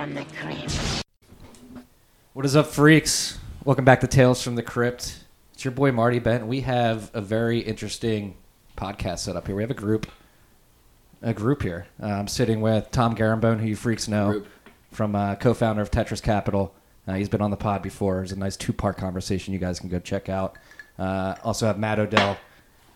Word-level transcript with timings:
from 0.00 0.14
the 0.14 0.24
Crypt. 0.40 1.04
What 2.32 2.46
is 2.46 2.56
up, 2.56 2.68
freaks? 2.68 3.38
Welcome 3.64 3.84
back 3.84 4.00
to 4.00 4.06
Tales 4.06 4.40
from 4.40 4.54
the 4.54 4.62
Crypt. 4.62 5.26
It's 5.52 5.62
your 5.62 5.72
boy 5.72 5.92
Marty 5.92 6.18
Bent. 6.18 6.46
We 6.46 6.62
have 6.62 7.10
a 7.12 7.20
very 7.20 7.58
interesting 7.58 8.34
podcast 8.78 9.18
set 9.18 9.36
up 9.36 9.46
here. 9.46 9.54
We 9.54 9.62
have 9.62 9.70
a 9.70 9.74
group, 9.74 10.10
a 11.20 11.34
group 11.34 11.60
here. 11.60 11.86
Uh, 12.02 12.06
I'm 12.06 12.28
sitting 12.28 12.62
with 12.62 12.90
Tom 12.90 13.14
Garambone, 13.14 13.60
who 13.60 13.66
you 13.66 13.76
freaks 13.76 14.08
know, 14.08 14.30
Group. 14.30 14.46
from 14.90 15.14
uh, 15.14 15.34
co-founder 15.34 15.82
of 15.82 15.90
Tetras 15.90 16.22
Capital. 16.22 16.74
Uh, 17.06 17.16
he's 17.16 17.28
been 17.28 17.42
on 17.42 17.50
the 17.50 17.58
pod 17.58 17.82
before. 17.82 18.22
It's 18.22 18.32
a 18.32 18.36
nice 18.36 18.56
two-part 18.56 18.96
conversation. 18.96 19.52
You 19.52 19.60
guys 19.60 19.80
can 19.80 19.90
go 19.90 19.98
check 19.98 20.30
out. 20.30 20.56
Uh, 20.98 21.34
also 21.44 21.66
have 21.66 21.78
Matt 21.78 21.98
Odell 21.98 22.38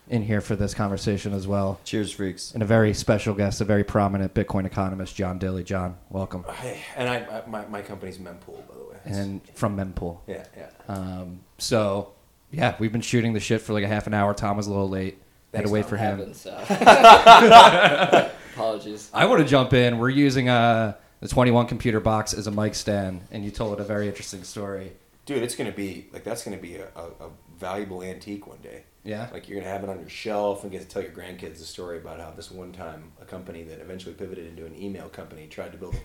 in 0.07 0.21
here 0.21 0.41
for 0.41 0.55
this 0.55 0.73
conversation 0.73 1.33
as 1.33 1.47
well, 1.47 1.79
Cheers, 1.83 2.11
freaks. 2.11 2.53
and 2.53 2.61
a 2.61 2.65
very 2.65 2.93
special 2.93 3.33
guest, 3.33 3.59
a 3.61 3.65
very 3.65 3.83
prominent 3.83 4.33
Bitcoin 4.33 4.65
economist, 4.65 5.15
John 5.15 5.39
Dilly. 5.39 5.63
John, 5.63 5.97
welcome. 6.09 6.43
Hey, 6.61 6.79
and 6.95 7.09
I, 7.09 7.15
I 7.17 7.43
my, 7.47 7.65
my 7.67 7.81
company's 7.81 8.17
Mempool, 8.17 8.67
by 8.67 8.73
the 8.75 8.85
way. 8.89 8.97
And 9.05 9.41
from 9.55 9.75
Mempool. 9.77 10.19
yeah, 10.27 10.45
yeah. 10.55 10.69
Um, 10.87 11.39
so, 11.57 12.13
yeah, 12.51 12.75
we've 12.79 12.91
been 12.91 13.01
shooting 13.01 13.33
the 13.33 13.39
shit 13.39 13.61
for 13.61 13.73
like 13.73 13.83
a 13.83 13.87
half 13.87 14.05
an 14.07 14.13
hour. 14.13 14.33
Tom 14.33 14.57
was 14.57 14.67
a 14.67 14.71
little 14.71 14.89
late. 14.89 15.17
Had 15.53 15.65
to 15.65 15.71
wait 15.71 15.81
Tom. 15.83 15.89
for 15.89 15.97
him. 15.97 16.17
Haven't, 16.19 16.35
so. 16.35 16.51
Apologies. 18.53 19.09
I 19.13 19.25
want 19.25 19.41
to 19.41 19.47
jump 19.47 19.73
in. 19.73 19.97
We're 19.97 20.09
using 20.09 20.49
a, 20.49 20.97
the 21.19 21.27
21 21.27 21.67
computer 21.67 21.99
box 21.99 22.33
as 22.33 22.47
a 22.47 22.51
mic 22.51 22.75
stand, 22.75 23.21
and 23.31 23.43
you 23.43 23.51
told 23.51 23.79
a 23.79 23.83
very 23.83 24.07
interesting 24.07 24.43
story. 24.43 24.93
Dude, 25.25 25.41
it's 25.43 25.55
gonna 25.55 25.71
be 25.71 26.05
like 26.13 26.23
that's 26.23 26.43
gonna 26.43 26.57
be 26.57 26.75
a, 26.75 26.87
a, 26.95 27.25
a 27.25 27.29
valuable 27.57 28.03
antique 28.03 28.47
one 28.47 28.59
day. 28.59 28.83
Yeah. 29.03 29.27
Like 29.31 29.47
you're 29.47 29.59
gonna 29.59 29.71
have 29.71 29.83
it 29.83 29.89
on 29.89 29.99
your 29.99 30.09
shelf 30.09 30.63
and 30.63 30.71
get 30.71 30.81
to 30.81 30.87
tell 30.87 31.01
your 31.01 31.11
grandkids 31.11 31.59
the 31.59 31.65
story 31.65 31.97
about 31.97 32.19
how 32.19 32.31
this 32.31 32.49
one 32.51 32.71
time 32.71 33.11
a 33.21 33.25
company 33.25 33.63
that 33.63 33.79
eventually 33.79 34.15
pivoted 34.15 34.47
into 34.47 34.65
an 34.65 34.75
email 34.75 35.09
company 35.09 35.47
tried 35.47 35.71
to 35.71 35.77
build 35.77 35.95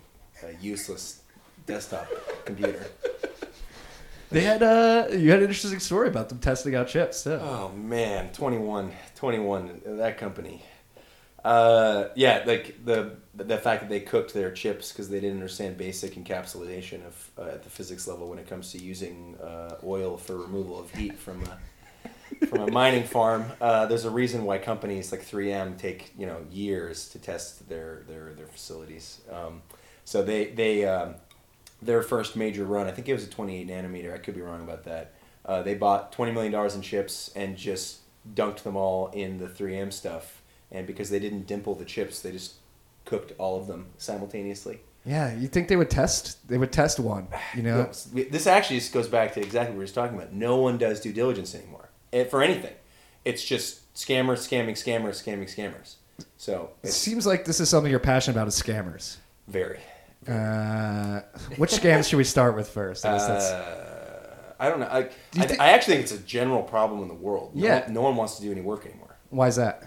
a 0.45 0.55
useless 0.63 1.23
desktop 1.67 2.07
computer. 2.45 2.87
They 4.31 4.43
had 4.43 4.63
uh, 4.63 5.09
you 5.11 5.31
had 5.31 5.41
an 5.41 5.47
interesting 5.47 5.81
story 5.81 6.09
about 6.09 6.29
them 6.29 6.39
testing 6.39 6.75
out 6.75 6.89
chips 6.89 7.25
too. 7.25 7.41
Oh 7.43 7.71
man, 7.71 8.33
21, 8.33 8.93
21, 9.17 9.81
that 9.87 10.19
company. 10.19 10.63
Uh, 11.45 12.09
yeah, 12.15 12.45
like 12.47 12.85
the 12.85 13.17
the 13.45 13.59
fact 13.59 13.83
that 13.83 13.89
they 13.89 14.01
cooked 14.01 14.35
their 14.35 14.51
chips 14.51 14.93
because 14.93 15.09
they 15.09 15.21
didn't 15.21 15.37
understand 15.37 15.77
basic 15.77 16.15
encapsulation 16.15 17.07
of 17.07 17.31
uh, 17.39 17.43
at 17.43 17.63
the 17.63 17.71
physics 17.71 18.07
level 18.07 18.29
when 18.29 18.39
it 18.39 18.49
comes 18.49 18.73
to 18.73 18.79
using 18.79 19.37
uh, 19.43 19.77
oil 19.85 20.17
for 20.17 20.37
removal 20.37 20.79
of 20.79 20.91
heat 20.95 21.19
from 21.19 21.43
a 21.45 22.47
from 22.47 22.61
a 22.61 22.71
mining 22.71 23.05
farm. 23.05 23.45
Uh, 23.61 23.87
there's 23.87 24.05
a 24.05 24.11
reason 24.11 24.45
why 24.45 24.59
companies 24.59 25.13
like 25.13 25.25
3M 25.25 25.79
take 25.79 26.13
you 26.17 26.27
know 26.27 26.45
years 26.51 27.09
to 27.11 27.19
test 27.19 27.69
their 27.69 28.03
their 28.09 28.35
their 28.35 28.47
facilities. 28.47 29.21
Um, 29.31 29.63
so 30.05 30.23
they 30.23 30.47
they 30.47 30.85
um, 30.85 31.15
their 31.83 32.03
first 32.03 32.37
major 32.37 32.65
run, 32.65 32.87
I 32.87 32.91
think 32.91 33.09
it 33.09 33.15
was 33.15 33.25
a 33.25 33.31
28 33.31 33.69
nanometer. 33.69 34.15
I 34.15 34.19
could 34.19 34.35
be 34.35 34.41
wrong 34.41 34.63
about 34.63 34.85
that. 34.85 35.15
Uh, 35.45 35.63
they 35.63 35.75
bought 35.75 36.13
20 36.13 36.33
million 36.33 36.53
dollars 36.53 36.75
in 36.75 36.83
chips 36.83 37.31
and 37.35 37.57
just 37.57 38.01
dunked 38.35 38.63
them 38.63 38.77
all 38.77 39.09
in 39.09 39.39
the 39.39 39.47
3M 39.47 39.93
stuff. 39.93 40.43
And 40.71 40.87
because 40.87 41.11
they 41.11 41.19
didn't 41.19 41.47
dimple 41.47 41.75
the 41.75 41.85
chips, 41.85 42.21
they 42.21 42.33
just 42.33 42.55
cooked 43.05 43.33
all 43.39 43.59
of 43.61 43.67
them 43.67 43.87
simultaneously. 43.99 44.81
Yeah, 45.05 45.35
you 45.35 45.49
think 45.49 45.69
they 45.69 45.77
would 45.77 45.91
test? 45.91 46.47
They 46.49 46.59
would 46.59 46.73
test 46.73 47.01
one, 47.01 47.29
you 47.57 47.63
know? 47.63 47.91
This 48.13 48.47
actually 48.47 48.79
just 48.81 48.93
goes 48.93 49.09
back 49.09 49.33
to 49.35 49.41
exactly 49.41 49.71
what 49.71 49.73
we 49.73 49.79
were 49.79 49.85
just 49.85 49.95
talking 49.95 50.17
about. 50.17 50.33
No 50.35 50.57
one 50.57 50.77
does 50.79 51.01
due 51.01 51.13
diligence 51.13 51.55
anymore 51.55 51.89
eh, 52.13 52.25
for 52.25 52.43
anything. 52.43 52.75
It's 53.25 53.43
just 53.43 53.93
scammers, 53.95 54.47
scamming, 54.47 54.73
scammers, 54.73 55.23
scamming, 55.25 55.45
scammers. 55.55 55.95
So 56.37 56.71
It 56.83 56.93
seems 56.93 57.27
like 57.27 57.45
this 57.47 57.61
is 57.61 57.69
something 57.71 57.91
you're 57.91 57.99
passionate 58.01 58.37
about 58.37 58.49
is 58.49 58.61
scammers. 58.61 59.17
very. 59.49 59.81
Uh, 60.29 61.21
which 61.57 61.71
scams 61.73 62.09
should 62.09 62.19
we 62.19 62.25
start 62.25 62.55
with 62.55 62.69
first? 62.69 63.07
I 63.07 63.13
guess 63.13 63.27
that's- 63.27 63.51
Uh, 63.51 63.87
I 64.61 64.69
don't 64.69 64.81
know. 64.81 64.87
I, 64.87 64.99
you 65.33 65.43
I, 65.43 65.57
I 65.59 65.71
actually 65.71 65.95
think 65.95 66.03
it's 66.05 66.13
a 66.13 66.19
general 66.19 66.63
problem 66.63 67.01
in 67.01 67.09
the 67.09 67.15
world. 67.15 67.57
No 67.57 67.67
Yeah. 67.67 67.85
one- 67.85 67.95
no 67.95 68.03
one 68.03 68.17
wants 68.17 68.37
to 68.37 68.43
do 68.43 68.53
any 68.53 68.61
work 68.61 68.85
anymore. 68.85 69.17
why 69.31 69.49
is 69.49 69.57
that? 69.57 69.85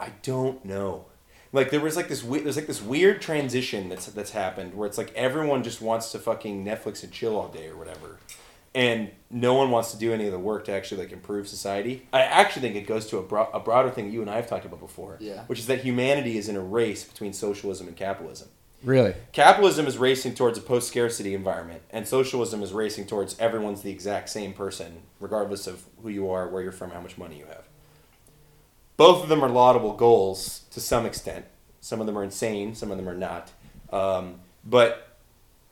I 0.00 0.08
don't 0.24 0.64
know. 0.64 1.04
Like 1.52 1.70
there 1.70 1.80
was 1.80 1.96
like 1.96 2.08
this 2.08 2.24
we- 2.24 2.40
there's 2.40 2.56
like 2.56 2.66
this 2.66 2.80
weird 2.82 3.20
transition 3.20 3.88
that's 3.88 4.06
that's 4.06 4.30
happened 4.30 4.74
where 4.74 4.86
it's 4.88 4.98
like 4.98 5.12
everyone 5.14 5.62
just 5.62 5.80
wants 5.82 6.10
to 6.12 6.18
fucking 6.18 6.64
Netflix 6.64 7.02
and 7.02 7.12
chill 7.12 7.36
all 7.38 7.48
day 7.48 7.68
or 7.68 7.76
whatever. 7.76 8.18
And 8.74 9.10
no 9.30 9.52
one 9.52 9.70
wants 9.70 9.90
to 9.92 9.98
do 9.98 10.14
any 10.14 10.24
of 10.24 10.32
the 10.32 10.38
work 10.38 10.64
to 10.64 10.72
actually 10.72 11.02
like 11.02 11.12
improve 11.12 11.46
society. 11.46 12.06
I 12.10 12.22
actually 12.22 12.62
think 12.62 12.76
it 12.76 12.86
goes 12.86 13.06
to 13.08 13.18
a, 13.18 13.22
bro- 13.22 13.50
a 13.52 13.60
broader 13.60 13.90
thing 13.90 14.10
you 14.10 14.22
and 14.22 14.30
I 14.30 14.36
have 14.36 14.48
talked 14.48 14.64
about 14.64 14.80
before, 14.80 15.18
Yeah. 15.20 15.42
which 15.44 15.58
is 15.58 15.66
that 15.66 15.80
humanity 15.82 16.38
is 16.38 16.48
in 16.48 16.56
a 16.56 16.60
race 16.62 17.04
between 17.04 17.34
socialism 17.34 17.86
and 17.86 17.94
capitalism. 17.94 18.48
Really? 18.82 19.14
Capitalism 19.32 19.86
is 19.86 19.98
racing 19.98 20.34
towards 20.34 20.56
a 20.56 20.62
post 20.62 20.88
scarcity 20.88 21.34
environment, 21.34 21.82
and 21.90 22.08
socialism 22.08 22.62
is 22.62 22.72
racing 22.72 23.06
towards 23.06 23.38
everyone's 23.38 23.82
the 23.82 23.90
exact 23.92 24.28
same 24.30 24.54
person, 24.54 25.02
regardless 25.20 25.66
of 25.66 25.84
who 26.02 26.08
you 26.08 26.28
are, 26.30 26.48
where 26.48 26.62
you're 26.62 26.72
from, 26.72 26.90
how 26.92 27.00
much 27.00 27.16
money 27.18 27.38
you 27.38 27.44
have. 27.44 27.68
Both 29.02 29.24
of 29.24 29.28
them 29.28 29.42
are 29.42 29.48
laudable 29.48 29.94
goals 29.94 30.60
to 30.70 30.80
some 30.80 31.06
extent. 31.06 31.44
Some 31.80 32.00
of 32.00 32.06
them 32.06 32.16
are 32.16 32.22
insane, 32.22 32.76
some 32.76 32.92
of 32.92 32.98
them 32.98 33.08
are 33.08 33.16
not. 33.16 33.50
Um, 33.92 34.36
but 34.64 35.18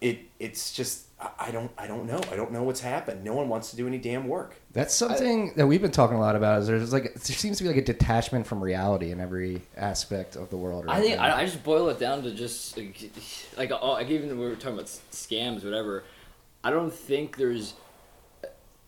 it 0.01 0.19
it's 0.41 0.73
just 0.73 1.07
I- 1.21 1.31
I 1.39 1.51
don't 1.53 1.71
I 1.79 1.87
don't 1.87 2.07
know. 2.07 2.21
I 2.33 2.35
don't 2.35 2.51
know 2.51 2.65
what's 2.65 2.81
happened. 2.81 3.23
No 3.23 3.35
one 3.35 3.49
wants 3.49 3.71
to 3.71 3.77
do 3.77 3.87
any 3.87 3.99
damn 3.99 4.27
work. 4.27 4.57
That's 4.73 4.93
something 4.93 5.53
that 5.55 5.69
we've 5.69 5.81
been 5.81 5.93
talking 5.93 6.17
a 6.17 6.21
lot 6.21 6.35
about. 6.35 6.63
Is 6.63 6.67
there's 6.67 6.93
like 6.93 7.15
there 7.15 7.37
seems 7.37 7.59
to 7.59 7.63
be 7.63 7.69
like 7.69 7.79
a 7.79 7.85
detachment 7.85 8.49
from 8.49 8.61
reality 8.61 9.13
in 9.13 9.21
every 9.21 9.63
aspect 9.77 10.35
of 10.35 10.51
the 10.51 10.57
world. 10.57 10.87
I 10.89 11.01
think. 11.01 11.21
I, 11.21 11.43
I 11.43 11.45
just 11.45 11.63
boil 11.63 11.89
it 11.91 12.01
down 12.01 12.25
to 12.25 12.35
just 12.35 12.77
like, 12.77 13.13
like, 13.57 13.71
like 13.71 14.11
even 14.11 14.29
when 14.31 14.41
we 14.41 14.47
were 14.47 14.57
talking 14.57 14.75
about 14.75 14.87
scams, 15.13 15.63
whatever. 15.63 16.03
I 16.65 16.71
don't 16.71 16.93
think 16.93 17.37
there's. 17.37 17.75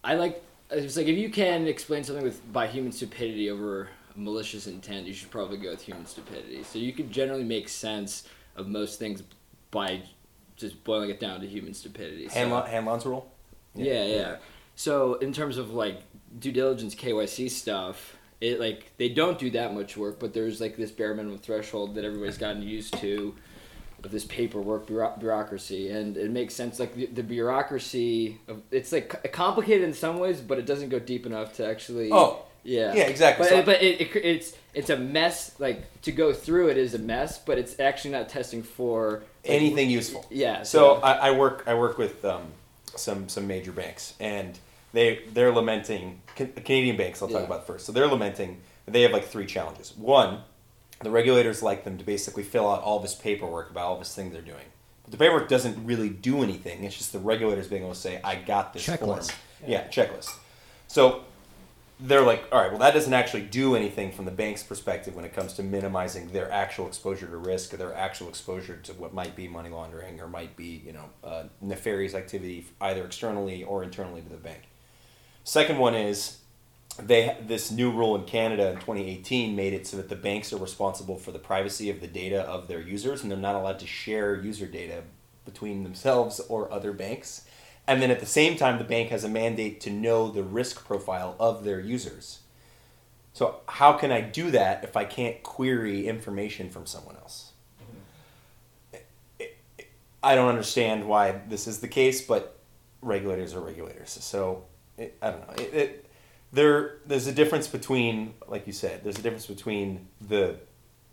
I 0.02 0.14
like 0.16 0.42
it's 0.72 0.96
like 0.96 1.06
if 1.06 1.16
you 1.16 1.30
can 1.30 1.68
explain 1.68 2.02
something 2.02 2.24
with 2.24 2.52
by 2.52 2.66
human 2.66 2.90
stupidity 2.90 3.48
over 3.48 3.88
malicious 4.16 4.66
intent, 4.66 5.06
you 5.06 5.12
should 5.12 5.30
probably 5.30 5.58
go 5.58 5.70
with 5.70 5.82
human 5.82 6.06
stupidity. 6.06 6.62
So 6.62 6.78
you 6.78 6.92
can 6.92 7.10
generally 7.10 7.44
make 7.44 7.68
sense 7.68 8.24
of 8.56 8.68
most 8.68 8.98
things 8.98 9.22
by 9.70 10.02
just 10.56 10.82
boiling 10.84 11.10
it 11.10 11.18
down 11.20 11.40
to 11.40 11.46
human 11.46 11.74
stupidity. 11.74 12.28
So- 12.28 12.34
Hanlon, 12.34 12.66
Hanlon's 12.70 13.06
rule. 13.06 13.30
yeah, 13.74 14.04
yeah. 14.04 14.36
So 14.76 15.14
in 15.14 15.32
terms 15.32 15.58
of 15.58 15.72
like 15.72 16.02
due 16.38 16.52
diligence 16.52 16.94
KYC 16.94 17.50
stuff, 17.50 18.16
it 18.40 18.58
like 18.58 18.92
they 18.96 19.08
don't 19.08 19.38
do 19.38 19.50
that 19.50 19.74
much 19.74 19.96
work, 19.96 20.18
but 20.18 20.32
there's 20.34 20.60
like 20.60 20.76
this 20.76 20.90
bare 20.90 21.14
minimum 21.14 21.38
threshold 21.38 21.94
that 21.94 22.04
everybody's 22.04 22.38
gotten 22.38 22.62
used 22.62 22.96
to 22.98 23.34
of 24.04 24.10
this 24.10 24.24
paperwork 24.24 24.86
bureaucracy, 24.86 25.90
and 25.90 26.16
it 26.16 26.30
makes 26.30 26.54
sense. 26.54 26.80
Like 26.80 26.94
the, 26.94 27.06
the 27.06 27.22
bureaucracy, 27.22 28.40
of, 28.48 28.62
it's 28.70 28.90
like 28.92 29.32
complicated 29.32 29.84
in 29.86 29.94
some 29.94 30.18
ways, 30.18 30.40
but 30.40 30.58
it 30.58 30.66
doesn't 30.66 30.88
go 30.88 30.98
deep 30.98 31.24
enough 31.26 31.52
to 31.54 31.66
actually. 31.66 32.10
Oh, 32.10 32.42
yeah, 32.64 32.94
yeah, 32.94 33.02
exactly. 33.04 33.44
But, 33.44 33.48
So- 33.50 33.62
but 33.62 33.82
it, 33.82 34.00
it, 34.00 34.16
it's 34.16 34.56
it's 34.74 34.90
a 34.90 34.96
mess. 34.96 35.58
Like 35.58 36.00
to 36.02 36.12
go 36.12 36.32
through 36.32 36.68
it 36.68 36.76
is 36.76 36.94
a 36.94 36.98
mess, 36.98 37.38
but 37.38 37.58
it's 37.58 37.78
actually 37.80 38.12
not 38.12 38.28
testing 38.28 38.62
for 38.62 39.10
like, 39.20 39.28
anything 39.44 39.90
useful. 39.90 40.26
Yeah. 40.30 40.62
So 40.62 40.94
I, 40.96 41.28
I 41.28 41.30
work 41.32 41.64
I 41.66 41.74
work 41.74 41.98
with 41.98 42.24
um, 42.24 42.44
some 42.96 43.28
some 43.28 43.46
major 43.46 43.72
banks, 43.72 44.14
and 44.20 44.58
they 44.92 45.22
they're 45.32 45.52
lamenting 45.52 46.20
Canadian 46.36 46.96
banks. 46.96 47.22
I'll 47.22 47.28
talk 47.28 47.40
Yeah. 47.40 47.46
about 47.46 47.66
first. 47.66 47.86
So 47.86 47.92
they're 47.92 48.06
lamenting 48.06 48.60
they 48.86 49.02
have 49.02 49.12
like 49.12 49.26
three 49.26 49.46
challenges. 49.46 49.96
One, 49.96 50.40
the 51.02 51.10
regulators 51.10 51.62
like 51.62 51.84
them 51.84 51.98
to 51.98 52.04
basically 52.04 52.42
fill 52.42 52.68
out 52.70 52.82
all 52.82 52.98
this 52.98 53.14
paperwork 53.14 53.70
about 53.70 53.84
all 53.86 53.98
this 53.98 54.14
thing 54.14 54.32
they're 54.32 54.42
doing. 54.42 54.64
But 55.04 55.12
the 55.12 55.16
paperwork 55.18 55.48
doesn't 55.48 55.84
really 55.84 56.08
do 56.10 56.42
anything. 56.42 56.84
It's 56.84 56.96
just 56.96 57.12
the 57.12 57.18
regulators 57.18 57.68
being 57.68 57.82
able 57.82 57.94
to 57.94 58.00
say, 58.00 58.20
"I 58.22 58.36
got 58.36 58.72
this 58.72 58.86
form." 58.86 58.98
Checklist. 58.98 59.32
Yeah, 59.66 59.86
checklist. 59.88 60.30
So 60.88 61.22
they're 62.02 62.22
like, 62.22 62.44
all 62.50 62.60
right, 62.60 62.70
well, 62.70 62.80
that 62.80 62.94
doesn't 62.94 63.12
actually 63.12 63.42
do 63.42 63.76
anything 63.76 64.10
from 64.10 64.24
the 64.24 64.32
bank's 64.32 64.62
perspective 64.64 65.14
when 65.14 65.24
it 65.24 65.32
comes 65.32 65.52
to 65.54 65.62
minimizing 65.62 66.32
their 66.32 66.50
actual 66.50 66.88
exposure 66.88 67.28
to 67.28 67.36
risk 67.36 67.72
or 67.72 67.76
their 67.76 67.94
actual 67.94 68.28
exposure 68.28 68.76
to 68.76 68.92
what 68.94 69.14
might 69.14 69.36
be 69.36 69.46
money 69.46 69.68
laundering 69.68 70.20
or 70.20 70.26
might 70.26 70.56
be, 70.56 70.82
you 70.84 70.92
know, 70.92 71.04
uh, 71.22 71.44
nefarious 71.60 72.14
activity 72.14 72.66
either 72.80 73.04
externally 73.04 73.62
or 73.62 73.84
internally 73.84 74.20
to 74.20 74.28
the 74.28 74.36
bank. 74.36 74.62
Second 75.44 75.78
one 75.78 75.94
is 75.94 76.38
they 76.98 77.36
this 77.46 77.70
new 77.70 77.90
rule 77.90 78.16
in 78.16 78.24
Canada 78.24 78.70
in 78.70 78.74
2018 78.74 79.54
made 79.54 79.72
it 79.72 79.86
so 79.86 79.96
that 79.96 80.08
the 80.08 80.16
banks 80.16 80.52
are 80.52 80.58
responsible 80.58 81.16
for 81.16 81.30
the 81.30 81.38
privacy 81.38 81.88
of 81.88 82.00
the 82.00 82.06
data 82.06 82.42
of 82.42 82.68
their 82.68 82.80
users 82.80 83.22
and 83.22 83.30
they're 83.30 83.38
not 83.38 83.54
allowed 83.54 83.78
to 83.78 83.86
share 83.86 84.34
user 84.34 84.66
data 84.66 85.02
between 85.44 85.84
themselves 85.84 86.40
or 86.48 86.70
other 86.72 86.92
banks. 86.92 87.42
And 87.86 88.00
then 88.00 88.10
at 88.10 88.20
the 88.20 88.26
same 88.26 88.56
time, 88.56 88.78
the 88.78 88.84
bank 88.84 89.10
has 89.10 89.24
a 89.24 89.28
mandate 89.28 89.80
to 89.82 89.90
know 89.90 90.30
the 90.30 90.42
risk 90.42 90.84
profile 90.84 91.34
of 91.40 91.64
their 91.64 91.80
users. 91.80 92.40
So, 93.32 93.60
how 93.66 93.94
can 93.94 94.12
I 94.12 94.20
do 94.20 94.50
that 94.50 94.84
if 94.84 94.96
I 94.96 95.04
can't 95.04 95.42
query 95.42 96.06
information 96.06 96.70
from 96.70 96.86
someone 96.86 97.16
else? 97.16 97.52
I 100.22 100.36
don't 100.36 100.48
understand 100.48 101.08
why 101.08 101.40
this 101.48 101.66
is 101.66 101.80
the 101.80 101.88
case, 101.88 102.22
but 102.22 102.58
regulators 103.00 103.54
are 103.54 103.60
regulators. 103.60 104.10
So, 104.10 104.64
it, 104.96 105.16
I 105.20 105.30
don't 105.30 105.48
know. 105.48 105.54
It, 105.64 105.74
it, 105.74 106.06
there, 106.52 106.98
there's 107.06 107.26
a 107.26 107.32
difference 107.32 107.66
between, 107.66 108.34
like 108.46 108.66
you 108.66 108.72
said, 108.72 109.02
there's 109.02 109.18
a 109.18 109.22
difference 109.22 109.46
between 109.46 110.06
the 110.20 110.56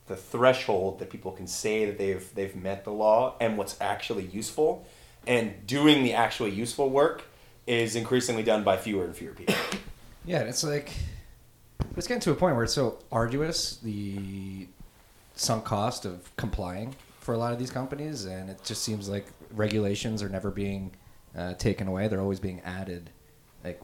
the 0.09 0.15
threshold 0.15 0.97
that 0.99 1.09
people 1.11 1.31
can 1.31 1.47
say 1.47 1.85
that 1.85 1.97
they've 1.97 2.33
they've 2.35 2.55
met 2.55 2.83
the 2.83 2.91
law 2.91 3.35
and 3.39 3.57
what's 3.57 3.79
actually 3.79 4.25
useful, 4.25 4.85
and 5.27 5.65
doing 5.67 6.03
the 6.03 6.13
actually 6.13 6.51
useful 6.51 6.89
work 6.89 7.23
is 7.67 7.95
increasingly 7.95 8.43
done 8.43 8.63
by 8.63 8.77
fewer 8.77 9.05
and 9.05 9.15
fewer 9.15 9.33
people. 9.33 9.55
Yeah, 10.25 10.39
it's 10.41 10.63
like 10.63 10.91
it's 11.95 12.07
getting 12.07 12.21
to 12.21 12.31
a 12.31 12.35
point 12.35 12.55
where 12.55 12.63
it's 12.63 12.73
so 12.73 12.99
arduous 13.11 13.77
the 13.77 14.67
sunk 15.35 15.65
cost 15.65 16.05
of 16.05 16.35
complying 16.35 16.95
for 17.19 17.33
a 17.33 17.37
lot 17.37 17.53
of 17.53 17.59
these 17.59 17.71
companies, 17.71 18.25
and 18.25 18.49
it 18.49 18.63
just 18.63 18.83
seems 18.83 19.09
like 19.09 19.27
regulations 19.51 20.21
are 20.21 20.29
never 20.29 20.51
being 20.51 20.91
uh, 21.37 21.53
taken 21.53 21.87
away; 21.87 22.07
they're 22.07 22.21
always 22.21 22.39
being 22.39 22.59
added. 22.61 23.09
Like, 23.63 23.81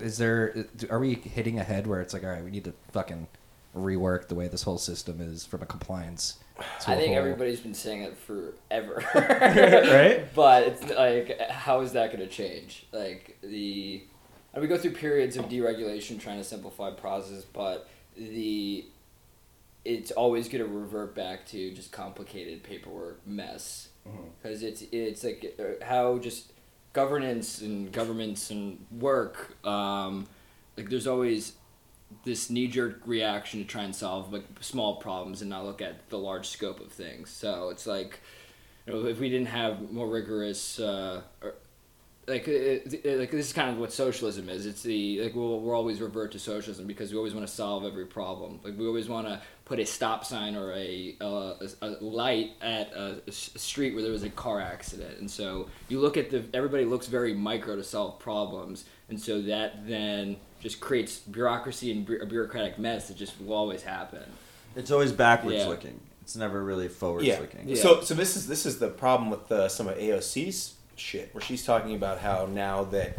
is 0.00 0.18
there? 0.18 0.66
Are 0.90 0.98
we 0.98 1.14
hitting 1.14 1.58
a 1.58 1.64
head 1.64 1.86
where 1.86 2.00
it's 2.00 2.14
like, 2.14 2.24
all 2.24 2.30
right, 2.30 2.44
we 2.44 2.50
need 2.50 2.64
to 2.64 2.74
fucking 2.92 3.28
rework 3.76 4.28
the 4.28 4.34
way 4.34 4.48
this 4.48 4.62
whole 4.62 4.78
system 4.78 5.20
is 5.20 5.44
from 5.44 5.62
a 5.62 5.66
compliance? 5.66 6.38
I 6.58 6.94
think 6.96 7.08
whole- 7.08 7.16
everybody's 7.18 7.60
been 7.60 7.74
saying 7.74 8.02
it 8.02 8.16
forever. 8.16 9.04
Right? 9.14 10.26
But 10.34 10.62
it's 10.64 10.90
like, 10.90 11.38
how 11.50 11.80
is 11.80 11.92
that 11.92 12.12
going 12.12 12.26
to 12.26 12.32
change? 12.32 12.86
Like 12.92 13.38
the, 13.42 14.02
and 14.52 14.62
we 14.62 14.68
go 14.68 14.78
through 14.78 14.92
periods 14.92 15.36
of 15.36 15.46
deregulation, 15.48 16.18
trying 16.20 16.38
to 16.38 16.44
simplify 16.44 16.90
processes, 16.90 17.44
but 17.44 17.88
the, 18.16 18.86
it's 19.84 20.10
always 20.10 20.48
going 20.48 20.64
to 20.64 20.70
revert 20.70 21.14
back 21.14 21.46
to 21.46 21.72
just 21.72 21.92
complicated 21.92 22.62
paperwork 22.62 23.24
mess 23.26 23.88
because 24.40 24.62
it's 24.62 24.82
it's 24.92 25.24
like 25.24 25.56
uh, 25.58 25.84
how 25.84 26.16
just 26.18 26.52
governance 26.92 27.60
and 27.60 27.92
governments 27.92 28.50
and 28.50 28.84
work. 28.90 29.56
Um, 29.66 30.26
like 30.76 30.88
there's 30.88 31.06
always 31.06 31.52
this 32.24 32.50
knee 32.50 32.68
jerk 32.68 33.00
reaction 33.06 33.60
to 33.60 33.66
try 33.66 33.82
and 33.82 33.94
solve 33.94 34.32
like 34.32 34.44
small 34.60 34.96
problems 34.96 35.40
and 35.40 35.50
not 35.50 35.64
look 35.64 35.82
at 35.82 36.08
the 36.08 36.18
large 36.18 36.48
scope 36.48 36.80
of 36.80 36.92
things. 36.92 37.30
So 37.30 37.70
it's 37.70 37.86
like, 37.86 38.20
you 38.86 38.92
know, 38.92 39.06
if 39.06 39.18
we 39.18 39.28
didn't 39.28 39.48
have 39.48 39.90
more 39.92 40.08
rigorous, 40.08 40.78
uh, 40.78 41.22
or, 41.42 41.54
like, 42.28 42.48
it, 42.48 43.04
it- 43.04 43.18
like 43.20 43.30
this 43.30 43.46
is 43.46 43.52
kind 43.52 43.70
of 43.70 43.78
what 43.78 43.92
socialism 43.92 44.48
is. 44.48 44.66
It's 44.66 44.82
the 44.82 45.22
like 45.22 45.34
we'll, 45.36 45.60
we'll 45.60 45.74
always 45.74 46.00
revert 46.00 46.32
to 46.32 46.38
socialism 46.40 46.86
because 46.86 47.12
we 47.12 47.18
always 47.18 47.34
want 47.34 47.46
to 47.46 47.52
solve 47.52 47.84
every 47.84 48.06
problem. 48.06 48.58
Like 48.64 48.76
we 48.76 48.86
always 48.86 49.08
want 49.08 49.28
to 49.28 49.40
put 49.64 49.78
a 49.78 49.86
stop 49.86 50.24
sign 50.24 50.56
or 50.56 50.72
a, 50.72 51.16
a, 51.20 51.56
a 51.82 51.88
light 52.00 52.52
at 52.60 52.92
a 52.92 53.20
street 53.30 53.94
where 53.94 54.02
there 54.02 54.12
was 54.12 54.24
a 54.24 54.30
car 54.30 54.60
accident, 54.60 55.18
and 55.18 55.30
so 55.30 55.68
you 55.88 56.00
look 56.00 56.16
at 56.16 56.30
the 56.30 56.44
everybody 56.54 56.84
looks 56.84 57.06
very 57.06 57.32
micro 57.34 57.76
to 57.76 57.84
solve 57.84 58.18
problems, 58.18 58.84
and 59.08 59.20
so 59.20 59.40
that 59.42 59.86
then 59.86 60.36
just 60.66 60.80
creates 60.80 61.18
bureaucracy 61.18 61.92
and 61.92 62.04
bu- 62.04 62.18
a 62.20 62.26
bureaucratic 62.26 62.76
mess 62.76 63.06
that 63.06 63.16
just 63.16 63.40
will 63.40 63.52
always 63.54 63.84
happen. 63.84 64.24
It's 64.74 64.90
always 64.90 65.12
backwards 65.12 65.58
Yeah. 65.58 65.68
looking. 65.68 66.00
It's 66.22 66.34
never 66.34 66.64
really 66.64 66.88
forward 66.88 67.22
yeah. 67.22 67.38
looking. 67.38 67.68
Yeah. 67.68 67.76
So 67.76 68.00
so 68.00 68.14
this 68.14 68.36
is 68.36 68.48
this 68.48 68.66
is 68.66 68.80
the 68.80 68.88
problem 68.88 69.30
with 69.30 69.50
uh, 69.52 69.68
some 69.68 69.86
of 69.86 69.96
AOC's 69.96 70.74
shit, 70.96 71.32
where 71.32 71.40
she's 71.40 71.64
talking 71.64 71.94
about 71.94 72.18
how 72.18 72.46
now 72.46 72.82
that 72.84 73.16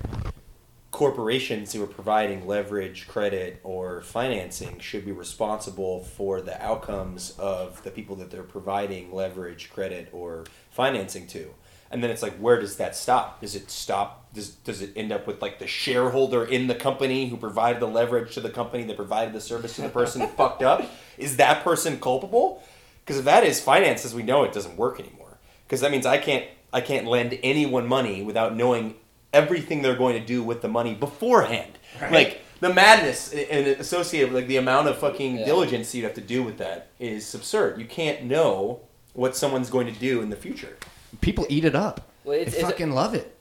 corporations 0.92 1.72
who 1.72 1.82
are 1.82 1.88
providing 1.88 2.46
leverage, 2.46 3.08
credit, 3.08 3.62
or 3.64 4.02
financing 4.02 4.80
should 4.80 5.06
be 5.06 5.14
responsible 5.14 6.04
for 6.04 6.42
the 6.42 6.62
outcomes 6.62 7.34
of 7.40 7.82
the 7.84 7.92
people 7.92 8.18
that 8.18 8.30
they're 8.30 8.44
providing 8.44 9.14
leverage, 9.14 9.70
credit, 9.72 10.10
or 10.12 10.44
financing 10.72 11.28
to. 11.28 11.54
And 11.90 12.04
then 12.04 12.10
it's 12.10 12.22
like, 12.22 12.36
where 12.38 12.60
does 12.60 12.76
that 12.76 12.94
stop? 12.94 13.40
Does 13.40 13.56
it 13.56 13.72
stop? 13.72 14.27
Does, 14.38 14.50
does 14.52 14.82
it 14.84 14.92
end 14.96 15.12
up 15.12 15.26
with 15.26 15.42
like 15.42 15.58
the 15.58 15.66
shareholder 15.66 16.46
in 16.46 16.68
the 16.68 16.76
company 16.76 17.28
who 17.28 17.38
provided 17.38 17.82
the 17.82 17.88
leverage 17.88 18.36
to 18.36 18.40
the 18.42 18.52
company 18.52 18.84
that 18.84 18.96
provided 18.96 19.34
the 19.34 19.42
service 19.42 19.76
to 19.78 19.82
the 19.82 19.90
person 19.90 20.22
who 20.22 20.28
fucked 20.38 20.62
up? 20.62 20.84
Is 21.18 21.38
that 21.38 21.64
person 21.64 22.00
culpable? 22.00 22.62
Because 23.04 23.18
if 23.18 23.26
that 23.26 23.44
is 23.44 23.60
finance, 23.60 24.06
as 24.06 24.14
we 24.14 24.22
know, 24.22 24.44
it 24.44 24.54
doesn't 24.54 24.78
work 24.78 25.00
anymore. 25.00 25.40
Because 25.66 25.82
that 25.82 25.90
means 25.92 26.06
I 26.06 26.20
can't 26.20 26.46
I 26.72 26.82
can't 26.82 27.08
lend 27.08 27.40
anyone 27.42 27.88
money 27.88 28.22
without 28.22 28.56
knowing 28.56 28.94
everything 29.34 29.82
they're 29.82 29.96
going 29.96 30.14
to 30.20 30.26
do 30.26 30.44
with 30.44 30.62
the 30.62 30.68
money 30.68 30.94
beforehand. 30.94 31.72
Like 32.12 32.42
the 32.60 32.72
madness 32.72 33.34
and 33.34 33.66
associated 33.68 34.32
with 34.32 34.44
like 34.44 34.48
the 34.48 34.58
amount 34.58 34.88
of 34.88 34.98
fucking 35.00 35.38
Yeah. 35.40 35.46
diligence 35.46 35.96
you 35.96 36.04
have 36.04 36.14
to 36.14 36.22
do 36.22 36.44
with 36.44 36.60
that 36.60 36.90
is 37.00 37.34
absurd. 37.34 37.80
You 37.80 37.86
can't 37.86 38.24
know 38.26 38.82
what 39.14 39.36
someone's 39.36 39.70
going 39.72 39.88
to 39.92 40.00
do 40.00 40.22
in 40.22 40.30
the 40.30 40.36
future. 40.36 40.78
people 41.22 41.48
eat 41.50 41.66
it 41.66 41.76
up. 41.76 42.02
Well, 42.24 42.36
it's- 42.36 42.52
they 42.52 42.60
it's- 42.60 42.72
fucking 42.72 42.92
love 42.92 43.16
it. 43.16 43.36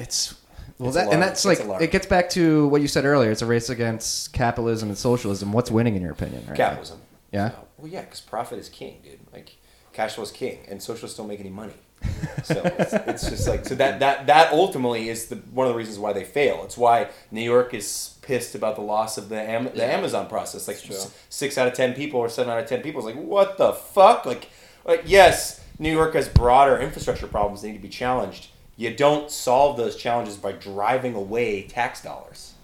It's 0.00 0.34
well, 0.78 0.88
It's 0.88 0.96
that, 0.96 1.12
and 1.12 1.22
that's 1.22 1.44
like 1.44 1.60
It's 1.60 1.82
it 1.82 1.90
gets 1.90 2.06
back 2.06 2.30
to 2.30 2.66
what 2.68 2.80
you 2.80 2.88
said 2.88 3.04
earlier. 3.04 3.30
It's 3.30 3.42
a 3.42 3.46
race 3.46 3.68
against 3.68 4.32
capitalism 4.32 4.88
and 4.88 4.96
socialism. 4.96 5.52
What's 5.52 5.70
winning 5.70 5.94
in 5.96 6.02
your 6.02 6.12
opinion? 6.12 6.40
Right 6.48 6.50
now? 6.50 6.64
Capitalism. 6.64 7.00
Yeah. 7.32 7.50
So- 7.50 7.66
well, 7.78 7.88
yeah, 7.88 8.02
because 8.02 8.20
profit 8.20 8.58
is 8.58 8.68
king, 8.68 9.00
dude. 9.02 9.20
Like 9.32 9.56
cash 9.92 10.14
flow 10.14 10.24
is 10.24 10.30
king, 10.30 10.58
and 10.68 10.82
socialists 10.82 11.16
don't 11.16 11.28
make 11.28 11.40
any 11.40 11.50
money. 11.50 11.72
So 12.42 12.62
it's, 12.64 12.92
it's 12.94 13.28
just 13.28 13.46
like 13.46 13.66
so 13.66 13.74
that 13.74 14.00
that 14.00 14.26
that 14.28 14.52
ultimately 14.52 15.10
is 15.10 15.26
the 15.26 15.36
one 15.36 15.66
of 15.66 15.72
the 15.74 15.76
reasons 15.76 15.98
why 15.98 16.12
they 16.14 16.24
fail. 16.24 16.62
It's 16.64 16.76
why 16.78 17.08
New 17.30 17.42
York 17.42 17.74
is 17.74 18.14
pissed 18.22 18.54
about 18.54 18.76
the 18.76 18.82
loss 18.82 19.18
of 19.18 19.28
the 19.28 19.38
Am- 19.40 19.64
the 19.64 19.72
Yeah. 19.76 19.84
Amazon 19.98 20.26
process. 20.26 20.66
Like 20.66 20.78
six 21.28 21.58
out 21.58 21.68
of 21.68 21.74
ten 21.74 21.92
people 21.94 22.18
or 22.20 22.28
seven 22.30 22.50
out 22.50 22.58
of 22.58 22.66
ten 22.66 22.80
people 22.80 23.00
is 23.00 23.04
like, 23.06 23.16
what 23.22 23.58
the 23.58 23.72
fuck? 23.74 24.24
Like, 24.24 24.48
like 24.86 25.02
yes, 25.04 25.62
New 25.78 25.92
York 25.92 26.14
has 26.14 26.28
broader 26.28 26.78
infrastructure 26.78 27.26
problems 27.26 27.60
that 27.60 27.68
need 27.68 27.74
to 27.74 27.78
be 27.80 27.88
challenged. 27.88 28.48
You 28.80 28.94
don't 28.94 29.30
solve 29.30 29.76
those 29.76 29.94
challenges 29.94 30.38
by 30.38 30.52
driving 30.52 31.14
away 31.14 31.64
tax 31.64 32.02
dollars. 32.02 32.54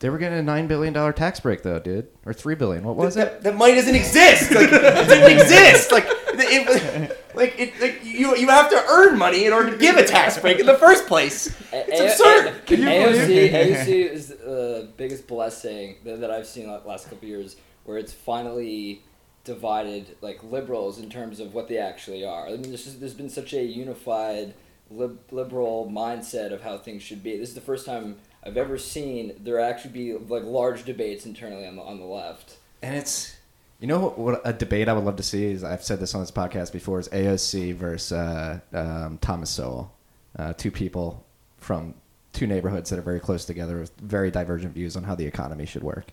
They 0.00 0.10
were 0.10 0.18
getting 0.18 0.36
a 0.36 0.42
nine 0.42 0.66
billion 0.66 0.92
dollar 0.92 1.12
tax 1.12 1.38
break 1.38 1.62
though, 1.62 1.78
dude, 1.78 2.08
or 2.24 2.32
three 2.32 2.56
billion. 2.56 2.82
What 2.82 2.96
was 2.96 3.14
that, 3.14 3.34
it? 3.34 3.42
That 3.42 3.54
money 3.54 3.76
doesn't 3.76 3.94
exist. 3.94 4.50
Like, 4.50 4.66
it 4.68 5.08
didn't 5.08 5.30
exist. 5.40 5.92
Like, 5.92 6.06
it, 6.08 7.16
like, 7.36 7.54
it, 7.56 7.80
like 7.80 8.04
you, 8.04 8.34
you 8.36 8.48
have 8.48 8.68
to 8.70 8.84
earn 8.90 9.16
money 9.16 9.44
in 9.46 9.52
order 9.52 9.70
to 9.70 9.76
give 9.76 9.96
a 9.96 10.04
tax 10.04 10.40
break 10.40 10.58
in 10.58 10.66
the 10.66 10.76
first 10.76 11.06
place. 11.06 11.54
It's 11.72 12.00
A- 12.00 12.06
absurd. 12.06 12.46
A- 12.48 12.60
Can 12.66 12.80
you 12.80 12.88
AOC, 12.88 13.26
believe- 13.28 13.52
AOC 13.52 14.10
is 14.10 14.28
the 14.30 14.88
biggest 14.96 15.28
blessing 15.28 15.98
that, 16.02 16.20
that 16.20 16.32
I've 16.32 16.48
seen 16.48 16.66
the 16.66 16.82
last 16.84 17.04
couple 17.04 17.18
of 17.18 17.28
years, 17.28 17.54
where 17.84 17.96
it's 17.96 18.12
finally 18.12 19.02
divided 19.44 20.16
like 20.20 20.42
liberals 20.42 20.98
in 20.98 21.08
terms 21.08 21.38
of 21.38 21.54
what 21.54 21.68
they 21.68 21.78
actually 21.78 22.24
are. 22.24 22.48
I 22.48 22.50
mean, 22.50 22.62
there's, 22.62 22.82
just, 22.82 22.98
there's 22.98 23.14
been 23.14 23.30
such 23.30 23.52
a 23.52 23.62
unified 23.62 24.52
lib- 24.90 25.20
liberal 25.30 25.90
mindset 25.92 26.52
of 26.52 26.62
how 26.62 26.78
things 26.78 27.02
should 27.02 27.22
be. 27.22 27.36
This 27.36 27.50
is 27.50 27.54
the 27.54 27.60
first 27.60 27.86
time 27.86 28.16
I've 28.44 28.56
ever 28.56 28.78
seen 28.78 29.34
there 29.40 29.60
actually 29.60 29.92
be 29.92 30.12
like 30.14 30.44
large 30.44 30.84
debates 30.84 31.26
internally 31.26 31.66
on 31.66 31.76
the 31.76 31.82
on 31.82 31.98
the 31.98 32.06
left. 32.06 32.56
And 32.82 32.94
it's 32.94 33.36
you 33.80 33.86
know 33.86 33.98
what, 33.98 34.18
what 34.18 34.40
a 34.44 34.52
debate 34.52 34.88
I 34.88 34.92
would 34.92 35.04
love 35.04 35.16
to 35.16 35.22
see 35.22 35.46
is 35.46 35.64
I've 35.64 35.82
said 35.82 36.00
this 36.00 36.14
on 36.14 36.20
this 36.20 36.30
podcast 36.30 36.72
before 36.72 36.98
is 37.00 37.08
AOC 37.08 37.74
versus 37.74 38.12
uh, 38.12 38.60
um, 38.72 39.18
Thomas 39.18 39.50
Sowell, 39.50 39.92
uh, 40.38 40.52
two 40.52 40.70
people 40.70 41.24
from 41.58 41.94
two 42.32 42.46
neighborhoods 42.46 42.90
that 42.90 42.98
are 42.98 43.02
very 43.02 43.20
close 43.20 43.44
together 43.44 43.80
with 43.80 43.96
very 43.98 44.30
divergent 44.30 44.74
views 44.74 44.96
on 44.96 45.02
how 45.02 45.14
the 45.14 45.26
economy 45.26 45.66
should 45.66 45.82
work, 45.82 46.06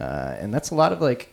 uh, 0.00 0.36
and 0.38 0.52
that's 0.52 0.70
a 0.70 0.74
lot 0.74 0.92
of 0.92 1.00
like 1.00 1.32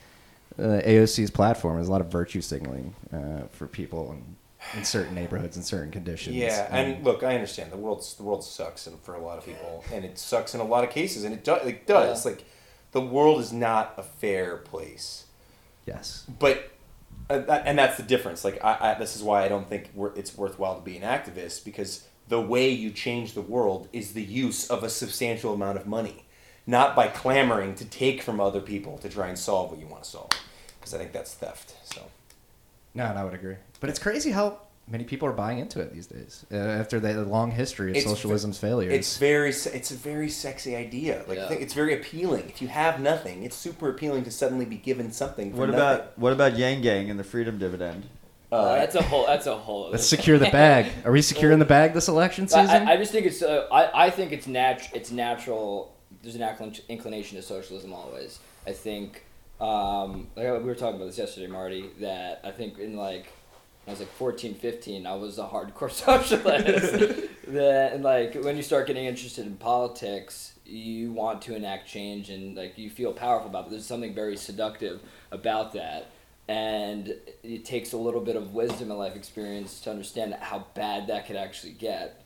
uh, 0.59 0.81
AOC's 0.85 1.31
platform 1.31 1.79
is 1.79 1.87
a 1.87 1.91
lot 1.91 2.01
of 2.01 2.07
virtue 2.07 2.41
signaling 2.41 2.93
uh, 3.11 3.47
for 3.51 3.67
people 3.67 4.11
in, 4.11 4.35
in 4.73 4.83
certain 4.83 5.15
neighborhoods 5.15 5.55
and 5.55 5.65
certain 5.65 5.91
conditions. 5.91 6.35
Yeah, 6.35 6.67
and 6.71 7.03
look, 7.03 7.23
I 7.23 7.35
understand 7.35 7.71
the 7.71 7.77
world's 7.77 8.15
the 8.15 8.23
world 8.23 8.43
sucks, 8.43 8.87
and 8.87 8.99
for 9.01 9.15
a 9.15 9.19
lot 9.21 9.37
of 9.37 9.45
people, 9.45 9.83
and 9.93 10.03
it 10.03 10.17
sucks 10.17 10.53
in 10.53 10.59
a 10.61 10.65
lot 10.65 10.83
of 10.83 10.89
cases, 10.89 11.23
and 11.23 11.33
it 11.33 11.43
does. 11.43 11.65
It 11.65 11.85
does. 11.87 12.25
Yeah. 12.25 12.31
Like, 12.31 12.45
the 12.91 13.01
world 13.01 13.41
is 13.41 13.51
not 13.51 13.93
a 13.97 14.03
fair 14.03 14.57
place. 14.57 15.25
yes, 15.85 16.25
but 16.39 16.71
uh, 17.29 17.39
that, 17.39 17.63
and 17.65 17.77
that's 17.77 17.97
the 17.97 18.03
difference. 18.03 18.43
Like 18.43 18.63
I, 18.63 18.91
I, 18.91 18.93
this 18.95 19.15
is 19.15 19.23
why 19.23 19.43
I 19.43 19.47
don't 19.47 19.67
think 19.67 19.89
we're, 19.93 20.13
it's 20.15 20.37
worthwhile 20.37 20.75
to 20.75 20.81
be 20.81 20.97
an 20.97 21.03
activist 21.03 21.65
because 21.65 22.07
the 22.27 22.41
way 22.41 22.69
you 22.69 22.91
change 22.91 23.33
the 23.33 23.41
world 23.41 23.87
is 23.93 24.13
the 24.13 24.23
use 24.23 24.69
of 24.69 24.83
a 24.83 24.89
substantial 24.89 25.53
amount 25.53 25.77
of 25.77 25.85
money, 25.85 26.25
not 26.65 26.95
by 26.95 27.07
clamoring 27.07 27.75
to 27.75 27.85
take 27.85 28.21
from 28.21 28.39
other 28.39 28.61
people 28.61 28.97
to 28.99 29.09
try 29.09 29.27
and 29.27 29.37
solve 29.37 29.71
what 29.71 29.79
you 29.79 29.87
want 29.87 30.03
to 30.03 30.09
solve. 30.09 30.29
Because 30.79 30.93
I 30.93 30.97
think 30.99 31.13
that's 31.13 31.33
theft. 31.33 31.75
So 31.83 32.03
no, 32.95 33.05
and 33.05 33.19
I 33.19 33.23
would 33.23 33.33
agree. 33.33 33.55
But 33.79 33.89
it's 33.89 33.99
crazy 33.99 34.31
how 34.31 34.59
many 34.87 35.03
people 35.03 35.27
are 35.27 35.33
buying 35.33 35.57
into 35.59 35.79
it 35.79 35.91
these 35.93 36.05
days 36.07 36.45
uh, 36.51 36.55
after 36.55 36.99
the 36.99 37.23
long 37.25 37.49
history 37.51 37.89
of 37.91 37.97
It's 37.97 38.05
ve- 38.05 38.11
socialism's 38.11 38.57
failures. 38.59 38.93
it's 38.93 39.17
very, 39.17 39.49
it's 39.49 39.91
a 39.91 39.95
very 39.95 40.29
sexy 40.29 40.75
idea. 40.75 41.23
Like 41.27 41.37
Yeah. 41.37 41.51
it's 41.53 41.73
very 41.73 41.93
appealing. 41.95 42.45
If 42.49 42.61
you 42.61 42.67
have 42.67 42.99
nothing, 42.99 43.43
it's 43.43 43.55
super 43.55 43.89
appealing 43.89 44.23
to 44.25 44.31
suddenly 44.31 44.65
be 44.65 44.77
given 44.77 45.11
something. 45.11 45.51
For 45.51 45.57
What 45.57 45.69
nothing. 45.71 45.81
about 45.81 46.17
what 46.19 46.33
about 46.33 46.57
Yang 46.57 46.81
Gang 46.81 47.09
and 47.09 47.19
the 47.19 47.23
freedom 47.23 47.57
dividend? 47.57 48.05
Uh, 48.51 48.75
that's 48.75 48.95
a 48.95 49.01
whole. 49.01 49.25
That's 49.25 49.47
a 49.47 49.57
whole. 49.57 49.89
Let's 49.89 50.07
secure 50.07 50.37
the 50.37 50.51
bag. 50.51 50.85
Are 51.03 51.11
we 51.11 51.21
securing 51.21 51.59
the 51.59 51.65
bag 51.65 51.93
this 51.93 52.07
election 52.07 52.47
season? 52.47 52.87
I, 52.87 52.93
I 52.93 52.97
just 52.97 53.11
think 53.11 53.25
it's. 53.25 53.41
Uh, 53.41 53.67
I, 53.71 54.05
I 54.05 54.09
think 54.11 54.31
it's 54.31 54.47
nat- 54.47 54.87
It's 54.93 55.11
natural. 55.11 55.93
There's 56.21 56.35
an 56.35 56.73
inclination 56.87 57.35
to 57.37 57.41
socialism 57.41 57.91
always. 57.91 58.39
I 58.65 58.71
think. 58.71 59.24
Um, 59.59 60.27
like 60.35 60.47
we 60.47 60.63
were 60.63 60.75
talking 60.75 60.95
about 60.97 61.05
this 61.07 61.17
yesterday, 61.17 61.47
Marty. 61.47 61.89
That 61.99 62.41
I 62.43 62.51
think 62.51 62.77
in 62.79 62.95
like. 62.95 63.27
I 63.87 63.91
was 63.91 63.99
like 63.99 64.11
14, 64.13 64.55
15, 64.55 65.05
I 65.05 65.13
was 65.15 65.37
a 65.37 65.43
hardcore 65.43 65.91
socialist. 66.05 67.29
that 67.49 68.01
like 68.01 68.33
when 68.33 68.57
you 68.57 68.63
start 68.63 68.87
getting 68.87 69.05
interested 69.05 69.45
in 69.45 69.57
politics, 69.57 70.53
you 70.65 71.11
want 71.11 71.43
to 71.43 71.55
enact 71.55 71.87
change 71.87 72.31
and 72.31 72.57
like 72.57 72.79
you 72.79 72.89
feel 72.89 73.13
powerful 73.13 73.47
about 73.47 73.67
it. 73.67 73.69
There's 73.69 73.85
something 73.85 74.15
very 74.15 74.37
seductive 74.37 75.01
about 75.31 75.73
that. 75.73 76.09
and 76.47 77.13
it 77.43 77.65
takes 77.65 77.93
a 77.93 77.97
little 77.97 78.21
bit 78.21 78.35
of 78.35 78.53
wisdom 78.53 78.91
and 78.91 78.99
life 78.99 79.15
experience 79.15 79.79
to 79.81 79.89
understand 79.89 80.33
how 80.41 80.65
bad 80.75 81.07
that 81.07 81.25
could 81.27 81.35
actually 81.35 81.73
get. 81.73 82.21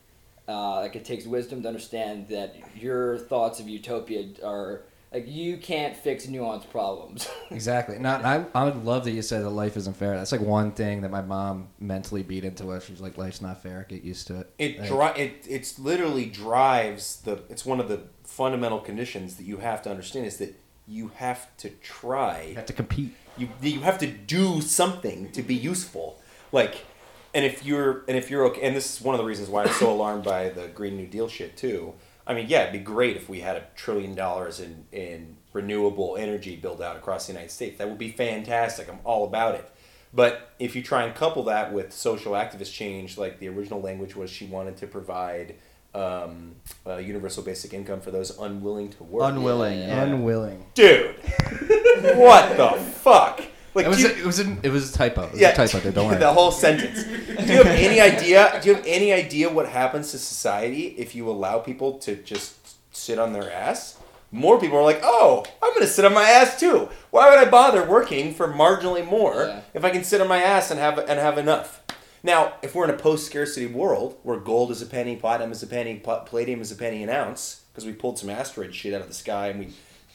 Uh, 0.48 0.78
like 0.82 0.96
it 0.96 1.06
takes 1.06 1.26
wisdom 1.26 1.62
to 1.62 1.68
understand 1.68 2.28
that 2.30 2.56
your 2.76 3.18
thoughts 3.18 3.60
of 3.60 3.70
utopia 3.70 4.26
are 4.44 4.82
like 5.12 5.28
you 5.28 5.58
can't 5.58 5.96
fix 5.96 6.26
nuanced 6.28 6.70
problems. 6.70 7.28
Exactly. 7.52 7.98
Not. 7.98 8.24
I. 8.24 8.46
I 8.54 8.64
would 8.66 8.86
love 8.86 9.06
that 9.06 9.12
you 9.12 9.24
said 9.24 9.44
that 9.44 9.50
life 9.50 9.76
isn't 9.76 9.98
fair. 9.98 10.16
That's 10.16 10.32
like 10.32 10.40
one 10.42 10.72
thing 10.72 11.02
that 11.02 11.10
my 11.10 11.24
mom 11.24 11.70
mentally 11.80 12.22
beat 12.22 12.46
into 12.46 12.70
us. 12.72 12.86
She's 12.86 13.02
like, 13.02 13.18
"Life's 13.18 13.42
not 13.42 13.64
fair. 13.64 13.88
Get 13.90 14.04
used 14.04 14.28
to 14.28 14.42
it." 14.42 14.54
It 14.60 14.80
Like, 14.80 14.88
dri- 15.16 15.24
it 15.24 15.46
it's 15.50 15.80
literally 15.80 16.28
drives 16.28 17.22
the. 17.22 17.42
It's 17.50 17.66
one 17.66 17.80
of 17.80 17.88
the 17.90 18.02
fundamental 18.24 18.80
conditions 18.80 19.38
that 19.38 19.46
you 19.46 19.58
have 19.58 19.82
to 19.82 19.90
understand 19.90 20.28
is 20.28 20.38
that 20.38 20.56
you 20.88 21.12
have 21.16 21.56
to 21.58 21.70
try. 21.70 22.42
you 22.42 22.48
try. 22.48 22.54
have 22.58 22.66
to 22.68 22.74
compete. 22.74 23.16
You 23.36 23.50
you 23.62 23.80
have 23.82 23.98
to 23.98 24.08
do 24.08 24.62
something 24.62 25.32
to 25.32 25.42
be 25.42 25.56
useful. 25.56 26.22
Like, 26.52 26.86
and 27.34 27.44
if 27.44 27.66
you're 27.66 28.04
and 28.08 28.16
if 28.16 28.30
you're 28.30 28.46
okay, 28.46 28.62
and 28.62 28.76
this 28.76 28.98
is 28.98 29.02
one 29.04 29.16
of 29.16 29.20
the 29.20 29.26
reasons 29.26 29.50
why 29.50 29.64
I'm 29.64 29.74
so 29.74 29.92
alarmed 29.96 30.24
by 30.24 30.50
the 30.50 30.68
Green 30.68 30.98
New 30.98 31.08
Deal 31.08 31.28
shit 31.28 31.58
too. 31.58 31.96
I 32.30 32.36
mean, 32.36 32.46
yeah, 32.48 32.62
it'd 32.62 32.74
be 32.74 32.80
great 32.80 33.18
if 33.18 33.28
we 33.28 33.40
had 33.40 33.58
a 33.58 33.64
trillion 33.76 34.14
dollars 34.14 34.60
in 34.60 34.86
in 34.92 35.36
renewable 35.52 36.16
energy 36.16 36.56
built 36.56 36.80
out 36.80 36.96
across 36.96 37.26
the 37.26 37.34
United 37.34 37.50
States. 37.50 37.80
That 37.80 37.90
would 37.90 37.98
be 37.98 38.12
fantastic. 38.12 38.88
I'm 38.88 39.00
all 39.04 39.26
about 39.26 39.56
it. 39.56 39.70
But 40.14 40.52
if 40.60 40.76
you 40.76 40.84
try 40.84 41.04
and 41.04 41.16
couple 41.16 41.44
that 41.44 41.74
with 41.74 41.92
social 41.92 42.34
activist 42.34 42.72
change, 42.72 43.18
like 43.18 43.40
the 43.40 43.48
original 43.50 43.82
language 43.82 44.16
was, 44.16 44.30
she 44.30 44.46
wanted 44.46 44.78
to 44.78 44.88
provide 44.88 45.56
um, 45.96 46.56
a 46.86 47.02
universal 47.02 47.44
basic 47.44 47.74
income 47.74 48.00
for 48.00 48.12
those 48.12 48.38
unwilling 48.38 48.90
to 48.92 49.04
work. 49.04 49.24
Unwilling. 49.24 49.80
Yeah. 49.80 49.88
Yeah. 49.88 50.04
Unwilling. 50.04 50.66
Dude, 50.76 51.16
what 52.16 52.58
the 52.58 52.80
fuck? 52.80 53.42
Like, 53.74 53.86
It 53.86 53.90
was. 53.90 53.98
do 54.00 54.08
A, 54.08 54.18
it 54.18 54.26
was. 54.26 54.40
A, 54.40 54.58
it 54.64 54.70
was 54.70 54.90
a 54.90 54.98
typo. 54.98 55.24
It 55.26 55.32
was 55.34 55.42
yeah, 55.42 55.50
a 55.50 55.68
typo. 55.68 55.92
Don't 55.92 56.08
worry. 56.10 56.18
the 56.18 56.34
whole 56.34 56.52
sentence. 56.52 57.04
Do 57.04 57.54
you 57.54 57.58
have 57.64 57.68
any 57.68 58.00
idea? 58.12 58.60
Do 58.62 58.70
you 58.70 58.76
have 58.76 58.86
any 58.88 59.14
idea 59.14 59.50
what 59.50 59.68
happens 59.70 60.12
to 60.12 60.18
society 60.20 60.88
if 60.98 61.14
you 61.16 61.30
allow 61.30 61.60
people 61.60 62.00
to 62.00 62.16
just 62.16 62.56
sit 62.96 63.20
on 63.20 63.34
their 63.34 63.52
ass? 63.52 63.98
More 64.32 64.60
people 64.60 64.78
are 64.78 64.84
like, 64.84 65.02
"Oh, 65.04 65.44
I'm 65.62 65.70
going 65.72 65.82
to 65.82 65.88
sit 65.88 66.06
on 66.06 66.14
my 66.14 66.30
ass 66.30 66.60
too. 66.60 66.90
Why 67.10 67.30
would 67.30 67.40
I 67.40 67.50
bother 67.50 67.84
working 67.84 68.34
for 68.34 68.48
marginally 68.48 69.04
more 69.06 69.46
Yeah. 69.46 69.62
if 69.74 69.84
I 69.84 69.90
can 69.90 70.04
sit 70.04 70.22
on 70.22 70.28
my 70.28 70.42
ass 70.42 70.70
and 70.72 70.80
have 70.80 70.98
and 71.00 71.20
have 71.20 71.38
enough?" 71.38 71.82
Now, 72.22 72.54
if 72.62 72.76
we're 72.76 72.84
in 72.84 72.90
a 72.90 72.98
post-scarcity 72.98 73.68
world 73.68 74.18
where 74.24 74.38
gold 74.38 74.72
is 74.72 74.82
a 74.82 74.86
penny, 74.86 75.16
platinum 75.16 75.52
is 75.54 75.64
a 75.64 75.68
penny, 75.68 75.96
pl- 75.96 76.24
palladium 76.26 76.60
is 76.60 76.70
a 76.70 76.76
penny 76.76 77.02
an 77.02 77.10
ounce, 77.10 77.62
because 77.72 77.86
we 77.86 77.94
pulled 77.94 78.20
some 78.20 78.30
asteroid 78.30 78.76
shit 78.76 78.94
out 78.94 79.00
of 79.02 79.08
the 79.08 79.14
sky 79.14 79.48
and 79.48 79.60
we 79.62 79.70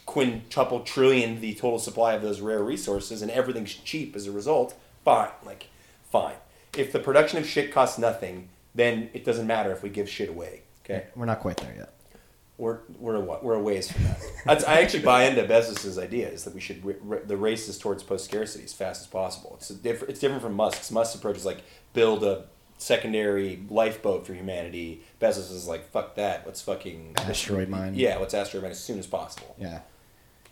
quintuple 0.06 0.80
trillion 0.80 1.40
the 1.40 1.54
total 1.54 1.78
supply 1.78 2.14
of 2.14 2.23
those 2.23 2.40
rare 2.40 2.62
resources 2.62 3.23
and 3.23 3.30
everything's 3.30 3.75
cheap 3.75 4.14
as 4.16 4.26
a 4.26 4.32
result, 4.32 4.75
fine. 5.04 5.30
Like, 5.44 5.66
fine. 6.11 6.37
If 6.76 6.92
the 6.92 6.99
production 6.99 7.38
of 7.38 7.46
shit 7.46 7.73
costs 7.73 7.99
nothing, 7.99 8.49
then 8.75 9.08
it 9.12 9.25
doesn't 9.25 9.46
matter 9.46 9.73
if 9.73 9.82
we 9.82 9.88
give 9.88 10.08
shit 10.08 10.28
away. 10.28 10.62
Okay, 10.84 11.06
We're 11.16 11.25
not 11.26 11.40
quite 11.40 11.56
there 11.58 11.75
yet. 11.76 11.94
we're 12.58 12.80
we're 12.99 13.14
a, 13.16 13.20
we're 13.20 13.54
a 13.54 13.61
ways 13.62 13.90
from 13.90 14.04
that. 14.04 14.20
That's, 14.44 14.64
I 14.64 14.80
actually 14.82 15.02
buy 15.04 15.25
into 15.25 15.42
Bezos's 15.44 15.99
idea 15.99 16.28
is 16.28 16.44
that 16.44 16.54
we 16.54 16.61
should 16.61 16.84
re- 16.84 16.96
re- 17.00 17.20
the 17.25 17.37
race 17.37 17.68
is 17.68 17.78
towards 17.78 18.02
post 18.02 18.26
scarcity 18.26 18.64
as 18.64 18.73
fast 18.75 19.00
as 19.00 19.06
possible. 19.06 19.54
It's 19.58 19.70
a 19.70 19.75
diff- 19.75 20.02
it's 20.08 20.20
different 20.20 20.42
from 20.42 20.54
Musk's. 20.54 20.90
Musk's 20.90 21.14
approach 21.14 21.37
is 21.37 21.46
like 21.46 21.62
build 21.94 22.23
a 22.23 22.44
secondary 22.76 23.62
lifeboat 23.70 24.26
for 24.26 24.34
humanity. 24.34 25.02
Bezos 25.20 25.50
is 25.52 25.66
like 25.66 25.90
fuck 25.90 26.16
that. 26.16 26.42
Let's 26.44 26.61
fucking 26.61 27.14
Asteroid 27.16 27.68
mine. 27.70 27.94
Yeah, 27.94 28.18
let's 28.18 28.34
asteroid 28.34 28.64
mine 28.64 28.73
as 28.73 28.80
soon 28.80 28.99
as 28.99 29.06
possible. 29.06 29.54
Yeah. 29.58 29.80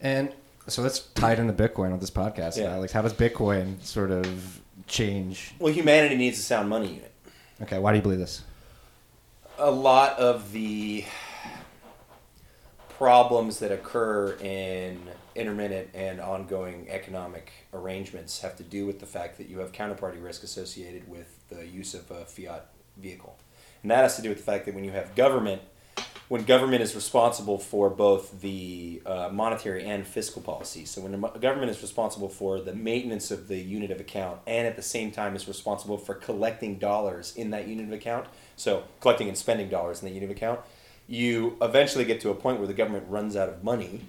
And 0.03 0.33
so 0.67 0.83
let's 0.83 1.01
tie 1.15 1.33
it 1.33 1.39
into 1.39 1.55
Bitcoin 1.55 1.93
on 1.93 2.01
this 2.01 2.11
podcast. 2.11 2.59
Yeah. 2.59 2.75
Alex, 2.75 2.93
how 2.93 3.03
does 3.03 3.15
Bitcoin 3.15 3.83
sort 3.83 4.11
of 4.11 4.61
change? 4.87 5.55
Well, 5.59 5.73
humanity 5.73 6.17
needs 6.17 6.39
a 6.39 6.43
sound 6.43 6.69
money 6.69 6.89
unit. 6.89 7.13
Okay. 7.63 7.79
Why 7.79 7.93
do 7.93 7.97
you 7.97 8.03
believe 8.03 8.19
this? 8.19 8.43
a 9.59 9.71
lot 9.71 10.19
of 10.19 10.53
the 10.53 11.05
problems 12.89 13.59
that 13.61 13.71
occur 13.71 14.33
in 14.41 14.99
intermittent 15.35 15.89
and 15.95 16.21
ongoing 16.21 16.87
economic 16.91 17.53
arrangements 17.73 18.41
have 18.41 18.57
to 18.57 18.63
do 18.63 18.87
with 18.87 19.01
the 19.01 19.07
fact 19.07 19.39
that 19.39 19.49
you 19.49 19.59
have 19.59 19.73
counterparty 19.73 20.23
risk 20.23 20.43
associated 20.43 21.09
with 21.09 21.49
the 21.49 21.67
use 21.67 21.95
of 21.95 22.11
a 22.11 22.25
fiat 22.25 22.67
vehicle. 22.97 23.39
And 23.83 23.91
that 23.91 23.99
has 23.99 24.17
to 24.17 24.23
do 24.23 24.29
with 24.29 24.39
the 24.39 24.45
fact 24.45 24.67
that 24.67 24.75
when 24.75 24.85
you 24.85 24.91
have 24.93 25.15
government, 25.15 25.63
when 26.29 26.45
government 26.45 26.83
is 26.83 26.95
responsible 26.95 27.59
for 27.59 27.91
both 27.91 28.41
the 28.41 29.03
uh, 29.05 29.29
monetary 29.33 29.85
and 29.85 30.07
fiscal 30.07 30.41
policy, 30.41 30.85
so 30.85 31.03
when 31.03 31.15
a 31.15 31.39
government 31.39 31.71
is 31.71 31.83
responsible 31.83 32.29
for 32.29 32.61
the 32.61 32.75
maintenance 32.75 33.31
of 33.31 33.49
the 33.49 33.59
unit 33.59 33.91
of 33.91 34.01
account 34.01 34.41
and 34.47 34.67
at 34.67 34.77
the 34.77 34.83
same 34.83 35.11
time 35.11 35.37
is 35.37 35.47
responsible 35.47 35.99
for 35.99 36.15
collecting 36.15 36.79
dollars 36.79 37.35
in 37.37 37.51
that 37.51 37.69
unit 37.69 37.87
of 37.87 37.93
account, 37.93 38.27
so 38.57 38.85
collecting 39.01 39.29
and 39.29 39.37
spending 39.37 39.69
dollars 39.69 40.01
in 40.01 40.09
that 40.09 40.15
unit 40.15 40.31
of 40.31 40.37
account, 40.37 40.61
you 41.07 41.57
eventually 41.61 42.05
get 42.05 42.21
to 42.21 42.31
a 42.31 42.35
point 42.35 42.59
where 42.59 42.67
the 42.67 42.75
government 42.75 43.05
runs 43.09 43.37
out 43.37 43.49
of 43.49 43.63
money 43.63 44.03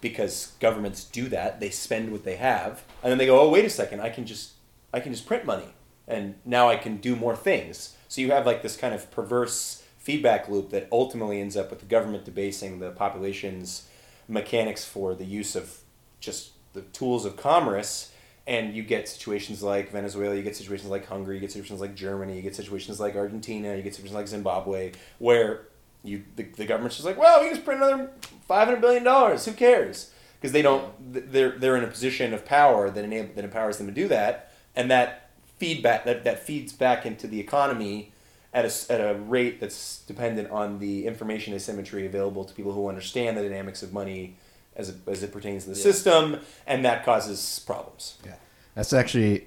because 0.00 0.52
governments 0.60 1.04
do 1.04 1.28
that. 1.28 1.60
They 1.60 1.70
spend 1.70 2.12
what 2.12 2.24
they 2.24 2.36
have, 2.36 2.84
and 3.02 3.10
then 3.10 3.18
they 3.18 3.26
go, 3.26 3.40
"Oh, 3.40 3.48
wait 3.48 3.64
a 3.64 3.70
second! 3.70 4.00
I 4.00 4.10
can 4.10 4.26
just, 4.26 4.52
I 4.92 5.00
can 5.00 5.12
just 5.12 5.26
print 5.26 5.44
money, 5.44 5.74
and 6.06 6.36
now 6.44 6.68
I 6.68 6.76
can 6.76 6.98
do 6.98 7.16
more 7.16 7.36
things." 7.36 7.96
So 8.08 8.20
you 8.20 8.30
have 8.30 8.46
like 8.46 8.62
this 8.62 8.76
kind 8.76 8.94
of 8.94 9.10
perverse 9.10 9.79
feedback 10.10 10.48
loop 10.48 10.70
that 10.70 10.88
ultimately 10.90 11.40
ends 11.40 11.56
up 11.56 11.70
with 11.70 11.78
the 11.78 11.86
government 11.86 12.24
debasing 12.24 12.80
the 12.80 12.90
population's 12.90 13.86
mechanics 14.26 14.84
for 14.84 15.14
the 15.14 15.24
use 15.24 15.54
of 15.54 15.78
just 16.18 16.50
the 16.72 16.80
tools 16.80 17.24
of 17.24 17.36
commerce. 17.36 18.12
And 18.44 18.74
you 18.74 18.82
get 18.82 19.08
situations 19.08 19.62
like 19.62 19.92
Venezuela, 19.92 20.34
you 20.34 20.42
get 20.42 20.56
situations 20.56 20.90
like 20.90 21.06
Hungary, 21.06 21.36
you 21.36 21.40
get 21.40 21.52
situations 21.52 21.80
like 21.80 21.94
Germany, 21.94 22.34
you 22.34 22.42
get 22.42 22.56
situations 22.56 22.98
like 22.98 23.14
Argentina, 23.14 23.76
you 23.76 23.82
get 23.82 23.94
situations 23.94 24.16
like 24.16 24.26
Zimbabwe, 24.26 24.92
where 25.18 25.68
you 26.02 26.24
the, 26.34 26.42
the 26.42 26.66
government's 26.66 26.96
just 26.96 27.06
like, 27.06 27.16
well, 27.16 27.38
we 27.40 27.46
can 27.46 27.54
just 27.54 27.64
print 27.64 27.80
another 27.80 28.10
five 28.48 28.66
hundred 28.66 28.80
billion 28.80 29.04
dollars. 29.04 29.44
Who 29.44 29.52
cares? 29.52 30.12
Because 30.34 30.50
they 30.50 30.62
don't. 30.62 30.92
They're 31.12 31.56
they're 31.56 31.76
in 31.76 31.84
a 31.84 31.86
position 31.86 32.34
of 32.34 32.44
power 32.44 32.90
that 32.90 33.04
enable, 33.04 33.32
that 33.36 33.44
empowers 33.44 33.78
them 33.78 33.86
to 33.86 33.92
do 33.92 34.08
that, 34.08 34.52
and 34.74 34.90
that 34.90 35.30
feedback 35.58 36.04
that, 36.06 36.24
that 36.24 36.44
feeds 36.44 36.72
back 36.72 37.06
into 37.06 37.28
the 37.28 37.38
economy 37.38 38.09
at 38.52 38.64
a, 38.64 38.92
at 38.92 39.00
a 39.00 39.14
rate 39.14 39.60
that's 39.60 40.00
dependent 40.06 40.50
on 40.50 40.78
the 40.78 41.06
information 41.06 41.54
asymmetry 41.54 42.04
available 42.06 42.44
to 42.44 42.52
people 42.54 42.72
who 42.72 42.88
understand 42.88 43.36
the 43.36 43.42
dynamics 43.42 43.82
of 43.82 43.92
money 43.92 44.36
as 44.76 44.88
it, 44.88 44.96
as 45.06 45.22
it 45.22 45.32
pertains 45.32 45.64
to 45.64 45.70
the 45.70 45.76
Yeah. 45.76 45.82
system, 45.82 46.40
and 46.66 46.84
that 46.84 47.04
causes 47.04 47.62
problems. 47.66 48.16
Yeah. 48.24 48.34
That's 48.74 48.92
actually 48.92 49.46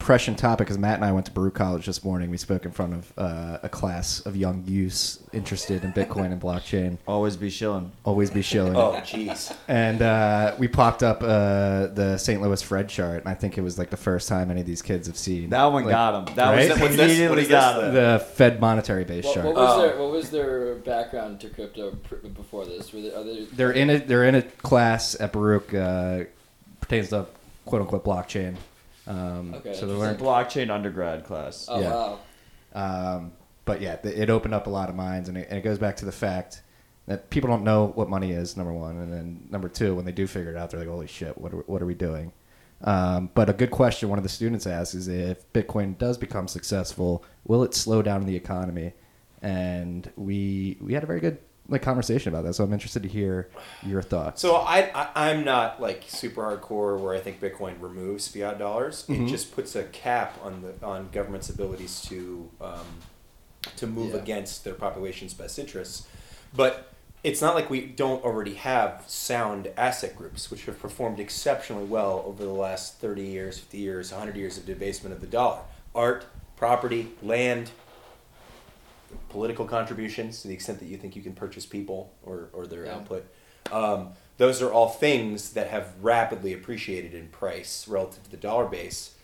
prescient 0.00 0.38
topic 0.38 0.66
because 0.66 0.78
Matt 0.78 0.96
and 0.96 1.04
I 1.04 1.12
went 1.12 1.26
to 1.26 1.32
Baruch 1.32 1.54
College 1.54 1.86
this 1.86 2.02
morning. 2.02 2.30
We 2.30 2.38
spoke 2.38 2.64
in 2.64 2.70
front 2.72 2.94
of 2.94 3.12
uh, 3.18 3.58
a 3.62 3.68
class 3.68 4.20
of 4.20 4.34
young 4.34 4.64
youths 4.66 5.18
interested 5.32 5.84
in 5.84 5.92
Bitcoin 5.92 6.32
and 6.32 6.40
blockchain. 6.40 6.96
Always 7.06 7.36
be 7.36 7.50
shilling. 7.50 7.92
Always 8.04 8.30
be 8.30 8.40
shilling. 8.42 8.74
Oh, 8.76 8.94
jeez. 9.04 9.54
And 9.68 10.00
uh, 10.02 10.56
we 10.58 10.68
popped 10.68 11.02
up 11.02 11.22
uh, 11.22 11.86
the 11.88 12.16
St. 12.18 12.40
Louis 12.42 12.60
Fred 12.62 12.88
chart, 12.88 13.20
and 13.20 13.28
I 13.28 13.34
think 13.34 13.58
it 13.58 13.60
was 13.60 13.78
like 13.78 13.90
the 13.90 13.96
first 13.98 14.26
time 14.28 14.50
any 14.50 14.62
of 14.62 14.66
these 14.66 14.82
kids 14.82 15.06
have 15.06 15.18
seen 15.18 15.50
That 15.50 15.64
one 15.66 15.84
like, 15.84 15.92
got 15.92 16.28
him. 16.28 16.34
That 16.34 16.50
Right? 16.50 16.70
was 16.70 16.80
What's 16.80 16.96
this? 16.96 17.04
immediately 17.06 17.46
got 17.46 17.76
this? 17.76 17.84
him. 17.88 17.94
the 17.94 18.18
Fed 18.34 18.60
monetary 18.60 19.04
base 19.04 19.26
What, 19.26 19.34
chart. 19.34 19.46
what 19.46 19.54
was 19.54 19.70
Oh. 19.78 19.82
their 19.82 19.98
What 19.98 20.10
was 20.10 20.30
their 20.30 20.74
background 20.76 21.40
to 21.40 21.50
crypto 21.50 21.90
pr- 21.92 22.16
before 22.26 22.64
this? 22.64 22.92
Were 22.92 23.02
they, 23.02 23.12
are 23.14 23.22
they, 23.22 23.44
They're 23.52 23.72
in 23.72 23.90
a 23.90 23.98
they're 23.98 24.24
in 24.24 24.34
a 24.34 24.42
class 24.42 25.14
at 25.20 25.32
Baruch 25.32 25.74
uh, 25.74 26.24
pertains 26.80 27.10
to 27.10 27.26
quote 27.66 27.82
unquote 27.82 28.04
blockchain. 28.04 28.56
Um, 29.10 29.54
Okay, 29.54 29.74
so 29.74 29.86
they're 29.86 29.96
interesting. 29.96 30.26
Blockchain 30.26 30.70
undergrad 30.70 31.24
class. 31.24 31.66
oh 31.68 31.80
Yeah. 31.80 31.90
wow. 31.90 32.18
Um, 32.72 33.32
but 33.64 33.80
yeah, 33.80 33.94
it 34.04 34.30
opened 34.30 34.54
up 34.54 34.66
a 34.66 34.70
lot 34.70 34.88
of 34.88 34.94
minds, 34.94 35.28
and 35.28 35.36
it, 35.38 35.48
and 35.50 35.58
it 35.58 35.62
goes 35.62 35.78
back 35.78 35.96
to 35.96 36.04
the 36.04 36.12
fact 36.12 36.62
that 37.06 37.30
people 37.30 37.48
don't 37.50 37.64
know 37.64 37.86
what 37.94 38.08
money 38.08 38.32
is. 38.32 38.56
Number 38.56 38.72
one, 38.72 38.96
and 38.98 39.12
then 39.12 39.48
number 39.50 39.68
two, 39.68 39.94
when 39.94 40.04
they 40.04 40.12
do 40.12 40.26
figure 40.26 40.50
it 40.52 40.56
out, 40.56 40.70
they're 40.70 40.80
like, 40.80 40.88
"Holy 40.88 41.06
shit, 41.06 41.36
what 41.38 41.52
are, 41.52 41.58
what 41.66 41.82
are 41.82 41.86
we 41.86 41.94
doing?" 41.94 42.32
Um, 42.82 43.30
but 43.34 43.50
a 43.50 43.52
good 43.52 43.70
question 43.70 44.08
one 44.08 44.18
of 44.18 44.22
the 44.22 44.28
students 44.30 44.66
asked 44.66 44.94
is 44.94 45.06
if 45.08 45.52
Bitcoin 45.52 45.98
does 45.98 46.16
become 46.16 46.48
successful, 46.48 47.22
will 47.44 47.62
it 47.62 47.74
slow 47.74 48.00
down 48.02 48.24
the 48.24 48.36
economy? 48.36 48.92
And 49.42 50.10
we 50.16 50.78
we 50.80 50.94
had 50.94 51.02
a 51.02 51.06
very 51.06 51.20
good 51.20 51.38
like 51.70 51.82
conversation 51.82 52.32
about 52.34 52.44
that. 52.44 52.54
So 52.54 52.64
I'm 52.64 52.72
interested 52.72 53.02
to 53.04 53.08
hear 53.08 53.48
your 53.82 54.02
thoughts. 54.02 54.42
So 54.42 54.56
I, 54.56 54.90
I 54.94 55.30
I'm 55.30 55.44
not 55.44 55.80
like 55.80 56.04
super 56.06 56.42
hardcore 56.42 56.98
where 57.00 57.14
I 57.14 57.20
think 57.20 57.40
Bitcoin 57.40 57.80
removes 57.80 58.28
fiat 58.28 58.58
dollars. 58.58 59.04
It 59.08 59.26
just 59.28 59.54
puts 59.54 59.74
a 59.76 59.84
cap 59.84 60.38
on 60.42 60.62
the 60.62 60.86
on 60.86 61.08
governments' 61.12 61.48
abilities 61.48 62.02
to 62.02 62.50
um, 62.60 62.86
to 63.76 63.86
move 63.86 64.14
Yeah. 64.14 64.20
against 64.20 64.64
their 64.64 64.74
population's 64.74 65.32
best 65.34 65.58
interests. 65.58 66.06
But 66.54 66.92
it's 67.22 67.42
not 67.42 67.54
like 67.54 67.68
we 67.70 67.82
don't 67.82 68.24
already 68.24 68.54
have 68.54 69.04
sound 69.06 69.70
asset 69.76 70.16
groups 70.16 70.50
which 70.50 70.64
have 70.64 70.78
performed 70.80 71.20
exceptionally 71.20 71.84
well 71.84 72.24
over 72.26 72.42
the 72.42 72.50
last 72.50 72.98
30 72.98 73.22
years, 73.22 73.58
50 73.58 73.78
years, 73.78 74.10
100 74.10 74.36
years 74.36 74.56
of 74.56 74.64
debasement 74.66 75.14
of 75.14 75.20
the 75.20 75.26
dollar. 75.26 75.60
Art, 75.94 76.24
property, 76.56 77.10
land, 77.22 77.70
political 79.28 79.64
contributions 79.64 80.42
to 80.42 80.48
the 80.48 80.54
extent 80.54 80.78
that 80.80 80.86
you 80.86 80.96
think 80.96 81.16
you 81.16 81.22
can 81.22 81.32
purchase 81.32 81.66
people 81.66 82.12
or, 82.22 82.48
or 82.52 82.66
their 82.66 82.86
Yeah. 82.86 82.96
output. 82.96 83.26
Um, 83.70 84.12
those 84.38 84.62
are 84.62 84.72
all 84.72 84.88
things 84.88 85.52
that 85.52 85.68
have 85.68 85.92
rapidly 86.00 86.52
appreciated 86.52 87.14
in 87.14 87.28
price 87.28 87.86
relative 87.86 88.24
to 88.24 88.30
the 88.30 88.36
dollar 88.36 88.66
base 88.66 89.14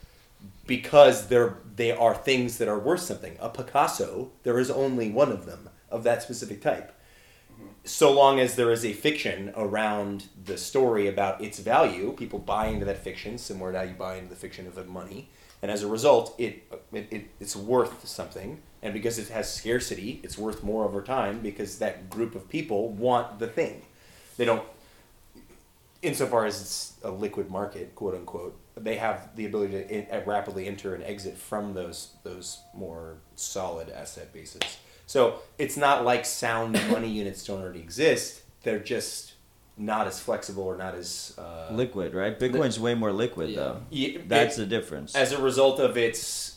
because 0.67 1.29
they're 1.29 1.57
they 1.75 1.91
are 1.91 2.15
things 2.15 2.59
that 2.59 2.69
are 2.69 2.79
worth 2.79 3.01
something. 3.01 3.37
A 3.41 3.49
Picasso, 3.49 4.31
there 4.43 4.59
is 4.59 4.71
only 4.71 5.11
one 5.11 5.33
of 5.33 5.47
them 5.47 5.71
of 5.91 6.05
that 6.05 6.23
specific 6.23 6.61
type. 6.61 6.93
So 7.85 8.13
long 8.13 8.41
as 8.41 8.57
there 8.57 8.71
is 8.71 8.85
a 8.85 8.93
fiction 8.93 9.53
around 9.57 10.27
the 10.45 10.59
story 10.59 11.07
about 11.07 11.41
its 11.41 11.61
value, 11.61 12.13
people 12.13 12.39
buy 12.39 12.67
into 12.67 12.85
that 12.85 12.99
fiction, 12.99 13.39
similar 13.39 13.73
to 13.73 13.79
how 13.79 13.85
you 13.85 13.95
buy 13.95 14.17
into 14.17 14.29
the 14.29 14.37
fiction 14.37 14.67
of 14.67 14.75
the 14.75 14.85
money, 14.85 15.31
and 15.63 15.71
as 15.71 15.83
a 15.83 15.87
result, 15.87 16.35
it, 16.37 16.65
it, 16.93 17.07
it 17.11 17.31
it's 17.41 17.57
worth 17.57 18.07
something. 18.07 18.61
And 18.83 18.93
because 18.93 19.19
it 19.19 19.29
has 19.29 19.53
scarcity, 19.53 20.21
it's 20.23 20.37
worth 20.39 20.63
more 20.63 20.85
over 20.85 21.03
time 21.03 21.41
because 21.41 21.79
that 21.79 22.09
group 22.11 22.35
of 22.35 22.49
people 22.49 22.91
want 22.91 23.39
the 23.39 23.47
thing. 23.47 23.83
They 24.37 24.45
don't 24.45 24.63
insofar 26.03 26.45
as 26.47 26.61
it's 26.61 26.93
a 27.03 27.11
liquid 27.11 27.51
market, 27.51 27.95
quote 27.95 28.15
unquote, 28.15 28.57
they 28.77 28.97
have 28.97 29.35
the 29.37 29.47
ability 29.47 29.73
to 29.73 29.91
in, 29.91 30.07
uh, 30.13 30.23
rapidly 30.27 30.67
enter 30.67 30.95
and 30.95 31.03
exit 31.05 31.37
from 31.37 31.73
those 31.75 32.11
those 32.23 32.61
more 32.75 33.17
solid 33.35 33.89
asset 33.89 34.33
bases. 34.33 34.61
So 35.07 35.41
it's 35.59 35.77
not 35.77 36.05
like 36.05 36.25
sound 36.27 36.73
money 36.91 37.09
units 37.09 37.45
don't 37.47 37.63
already 37.63 37.81
exist; 37.81 38.43
they're 38.63 38.79
just 38.79 39.33
not 39.79 40.07
as 40.07 40.21
flexible 40.21 40.65
or 40.65 40.77
not 40.77 40.95
as 40.95 41.35
uh, 41.39 41.69
liquid, 41.71 42.15
right? 42.15 42.39
Bitcoin's 42.39 42.79
way 42.79 42.95
more 42.95 43.13
liquid 43.13 43.51
Yeah. 43.51 43.57
though. 43.57 43.83
Yeah, 43.91 44.19
That's 44.27 44.57
it- 44.57 44.61
the 44.61 44.67
difference. 44.67 45.15
as 45.15 45.33
a 45.33 45.41
result 45.41 45.81
of 45.81 45.97
its 45.97 46.56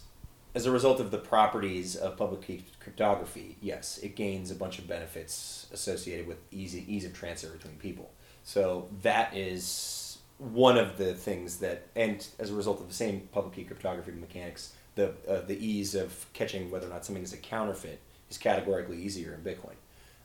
as 0.55 0.65
a 0.65 0.71
result 0.71 0.99
of 0.99 1.11
the 1.11 1.17
properties 1.17 1.95
of 1.95 2.17
public 2.17 2.41
key 2.41 2.63
cryptography 2.79 3.55
yes 3.61 3.99
it 3.99 4.15
gains 4.15 4.49
a 4.51 4.55
bunch 4.55 4.79
of 4.79 4.87
benefits 4.87 5.67
associated 5.71 6.27
with 6.27 6.37
easy 6.51 6.83
ease 6.87 7.05
of 7.05 7.13
transfer 7.13 7.49
between 7.49 7.75
people. 7.75 8.09
So 8.43 8.87
that 9.01 9.35
is 9.35 10.17
one 10.37 10.77
of 10.77 10.97
the 10.97 11.13
things 11.13 11.57
that 11.57 11.87
and 11.95 12.25
as 12.39 12.49
a 12.49 12.53
result 12.53 12.79
of 12.79 12.87
the 12.87 12.93
same 12.93 13.27
public 13.31 13.55
key 13.55 13.63
cryptography 13.63 14.11
mechanics 14.11 14.73
the 14.95 15.13
uh, 15.27 15.41
the 15.41 15.57
ease 15.65 15.95
of 15.95 16.25
catching 16.33 16.71
whether 16.71 16.87
or 16.87 16.89
not 16.89 17.05
something 17.05 17.23
is 17.23 17.33
a 17.33 17.37
counterfeit 17.37 17.99
is 18.29 18.37
categorically 18.37 18.97
easier 18.97 19.33
in 19.33 19.41
bitcoin. 19.41 19.75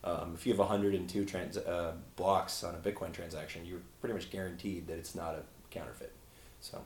Um, 0.04 0.32
if 0.34 0.46
you 0.46 0.52
have 0.52 0.58
102 0.58 1.24
trans, 1.24 1.56
uh, 1.56 1.94
blocks 2.16 2.62
on 2.62 2.74
a 2.74 2.78
bitcoin 2.78 3.12
transaction 3.12 3.64
you're 3.64 3.80
pretty 4.00 4.14
much 4.14 4.30
guaranteed 4.30 4.86
that 4.86 4.98
it's 4.98 5.14
not 5.14 5.34
a 5.34 5.42
counterfeit. 5.70 6.12
So. 6.60 6.84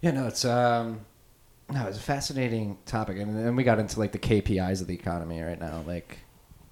Yeah, 0.00 0.10
no, 0.10 0.26
it's 0.26 0.44
um, 0.44 1.06
no, 1.70 1.86
it's 1.86 1.98
a 1.98 2.00
fascinating 2.00 2.78
topic, 2.86 3.18
and 3.18 3.36
then 3.36 3.56
we 3.56 3.64
got 3.64 3.78
into 3.78 3.98
like 3.98 4.12
the 4.12 4.18
KPIs 4.18 4.80
of 4.80 4.86
the 4.86 4.94
economy 4.94 5.40
right 5.40 5.58
now. 5.58 5.82
Like, 5.86 6.18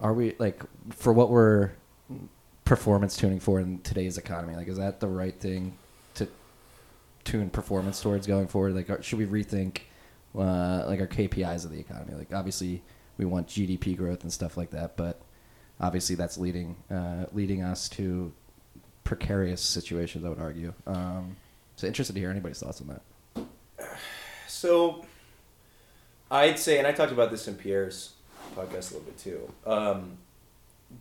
are 0.01 0.13
we 0.13 0.35
like 0.39 0.63
for 0.91 1.13
what 1.13 1.31
we're 1.31 1.71
performance 2.65 3.17
tuning 3.17 3.41
for 3.41 3.59
in 3.61 3.79
today's 3.81 4.19
economy? 4.19 4.55
Like, 4.55 4.69
is 4.69 4.77
that 4.79 5.01
the 5.01 5.09
right 5.09 5.35
thing 5.39 5.77
to 6.15 6.29
tune 7.25 7.51
performance 7.51 8.01
towards 8.03 8.27
going 8.27 8.49
forward? 8.49 8.75
Like, 8.75 8.91
are- 8.91 9.03
should 9.03 9.19
we 9.19 9.27
rethink 9.27 9.79
uh, 10.37 10.85
like 10.87 11.01
our 11.01 11.07
KPIs 11.07 11.65
of 11.65 11.71
the 11.71 11.81
economy? 11.81 12.15
Like, 12.15 12.33
obviously, 12.35 12.83
we 13.17 13.25
want 13.25 13.49
GDP 13.49 13.97
growth 13.97 14.23
and 14.23 14.33
stuff 14.33 14.57
like 14.57 14.71
that, 14.71 14.97
but 14.97 15.21
obviously, 15.81 16.17
that's 16.17 16.37
leading 16.37 16.77
uh, 16.91 17.27
leading 17.33 17.63
us 17.63 17.89
to 17.91 18.33
precarious 19.05 19.63
situations. 19.63 20.25
I 20.25 20.29
would 20.29 20.39
argue. 20.39 20.75
Um, 20.87 21.37
so, 21.77 21.87
interested 21.87 22.13
to 22.13 22.21
hear 22.21 22.31
anybody's 22.31 22.61
thoughts 22.61 22.81
on 22.83 22.89
that. 22.89 23.03
So, 24.53 25.05
I'd 26.31 26.59
say, 26.59 26.79
and 26.79 26.87
I 26.87 26.93
talked 26.93 27.11
about 27.11 27.31
this 27.31 27.49
in 27.49 27.55
Pierre's 27.55 28.13
podcast 28.55 28.91
a 28.91 28.95
little 28.95 29.01
bit 29.01 29.19
too. 29.19 29.53
Um, 29.67 30.19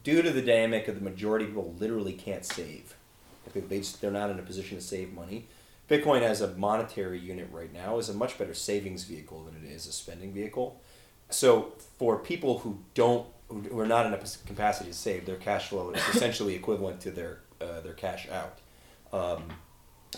due 0.04 0.22
to 0.22 0.32
the 0.32 0.42
dynamic 0.42 0.88
of 0.88 0.96
the 0.96 1.02
majority 1.02 1.46
of 1.46 1.52
people 1.52 1.76
literally 1.78 2.14
can't 2.14 2.46
save, 2.46 2.96
they 3.54 3.80
just, 3.80 4.00
they're 4.00 4.10
not 4.10 4.30
in 4.30 4.40
a 4.40 4.42
position 4.42 4.78
to 4.78 4.84
save 4.84 5.14
money. 5.14 5.48
Bitcoin 5.90 6.22
as 6.22 6.40
a 6.40 6.48
monetary 6.56 7.20
unit 7.20 7.50
right 7.52 7.72
now 7.74 7.98
is 7.98 8.08
a 8.08 8.14
much 8.14 8.38
better 8.38 8.54
savings 8.54 9.04
vehicle 9.04 9.44
than 9.44 9.62
it 9.64 9.70
is 9.70 9.86
a 9.86 9.92
spending 9.92 10.32
vehicle. 10.32 10.82
So 11.30 11.74
for 12.00 12.18
people 12.20 12.60
who 12.60 12.80
don't, 12.94 13.28
who 13.50 13.78
are 13.80 13.86
not 13.86 14.06
in 14.06 14.14
a 14.14 14.20
capacity 14.48 14.92
to 14.92 14.96
save, 14.96 15.26
their 15.26 15.36
cash 15.36 15.68
flow 15.68 15.92
is 15.92 16.02
essentially 16.16 16.56
equivalent 16.56 17.02
to 17.02 17.12
their 17.12 17.40
uh, 17.60 17.82
their 17.82 17.94
cash 17.94 18.28
out. 18.30 18.60
Um, 19.14 19.44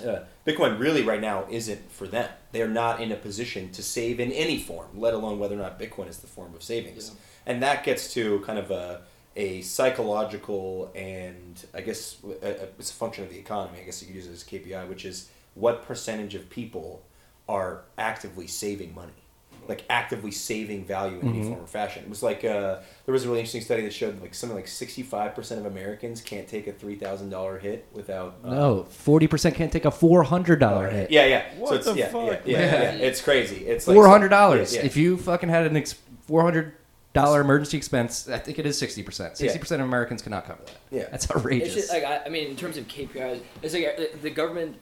uh, 0.02 0.20
Bitcoin 0.46 0.80
really 0.80 1.04
right 1.04 1.22
now 1.22 1.46
isn't 1.50 1.92
for 1.92 2.08
them. 2.08 2.30
They 2.52 2.62
are 2.62 2.68
not 2.68 3.02
in 3.02 3.12
a 3.12 3.16
position 3.16 3.72
to 3.72 3.84
save 3.84 4.20
in 4.20 4.32
any 4.32 4.60
form, 4.60 4.88
let 4.96 5.14
alone 5.14 5.40
whether 5.40 5.56
or 5.56 5.60
not 5.60 5.80
Bitcoin 5.80 6.10
is 6.10 6.20
the 6.20 6.28
form 6.28 6.56
of 6.56 6.64
savings. 6.64 7.12
And 7.46 7.62
that 7.62 7.84
gets 7.84 8.14
to 8.14 8.40
kind 8.42 8.58
of 8.58 8.72
a, 8.72 9.02
a 9.36 9.62
psychological 9.62 10.92
and 10.96 11.64
I 11.74 11.82
guess 11.82 12.18
a, 12.24 12.48
a, 12.48 12.52
it's 12.80 12.92
a 12.92 12.94
function 12.94 13.24
of 13.24 13.30
the 13.30 13.38
economy. 13.38 13.80
I 13.82 13.84
guess 13.84 14.02
you 14.02 14.08
could 14.08 14.16
use 14.16 14.28
it 14.28 14.32
as 14.32 14.44
KPI, 14.44 14.88
which 14.88 15.06
is 15.06 15.30
what 15.54 15.86
percentage 15.86 16.36
of 16.36 16.50
people 16.50 17.04
are 17.48 17.82
actively 17.98 18.48
saving 18.48 18.96
money, 18.96 19.12
like 19.68 19.84
actively 19.90 20.32
saving 20.32 20.86
value 20.86 21.20
in 21.20 21.28
any 21.30 21.44
form 21.44 21.62
or 21.64 21.68
fashion. 21.68 22.04
It 22.04 22.10
was 22.10 22.22
like 22.24 22.44
uh, 22.44 22.80
there 23.06 23.14
was 23.14 23.24
a 23.26 23.28
really 23.28 23.40
interesting 23.40 23.62
study 23.62 23.82
that 23.84 23.94
showed 23.94 24.22
like 24.22 24.34
something 24.34 24.56
like 24.56 24.68
sixty 24.68 25.04
five 25.04 25.36
percent 25.36 25.60
of 25.60 25.66
Americans 25.72 26.22
can't 26.22 26.48
take 26.48 26.68
a 26.68 26.72
three 26.74 26.96
thousand 26.96 27.30
dollar 27.30 27.60
hit 27.60 27.88
without 27.94 28.36
uh, 28.44 28.50
No, 28.54 28.84
forty 28.84 29.28
percent 29.28 29.56
can't 29.56 29.72
take 29.72 29.86
a 29.86 29.92
four 29.92 30.24
hundred 30.24 30.60
dollar 30.60 30.90
hit. 30.90 31.12
yeah, 31.12 31.26
yeah. 31.26 31.46
What 31.58 31.70
so 31.70 31.76
it's, 31.76 31.86
the 31.86 31.94
yeah, 31.96 32.08
fuck, 32.10 32.42
yeah, 32.46 32.60
yeah, 32.60 32.72
man? 32.72 33.00
yeah, 33.00 33.06
It's 33.06 33.22
crazy. 33.22 33.66
It's 33.66 33.86
Four 33.86 34.08
hundred 34.08 34.30
dollars. 34.30 34.74
Yeah, 34.74 34.82
yeah. 34.82 34.86
If 34.88 34.98
you 34.98 35.18
fucking 35.18 35.50
had 35.50 35.66
an 35.66 35.78
ex- 35.78 35.96
four 36.28 36.42
hundred 36.44 36.74
dollar 37.14 37.42
emergency 37.42 37.78
expense, 37.78 38.28
I 38.28 38.40
think 38.40 38.58
it 38.60 38.66
is 38.66 38.78
sixty 38.78 39.04
percent. 39.04 39.38
Sixty 39.38 39.60
percent 39.60 39.82
of 39.82 39.88
Americans 39.88 40.22
cannot 40.22 40.46
cover 40.46 40.62
that. 40.66 40.76
Yeah. 40.92 41.06
that's 41.12 41.26
It's 41.26 41.36
outrageous. 41.36 41.74
just 41.76 41.90
like 41.94 42.04
I, 42.04 42.24
I 42.26 42.30
mean, 42.30 42.48
in 42.50 42.56
terms 42.56 42.76
of 42.78 42.88
KPIs, 42.88 43.42
it's 43.62 43.74
like 43.74 43.96
uh, 44.00 44.18
the 44.22 44.30
government, 44.32 44.78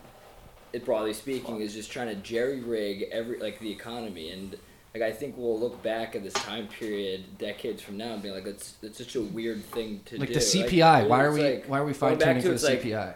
it 0.71 0.85
broadly 0.85 1.13
speaking, 1.13 1.59
is 1.59 1.73
just 1.73 1.91
trying 1.91 2.07
to 2.07 2.15
jerry 2.15 2.61
rig 2.61 3.09
every 3.11 3.37
like 3.39 3.59
the 3.59 3.69
economy, 3.69 4.29
and 4.29 4.55
like 4.93 5.03
I 5.03 5.11
think 5.11 5.35
we'll 5.37 5.59
look 5.59 5.81
back 5.81 6.15
at 6.15 6.23
this 6.23 6.33
time 6.33 6.67
period 6.67 7.37
decades 7.37 7.81
from 7.81 7.97
now 7.97 8.13
and 8.13 8.21
be 8.21 8.31
like, 8.31 8.45
it's 8.45 8.75
it's 8.81 8.97
such 8.97 9.15
a 9.15 9.21
weird 9.21 9.63
thing 9.65 10.01
to 10.05 10.15
do. 10.15 10.19
like 10.19 10.27
do. 10.29 10.33
the 10.35 10.39
CPI. 10.39 11.07
why 11.07 11.23
are 11.23 11.31
we 11.31 11.43
like- 11.43 11.65
why 11.67 11.79
are 11.79 11.85
we 11.85 11.93
going 11.93 12.17
fine 12.17 12.19
tuning 12.19 12.41
to 12.43 12.49
for 12.49 12.53
it's 12.53 12.63
the 12.63 12.69
like- 12.69 12.81
CPI? 12.83 13.15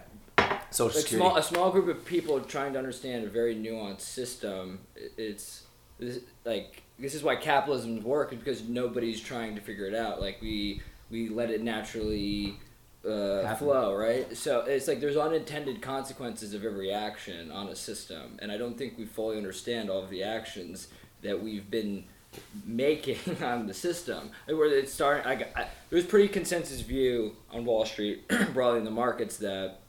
Social 0.72 0.86
like 0.98 1.08
security. 1.08 1.16
small 1.28 1.38
a 1.38 1.44
small 1.44 1.72
group 1.72 1.88
of 1.88 2.06
people 2.06 2.40
trying 2.42 2.74
to 2.74 2.80
understand 2.80 3.26
a 3.26 3.30
very 3.30 3.56
nuanced 3.56 4.02
system. 4.02 4.80
i- 4.96 5.10
It's 5.18 5.64
this, 6.00 6.20
like 6.46 6.84
this 7.00 7.14
is 7.14 7.24
why 7.24 7.36
capitalism 7.36 8.04
works 8.04 8.34
because 8.36 8.64
nobody's 8.68 9.20
trying 9.22 9.56
to 9.56 9.62
figure 9.62 9.86
it 9.86 9.96
out. 9.96 10.22
Like 10.22 10.42
we 10.42 10.82
we 11.10 11.30
let 11.30 11.50
it 11.52 11.62
naturally 11.62 12.58
uh, 13.08 13.54
flow, 13.56 13.94
right? 13.96 14.36
So 14.36 14.62
it's 14.62 14.88
like 14.88 15.00
there's 15.00 15.16
unintended 15.18 15.82
consequences 15.82 16.54
of 16.56 16.66
every 16.66 16.92
action 16.92 17.52
on 17.52 17.68
a 17.68 17.76
system, 17.76 18.38
and 18.40 18.52
I 18.52 18.58
don't 18.58 18.78
think 18.78 18.98
we 18.98 19.06
fully 19.06 19.38
understand 19.38 19.90
all 19.92 20.02
of 20.04 20.10
the 20.10 20.24
actions 20.24 20.88
that 21.26 21.42
we've 21.42 21.70
been 21.70 22.06
making 22.66 23.18
on 23.44 23.68
the 23.68 23.74
system. 23.74 24.32
Where 24.48 24.68
it's 24.68 24.94
starting, 24.94 25.26
I, 25.26 25.62
I, 25.62 25.68
there's 25.90 26.06
pretty 26.06 26.28
consensus 26.28 26.82
view 26.82 27.36
on 27.52 27.66
Wall 27.66 27.86
Street, 27.86 28.28
broadly 28.54 28.80
in 28.80 28.86
the 28.86 28.92
markets, 28.92 29.38
that 29.38 29.80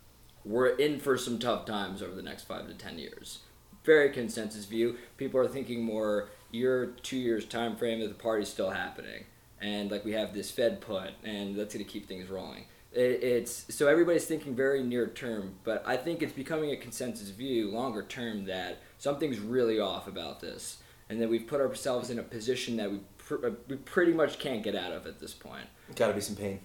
we're 0.44 0.68
in 0.68 1.00
for 1.00 1.18
some 1.18 1.38
tough 1.38 1.64
times 1.64 2.02
over 2.02 2.14
the 2.14 2.22
next 2.22 2.44
five 2.44 2.66
to 2.68 2.74
ten 2.74 2.98
years. 2.98 3.40
Very 3.84 4.10
consensus 4.10 4.64
view. 4.64 4.96
People 5.16 5.40
are 5.40 5.48
thinking 5.48 5.82
more 5.82 6.28
year, 6.50 6.94
two 7.02 7.16
years 7.16 7.44
time 7.44 7.76
frame 7.76 8.00
that 8.00 8.08
the 8.08 8.14
party's 8.14 8.48
still 8.48 8.70
happening, 8.70 9.24
and 9.60 9.90
like 9.90 10.04
we 10.04 10.12
have 10.12 10.34
this 10.34 10.50
Fed 10.50 10.80
put, 10.80 11.10
and 11.24 11.56
that's 11.56 11.74
going 11.74 11.84
to 11.84 11.90
keep 11.90 12.06
things 12.06 12.28
rolling. 12.28 12.64
It, 12.92 13.22
it's 13.22 13.74
so 13.74 13.88
everybody's 13.88 14.24
thinking 14.24 14.54
very 14.54 14.82
near 14.82 15.08
term, 15.08 15.54
but 15.64 15.82
I 15.86 15.96
think 15.96 16.22
it's 16.22 16.32
becoming 16.32 16.70
a 16.70 16.76
consensus 16.76 17.28
view 17.30 17.70
longer 17.70 18.02
term 18.02 18.46
that 18.46 18.78
something's 18.98 19.38
really 19.38 19.78
off 19.80 20.08
about 20.08 20.40
this, 20.40 20.78
and 21.08 21.20
that 21.20 21.28
we've 21.28 21.46
put 21.46 21.60
ourselves 21.60 22.10
in 22.10 22.18
a 22.18 22.22
position 22.22 22.76
that 22.76 22.90
we 22.90 23.00
pr- 23.18 23.46
uh, 23.46 23.50
we 23.68 23.76
pretty 23.76 24.12
much 24.12 24.38
can't 24.38 24.62
get 24.62 24.74
out 24.74 24.92
of 24.92 25.06
at 25.06 25.20
this 25.20 25.34
point. 25.34 25.64
Got 25.94 26.08
to 26.08 26.14
be 26.14 26.20
some 26.20 26.36
pain. 26.36 26.60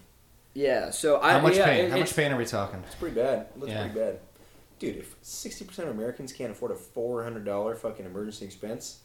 Yeah. 0.54 0.90
So 0.90 1.20
I 1.20 1.32
How 1.32 1.40
much 1.40 1.56
yeah, 1.56 1.64
pain? 1.66 1.84
it- 1.86 1.90
How 1.92 1.98
much 1.98 2.14
pain 2.14 2.32
are 2.32 2.36
we 2.36 2.44
talking? 2.44 2.82
It's 2.86 2.94
pretty 2.94 3.14
bad. 3.14 3.46
It 3.54 3.58
looks 3.58 3.72
Yeah. 3.72 3.82
pretty 3.88 3.98
bad. 3.98 4.18
Dude, 4.78 4.96
if 4.96 5.14
sixty 5.22 5.64
percent 5.64 5.88
of 5.88 5.94
Americans 5.94 6.32
can't 6.32 6.50
afford 6.50 6.72
a 6.72 6.76
four 6.76 7.22
hundred 7.22 7.44
dollar 7.44 7.76
fucking 7.76 8.04
emergency 8.04 8.44
expense, 8.44 8.98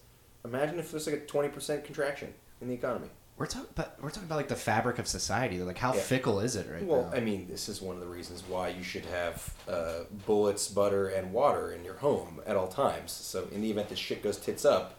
imagine 0.43 0.79
if 0.79 0.89
there's 0.91 1.05
like 1.07 1.15
a 1.17 1.25
twenty 1.25 1.49
percent 1.49 1.83
contraction 1.85 2.33
in 2.61 2.67
the 2.67 2.73
economy. 2.73 3.07
We're 3.37 3.45
talking 3.45 3.69
about 3.75 4.01
we're 4.01 4.09
talking 4.09 4.23
about 4.27 4.37
like 4.37 4.47
the 4.47 4.55
fabric 4.55 4.97
of 4.97 5.07
society. 5.07 5.59
Like 5.61 5.77
how 5.77 5.93
Yeah. 5.93 5.99
fickle 6.01 6.39
is 6.39 6.55
it 6.55 6.67
right 6.71 6.83
well, 6.83 7.03
now? 7.11 7.15
I 7.15 7.19
mean, 7.19 7.47
this 7.47 7.69
is 7.69 7.79
one 7.79 7.93
of 7.95 8.01
the 8.01 8.07
reasons 8.07 8.41
why 8.47 8.69
you 8.69 8.81
should 8.81 9.05
have 9.05 9.53
uh, 9.69 10.05
bullets, 10.25 10.67
butter, 10.67 11.09
and 11.09 11.31
water 11.31 11.71
in 11.71 11.85
your 11.85 11.97
home 11.97 12.41
at 12.47 12.55
all 12.55 12.67
times. 12.67 13.11
So, 13.11 13.47
in 13.51 13.61
the 13.61 13.69
event 13.69 13.89
that 13.89 13.99
shit 13.99 14.23
goes 14.23 14.37
tits 14.37 14.65
up, 14.65 14.96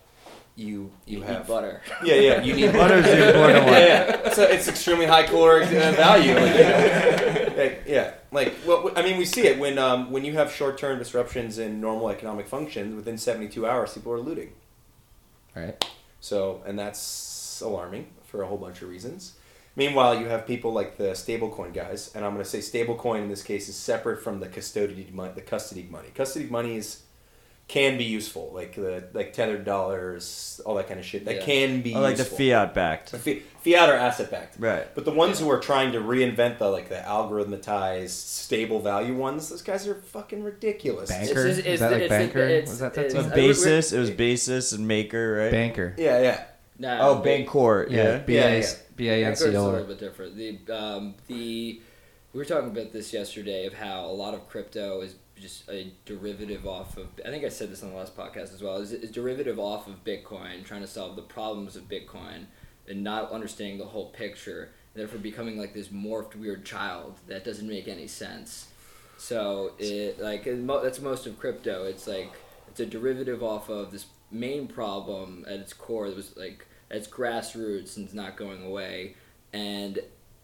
you 0.59 0.90
you, 1.07 1.18
you 1.18 1.23
have 1.23 1.40
need 1.40 1.47
butter. 1.47 1.83
Yeah, 2.05 2.14
yeah. 2.16 2.42
You 2.42 2.55
need 2.55 2.73
Butter's 2.73 3.05
the 3.05 3.29
important 3.29 3.64
one. 3.64 3.75
yeah, 3.75 4.21
yeah. 4.25 4.33
So 4.33 4.42
it's 4.42 4.68
extremely 4.68 5.07
high 5.07 5.23
caloric 5.23 5.68
uh, 5.68 5.92
value. 6.05 6.35
Like, 6.35 6.55
you 6.55 6.62
know, 6.64 7.55
like, 7.57 7.83
yeah, 7.87 8.14
like 8.33 8.55
well, 8.66 8.90
I 8.97 9.03
mean, 9.03 9.18
we 9.18 9.25
see 9.25 9.47
it 9.47 9.59
when 9.59 9.79
um, 9.79 10.11
when 10.11 10.25
you 10.25 10.33
have 10.35 10.53
short 10.53 10.77
term 10.79 10.99
disruptions 10.99 11.59
in 11.59 11.81
normal 11.81 12.11
economic 12.11 12.49
functions. 12.49 12.94
Within 12.94 13.16
seventy 13.18 13.49
two 13.49 13.66
hours, 13.66 13.94
people 13.94 14.12
are 14.12 14.21
looting. 14.21 14.53
right. 15.55 15.83
So, 16.21 16.62
and 16.66 16.77
that's 16.77 17.61
alarming 17.64 18.09
for 18.25 18.42
a 18.42 18.47
whole 18.49 18.59
bunch 18.59 18.83
of 18.83 18.88
reasons. 18.88 19.35
Meanwhile, 19.77 20.18
you 20.21 20.27
have 20.27 20.44
people 20.44 20.73
like 20.73 20.97
the 20.99 21.11
stablecoin 21.11 21.73
guys, 21.73 22.11
and 22.16 22.25
I'm 22.25 22.33
going 22.33 22.44
to 22.44 22.51
say 22.51 22.59
stablecoin 22.59 23.23
in 23.23 23.29
this 23.29 23.44
case 23.44 23.68
is 23.68 23.77
separate 23.77 24.21
from 24.25 24.40
the 24.40 24.49
custody 24.49 25.09
money, 25.12 25.33
the 25.37 25.40
custody 25.40 25.87
money. 25.88 26.09
Custody 26.12 26.47
monies 26.47 27.05
can 27.68 27.98
be 27.98 28.04
useful, 28.04 28.50
like 28.54 28.74
the 28.74 29.04
like 29.12 29.35
tethered 29.35 29.64
dollars, 29.64 30.61
all 30.64 30.74
that 30.76 30.88
kind 30.88 30.98
of 30.98 31.04
shit. 31.07 31.26
That 31.26 31.37
Yeah. 31.37 31.42
can 31.42 31.83
be 31.83 31.94
Oh, 31.94 32.00
like 32.00 32.16
the 32.16 32.24
fiat 32.24 32.72
backed. 32.74 33.11
Fi- 33.11 33.42
fiat 33.62 33.90
or 33.90 33.92
asset 33.94 34.31
backed. 34.31 34.57
Right. 34.59 34.87
But 34.94 35.04
the 35.04 35.11
ones 35.11 35.38
who 35.38 35.50
are 35.50 35.61
trying 35.61 35.92
to 35.92 35.98
reinvent 36.00 36.57
the 36.59 36.68
like 36.70 36.88
the 36.88 36.96
algorithmatized 36.96 38.09
stable 38.11 38.81
value 38.81 39.14
ones, 39.14 39.48
those 39.50 39.62
guys 39.62 39.87
are 39.87 39.94
fucking 39.96 40.42
ridiculous. 40.42 41.11
Bank- 41.11 41.24
It's 41.24 41.33
Banker? 41.35 41.48
just- 41.54 41.66
Is 41.66 41.81
that 41.81 41.88
the- 41.90 41.94
like 41.94 42.02
it's 42.04 42.12
the- 42.12 42.18
banker? 42.18 42.38
it's- 42.38 42.68
Was 42.70 42.78
that 42.81 42.94
that 42.94 43.04
it's- 43.07 43.14
too? 43.14 43.28
So 43.28 43.33
I- 43.35 43.37
we're- 43.37 43.48
basis, 43.48 43.92
it 43.92 43.98
was 43.98 44.11
basis 44.11 44.72
and 44.72 44.88
maker, 44.88 45.35
right? 45.37 45.50
Banker. 45.50 45.94
Yeah, 45.98 46.20
yeah. 46.20 46.40
No, 46.78 46.98
Oh, 47.00 47.14
ba- 47.16 47.28
Bancor, 47.28 47.87
Yeah. 47.90 47.96
yeah. 47.96 48.18
B 48.18 48.37
A 48.38 48.59
Yeah, 48.61 48.66
B 48.96 49.09
A 49.09 49.12
N 49.12 49.22
Bancor's 49.33 49.38
C 49.40 49.54
a 49.54 49.61
O 49.61 49.64
little 49.64 49.85
bit 49.85 49.98
different. 49.98 50.37
The 50.37 50.59
um, 50.74 51.14
the 51.26 51.81
we 52.33 52.38
were 52.38 52.44
talking 52.44 52.70
about 52.70 52.92
this 52.92 53.12
yesterday 53.12 53.66
of 53.66 53.74
how 53.74 54.04
a 54.07 54.12
lot 54.12 54.33
of 54.35 54.48
crypto 54.48 55.00
is 55.00 55.14
just 55.40 55.68
a 55.68 55.92
derivative 56.05 56.66
off 56.66 56.96
of. 56.96 57.09
I 57.24 57.31
think 57.31 57.44
I 57.44 57.48
said 57.48 57.70
this 57.70 57.83
on 57.83 57.90
the 57.90 57.96
last 57.96 58.16
podcast 58.16 58.55
as 58.55 58.62
well. 58.62 58.77
Is 58.77 58.92
is 58.92 59.11
derivative 59.11 59.59
off 59.59 59.87
of 59.87 60.05
Bitcoin, 60.05 60.64
trying 60.64 60.83
to 60.83 60.87
solve 60.87 61.16
the 61.16 61.22
problems 61.22 61.77
of 61.77 61.88
Bitcoin, 61.88 62.46
and 62.88 63.05
not 63.05 63.31
understanding 63.31 63.79
the 63.79 63.87
whole 63.87 64.11
picture, 64.11 64.70
and 64.94 65.01
therefore 65.01 65.18
becoming 65.18 65.59
like 65.59 65.74
this 65.74 65.88
morphed 65.88 66.35
weird 66.37 66.64
child 66.64 67.18
that 67.27 67.44
doesn't 67.44 67.68
make 67.68 67.88
any 67.88 68.07
sense. 68.07 68.68
So 69.16 69.72
it 69.79 70.20
like 70.20 70.44
that's 70.44 71.01
most 71.01 71.27
of 71.27 71.38
crypto. 71.38 71.85
It's 71.85 72.07
like 72.07 72.33
it's 72.68 72.81
a 72.81 72.87
derivative 72.87 73.42
off 73.42 73.68
of 73.68 73.90
this 73.90 74.07
main 74.31 74.68
problem 74.68 75.44
at 75.48 75.61
its 75.61 75.72
core. 75.72 76.09
That 76.09 76.16
was 76.16 76.37
like 76.37 76.66
its 76.90 77.09
grassroots 77.09 77.96
and 77.96 78.07
it's 78.07 78.14
not 78.14 78.37
going 78.37 78.62
away, 78.64 79.16
and 79.53 79.98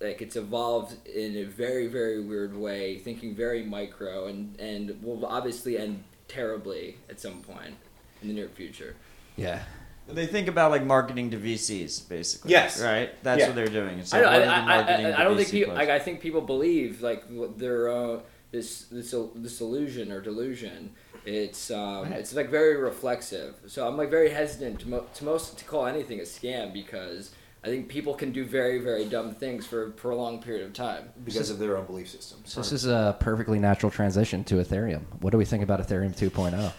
like 0.05 0.23
it's 0.23 0.37
evolved 0.37 1.07
in 1.09 1.37
a 1.37 1.45
very 1.45 1.87
very 1.87 2.21
weird 2.23 2.57
way, 2.57 2.99
thinking 2.99 3.35
very 3.35 3.63
micro 3.65 4.27
and 4.27 4.59
and 4.61 5.03
will 5.03 5.25
obviously 5.27 5.79
end 5.79 6.05
terribly 6.29 6.97
at 7.11 7.21
some 7.21 7.41
point 7.43 7.75
in 8.23 8.29
the 8.29 8.35
near 8.35 8.49
future. 8.49 8.95
Yeah. 9.37 9.63
They 10.07 10.27
think 10.27 10.49
about 10.49 10.71
like 10.71 10.85
marketing 10.85 11.31
to 11.31 11.39
VCs, 11.39 12.09
basically. 12.09 12.51
Yes. 12.51 12.81
Right? 12.83 13.11
That's 13.23 13.41
Yeah. 13.41 13.47
what 13.47 13.55
they're 13.57 13.67
doing. 13.69 13.99
It's 14.01 14.13
I, 14.13 14.21
like, 14.21 14.41
don't- 14.43 14.49
I, 14.49 14.55
I, 14.55 14.59
I, 14.59 14.67
marketing 14.77 15.07
I, 15.07 15.11
to 15.13 15.21
I 15.21 15.25
don't 15.25 15.37
think 15.37 15.51
people. 15.51 15.75
Like, 15.75 15.89
I 15.89 15.99
think 15.99 16.21
people 16.21 16.41
believe 16.43 17.01
like 17.01 17.25
what 17.31 17.59
their 17.59 17.89
uh, 17.89 18.21
this 18.51 18.83
this 18.93 19.15
this 19.35 19.61
illusion 19.61 20.13
or 20.13 20.21
delusion. 20.21 20.93
It's 21.25 21.71
um, 21.71 22.13
it's 22.13 22.35
like 22.35 22.51
very 22.51 22.77
reflexive. 22.77 23.55
So 23.67 23.89
I'm 23.89 23.97
like 23.97 24.11
very 24.11 24.29
hesitant 24.29 24.81
to, 24.81 24.89
mo- 24.91 25.07
to 25.15 25.25
most 25.25 25.59
to 25.59 25.65
call 25.65 25.87
anything 25.87 26.21
a 26.21 26.25
scam 26.25 26.71
because 26.73 27.31
I 27.65 27.69
think 27.69 27.89
people 27.89 28.15
can 28.15 28.31
do 28.31 28.45
very 28.45 28.79
very 28.79 29.07
dumb 29.07 29.35
things 29.35 29.67
for 29.67 29.87
a 29.87 29.91
prolonged 29.91 30.43
period 30.43 30.67
of 30.67 30.75
time. 30.75 31.11
Because 31.25 31.49
of 31.49 31.59
their 31.59 31.77
own 31.79 31.87
belief 31.87 32.11
systems. 32.11 32.53
So 32.53 32.61
this 32.61 32.73
is 32.73 32.87
a 32.87 33.17
perfectly 33.21 33.59
natural 33.59 33.91
transition 33.91 34.45
to 34.45 34.57
Ethereum. 34.57 35.03
What 35.21 35.31
do 35.31 35.39
we 35.39 35.47
think 35.47 35.63
about 35.63 35.81
Ethereum 35.81 36.13
oh? 36.23 36.73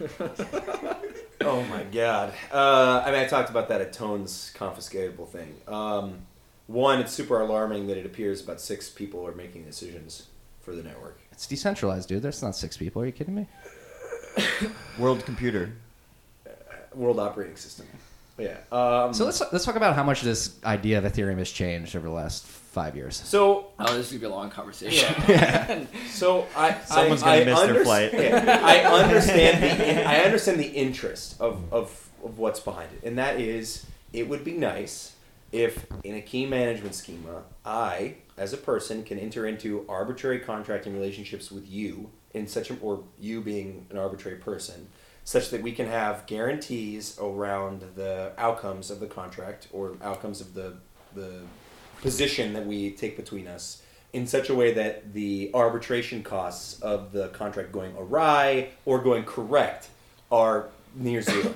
2.0? 0.00 0.94
Oh 1.40 1.62
my 1.64 1.84
god. 1.84 2.32
Uh, 2.52 3.02
I 3.04 3.12
mean, 3.12 3.20
I 3.20 3.26
talked 3.26 3.48
about 3.48 3.68
that 3.68 3.80
at 3.80 3.92
Tone's 3.92 4.52
confiscatable 4.56 5.28
thing. 5.28 5.54
Um, 5.68 6.26
one, 6.66 7.00
it's 7.00 7.12
super 7.12 7.40
alarming 7.40 7.86
that 7.86 7.96
it 7.96 8.04
appears 8.04 8.42
about 8.42 8.60
six 8.60 8.90
people 8.90 9.26
are 9.26 9.34
making 9.34 9.64
decisions 9.64 10.26
for 10.60 10.74
the 10.74 10.82
network. 10.82 11.20
It's 11.32 11.46
decentralized, 11.46 12.08
dude. 12.08 12.22
There's 12.22 12.42
not 12.42 12.56
six 12.56 12.76
people. 12.76 13.02
Are 13.02 13.06
you 13.06 13.12
kidding 13.12 13.34
me? 13.34 13.46
World 14.98 15.24
Computer. 15.24 15.72
World 16.94 17.20
operating 17.20 17.56
system. 17.56 17.86
Yeah. 18.38 18.58
Um, 18.70 19.12
So 19.12 19.24
let's 19.24 19.40
let's 19.52 19.64
talk 19.64 19.76
about 19.76 19.96
how 19.96 20.04
much 20.04 20.22
this 20.22 20.58
idea 20.64 20.98
of 20.98 21.04
Ethereum 21.04 21.38
has 21.38 21.50
changed 21.50 21.96
over 21.96 22.06
the 22.06 22.14
last 22.14 22.44
five 22.46 22.94
years. 22.96 23.16
So 23.16 23.68
Oh, 23.78 23.96
this 23.96 24.06
is 24.06 24.12
gonna 24.12 24.20
be 24.20 24.26
a 24.26 24.36
long 24.36 24.50
conversation. 24.50 25.86
So 26.10 26.46
I, 26.56 26.76
Someone's 26.84 27.22
I, 27.22 27.44
gonna 27.44 27.50
I 27.50 27.54
miss 27.66 27.72
their 27.74 27.84
flight. 27.84 28.12
yeah, 28.12 28.60
I 28.62 28.78
understand 29.02 29.62
the 29.62 30.06
I 30.08 30.16
understand 30.20 30.58
the 30.60 30.68
interest 30.68 31.40
of, 31.40 31.62
of, 31.72 32.08
of 32.24 32.38
what's 32.38 32.60
behind 32.60 32.90
it, 32.92 33.06
and 33.06 33.18
that 33.18 33.40
is 33.40 33.86
it 34.12 34.28
would 34.28 34.44
be 34.44 34.52
nice 34.52 35.14
if 35.52 35.86
in 36.04 36.14
a 36.14 36.20
key 36.20 36.46
management 36.46 36.94
schema, 36.94 37.42
I 37.64 38.16
as 38.36 38.52
a 38.52 38.56
person 38.56 39.02
can 39.02 39.18
enter 39.18 39.46
into 39.46 39.84
arbitrary 39.88 40.38
contracting 40.40 40.94
relationships 40.94 41.50
with 41.50 41.68
you 41.68 42.10
in 42.34 42.46
such 42.46 42.70
a 42.70 42.76
or 42.80 43.02
you 43.18 43.40
being 43.40 43.86
an 43.90 43.98
arbitrary 43.98 44.38
person, 44.38 44.88
such 45.28 45.50
that 45.50 45.60
we 45.60 45.72
can 45.72 45.86
have 45.86 46.24
guarantees 46.24 47.18
around 47.20 47.84
the 47.96 48.32
outcomes 48.38 48.90
of 48.90 48.98
the 48.98 49.06
contract 49.06 49.68
or 49.74 49.94
outcomes 50.02 50.40
of 50.40 50.54
the 50.54 50.72
the 51.14 51.40
position 52.00 52.54
that 52.54 52.64
we 52.64 52.92
take 52.92 53.14
between 53.14 53.46
us 53.46 53.82
in 54.14 54.26
such 54.26 54.48
a 54.48 54.54
way 54.54 54.72
that 54.72 55.12
the 55.12 55.50
arbitration 55.52 56.22
costs 56.22 56.80
of 56.80 57.12
the 57.12 57.28
contract 57.28 57.72
going 57.72 57.94
awry 57.98 58.70
or 58.86 58.98
going 59.00 59.22
correct 59.22 59.90
are 60.32 60.70
near 60.94 61.20
zero. 61.20 61.52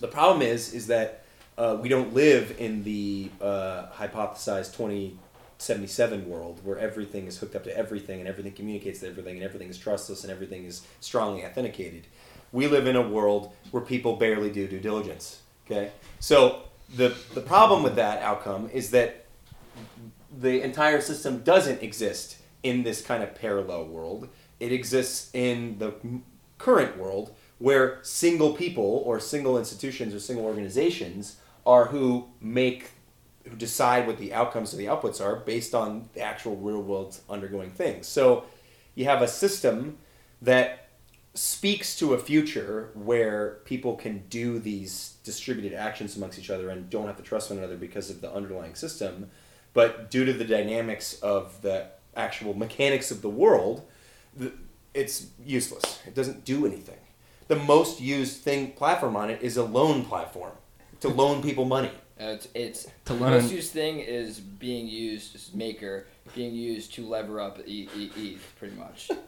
the 0.00 0.08
problem 0.08 0.42
is 0.42 0.74
is 0.74 0.86
that 0.88 1.24
uh, 1.56 1.78
we 1.80 1.88
don't 1.88 2.12
live 2.12 2.54
in 2.58 2.84
the 2.84 3.30
uh, 3.40 3.86
hypothesized 3.94 4.76
2077 4.76 6.28
world 6.28 6.60
where 6.62 6.78
everything 6.78 7.26
is 7.26 7.38
hooked 7.38 7.56
up 7.56 7.64
to 7.64 7.74
everything 7.74 8.20
and 8.20 8.28
everything 8.28 8.52
communicates 8.52 9.00
to 9.00 9.08
everything 9.08 9.36
and 9.36 9.44
everything 9.44 9.70
is 9.70 9.78
trustless 9.78 10.24
and 10.24 10.30
everything 10.30 10.66
is 10.66 10.82
strongly 11.00 11.42
authenticated. 11.42 12.06
We 12.52 12.68
live 12.68 12.86
in 12.86 12.96
a 12.96 13.02
world 13.02 13.52
where 13.70 13.82
people 13.82 14.16
barely 14.16 14.50
do 14.50 14.68
due 14.68 14.80
diligence. 14.80 15.40
Okay, 15.66 15.90
so 16.20 16.62
the 16.94 17.16
the 17.34 17.40
problem 17.40 17.82
with 17.82 17.96
that 17.96 18.22
outcome 18.22 18.68
is 18.72 18.90
that 18.90 19.24
the 20.38 20.62
entire 20.62 21.00
system 21.00 21.42
doesn't 21.42 21.82
exist 21.82 22.38
in 22.62 22.82
this 22.82 23.02
kind 23.02 23.22
of 23.22 23.34
parallel 23.34 23.86
world. 23.86 24.28
It 24.60 24.72
exists 24.72 25.30
in 25.34 25.78
the 25.78 25.94
current 26.58 26.96
world 26.96 27.34
where 27.58 27.98
single 28.02 28.52
people 28.52 29.02
or 29.04 29.20
single 29.20 29.58
institutions 29.58 30.14
or 30.14 30.20
single 30.20 30.44
organizations 30.44 31.36
are 31.66 31.86
who 31.86 32.28
make 32.40 32.90
who 33.48 33.56
decide 33.56 34.06
what 34.06 34.18
the 34.18 34.32
outcomes 34.32 34.72
of 34.72 34.78
the 34.78 34.86
outputs 34.86 35.20
are 35.20 35.36
based 35.36 35.74
on 35.74 36.08
the 36.14 36.20
actual 36.20 36.56
real 36.56 36.82
world 36.82 37.18
undergoing 37.28 37.70
things. 37.70 38.06
So 38.06 38.44
you 38.94 39.04
have 39.06 39.22
a 39.22 39.28
system 39.28 39.98
that 40.42 40.81
speaks 41.34 41.96
to 41.96 42.12
a 42.14 42.18
future 42.18 42.90
where 42.94 43.60
people 43.64 43.96
can 43.96 44.22
do 44.28 44.58
these 44.58 45.14
distributed 45.24 45.72
actions 45.72 46.16
amongst 46.16 46.38
each 46.38 46.50
other 46.50 46.68
and 46.68 46.90
don't 46.90 47.06
have 47.06 47.16
to 47.16 47.22
trust 47.22 47.48
one 47.50 47.58
another 47.58 47.76
because 47.76 48.10
of 48.10 48.20
the 48.20 48.30
underlying 48.32 48.74
system. 48.74 49.30
But 49.72 50.10
due 50.10 50.24
to 50.26 50.32
the 50.34 50.44
dynamics 50.44 51.14
of 51.20 51.62
the 51.62 51.86
actual 52.14 52.52
mechanics 52.54 53.10
of 53.10 53.22
the 53.22 53.30
world, 53.30 53.82
it's 54.94 55.26
useless. 55.44 56.00
It 56.06 56.14
doesn't 56.14 56.44
do 56.44 56.66
anything. 56.66 56.98
The 57.48 57.56
most 57.56 58.00
used 58.00 58.42
thing 58.42 58.72
platform 58.72 59.16
on 59.16 59.30
it 59.30 59.40
is 59.42 59.56
a 59.56 59.64
loan 59.64 60.04
platform 60.04 60.52
to 61.00 61.08
loan 61.22 61.42
people 61.42 61.64
money. 61.64 61.90
Uh, 62.20 62.24
it's 62.36 62.48
it's 62.54 62.84
To 63.06 63.14
the 63.14 63.14
learn- 63.14 63.30
most 63.42 63.50
used 63.52 63.72
thing 63.72 64.00
is 64.00 64.38
being 64.38 64.86
used 64.86 65.34
as 65.34 65.52
maker 65.54 66.06
being 66.34 66.54
used 66.54 66.92
to 66.94 67.06
lever 67.06 67.40
up 67.40 67.58
E- 67.66 67.88
E- 67.96 68.10
ETH 68.16 68.52
pretty 68.58 68.76
much. 68.76 69.10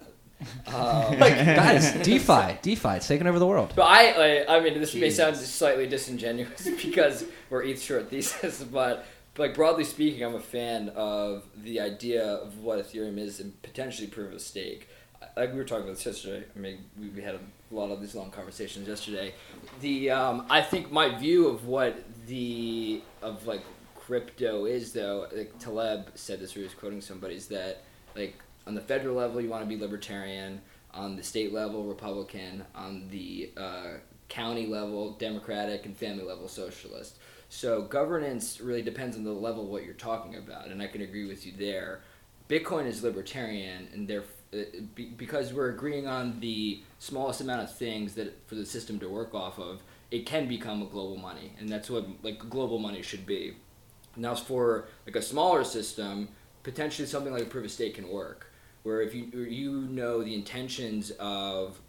Um, 0.66 1.18
Guys, 1.18 1.92
DeFi, 2.02 2.58
DeFi, 2.62 2.88
it's 2.88 3.08
taking 3.08 3.26
over 3.26 3.38
the 3.38 3.46
world. 3.46 3.72
But 3.76 3.84
I, 3.84 4.18
like, 4.18 4.48
I 4.48 4.60
mean, 4.60 4.80
this 4.80 4.94
may 4.94 5.10
sound 5.10 5.36
slightly 5.36 5.86
disingenuous 5.86 6.68
because 6.82 7.24
we're 7.50 7.62
ETH 7.62 7.80
short 7.80 8.10
thesis, 8.10 8.62
but 8.72 9.06
like 9.36 9.54
broadly 9.54 9.84
speaking, 9.84 10.22
I'm 10.22 10.34
a 10.34 10.40
fan 10.40 10.90
of 10.90 11.44
the 11.56 11.80
idea 11.80 12.24
of 12.24 12.58
what 12.58 12.78
Ethereum 12.78 13.18
is 13.18 13.40
and 13.40 13.60
potentially 13.62 14.08
proof 14.08 14.32
of 14.32 14.40
stake. 14.40 14.88
Like 15.36 15.52
we 15.52 15.58
were 15.58 15.64
talking 15.64 15.84
about 15.84 15.96
this 15.96 16.06
yesterday. 16.06 16.44
I 16.54 16.58
mean, 16.58 16.84
we, 17.00 17.08
we 17.08 17.22
had 17.22 17.34
a 17.34 17.40
lot 17.74 17.90
of 17.90 18.00
these 18.00 18.14
long 18.14 18.30
conversations 18.30 18.86
yesterday. 18.86 19.34
The 19.80 20.10
um, 20.10 20.46
I 20.50 20.62
think 20.62 20.92
my 20.92 21.16
view 21.18 21.48
of 21.48 21.66
what 21.66 22.04
the 22.26 23.02
of 23.22 23.46
like 23.46 23.62
crypto 23.96 24.66
is 24.66 24.92
though, 24.92 25.26
like 25.34 25.58
Taleb 25.58 26.10
said 26.14 26.40
this, 26.40 26.54
or 26.54 26.60
he 26.60 26.64
was 26.64 26.74
quoting 26.74 27.00
somebody, 27.00 27.34
is 27.34 27.48
that 27.48 27.82
like 28.14 28.36
on 28.66 28.74
the 28.74 28.80
federal 28.80 29.16
level 29.16 29.40
you 29.40 29.48
want 29.48 29.62
to 29.62 29.68
be 29.68 29.80
libertarian, 29.80 30.60
on 30.92 31.16
the 31.16 31.22
state 31.22 31.52
level 31.52 31.84
Republican, 31.84 32.64
on 32.74 33.08
the 33.10 33.50
uh, 33.56 33.92
county 34.28 34.66
level 34.66 35.12
Democratic, 35.12 35.86
and 35.86 35.96
family 35.96 36.24
level 36.24 36.48
socialist. 36.48 37.18
So 37.48 37.82
governance 37.82 38.60
really 38.60 38.82
depends 38.82 39.16
on 39.16 39.24
the 39.24 39.32
level 39.32 39.66
what 39.66 39.84
you're 39.84 39.94
talking 39.94 40.36
about, 40.36 40.68
and 40.68 40.82
I 40.82 40.86
can 40.86 41.02
agree 41.02 41.26
with 41.26 41.46
you 41.46 41.52
there. 41.56 42.00
Bitcoin 42.48 42.86
is 42.86 43.02
libertarian, 43.02 43.88
and 43.92 44.08
there 44.08 44.24
uh, 44.52 44.62
because 45.16 45.52
we're 45.52 45.70
agreeing 45.70 46.06
on 46.06 46.38
the 46.40 46.82
smallest 46.98 47.40
amount 47.40 47.62
of 47.62 47.74
things 47.74 48.14
that 48.14 48.46
for 48.48 48.54
the 48.54 48.66
system 48.66 48.98
to 49.00 49.08
work 49.08 49.34
off 49.34 49.58
of, 49.58 49.82
it 50.10 50.26
can 50.26 50.48
become 50.48 50.82
a 50.82 50.86
global 50.86 51.16
money, 51.16 51.52
and 51.58 51.68
that's 51.68 51.90
what 51.90 52.06
like 52.22 52.38
global 52.50 52.78
money 52.78 53.02
should 53.02 53.26
be. 53.26 53.56
Now, 54.16 54.34
for 54.34 54.86
like 55.06 55.16
a 55.16 55.22
smaller 55.22 55.64
system, 55.64 56.28
potentially 56.62 57.06
something 57.08 57.32
like 57.32 57.42
a 57.42 57.46
proof 57.46 57.64
of 57.64 57.70
stake 57.70 57.94
can 57.94 58.08
work, 58.08 58.50
where 58.84 59.00
if 59.02 59.14
you 59.14 59.24
you 59.32 59.72
know 59.72 60.22
the 60.22 60.34
intentions 60.34 61.10
of 61.18 61.80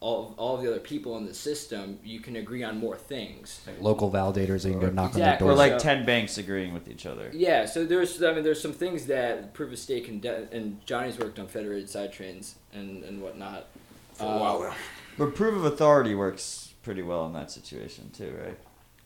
all 0.00 0.34
all 0.38 0.56
of 0.56 0.62
the 0.62 0.68
other 0.70 0.80
people 0.80 1.16
in 1.18 1.24
the 1.26 1.34
system, 1.34 1.98
you 2.04 2.20
can 2.20 2.36
agree 2.36 2.62
on 2.62 2.78
more 2.78 2.96
things. 2.96 3.60
Like 3.66 3.80
local 3.82 4.10
validators, 4.10 4.64
you 4.64 4.72
can 4.72 4.80
go 4.80 4.90
knock 4.90 5.10
Exactly. 5.10 5.46
on 5.46 5.52
Or 5.54 5.56
like. 5.56 5.72
So- 5.72 5.78
ten 5.78 6.04
banks 6.06 6.38
agreeing 6.38 6.72
with 6.74 6.88
each 6.88 7.06
other. 7.06 7.30
Yeah, 7.32 7.64
so 7.66 7.84
there's 7.84 8.22
I 8.22 8.32
mean 8.34 8.42
there's 8.44 8.60
some 8.60 8.72
things 8.72 9.06
that 9.06 9.54
proof 9.54 9.72
of 9.72 9.78
stake 9.78 10.08
and 10.08 10.20
de- 10.20 10.48
and 10.52 10.84
Johnny's 10.86 11.18
worked 11.18 11.38
on 11.38 11.46
federated 11.48 11.88
sidechains 11.88 12.54
and 12.72 13.04
and 13.04 13.22
whatnot. 13.22 13.66
For 14.14 14.24
a 14.24 14.38
while 14.38 14.62
Uh, 14.62 14.68
now. 14.70 14.74
But 15.18 15.34
proof 15.34 15.54
of 15.54 15.64
authority 15.64 16.14
works 16.14 16.74
pretty 16.82 17.02
well 17.02 17.26
in 17.26 17.32
that 17.34 17.50
situation 17.50 18.10
too, 18.10 18.34
right? 18.42 18.58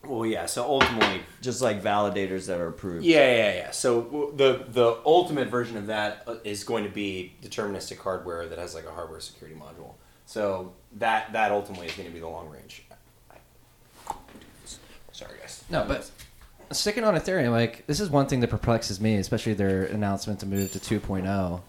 Well, 0.07 0.27
yeah. 0.27 0.47
So 0.47 0.64
ultimately, 0.64 1.23
Just 1.40 1.62
like 1.62 1.83
validators 1.83 2.47
that 2.47 2.61
are 2.61 2.69
approved. 2.69 3.05
Yeah, 3.05 3.37
yeah, 3.37 3.55
yeah. 3.55 3.71
So 3.71 4.33
the 4.37 4.64
the 4.69 4.99
ultimate 5.05 5.49
version 5.49 5.77
of 5.77 5.87
that 5.88 6.25
uh, 6.27 6.35
going 6.67 6.85
to 6.85 6.90
be 6.90 7.35
deterministic 7.43 7.99
hardware 7.99 8.47
that 8.49 8.59
has 8.59 8.75
like 8.75 8.87
a 8.87 8.90
hardware 8.90 9.21
security 9.21 9.59
module. 9.59 9.95
So 10.27 10.73
that 10.97 11.33
that 11.33 11.53
ultimately 11.53 11.87
is 11.87 11.95
going 11.95 12.09
to 12.09 12.14
be 12.14 12.21
the 12.21 12.29
long 12.29 12.49
range. 12.49 12.85
Sorry, 15.12 15.38
guys. 15.38 15.62
No, 15.71 15.85
but 15.87 16.11
sticking 16.73 17.05
on 17.05 17.14
Ethereum, 17.14 17.51
like 17.51 17.87
this 17.87 18.01
is 18.01 18.11
one 18.11 18.27
thing 18.27 18.40
that 18.40 18.51
perplexes 18.51 19.01
me, 19.01 19.17
especially 19.17 19.55
their 19.55 19.85
announcement 19.85 20.40
to 20.40 20.47
move 20.47 20.73
to 20.73 20.79
2.0. 20.79 21.61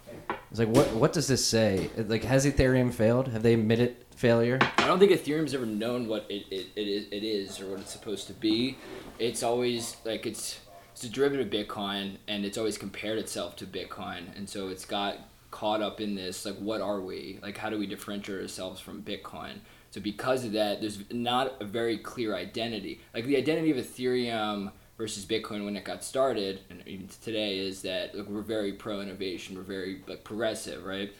It's 0.50 0.58
like, 0.58 0.68
what 0.68 0.92
what 0.94 1.12
does 1.12 1.28
this 1.28 1.44
say? 1.44 1.90
Like, 1.96 2.24
has 2.24 2.46
Ethereum 2.46 2.92
failed? 2.92 3.28
Have 3.28 3.42
they 3.42 3.54
admitted 3.54 3.96
failure? 4.16 4.58
I 4.78 4.86
don't 4.86 4.98
think 4.98 5.12
Ethereum's 5.12 5.54
ever 5.54 5.66
known 5.66 6.08
what 6.08 6.26
it, 6.28 6.46
it, 6.50 6.66
it, 6.74 6.88
is, 6.88 7.06
it 7.12 7.22
is 7.22 7.60
or 7.60 7.66
what 7.66 7.80
it's 7.80 7.92
supposed 7.92 8.26
to 8.26 8.32
be. 8.32 8.76
It's 9.18 9.42
always 9.42 9.96
like 10.04 10.26
it's 10.26 10.58
it's 10.92 11.04
a 11.04 11.10
derivative 11.10 11.48
of 11.48 11.52
Bitcoin 11.52 12.16
and 12.26 12.46
it's 12.46 12.56
always 12.56 12.78
compared 12.78 13.18
itself 13.18 13.54
to 13.56 13.66
Bitcoin 13.66 14.34
and 14.34 14.48
so 14.48 14.68
it's 14.68 14.86
got 14.86 15.18
caught 15.50 15.82
up 15.82 16.00
in 16.00 16.14
this 16.14 16.46
like 16.46 16.56
what 16.56 16.80
are 16.80 17.02
we 17.02 17.38
like 17.42 17.58
how 17.58 17.68
do 17.68 17.78
we 17.78 17.86
differentiate 17.86 18.40
ourselves 18.40 18.80
from 18.80 19.02
Bitcoin 19.02 19.58
so 19.90 20.00
because 20.00 20.46
of 20.46 20.52
that 20.52 20.80
there's 20.80 21.00
not 21.12 21.54
a 21.60 21.66
very 21.66 21.98
clear 21.98 22.34
identity 22.34 22.98
like 23.14 23.26
the 23.26 23.36
identity 23.36 23.70
of 23.70 23.76
Ethereum 23.76 24.72
versus 24.96 25.26
Bitcoin 25.26 25.66
when 25.66 25.76
it 25.76 25.84
got 25.84 26.02
started 26.02 26.60
and 26.70 26.82
even 26.86 27.08
today 27.22 27.58
is 27.58 27.82
that 27.82 28.14
like, 28.14 28.26
we're 28.26 28.40
very 28.40 28.72
pro 28.72 29.02
innovation 29.02 29.54
we're 29.54 29.62
very 29.62 30.02
like 30.06 30.24
progressive 30.24 30.82
right 30.82 31.12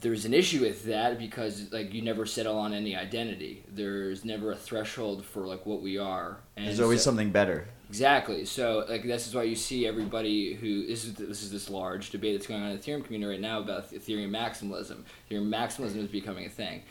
there's 0.00 0.24
an 0.24 0.32
issue 0.34 0.60
with 0.62 0.84
that 0.84 1.18
because 1.18 1.70
like 1.72 1.92
you 1.92 2.02
never 2.02 2.24
settle 2.26 2.58
on 2.58 2.72
any 2.72 2.96
identity. 2.96 3.64
There's 3.68 4.24
never 4.24 4.52
a 4.52 4.56
threshold 4.56 5.24
for 5.24 5.46
like 5.46 5.66
what 5.66 5.82
we 5.82 5.98
are. 5.98 6.38
And 6.56 6.66
There's 6.66 6.80
always 6.80 7.00
so- 7.00 7.10
something 7.10 7.30
better. 7.30 7.68
Exactly. 7.88 8.44
So 8.44 8.84
like 8.88 9.02
this 9.02 9.26
is 9.26 9.34
why 9.34 9.42
you 9.42 9.56
see 9.56 9.86
everybody 9.86 10.54
who 10.54 10.86
this 10.86 11.04
is 11.04 11.14
this 11.14 11.42
is 11.42 11.50
this 11.50 11.68
large 11.68 12.10
debate 12.10 12.36
that's 12.38 12.46
going 12.46 12.62
on 12.62 12.70
in 12.70 12.76
the 12.76 12.82
Ethereum 12.82 13.04
community 13.04 13.32
right 13.32 13.40
now 13.40 13.58
about 13.58 13.90
Ethereum 13.90 14.30
maximalism. 14.30 15.02
Ethereum 15.28 15.48
maximalism 15.48 15.96
is 15.96 16.08
becoming 16.08 16.46
a 16.46 16.48
thing. 16.50 16.82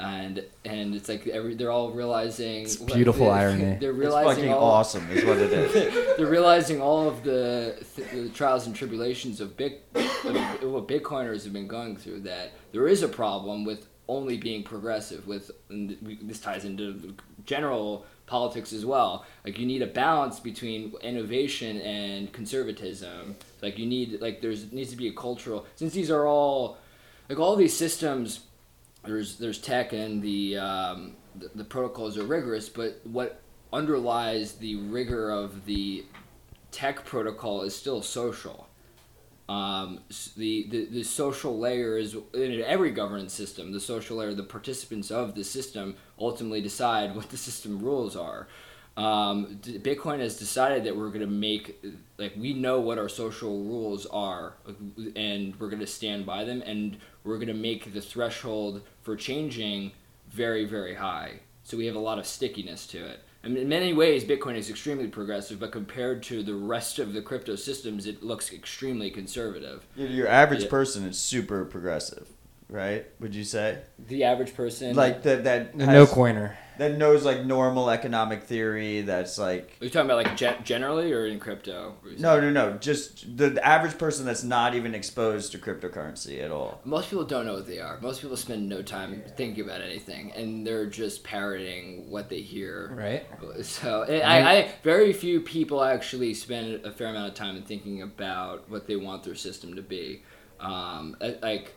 And 0.00 0.42
and 0.64 0.94
it's 0.94 1.08
like 1.10 1.26
every 1.26 1.54
they're 1.54 1.70
all 1.70 1.90
realizing 1.90 2.62
It's 2.62 2.76
beautiful 2.76 3.26
they're, 3.26 3.34
irony. 3.34 3.76
They're 3.78 3.90
It's 3.90 3.98
realizing 3.98 4.44
fucking 4.44 4.52
all, 4.52 4.70
awesome, 4.70 5.10
is 5.10 5.24
what 5.24 5.36
it 5.36 5.52
is. 5.52 6.16
they're 6.16 6.26
realizing 6.26 6.80
all 6.80 7.06
of 7.06 7.22
the, 7.22 7.84
th- 7.96 8.10
the 8.10 8.28
trials 8.30 8.66
and 8.66 8.74
tribulations 8.74 9.42
of 9.42 9.56
big 9.58 9.74
of 9.94 10.62
what 10.62 10.88
Bitcoiners 10.88 11.44
have 11.44 11.52
been 11.52 11.68
going 11.68 11.96
through. 11.96 12.20
That 12.20 12.52
there 12.72 12.88
is 12.88 13.02
a 13.02 13.08
problem 13.08 13.64
with 13.66 13.88
only 14.08 14.38
being 14.38 14.62
progressive. 14.62 15.26
With 15.26 15.50
and 15.68 15.98
this 16.22 16.40
ties 16.40 16.64
into 16.64 17.14
general 17.44 18.06
politics 18.24 18.72
as 18.72 18.86
well. 18.86 19.26
Like 19.44 19.58
you 19.58 19.66
need 19.66 19.82
a 19.82 19.86
balance 19.86 20.40
between 20.40 20.94
innovation 21.02 21.80
and 21.82 22.32
conservatism. 22.32 23.36
Like 23.60 23.78
you 23.78 23.84
need 23.86 24.20
like 24.22 24.40
there's 24.40 24.72
needs 24.72 24.90
to 24.92 24.96
be 24.96 25.08
a 25.08 25.12
cultural 25.12 25.66
since 25.76 25.92
these 25.92 26.10
are 26.10 26.26
all 26.26 26.78
like 27.28 27.38
all 27.38 27.54
these 27.56 27.76
systems 27.76 28.40
there's 29.04 29.36
there's 29.36 29.58
tech 29.58 29.92
and 29.92 30.22
the, 30.22 30.58
um, 30.58 31.16
the 31.34 31.50
the 31.54 31.64
protocols 31.64 32.18
are 32.18 32.24
rigorous, 32.24 32.68
but 32.68 33.00
what 33.04 33.42
underlies 33.72 34.52
the 34.52 34.76
rigor 34.76 35.30
of 35.30 35.64
the 35.64 36.04
tech 36.70 37.04
protocol 37.04 37.62
is 37.62 37.74
still 37.74 38.02
social. 38.02 38.68
Um, 39.48 40.00
the, 40.36 40.68
the 40.70 40.84
the 40.86 41.02
social 41.02 41.58
layer 41.58 41.98
is 41.98 42.16
in 42.34 42.62
every 42.62 42.92
governance 42.92 43.32
system. 43.32 43.72
The 43.72 43.80
social 43.80 44.18
layer, 44.18 44.34
the 44.34 44.44
participants 44.44 45.10
of 45.10 45.34
the 45.34 45.44
system 45.44 45.96
ultimately 46.18 46.60
decide 46.60 47.16
what 47.16 47.30
the 47.30 47.36
system 47.36 47.80
rules 47.80 48.14
are. 48.16 48.46
Um, 48.96 49.60
Bitcoin 49.62 50.20
has 50.20 50.36
decided 50.36 50.84
that 50.84 50.96
we're 50.96 51.08
going 51.08 51.20
to 51.20 51.26
make 51.26 51.84
like 52.18 52.34
we 52.36 52.52
know 52.52 52.80
what 52.80 52.98
our 52.98 53.08
social 53.08 53.64
rules 53.64 54.06
are, 54.06 54.54
and 55.16 55.58
we're 55.58 55.70
going 55.70 55.80
to 55.80 55.86
stand 55.86 56.26
by 56.26 56.44
them, 56.44 56.62
and 56.62 56.98
we're 57.24 57.36
going 57.36 57.48
to 57.48 57.54
make 57.54 57.92
the 57.92 58.00
threshold 58.00 58.82
for 59.10 59.16
changing 59.16 59.90
very 60.30 60.64
very 60.64 60.94
high. 60.94 61.40
So 61.64 61.76
we 61.76 61.86
have 61.86 61.96
a 61.96 62.00
lot 62.00 62.20
of 62.20 62.26
stickiness 62.26 62.86
to 62.88 63.04
it. 63.04 63.18
And 63.42 63.56
in 63.56 63.68
many 63.68 63.92
ways, 63.92 64.22
Bitcoin 64.22 64.54
is 64.54 64.70
extremely 64.70 65.08
progressive, 65.08 65.58
but 65.58 65.72
compared 65.72 66.22
to 66.24 66.44
the 66.44 66.54
rest 66.54 67.00
of 67.00 67.12
the 67.12 67.20
crypto 67.22 67.56
systems, 67.56 68.06
it 68.06 68.22
looks 68.22 68.52
extremely 68.52 69.10
conservative. 69.10 69.84
Your, 69.96 70.08
your 70.08 70.28
average 70.28 70.62
Yeah. 70.62 70.68
person 70.70 71.04
is 71.06 71.18
super 71.18 71.64
progressive, 71.64 72.28
right? 72.70 73.04
Would 73.20 73.34
you 73.34 73.44
say? 73.44 73.78
The 73.98 74.24
average 74.24 74.54
person, 74.54 74.94
Like 74.96 75.22
that 75.24 75.44
that 75.44 75.74
has- 75.74 75.88
no 75.88 76.06
coiner. 76.06 76.56
that 76.78 76.96
knows 76.96 77.24
like 77.24 77.44
normal 77.44 77.90
economic 77.90 78.44
theory. 78.44 79.02
That's 79.02 79.36
like 79.38 79.76
Are 79.80 79.84
you 79.84 79.90
talking 79.90 80.10
about 80.10 80.24
like 80.24 80.36
ge- 80.36 80.64
generally 80.64 81.12
or 81.12 81.26
in 81.26 81.38
crypto? 81.38 81.96
no, 82.18 82.40
no, 82.40 82.50
no. 82.50 82.72
Just 82.78 83.36
the, 83.36 83.50
the 83.50 83.66
average 83.66 83.98
person 83.98 84.24
that's 84.24 84.42
not 84.44 84.74
even 84.74 84.94
exposed 84.94 85.52
to 85.52 85.58
cryptocurrency 85.58 86.42
at 86.42 86.50
all. 86.50 86.80
Most 86.84 87.10
people 87.10 87.24
don't 87.24 87.44
know 87.44 87.54
what 87.54 87.66
they 87.66 87.80
are. 87.80 87.98
Most 88.00 88.22
people 88.22 88.36
spend 88.36 88.68
no 88.68 88.80
time 88.82 89.22
thinking 89.36 89.64
about 89.64 89.82
anything, 89.82 90.32
and 90.32 90.66
they're 90.66 90.86
just 90.86 91.22
parroting 91.22 92.08
what 92.10 92.30
they 92.30 92.40
hear. 92.40 92.92
Right. 92.94 93.26
So 93.64 94.04
I, 94.08 94.52
I 94.58 94.68
very 94.82 95.12
few 95.12 95.40
people 95.40 95.82
actually 95.84 96.32
spend 96.34 96.86
a 96.86 96.92
fair 96.92 97.08
amount 97.08 97.28
of 97.28 97.34
time 97.34 97.56
in 97.56 97.62
thinking 97.62 98.00
about 98.02 98.70
what 98.70 98.86
they 98.86 98.96
want 98.96 99.22
their 99.24 99.34
system 99.34 99.74
to 99.74 99.82
be. 99.82 100.22
Um, 100.60 101.16
like 101.42 101.74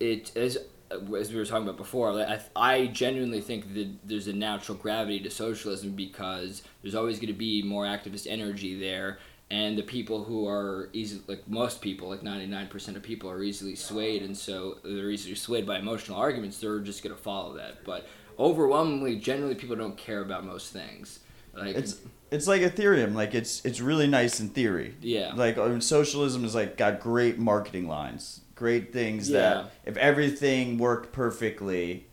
it 0.00 0.36
as 0.36 0.58
as 0.90 1.30
we 1.30 1.36
were 1.36 1.44
talking 1.44 1.64
about 1.64 1.76
before. 1.76 2.12
like, 2.12 2.28
I 2.56 2.74
I 2.74 2.86
genuinely 2.86 3.40
think 3.40 3.74
that 3.74 3.88
there's 4.04 4.28
a 4.28 4.32
natural 4.32 4.76
gravity 4.78 5.20
to 5.20 5.30
socialism 5.30 5.92
because 5.92 6.62
there's 6.82 6.94
always 6.94 7.18
going 7.18 7.28
to 7.28 7.38
be 7.38 7.62
more 7.62 7.84
activist 7.84 8.26
energy 8.28 8.78
there. 8.78 9.18
And 9.50 9.78
the 9.78 9.82
people 9.82 10.24
who 10.24 10.46
are 10.46 10.90
easy, 10.92 11.22
like 11.26 11.48
most 11.48 11.80
people, 11.80 12.08
like 12.08 12.22
ninety 12.22 12.46
nine 12.46 12.68
percent 12.68 12.96
of 12.96 13.02
people, 13.02 13.30
are 13.30 13.42
easily 13.42 13.76
swayed, 13.76 14.22
and 14.22 14.36
so 14.36 14.78
they're 14.84 15.10
easily 15.10 15.34
swayed 15.34 15.66
by 15.66 15.78
emotional 15.78 16.18
arguments. 16.18 16.58
They're 16.58 16.80
just 16.80 17.02
gonna 17.02 17.16
follow 17.16 17.56
that. 17.56 17.82
But 17.84 18.06
overwhelmingly, 18.38 19.16
generally, 19.16 19.54
people 19.54 19.76
don't 19.76 19.96
care 19.96 20.20
about 20.20 20.44
most 20.44 20.72
things. 20.72 21.20
Like 21.54 21.76
It's 21.76 21.96
it's 22.30 22.46
like 22.46 22.62
Ethereum. 22.62 23.14
Like 23.14 23.34
it's 23.34 23.64
it's 23.64 23.80
really 23.80 24.06
nice 24.06 24.40
in 24.40 24.50
theory. 24.50 24.94
Yeah. 25.00 25.32
Like 25.34 25.56
uh, 25.56 25.80
socialism 25.80 26.44
is 26.44 26.54
like 26.54 26.76
got 26.76 27.00
great 27.00 27.38
marketing 27.38 27.88
lines, 27.88 28.42
great 28.58 28.92
things 28.92 29.30
Yeah. 29.30 29.38
that 29.38 29.72
if 29.86 29.96
everything 29.96 30.78
worked 30.78 31.12
perfectly, 31.12 32.06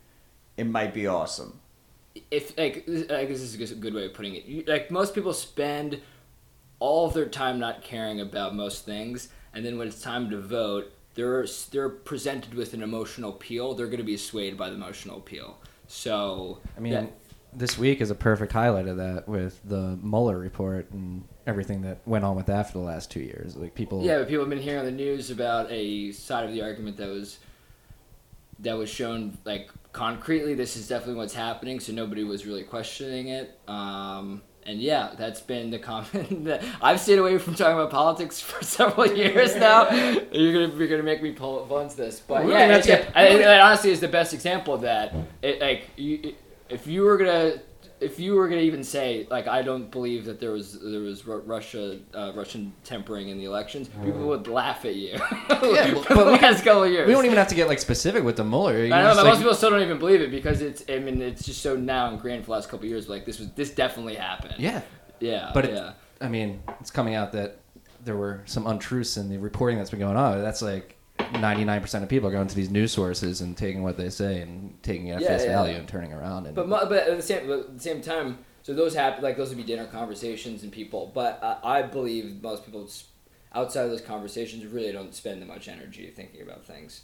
it 0.56 0.64
might 0.66 0.94
be 0.94 1.06
awesome. 1.06 1.60
if 2.30 2.56
like 2.56 2.84
I 3.10 3.24
guess 3.26 3.40
this 3.40 3.54
is 3.54 3.72
a 3.72 3.74
good 3.74 3.92
way 3.92 4.06
of 4.06 4.14
putting 4.14 4.34
it. 4.36 4.46
You, 4.46 4.64
like 4.66 4.90
most 4.90 5.14
people 5.14 5.34
spend 5.34 6.00
all 6.78 7.06
of 7.06 7.12
their 7.14 7.26
time 7.26 7.58
not 7.58 7.82
caring 7.82 8.20
about 8.20 8.54
most 8.54 8.86
things, 8.86 9.28
and 9.52 9.64
then 9.66 9.76
when 9.76 9.86
it's 9.88 10.00
time 10.00 10.30
to 10.30 10.40
vote, 10.40 10.90
they're 11.14 11.46
they're 11.72 11.90
presented 11.90 12.54
with 12.54 12.72
an 12.72 12.82
emotional 12.82 13.30
appeal. 13.30 13.74
They're 13.74 13.86
going 13.86 13.98
to 13.98 14.04
be 14.04 14.16
swayed 14.16 14.56
by 14.56 14.70
the 14.70 14.76
emotional 14.76 15.18
appeal. 15.18 15.58
So 15.88 16.60
I 16.76 16.80
mean, 16.80 16.92
that- 16.94 17.12
this 17.52 17.76
week 17.78 18.00
is 18.00 18.10
a 18.10 18.14
perfect 18.14 18.52
highlight 18.52 18.86
of 18.88 18.96
that 18.98 19.28
with 19.28 19.60
the 19.64 19.98
Mueller 20.02 20.38
report 20.38 20.90
and 20.92 21.24
everything 21.46 21.82
that 21.82 21.98
went 22.06 22.24
on 22.24 22.36
with 22.36 22.46
that 22.46 22.66
for 22.70 22.78
the 22.78 22.84
last 22.84 23.10
two 23.10 23.20
years. 23.20 23.56
Like 23.56 23.74
people. 23.74 24.02
Yeah, 24.04 24.18
but 24.18 24.28
people 24.28 24.42
have 24.44 24.50
been 24.50 24.58
hearing 24.60 24.80
on 24.80 24.84
the 24.84 24.90
news 24.90 25.30
about 25.30 25.70
a 25.70 26.12
side 26.12 26.44
of 26.44 26.52
the 26.52 26.62
argument 26.62 26.96
that 26.98 27.08
was 27.08 27.38
that 28.60 28.76
was 28.76 28.88
shown 28.90 29.36
like 29.44 29.70
concretely. 29.92 30.54
This 30.54 30.76
is 30.76 30.88
definitely 30.88 31.14
what's 31.16 31.34
happening, 31.34 31.80
so 31.80 31.92
nobody 31.92 32.24
was 32.24 32.46
really 32.46 32.62
questioning 32.64 33.28
it. 33.28 33.58
Um, 33.68 34.42
and 34.64 34.80
yeah, 34.80 35.10
that's 35.16 35.40
been 35.40 35.70
the 35.70 35.78
comment 35.78 36.44
that 36.46 36.62
I've 36.82 36.98
stayed 37.00 37.18
away 37.18 37.38
from 37.38 37.54
talking 37.54 37.74
about 37.74 37.90
politics 37.90 38.40
for 38.48 38.64
several 38.64 39.06
years 39.06 39.54
now. 39.56 39.88
You're 40.32 40.52
gonna 40.68 40.76
you're 40.78 40.88
gonna 40.88 41.02
make 41.02 41.22
me 41.22 41.32
pull 41.32 41.64
once 41.66 41.94
this, 41.94 42.20
but 42.20 42.44
We 42.44 42.50
don't 42.50 42.58
yeah, 42.58 42.64
even 42.64 42.70
have 42.70 42.78
it's, 42.78 42.86
to 42.88 42.92
get- 42.92 43.16
I 43.16 43.28
think 43.28 43.42
that 43.42 43.60
honestly 43.60 43.90
is 43.90 44.00
the 44.00 44.08
best 44.08 44.34
example 44.34 44.74
of 44.74 44.80
that. 44.82 45.14
It, 45.42 45.60
like 45.60 45.90
you, 45.96 46.34
if 46.68 46.86
you 46.86 47.02
were 47.02 47.16
gonna 47.16 47.60
if 48.00 48.20
you 48.20 48.34
were 48.34 48.48
gonna 48.48 48.60
even 48.60 48.84
say 48.84 49.26
like 49.30 49.46
I 49.48 49.62
don't 49.62 49.90
believe 49.90 50.24
that 50.26 50.38
there 50.40 50.50
was 50.52 50.78
there 50.80 51.00
was 51.00 51.26
Ru- 51.26 51.40
Russia 51.46 51.98
uh, 52.14 52.32
Russian 52.34 52.72
tempering 52.84 53.28
in 53.30 53.38
the 53.38 53.44
elections, 53.44 53.88
people 54.04 54.26
would 54.28 54.48
laugh 54.48 54.84
at 54.84 54.94
you. 54.96 55.12
Yeah, 55.48 55.94
for 55.94 56.14
but 56.14 56.24
the 56.24 56.30
last 56.32 56.64
couple 56.64 56.84
of 56.84 56.90
years. 56.92 57.06
We 57.06 57.12
don't 57.14 57.24
even 57.24 57.38
have 57.38 57.48
to 57.48 57.54
get 57.54 57.68
like 57.68 57.78
specific 57.78 58.22
with 58.24 58.36
the 58.36 58.44
Mueller. 58.44 58.84
You 58.84 58.92
I 58.92 59.02
know, 59.02 59.08
but 59.14 59.16
like- 59.16 59.26
most 59.26 59.38
people 59.38 59.54
still 59.54 59.70
don't 59.70 59.82
even 59.82 59.98
believe 59.98 60.20
it 60.20 60.30
because 60.30 60.60
it's. 60.60 60.84
I 60.88 60.98
mean, 60.98 61.22
it's 61.22 61.44
just 61.44 61.62
so 61.62 61.74
now 61.76 62.10
ingrained 62.10 62.42
for 62.42 62.46
the 62.48 62.52
last 62.52 62.68
couple 62.68 62.84
of 62.84 62.90
years. 62.90 63.08
Like 63.08 63.24
this 63.24 63.38
was 63.38 63.50
this 63.52 63.70
definitely 63.70 64.14
happened. 64.16 64.54
yeah, 64.58 64.82
yeah, 65.20 65.50
but 65.54 65.64
yeah. 65.70 65.88
it, 65.90 65.94
I 66.20 66.28
mean, 66.28 66.62
it's 66.80 66.90
coming 66.90 67.14
out 67.14 67.32
that 67.32 67.58
there 68.04 68.16
were 68.16 68.42
some 68.46 68.66
untruths 68.66 69.16
in 69.16 69.28
the 69.28 69.38
reporting 69.38 69.78
that's 69.78 69.90
been 69.90 70.00
going 70.00 70.16
on. 70.16 70.42
That's 70.42 70.62
like 70.62 70.95
99% 71.32 72.02
of 72.02 72.08
people 72.08 72.28
are 72.28 72.32
going 72.32 72.48
to 72.48 72.54
these 72.54 72.70
news 72.70 72.92
sources 72.92 73.40
and 73.40 73.56
taking 73.56 73.82
what 73.82 73.96
they 73.96 74.10
say 74.10 74.40
and 74.40 74.80
taking 74.82 75.08
it 75.08 75.14
at 75.16 75.20
Yeah, 75.22 75.28
face 75.36 75.46
yeah. 75.46 75.52
value 75.52 75.76
and 75.76 75.86
turning 75.88 76.12
around. 76.12 76.46
And 76.46 76.54
But 76.54 76.68
mo- 76.68 76.86
but 76.88 77.08
at 77.08 77.16
the 77.16 77.22
same 77.22 77.46
but 77.46 77.58
at 77.60 77.74
the 77.74 77.80
same 77.82 78.00
time, 78.00 78.38
so 78.62 78.74
those 78.74 78.94
happen 78.94 79.22
like 79.22 79.36
those 79.36 79.48
would 79.48 79.58
be 79.58 79.64
dinner 79.64 79.86
conversations 79.86 80.62
and 80.62 80.72
people. 80.72 81.10
But 81.14 81.42
uh, 81.42 81.58
I 81.64 81.82
believe 81.82 82.42
most 82.42 82.64
people 82.64 82.88
outside 83.54 83.82
of 83.84 83.90
those 83.90 84.00
conversations 84.00 84.64
really 84.66 84.92
don't 84.92 85.14
spend 85.14 85.40
that 85.42 85.46
much 85.48 85.68
energy 85.68 86.10
thinking 86.14 86.42
about 86.42 86.64
things. 86.64 87.02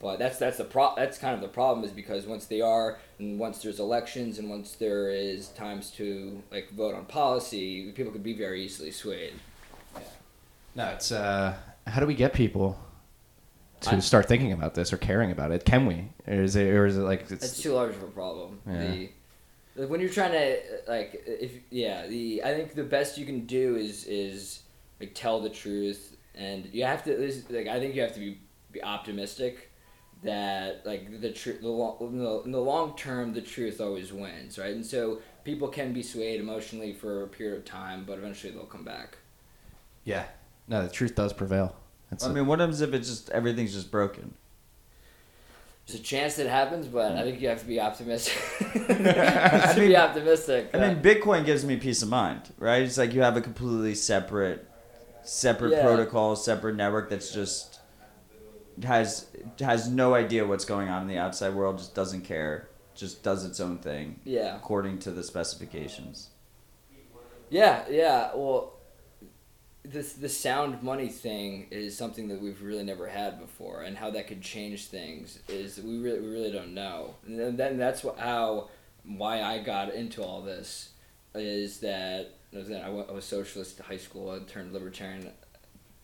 But 0.00 0.18
that's 0.18 0.38
that's 0.38 0.58
the 0.58 0.64
pro- 0.64 0.94
that's 0.96 1.16
kind 1.18 1.34
of 1.34 1.40
the 1.40 1.48
problem 1.48 1.84
is 1.84 1.92
because 1.92 2.26
once 2.26 2.46
they 2.46 2.60
are 2.60 2.98
and 3.20 3.38
once 3.38 3.62
there's 3.62 3.78
elections 3.78 4.38
and 4.38 4.50
once 4.50 4.72
there 4.72 5.10
is 5.10 5.48
times 5.48 5.90
to 5.92 6.42
like 6.50 6.70
vote 6.70 6.94
on 6.94 7.04
policy, 7.04 7.92
people 7.92 8.10
could 8.12 8.24
be 8.24 8.34
very 8.34 8.64
easily 8.64 8.90
swayed. 8.90 9.34
Yeah. 9.94 10.00
no, 10.74 10.88
it's 10.90 11.12
uh, 11.12 11.54
how 11.86 12.00
do 12.00 12.06
we 12.06 12.14
get 12.14 12.32
people 12.32 12.76
to 13.82 13.96
I- 13.96 13.98
start 14.00 14.26
thinking 14.28 14.52
about 14.52 14.74
this 14.74 14.92
or 14.92 14.96
caring 14.96 15.30
about 15.30 15.50
it? 15.50 15.64
Can 15.64 15.86
we? 15.86 16.08
Or 16.26 16.42
is 16.42 16.56
it, 16.56 16.68
or 16.68 16.86
is 16.86 16.96
it 16.96 17.02
like 17.02 17.22
It's 17.30 17.44
it's, 17.44 17.62
too 17.62 17.72
large 17.72 17.94
of 17.94 18.02
a 18.02 18.06
problem. 18.06 18.60
Yeah. 18.66 18.90
The, 18.90 19.10
like 19.76 19.88
when 19.88 20.00
you're 20.00 20.10
trying 20.10 20.32
to 20.32 20.58
like 20.86 21.22
if 21.26 21.52
yeah 21.70 22.06
the 22.06 22.42
I 22.44 22.54
think 22.54 22.74
the 22.74 22.84
best 22.84 23.16
you 23.16 23.24
can 23.24 23.46
do 23.46 23.76
is 23.76 24.04
is 24.04 24.60
like 25.00 25.12
tell 25.14 25.40
the 25.40 25.48
truth 25.48 26.16
and 26.34 26.66
you 26.72 26.84
have 26.84 27.04
to 27.04 27.16
like 27.48 27.68
I 27.68 27.80
think 27.80 27.94
you 27.94 28.02
have 28.02 28.12
to 28.14 28.20
be, 28.20 28.38
be 28.70 28.82
optimistic 28.82 29.70
that 30.22 30.84
like 30.84 31.20
the 31.20 31.32
truth 31.32 31.62
the 31.62 31.68
long 31.68 31.96
the, 32.18 32.42
in 32.44 32.52
the 32.52 32.60
long 32.60 32.94
term 32.96 33.32
the 33.32 33.40
truth 33.40 33.80
always 33.80 34.12
wins 34.12 34.58
right 34.58 34.74
and 34.74 34.84
so 34.84 35.20
people 35.42 35.68
can 35.68 35.92
be 35.92 36.02
swayed 36.02 36.38
emotionally 36.40 36.92
for 36.92 37.24
a 37.24 37.28
period 37.28 37.56
of 37.56 37.64
time 37.64 38.04
but 38.06 38.18
eventually 38.18 38.52
they'll 38.52 38.64
come 38.64 38.84
back. 38.84 39.16
yeah? 40.04 40.24
No, 40.68 40.82
the 40.84 40.92
truth 40.92 41.14
does 41.16 41.32
prevail. 41.32 41.74
It's 42.12 42.24
I 42.24 42.30
a- 42.30 42.32
mean, 42.32 42.46
what 42.46 42.60
happens 42.60 42.80
if 42.80 42.92
it's 42.94 43.08
just 43.08 43.30
everything's 43.30 43.72
just 43.72 43.90
broken? 43.90 44.34
There's 45.86 45.98
a 45.98 46.02
chance 46.02 46.36
that 46.36 46.46
happens, 46.46 46.86
but 46.86 47.12
I 47.12 47.22
think 47.22 47.40
you 47.40 47.48
have 47.48 47.58
to 47.60 47.66
be 47.66 47.80
optimistic. 47.80 48.34
you 48.74 48.80
I 48.88 48.92
have 49.02 49.74
to 49.74 49.80
mean- 49.80 49.90
be 49.90 49.96
optimistic. 49.96 50.70
I 50.74 50.78
mean, 50.78 51.02
Bitcoin 51.02 51.44
gives 51.44 51.64
me 51.64 51.76
peace 51.76 52.02
of 52.02 52.08
mind, 52.08 52.52
right? 52.58 52.82
It's 52.82 52.98
like 52.98 53.12
you 53.14 53.22
have 53.22 53.36
a 53.36 53.40
completely 53.40 53.94
separate, 53.96 54.68
separate 55.24 55.72
Yeah. 55.72 55.82
protocol, 55.82 56.36
separate 56.36 56.76
network 56.76 57.10
that's 57.10 57.32
just 57.32 57.80
has 58.84 59.26
has 59.60 59.88
no 59.88 60.14
idea 60.14 60.46
what's 60.46 60.64
going 60.64 60.88
on 60.88 61.02
in 61.02 61.08
the 61.08 61.18
outside 61.18 61.54
world, 61.54 61.78
just 61.78 61.94
doesn't 61.94 62.22
care, 62.22 62.68
just 62.94 63.22
does 63.22 63.44
its 63.44 63.58
own 63.60 63.78
thing 63.78 64.20
yeah. 64.24 64.56
according 64.56 64.98
to 65.00 65.10
the 65.10 65.22
specifications. 65.22 66.30
Yeah, 67.50 67.84
yeah. 67.90 68.30
Well, 68.34 68.72
this 69.84 70.12
the 70.12 70.28
sound 70.28 70.82
money 70.82 71.08
thing 71.08 71.66
is 71.70 71.96
something 71.96 72.28
that 72.28 72.40
we've 72.40 72.62
really 72.62 72.84
never 72.84 73.08
had 73.08 73.40
before, 73.40 73.82
and 73.82 73.96
how 73.96 74.10
that 74.10 74.28
could 74.28 74.40
change 74.40 74.86
things 74.86 75.40
is 75.48 75.80
we 75.80 75.98
really 75.98 76.20
we 76.20 76.28
really 76.28 76.52
don't 76.52 76.74
know. 76.74 77.14
And 77.26 77.58
then, 77.58 77.78
that's 77.78 78.04
what, 78.04 78.18
how 78.18 78.68
why 79.04 79.42
I 79.42 79.58
got 79.58 79.92
into 79.92 80.22
all 80.22 80.42
this 80.42 80.90
is 81.34 81.80
that 81.80 82.34
I 82.54 82.88
was, 82.88 83.06
I 83.08 83.12
was 83.12 83.24
socialist 83.24 83.78
in 83.78 83.84
high 83.84 83.96
school. 83.96 84.30
I 84.30 84.38
turned 84.50 84.72
libertarian 84.72 85.30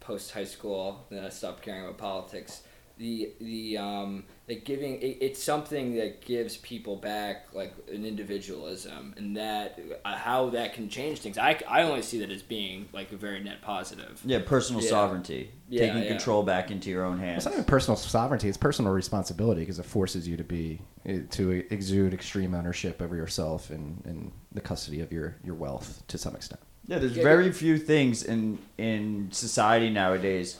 post 0.00 0.32
high 0.32 0.44
school. 0.44 1.06
Then 1.10 1.24
I 1.24 1.28
stopped 1.28 1.62
caring 1.62 1.84
about 1.84 1.98
politics. 1.98 2.62
The 2.96 3.32
the 3.40 3.78
um 3.78 4.24
like 4.48 4.64
giving 4.64 4.94
it, 5.02 5.18
it's 5.20 5.42
something 5.42 5.96
that 5.96 6.24
gives 6.24 6.56
people 6.56 6.96
back 6.96 7.46
like 7.52 7.74
an 7.92 8.04
individualism 8.06 9.14
and 9.16 9.37
that 9.37 9.78
uh, 10.04 10.16
how 10.16 10.48
that 10.50 10.72
can 10.72 10.88
change 10.88 11.18
things. 11.20 11.37
I, 11.37 11.61
I 11.68 11.82
only 11.82 12.02
see 12.02 12.18
that 12.20 12.30
as 12.30 12.42
being 12.42 12.88
like 12.92 13.12
a 13.12 13.16
very 13.16 13.40
net 13.42 13.61
positive. 13.61 14.20
Yeah, 14.24 14.40
personal 14.46 14.82
Yeah. 14.82 14.88
sovereignty, 14.88 15.50
Yeah, 15.68 15.87
taking 15.87 16.02
yeah. 16.02 16.08
control 16.08 16.42
back 16.42 16.70
into 16.70 16.88
your 16.88 17.04
own 17.04 17.18
hands. 17.18 17.38
It's 17.38 17.46
not 17.46 17.52
even 17.52 17.64
personal 17.64 17.96
sovereignty; 17.96 18.48
it's 18.48 18.56
personal 18.56 18.92
responsibility 18.92 19.61
because 19.62 19.78
it 19.78 19.84
forces 19.84 20.26
you 20.26 20.37
to 20.38 20.44
be 20.44 20.80
eh, 21.04 21.20
to 21.30 21.50
exude 21.70 22.14
extreme 22.14 22.54
ownership 22.54 23.02
over 23.02 23.16
yourself 23.16 23.68
and, 23.70 24.02
and 24.06 24.32
the 24.52 24.61
custody 24.62 25.00
of 25.00 25.12
your, 25.12 25.37
your 25.44 25.54
wealth 25.54 26.02
to 26.08 26.16
some 26.16 26.34
extent. 26.34 26.61
Yeah, 26.87 26.98
there's 26.98 27.16
Yeah, 27.16 27.22
very 27.22 27.46
yeah. 27.46 27.52
few 27.52 27.76
things 27.78 28.22
in 28.22 28.58
in 28.78 29.28
society 29.30 29.90
nowadays 29.90 30.56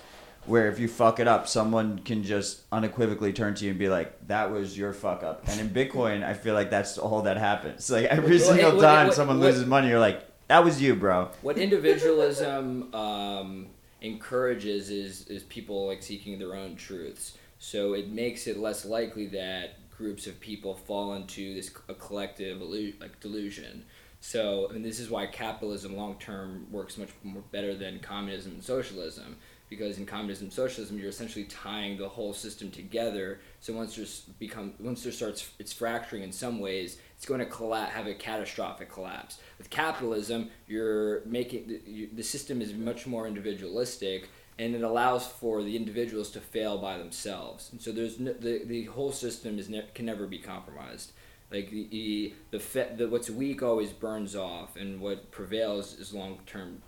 where 0.47 0.69
if 0.69 0.79
you 0.79 0.89
fuck 0.89 1.21
it 1.21 1.29
up, 1.29 1.47
someone 1.47 1.99
can 2.01 2.23
just 2.23 2.63
unequivocally 2.73 3.33
turn 3.33 3.55
to 3.57 3.65
you 3.65 3.71
and 3.71 3.79
be 3.79 3.89
like, 3.89 4.27
"That 4.29 4.51
was 4.51 4.77
your 4.79 4.93
fuck 4.93 5.23
up." 5.23 5.43
And 5.49 5.61
in 5.61 5.69
Bitcoin, 5.71 6.25
I 6.25 6.35
feel 6.35 6.55
like 6.55 6.71
that's 6.71 6.97
all 6.99 7.23
that 7.23 7.37
happens. 7.37 7.91
Like 7.99 8.07
every 8.07 8.39
single 8.39 8.77
what- 8.77 8.83
time 8.83 9.07
what- 9.09 9.17
someone 9.17 9.39
what- 9.39 9.47
loses 9.47 9.67
money, 9.67 9.89
you're 9.89 9.99
like, 10.01 10.23
"That 10.49 10.65
was 10.65 10.81
you, 10.81 10.95
bro." 10.95 11.31
What 11.43 11.59
individualism 11.59 12.95
um, 12.95 13.67
encourages 14.01 14.91
is 14.91 15.27
is 15.29 15.43
people 15.45 15.87
like 15.87 16.03
seeking 16.03 16.39
their 16.39 16.55
own 16.55 16.77
truths. 16.77 17.37
So 17.59 17.95
it 17.95 18.09
makes 18.09 18.47
it 18.47 18.57
less 18.59 18.85
likely 18.85 19.27
that 19.29 19.75
groups 19.97 20.29
of 20.29 20.39
people 20.39 20.75
fall 20.75 21.15
into 21.15 21.55
this 21.55 21.71
a 21.89 21.95
collective 21.95 22.61
like 22.63 23.21
delusion. 23.21 23.85
So 24.21 24.69
this 24.73 24.99
is 25.01 25.11
why 25.11 25.27
capitalism 25.27 25.97
long 25.97 26.17
term 26.19 26.67
works 26.71 26.99
much 26.99 27.11
more 27.23 27.43
better 27.53 27.75
than 27.75 28.01
communism 28.01 28.53
and 28.53 28.65
socialism. 28.65 29.37
Because 29.71 29.99
in 29.99 30.07
communism 30.07 30.47
and 30.47 30.53
socialism, 30.53 30.99
you're 30.99 31.11
essentially 31.11 31.45
tying 31.45 31.99
the 31.99 32.09
whole 32.09 32.33
system 32.33 32.71
together. 32.71 33.41
So 33.61 33.75
once 33.75 33.97
there's 33.97 34.21
become 34.39 34.73
once 34.81 35.03
there 35.03 35.13
starts 35.13 35.51
it's 35.59 35.75
fracturing 35.75 36.23
in 36.23 36.33
some 36.33 36.59
ways, 36.59 36.99
it's 37.17 37.27
going 37.27 37.47
to 37.47 37.75
have 37.91 38.07
a 38.07 38.15
catastrophic 38.15 38.91
collapse. 38.91 39.39
With 39.59 39.69
capitalism, 39.69 40.49
you're 40.67 41.23
making 41.27 41.69
the, 41.69 41.81
you, 41.85 42.09
the 42.13 42.23
system 42.23 42.63
is 42.63 42.73
much 42.73 43.07
more 43.07 43.27
individualistic, 43.27 44.31
and 44.59 44.75
it 44.75 44.83
allows 44.83 45.27
for 45.27 45.63
the 45.63 45.77
individuals 45.77 46.31
to 46.31 46.41
fail 46.41 46.79
by 46.79 46.97
themselves. 46.97 47.69
And 47.71 47.81
so 47.81 47.93
there's 47.93 48.19
no, 48.19 48.33
the 48.33 48.63
the 48.65 48.85
whole 48.85 49.13
system 49.13 49.59
is 49.59 49.69
ne- 49.69 49.89
can 49.95 50.07
never 50.07 50.27
be 50.27 50.39
compromised. 50.39 51.13
Like 51.51 51.71
the 51.71 51.89
the, 51.91 52.35
the, 52.51 52.61
fe- 52.61 52.95
the 52.97 53.09
what's 53.09 53.31
weak 53.31 53.63
always 53.63 53.91
burns 53.91 54.37
off, 54.37 54.77
and 54.77 55.01
what 55.01 55.31
prevails 55.31 55.99
is 55.99 56.13
long 56.13 56.39
term 56.47 56.83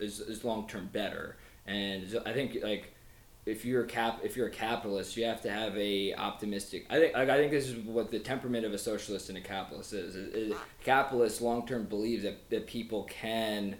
is, 0.00 0.20
is 0.20 0.44
long 0.44 0.66
term 0.66 0.88
better. 0.92 1.36
And 1.66 2.20
I 2.26 2.32
think 2.32 2.58
like 2.62 2.92
if 3.44 3.64
you're 3.64 3.84
a 3.84 3.86
cap 3.86 4.20
if 4.24 4.36
you're 4.36 4.48
a 4.48 4.50
capitalist, 4.50 5.16
you 5.16 5.24
have 5.24 5.40
to 5.42 5.50
have 5.50 5.76
a 5.78 6.14
optimistic. 6.14 6.86
I 6.90 6.98
think 6.98 7.14
like, 7.14 7.28
I 7.28 7.36
think 7.36 7.52
this 7.52 7.68
is 7.68 7.76
what 7.76 8.10
the 8.10 8.18
temperament 8.18 8.64
of 8.66 8.74
a 8.74 8.78
socialist 8.78 9.28
and 9.28 9.38
a 9.38 9.40
capitalist 9.40 9.92
is. 9.92 10.16
is, 10.16 10.34
is 10.34 10.56
capitalist 10.82 11.40
long 11.40 11.66
term 11.66 11.84
believes 11.84 12.24
that, 12.24 12.50
that 12.50 12.66
people 12.66 13.04
can 13.04 13.76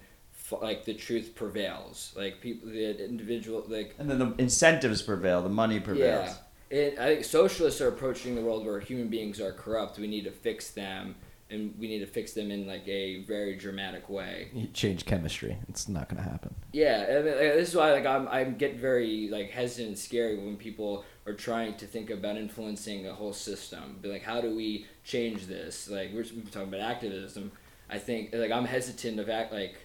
like 0.63 0.85
the 0.85 0.95
truth 0.95 1.35
prevails. 1.35 2.13
Like 2.17 2.41
people 2.41 2.69
the 2.69 3.05
individual 3.05 3.65
like 3.67 3.97
And 3.99 4.09
then 4.09 4.21
the 4.21 4.35
incentives 4.39 5.03
prevail, 5.03 5.43
the 5.43 5.49
money 5.49 5.81
prevails. 5.81 6.37
It, 6.71 6.99
I 6.99 7.15
think 7.15 7.25
socialists 7.25 7.81
are 7.81 7.89
approaching 7.89 8.35
the 8.35 8.43
world 8.43 8.67
where 8.67 8.81
human 8.81 9.09
beings 9.09 9.41
are 9.41 9.53
corrupt. 9.53 9.99
We 9.99 10.09
need 10.09 10.25
to 10.25 10.33
fix 10.33 10.71
them, 10.71 11.15
and 11.49 11.75
we 11.79 11.87
need 11.87 12.01
to 12.01 12.07
fix 12.07 12.33
them 12.33 12.51
in 12.51 12.67
like 12.67 12.87
a 12.89 13.23
very 13.23 13.57
dramatic 13.57 14.09
way. 14.09 14.49
You 14.53 14.67
change 14.69 15.05
chemistry; 15.07 15.59
it's 15.69 15.89
not 15.89 16.09
going 16.09 16.23
to 16.23 16.29
happen. 16.29 16.55
Yeah, 16.73 17.07
I 17.09 17.15
mean, 17.23 17.27
like, 17.27 17.55
this 17.55 17.69
is 17.69 17.77
why 17.77 17.93
like 17.93 18.07
I'm 18.07 18.27
I 18.29 18.45
get 18.45 18.77
very 18.77 19.29
like 19.31 19.51
hesitant 19.51 19.89
and 19.89 19.99
scary 19.99 20.37
when 20.37 20.57
people 20.57 21.05
are 21.27 21.35
trying 21.35 21.75
to 21.75 21.87
think 21.87 22.11
about 22.11 22.37
influencing 22.37 23.07
a 23.07 23.15
whole 23.15 23.33
system. 23.33 23.99
Be 24.03 24.09
like, 24.09 24.23
how 24.23 24.41
do 24.41 24.55
we 24.55 24.87
change 25.05 25.47
this? 25.47 25.89
Like 25.89 26.11
we're, 26.13 26.25
we're 26.35 26.51
talking 26.51 26.69
about 26.69 26.81
activism. 26.81 27.53
I 27.89 27.99
think 27.99 28.31
like 28.33 28.51
I'm 28.51 28.65
hesitant 28.65 29.21
of 29.21 29.29
act 29.29 29.53
like. 29.53 29.77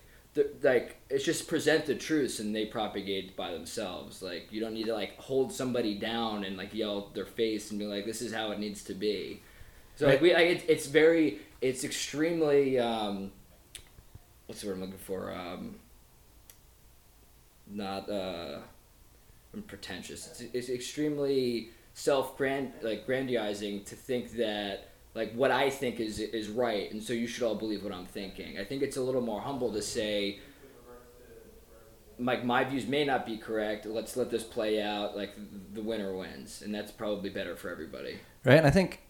Like 0.62 0.98
it's 1.10 1.26
just 1.26 1.48
present 1.48 1.86
the 1.86 1.96
truths 1.96 2.40
and 2.40 2.56
they 2.56 2.66
propagate 2.66 3.36
by 3.36 3.52
themselves. 3.52 4.22
Like 4.22 4.48
you 4.52 4.62
don't 4.62 4.74
need 4.74 4.86
to 4.86 4.94
like 4.94 5.18
hold 5.18 5.52
somebody 5.52 5.96
down 5.96 6.44
and 6.44 6.58
like 6.58 6.74
yell 6.74 7.10
their 7.14 7.26
face 7.26 7.72
and 7.72 7.80
be 7.80 7.86
like, 7.86 8.06
"This 8.06 8.22
is 8.22 8.34
how 8.34 8.52
it 8.52 8.60
needs 8.60 8.84
to 8.86 8.94
be." 8.94 9.42
So 9.96 10.08
like 10.08 10.22
we, 10.22 10.34
like, 10.34 10.48
it, 10.48 10.66
it's 10.68 10.88
very, 10.88 11.40
it's 11.62 11.84
extremely, 11.84 12.80
um, 12.80 13.32
what's 14.48 14.62
the 14.62 14.68
word 14.68 14.74
I'm 14.76 14.82
looking 14.82 14.98
for? 14.98 15.32
Um, 15.32 15.76
not 17.68 18.10
uh, 18.10 18.60
pretentious. 19.68 20.28
It's, 20.28 20.42
it's 20.54 20.70
extremely 20.70 21.70
self 21.94 22.38
grand 22.38 22.72
like 22.82 23.06
grandizing 23.06 23.84
to 23.84 23.96
think 23.96 24.32
that 24.38 24.91
like 25.14 25.34
what 25.34 25.52
I 25.52 25.70
think 25.70 26.00
is 26.00 26.20
is 26.20 26.50
right, 26.50 26.92
and 26.92 27.04
so 27.04 27.14
you 27.14 27.28
should 27.28 27.44
all 27.44 27.56
believe 27.56 27.84
what 27.84 27.94
I'm 27.94 28.06
thinking. 28.06 28.58
I 28.58 28.64
think 28.64 28.82
it's 28.82 28.98
a 28.98 29.02
little 29.02 29.22
more 29.22 29.42
humble 29.42 29.72
to 29.74 29.82
say. 29.82 30.40
Like 32.20 32.46
my 32.46 32.64
views 32.64 32.86
may 32.86 33.04
not 33.04 33.26
be 33.26 33.38
correct. 33.38 33.86
Let's 33.86 34.16
let 34.16 34.30
this 34.30 34.44
play 34.44 34.82
out. 34.82 35.18
Like 35.18 35.34
the 35.74 35.82
winner 35.82 36.16
wins, 36.16 36.62
and 36.62 36.74
that's 36.74 36.92
probably 36.92 37.30
better 37.30 37.56
for 37.56 37.70
everybody. 37.70 38.20
Right, 38.46 38.58
and 38.58 38.68
I 38.68 38.70
think 38.70 39.02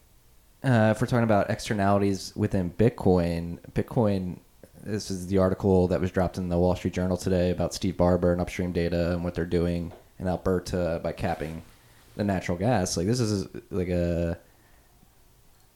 uh, 0.64 0.94
if 0.96 1.02
we're 1.02 1.08
talking 1.08 1.24
about 1.24 1.50
externalities 1.50 2.34
within 2.36 2.72
Bitcoin, 2.72 3.60
Bitcoin. 3.74 4.40
This 4.84 5.12
is 5.12 5.28
the 5.28 5.38
article 5.38 5.88
that 5.90 6.02
was 6.02 6.10
dropped 6.10 6.40
in 6.40 6.50
the 6.50 6.58
Wall 6.58 6.76
Street 6.76 6.96
Journal 6.96 7.16
today 7.16 7.52
about 7.52 7.72
Steve 7.72 7.98
Barbour 7.98 8.32
and 8.32 8.42
Upstream 8.42 8.72
Data 8.72 9.12
and 9.12 9.24
what 9.24 9.36
they're 9.36 9.46
doing 9.46 9.94
in 10.18 10.28
Alberta 10.28 11.00
by 11.04 11.12
capping 11.12 11.62
the 12.16 12.24
natural 12.24 12.58
gas. 12.58 12.98
Like 12.98 13.06
this 13.06 13.20
is 13.20 13.48
like 13.70 13.90
a 13.90 14.40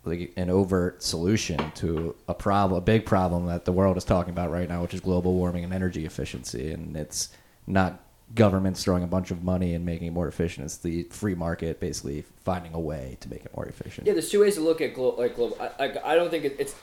like 0.05 0.33
an 0.37 0.49
overt 0.49 1.01
solution 1.01 1.71
to 1.75 2.15
a 2.27 2.33
problem, 2.33 2.77
a 2.77 2.81
big 2.81 3.05
problem 3.05 3.45
that 3.47 3.65
the 3.65 3.71
world 3.71 3.97
is 3.97 4.03
talking 4.03 4.31
about 4.31 4.51
right 4.51 4.69
now, 4.69 4.81
which 4.81 4.93
is 4.93 4.99
global 5.01 5.33
warming 5.33 5.63
and 5.63 5.73
energy 5.73 6.05
efficiency, 6.05 6.71
and 6.71 6.95
it's 6.95 7.29
not 7.67 7.99
governments 8.33 8.83
throwing 8.83 9.03
a 9.03 9.07
bunch 9.07 9.31
of 9.31 9.43
money 9.43 9.73
and 9.73 9.85
making 9.85 10.07
it 10.07 10.11
more 10.11 10.27
efficient. 10.27 10.65
It's 10.65 10.77
the 10.77 11.03
free 11.03 11.35
market 11.35 11.79
basically 11.79 12.23
finding 12.43 12.73
a 12.73 12.79
way 12.79 13.17
to 13.21 13.29
make 13.29 13.45
it 13.45 13.55
more 13.55 13.65
efficient. 13.65 14.07
Yeah, 14.07 14.13
there's 14.13 14.29
two 14.29 14.41
ways 14.41 14.55
to 14.55 14.61
look 14.61 14.81
at 14.81 14.93
glo- 14.93 15.15
like 15.17 15.35
global. 15.35 15.57
I, 15.59 15.85
I, 15.85 16.13
I 16.13 16.15
don't 16.15 16.29
think 16.29 16.45
it, 16.45 16.55
it's. 16.59 16.75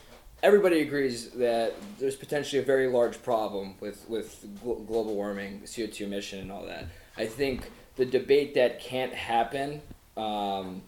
Everybody 0.42 0.80
agrees 0.80 1.30
that 1.30 1.74
there's 2.00 2.16
potentially 2.16 2.60
a 2.60 2.64
very 2.64 2.88
large 2.88 3.22
problem 3.22 3.76
with 3.80 4.08
with 4.08 4.44
glo- 4.62 4.80
global 4.80 5.14
warming, 5.14 5.60
CO 5.60 5.86
two 5.86 6.04
emission, 6.04 6.40
and 6.40 6.52
all 6.52 6.64
that. 6.66 6.86
I 7.16 7.26
think 7.26 7.70
the 7.96 8.04
debate 8.04 8.54
that 8.54 8.80
can't 8.80 9.12
happen. 9.12 9.82
Um, 10.16 10.82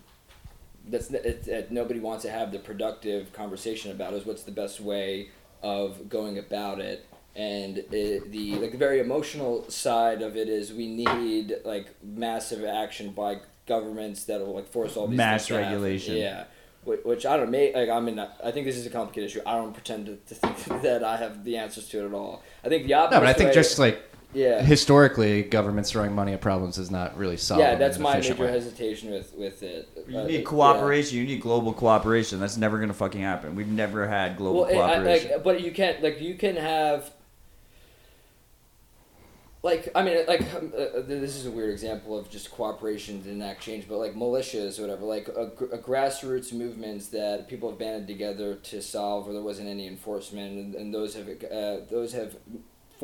that's 0.89 1.11
it, 1.11 1.45
that 1.45 1.71
nobody 1.73 2.01
wants 2.01 2.23
to 2.25 2.31
have 2.31 2.53
the 2.53 2.59
productive 2.59 3.33
conversation 3.33 3.91
about 3.91 4.13
is 4.15 4.25
what's 4.27 4.43
the 4.43 4.53
best 4.53 4.81
way 4.81 5.31
of 5.63 6.09
going 6.09 6.39
about 6.39 6.81
it. 6.81 7.07
And 7.37 7.79
it, 7.79 8.31
the 8.31 8.55
like 8.57 8.73
the 8.73 8.79
very 8.79 9.01
emotional 9.01 9.69
side 9.71 10.23
of 10.23 10.37
it 10.37 10.49
is 10.49 10.73
we 10.73 10.87
need 10.87 11.55
like 11.65 11.89
massive 12.03 12.65
action 12.65 13.11
by 13.13 13.39
governments 13.67 14.25
that 14.25 14.41
will 14.41 14.55
like 14.55 14.69
force 14.69 14.97
all 14.97 15.09
these 15.09 15.17
Mass 15.17 15.51
regulation. 15.51 16.17
yeah. 16.17 16.45
Which, 16.85 17.01
which 17.03 17.27
I 17.27 17.37
don't 17.39 17.51
may 17.51 17.75
like 17.75 17.89
I 17.89 17.99
mean 17.99 18.19
I 18.19 18.51
think 18.51 18.67
this 18.67 18.77
is 18.77 18.87
a 18.87 18.91
complicated 18.91 19.31
issue. 19.31 19.41
I 19.47 19.55
don't 19.57 19.73
pretend 19.73 20.07
to, 20.07 20.17
to 20.17 20.35
think 20.35 20.83
that 20.83 21.03
I 21.03 21.17
have 21.17 21.43
the 21.43 21.57
answers 21.57 21.89
to 21.89 22.03
it 22.05 22.07
at 22.07 22.13
all. 22.15 22.43
I 22.63 22.69
think 22.69 22.87
the 22.87 22.95
opposite 22.95 23.17
No, 23.17 23.21
but 23.23 23.29
I 23.29 23.33
think 23.33 23.49
way- 23.49 23.55
just 23.55 23.79
like 23.79 24.03
yeah 24.35 24.61
historically, 24.63 25.43
governments 25.43 25.91
throwing 25.91 26.13
money 26.13 26.33
at 26.33 26.41
problems 26.41 26.77
is 26.79 26.91
not 26.91 27.17
really 27.17 27.37
solved. 27.37 27.61
yeah 27.61 27.75
that's 27.77 27.99
my 27.99 28.13
efficient 28.15 28.39
major 28.41 28.51
way. 28.53 28.59
hesitation 28.59 29.11
with 29.11 29.33
with 29.35 29.63
it 29.63 29.89
You 30.09 30.19
Uh, 30.19 30.25
need 30.25 30.35
yeah. 30.39 30.43
cooperation. 30.43 31.19
You 31.19 31.25
need 31.25 31.41
global 31.41 31.73
cooperation. 31.73 32.41
That's 32.41 32.57
never 32.57 32.79
gonna 32.79 32.93
fucking 32.95 33.21
happen. 33.23 33.55
We've 33.55 33.69
never 33.69 34.07
had 34.09 34.37
global 34.37 34.63
well, 34.63 34.83
I- 34.83 34.93
I- 34.93 34.95
cooperation. 34.97 35.31
like, 35.33 35.45
but 35.45 35.61
you 35.63 35.71
can't 35.73 36.03
like 36.03 36.21
you 36.21 36.35
can 36.35 36.57
have 36.57 37.11
like 39.63 39.89
I 39.95 40.03
mean 40.03 40.27
like 40.27 40.43
um, 40.55 40.73
uh, 40.77 40.99
uh, 40.99 41.03
this 41.07 41.37
is 41.37 41.47
a 41.47 41.51
weird 41.51 41.71
example 41.71 42.19
of 42.19 42.29
just 42.31 42.51
cooperation 42.51 43.23
to 43.23 43.31
enact 43.31 43.63
change, 43.63 43.89
but 43.89 43.97
like 43.97 44.15
militias 44.15 44.79
or 44.79 44.83
whatever, 44.83 45.07
like 45.07 45.27
a, 45.29 45.45
a 45.73 45.79
grassroots 45.79 46.53
movements 46.53 47.07
that 47.09 47.49
people 47.49 47.71
have 47.71 47.79
banded 47.79 48.07
together 48.07 48.57
to 48.57 48.83
solve, 48.83 49.25
where 49.25 49.33
there 49.33 49.43
wasn't 49.43 49.67
any 49.69 49.87
enforcement, 49.87 50.59
and, 50.59 50.75
and 50.75 50.93
those 50.95 51.15
have 51.15 51.29
uh, 51.29 51.77
those 51.91 52.13
have 52.13 52.37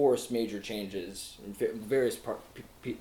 forced 0.01 0.31
major 0.31 0.59
changes 0.59 1.37
in 1.45 1.53
various 1.79 2.17
par- 2.17 2.39
p- 2.55 2.63
p- 2.83 2.97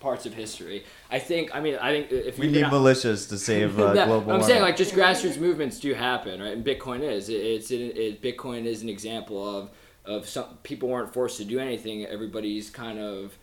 parts 0.00 0.26
of 0.26 0.34
history. 0.34 0.82
I 1.08 1.20
think 1.20 1.54
I 1.54 1.60
mean 1.60 1.76
I 1.76 1.90
think 1.92 2.10
if 2.10 2.38
we 2.40 2.48
need 2.48 2.62
can- 2.62 2.72
militias 2.72 3.28
to 3.28 3.38
save 3.38 3.78
uh, 3.78 3.92
yeah, 3.94 4.06
global 4.06 4.32
I'm 4.32 4.42
saying 4.42 4.60
like 4.60 4.76
just 4.76 4.92
grassroots 4.92 5.38
movements 5.38 5.78
do 5.78 5.94
happen, 5.94 6.40
right? 6.42 6.54
And 6.56 6.64
Bitcoin 6.64 7.02
is 7.02 7.28
it, 7.28 7.34
it's 7.34 7.70
it, 7.70 7.96
it, 8.04 8.20
Bitcoin 8.20 8.64
is 8.64 8.82
an 8.82 8.88
example 8.88 9.38
of 9.56 9.70
of 10.04 10.28
some 10.28 10.58
people 10.64 10.88
weren't 10.88 11.12
forced 11.14 11.36
to 11.36 11.44
do 11.44 11.60
anything. 11.60 12.04
Everybody's 12.04 12.68
kind 12.68 12.98
of 12.98 13.38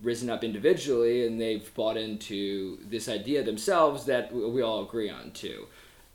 risen 0.00 0.30
up 0.30 0.44
individually, 0.44 1.26
and 1.26 1.40
they've 1.40 1.74
bought 1.74 1.96
into 1.96 2.78
this 2.88 3.08
idea 3.08 3.42
themselves 3.42 4.04
that 4.04 4.32
we 4.32 4.62
all 4.62 4.84
agree 4.84 5.10
on 5.10 5.32
too. 5.32 5.66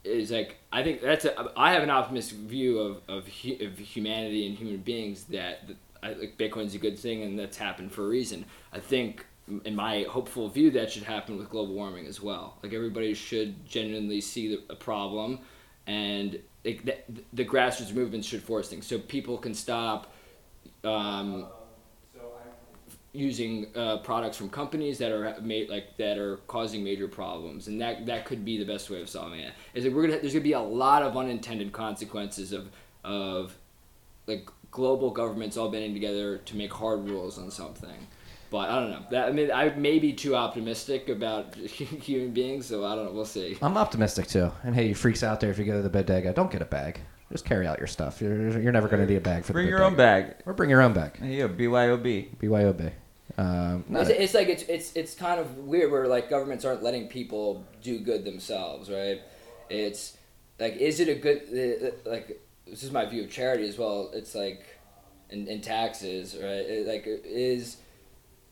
Is 0.06 0.32
like 0.32 0.56
I 0.72 0.84
think 0.84 1.02
that's 1.02 1.26
a 1.26 1.52
I 1.58 1.74
have 1.74 1.84
an 1.84 1.90
optimistic 1.90 2.38
view 2.38 2.80
of 2.80 3.02
of, 3.10 3.28
of 3.68 3.78
humanity 3.78 4.48
and 4.48 4.58
human 4.58 4.78
beings 4.78 5.26
that, 5.26 5.68
that 5.68 5.76
I 6.02 6.14
think 6.14 6.38
Bitcoin's 6.38 6.76
a 6.76 6.78
good 6.78 6.98
thing 6.98 7.24
and 7.24 7.38
that's 7.38 7.58
happened 7.58 7.92
for 7.92 8.06
a 8.06 8.08
reason. 8.08 8.46
I 8.72 8.80
think 8.80 9.26
in 9.66 9.76
my 9.76 10.04
hopeful 10.04 10.48
view 10.48 10.72
that 10.72 10.92
should 10.92 11.04
happen 11.04 11.38
with 11.38 11.50
global 11.50 11.74
warming 11.74 12.06
as 12.06 12.22
well. 12.22 12.58
Like 12.64 12.74
everybody 12.74 13.14
should 13.14 13.66
genuinely 13.66 14.22
see 14.22 14.56
the, 14.56 14.74
a 14.74 14.76
problem, 14.76 15.40
and 15.88 16.40
it, 16.64 16.86
the, 16.86 16.98
the 17.34 17.46
grassroots 17.46 17.94
movements 17.94 18.28
should 18.28 18.44
force 18.44 18.70
things 18.70 18.86
so 18.86 19.00
people 19.00 19.38
can 19.38 19.54
stop 19.54 20.14
um, 20.84 21.48
using 23.12 23.68
uh, 23.76 23.98
products 23.98 24.38
from 24.38 24.50
companies 24.50 24.98
that 25.00 25.12
are 25.12 25.40
made 25.42 25.70
like 25.70 25.98
that 25.98 26.18
are 26.18 26.38
causing 26.48 26.84
major 26.84 27.08
problems, 27.08 27.68
and 27.68 27.82
that 27.82 28.06
that 28.06 28.26
could 28.26 28.46
be 28.46 28.58
the 28.58 28.66
best 28.66 28.90
way 28.90 29.02
of 29.02 29.10
solving 29.10 29.40
it. 29.40 29.54
Is 29.74 29.84
that 29.84 29.94
we're 29.94 30.08
gonna 30.08 30.20
there's 30.20 30.34
gonna 30.34 30.44
be 30.44 30.54
a 30.54 30.60
lot 30.60 31.02
of 31.02 31.18
unintended 31.18 31.72
consequences 31.72 32.54
of 32.54 32.70
of 33.04 33.58
like 34.28 34.48
global 34.72 35.10
governments 35.12 35.58
all 35.58 35.70
banding 35.70 35.94
together 35.94 36.38
to 36.38 36.56
make 36.56 36.72
hard 36.74 37.08
rules 37.10 37.38
on 37.38 37.52
something. 37.52 38.08
But 38.52 38.70
I 38.70 38.80
don't 38.80 38.90
know. 38.90 39.04
That 39.12 39.28
I 39.28 39.32
mean, 39.32 39.52
I 39.52 39.70
may 39.76 40.00
be 40.00 40.14
too 40.14 40.36
optimistic 40.36 41.08
about 41.10 41.56
human 41.56 42.32
beings, 42.32 42.66
so 42.66 42.84
I 42.86 42.96
don't 42.96 43.06
know. 43.06 43.12
We'll 43.12 43.26
see. 43.26 43.58
I'm 43.62 43.78
optimistic 43.78 44.28
too. 44.28 44.52
And 44.64 44.74
hey, 44.74 44.88
you 44.88 44.96
freaks 44.96 45.22
out 45.24 45.40
there 45.40 45.52
if 45.52 45.60
you 45.60 45.66
go 45.66 45.74
to 45.74 45.82
the 45.84 45.90
bodega, 45.90 46.34
don't 46.34 46.50
get 46.52 46.62
a 46.62 46.66
bag. 46.66 47.00
Just 47.32 47.46
carry 47.46 47.68
out 47.68 47.78
your 47.78 47.86
stuff. 47.86 48.22
You're, 48.22 48.60
you're 48.60 48.72
never 48.72 48.88
going 48.88 49.02
to 49.02 49.06
need 49.08 49.18
a 49.18 49.22
bag 49.22 49.44
for 49.46 49.54
Bring 49.54 49.68
the 49.68 49.70
your 49.70 49.84
own 49.84 49.96
bodega. 49.96 50.30
bag. 50.30 50.36
Or 50.48 50.54
bring 50.54 50.72
your 50.72 50.82
own 50.82 50.94
bag. 50.94 51.20
Yeah, 51.22 51.48
BYOB. 51.48 52.38
BYOB. 52.38 52.92
Um, 53.38 53.86
no, 53.88 54.00
It's, 54.02 54.10
it's 54.10 54.34
like 54.34 54.48
it's 54.50 54.64
it's 54.64 54.96
it's 54.96 55.14
kind 55.14 55.40
of 55.40 55.60
weird 55.60 55.92
where 55.92 56.08
like 56.08 56.28
governments 56.28 56.66
aren't 56.66 56.82
letting 56.82 57.08
people 57.08 57.64
do 57.84 58.00
good 58.00 58.26
themselves, 58.26 58.90
right? 58.90 59.22
It's 59.70 60.18
like 60.60 60.78
is 60.78 61.00
it 61.00 61.08
a 61.08 61.14
good 61.16 61.94
uh, 62.06 62.10
like 62.10 62.42
this 62.70 62.84
is 62.84 62.92
my 62.92 63.06
view 63.06 63.24
of 63.24 63.30
charity 63.30 63.68
as 63.68 63.78
well. 63.78 64.12
It's 64.14 64.36
like 64.36 64.66
in, 65.30 65.48
in 65.48 65.62
taxes, 65.62 66.36
right? 66.36 66.44
It, 66.44 66.88
like 66.88 67.04
is 67.06 67.78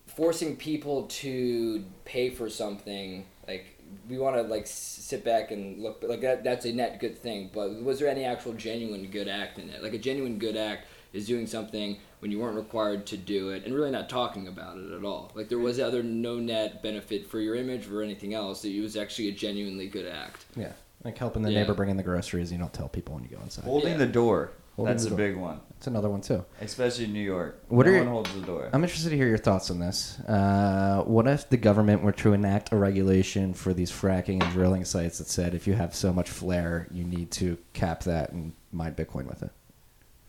forcing 0.07 0.55
people 0.55 1.03
to 1.03 1.83
pay 2.05 2.29
for 2.29 2.49
something 2.49 3.25
like 3.47 3.77
we 4.09 4.17
want 4.17 4.35
to 4.35 4.41
like 4.41 4.65
sit 4.65 5.23
back 5.23 5.51
and 5.51 5.81
look 5.81 6.03
like 6.07 6.21
that, 6.21 6.43
that's 6.43 6.65
a 6.65 6.71
net 6.71 6.99
good 6.99 7.17
thing 7.17 7.49
but 7.53 7.83
was 7.83 7.99
there 7.99 8.07
any 8.07 8.23
actual 8.23 8.53
genuine 8.53 9.05
good 9.07 9.27
act 9.27 9.59
in 9.59 9.69
it 9.69 9.83
like 9.83 9.93
a 9.93 9.97
genuine 9.97 10.39
good 10.39 10.57
act 10.57 10.87
is 11.13 11.25
doing 11.27 11.45
something 11.45 11.97
when 12.19 12.31
you 12.31 12.39
weren't 12.39 12.55
required 12.55 13.05
to 13.05 13.17
do 13.17 13.49
it 13.49 13.65
and 13.65 13.73
really 13.73 13.91
not 13.91 14.09
talking 14.09 14.47
about 14.47 14.77
it 14.77 14.91
at 14.91 15.03
all 15.03 15.31
like 15.35 15.49
there 15.49 15.59
was 15.59 15.79
other 15.79 16.03
no 16.03 16.37
net 16.37 16.81
benefit 16.81 17.25
for 17.25 17.39
your 17.39 17.55
image 17.55 17.87
or 17.89 18.01
anything 18.01 18.33
else 18.33 18.63
it 18.65 18.81
was 18.81 18.97
actually 18.97 19.27
a 19.27 19.31
genuinely 19.31 19.87
good 19.87 20.07
act 20.07 20.45
yeah. 20.55 20.71
Like 21.03 21.17
helping 21.17 21.41
the 21.43 21.51
Yeah. 21.51 21.61
neighbor 21.61 21.73
bring 21.73 21.89
in 21.89 21.97
the 21.97 22.03
groceries. 22.03 22.51
You 22.51 22.57
don't 22.57 22.73
tell 22.73 22.89
people 22.89 23.15
when 23.15 23.23
you 23.23 23.29
go 23.29 23.41
inside. 23.43 23.65
Holding 23.65 23.91
Yeah. 23.93 23.97
the 23.97 24.07
door. 24.07 24.51
Holding 24.75 24.93
That's 24.93 25.03
the 25.05 25.07
a 25.15 25.17
door. 25.17 25.17
big 25.17 25.37
one, 25.37 25.59
That's 25.71 25.87
another 25.87 26.07
one 26.07 26.21
too. 26.21 26.45
especially 26.61 27.05
in 27.05 27.13
New 27.13 27.19
York. 27.23 27.63
What 27.67 27.87
no 27.87 27.91
are 27.93 27.95
one 27.95 28.03
your- 28.03 28.13
holds 28.13 28.31
the 28.35 28.41
door. 28.41 28.69
I'm 28.71 28.83
interested 28.83 29.09
to 29.09 29.15
hear 29.17 29.27
your 29.27 29.39
thoughts 29.39 29.71
on 29.71 29.79
this. 29.79 30.19
Uh, 30.19 31.01
what 31.07 31.25
if 31.27 31.49
the 31.49 31.57
government 31.57 32.03
were 32.03 32.11
to 32.11 32.33
enact 32.33 32.71
a 32.71 32.75
regulation 32.75 33.55
for 33.55 33.73
these 33.73 33.91
fracking 33.91 34.43
and 34.43 34.51
drilling 34.51 34.85
sites 34.85 35.17
that 35.17 35.29
said 35.29 35.55
if 35.55 35.65
you 35.65 35.73
have 35.73 35.95
so 35.95 36.13
much 36.13 36.29
flare, 36.29 36.87
you 36.91 37.03
need 37.03 37.31
to 37.31 37.57
cap 37.73 38.03
that 38.03 38.31
and 38.33 38.53
mine 38.71 38.93
Bitcoin 38.93 39.25
with 39.27 39.41
it? 39.41 39.49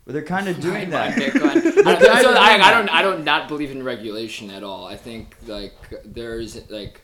but 0.06 0.14
they're 0.14 0.22
kind 0.22 0.48
of 0.48 0.58
doing 0.58 0.88
that. 0.88 1.12
Bitcoin. 1.14 1.56
I, 1.86 2.22
so 2.22 2.32
I, 2.32 2.58
I 2.62 2.70
don't. 2.70 2.88
I 2.88 3.02
don't 3.02 3.24
not 3.24 3.46
believe 3.48 3.70
in 3.70 3.82
regulation 3.82 4.50
at 4.50 4.62
all. 4.62 4.86
I 4.86 4.96
think 4.96 5.36
like 5.46 5.74
there's 6.06 6.70
like. 6.70 7.02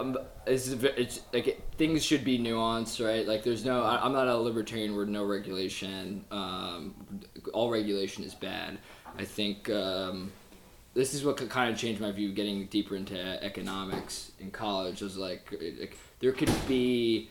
Um, 0.00 0.18
it's, 0.46 0.68
it's 0.68 1.20
like 1.32 1.48
it, 1.48 1.62
things 1.76 2.04
should 2.04 2.24
be 2.24 2.38
nuanced, 2.38 3.04
right? 3.04 3.26
Like 3.26 3.42
there's 3.42 3.64
no. 3.64 3.82
I, 3.82 4.04
I'm 4.04 4.12
not 4.12 4.28
a 4.28 4.36
libertarian 4.36 4.96
where 4.96 5.06
no 5.06 5.24
regulation. 5.24 6.24
Um, 6.30 6.94
all 7.52 7.70
regulation 7.70 8.24
is 8.24 8.34
bad. 8.34 8.78
I 9.18 9.24
think 9.24 9.68
um, 9.70 10.32
this 10.94 11.14
is 11.14 11.24
what 11.24 11.36
kind 11.48 11.72
of 11.72 11.78
changed 11.78 12.00
my 12.00 12.12
view. 12.12 12.32
Getting 12.32 12.66
deeper 12.66 12.96
into 12.96 13.18
economics 13.42 14.32
in 14.40 14.50
college 14.50 15.02
was 15.02 15.16
like, 15.16 15.50
like 15.52 15.96
there 16.20 16.32
could 16.32 16.52
be 16.66 17.28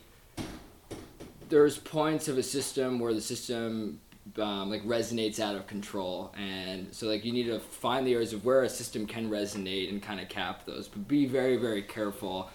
there's 1.50 1.78
points 1.78 2.28
of 2.28 2.38
a 2.38 2.44
system 2.44 3.00
where 3.00 3.14
the 3.14 3.22
system 3.22 4.00
um, 4.38 4.70
like 4.70 4.84
resonates 4.86 5.40
out 5.40 5.56
of 5.56 5.66
control 5.66 6.32
and 6.38 6.88
so 6.92 7.08
like 7.08 7.26
you 7.26 7.32
need 7.32 7.46
to 7.46 7.60
find 7.60 8.06
the 8.06 8.14
areas 8.14 8.32
of 8.32 8.46
where 8.46 8.64
a 8.64 8.70
system 8.70 9.08
can 9.08 9.30
resonate 9.30 9.90
and 9.90 10.04
kind 10.04 10.20
of 10.20 10.30
cap 10.30 10.66
those 10.66 10.88
but 10.88 11.08
be 11.08 11.26
very 11.26 11.58
very 11.58 11.82
careful 11.82 12.50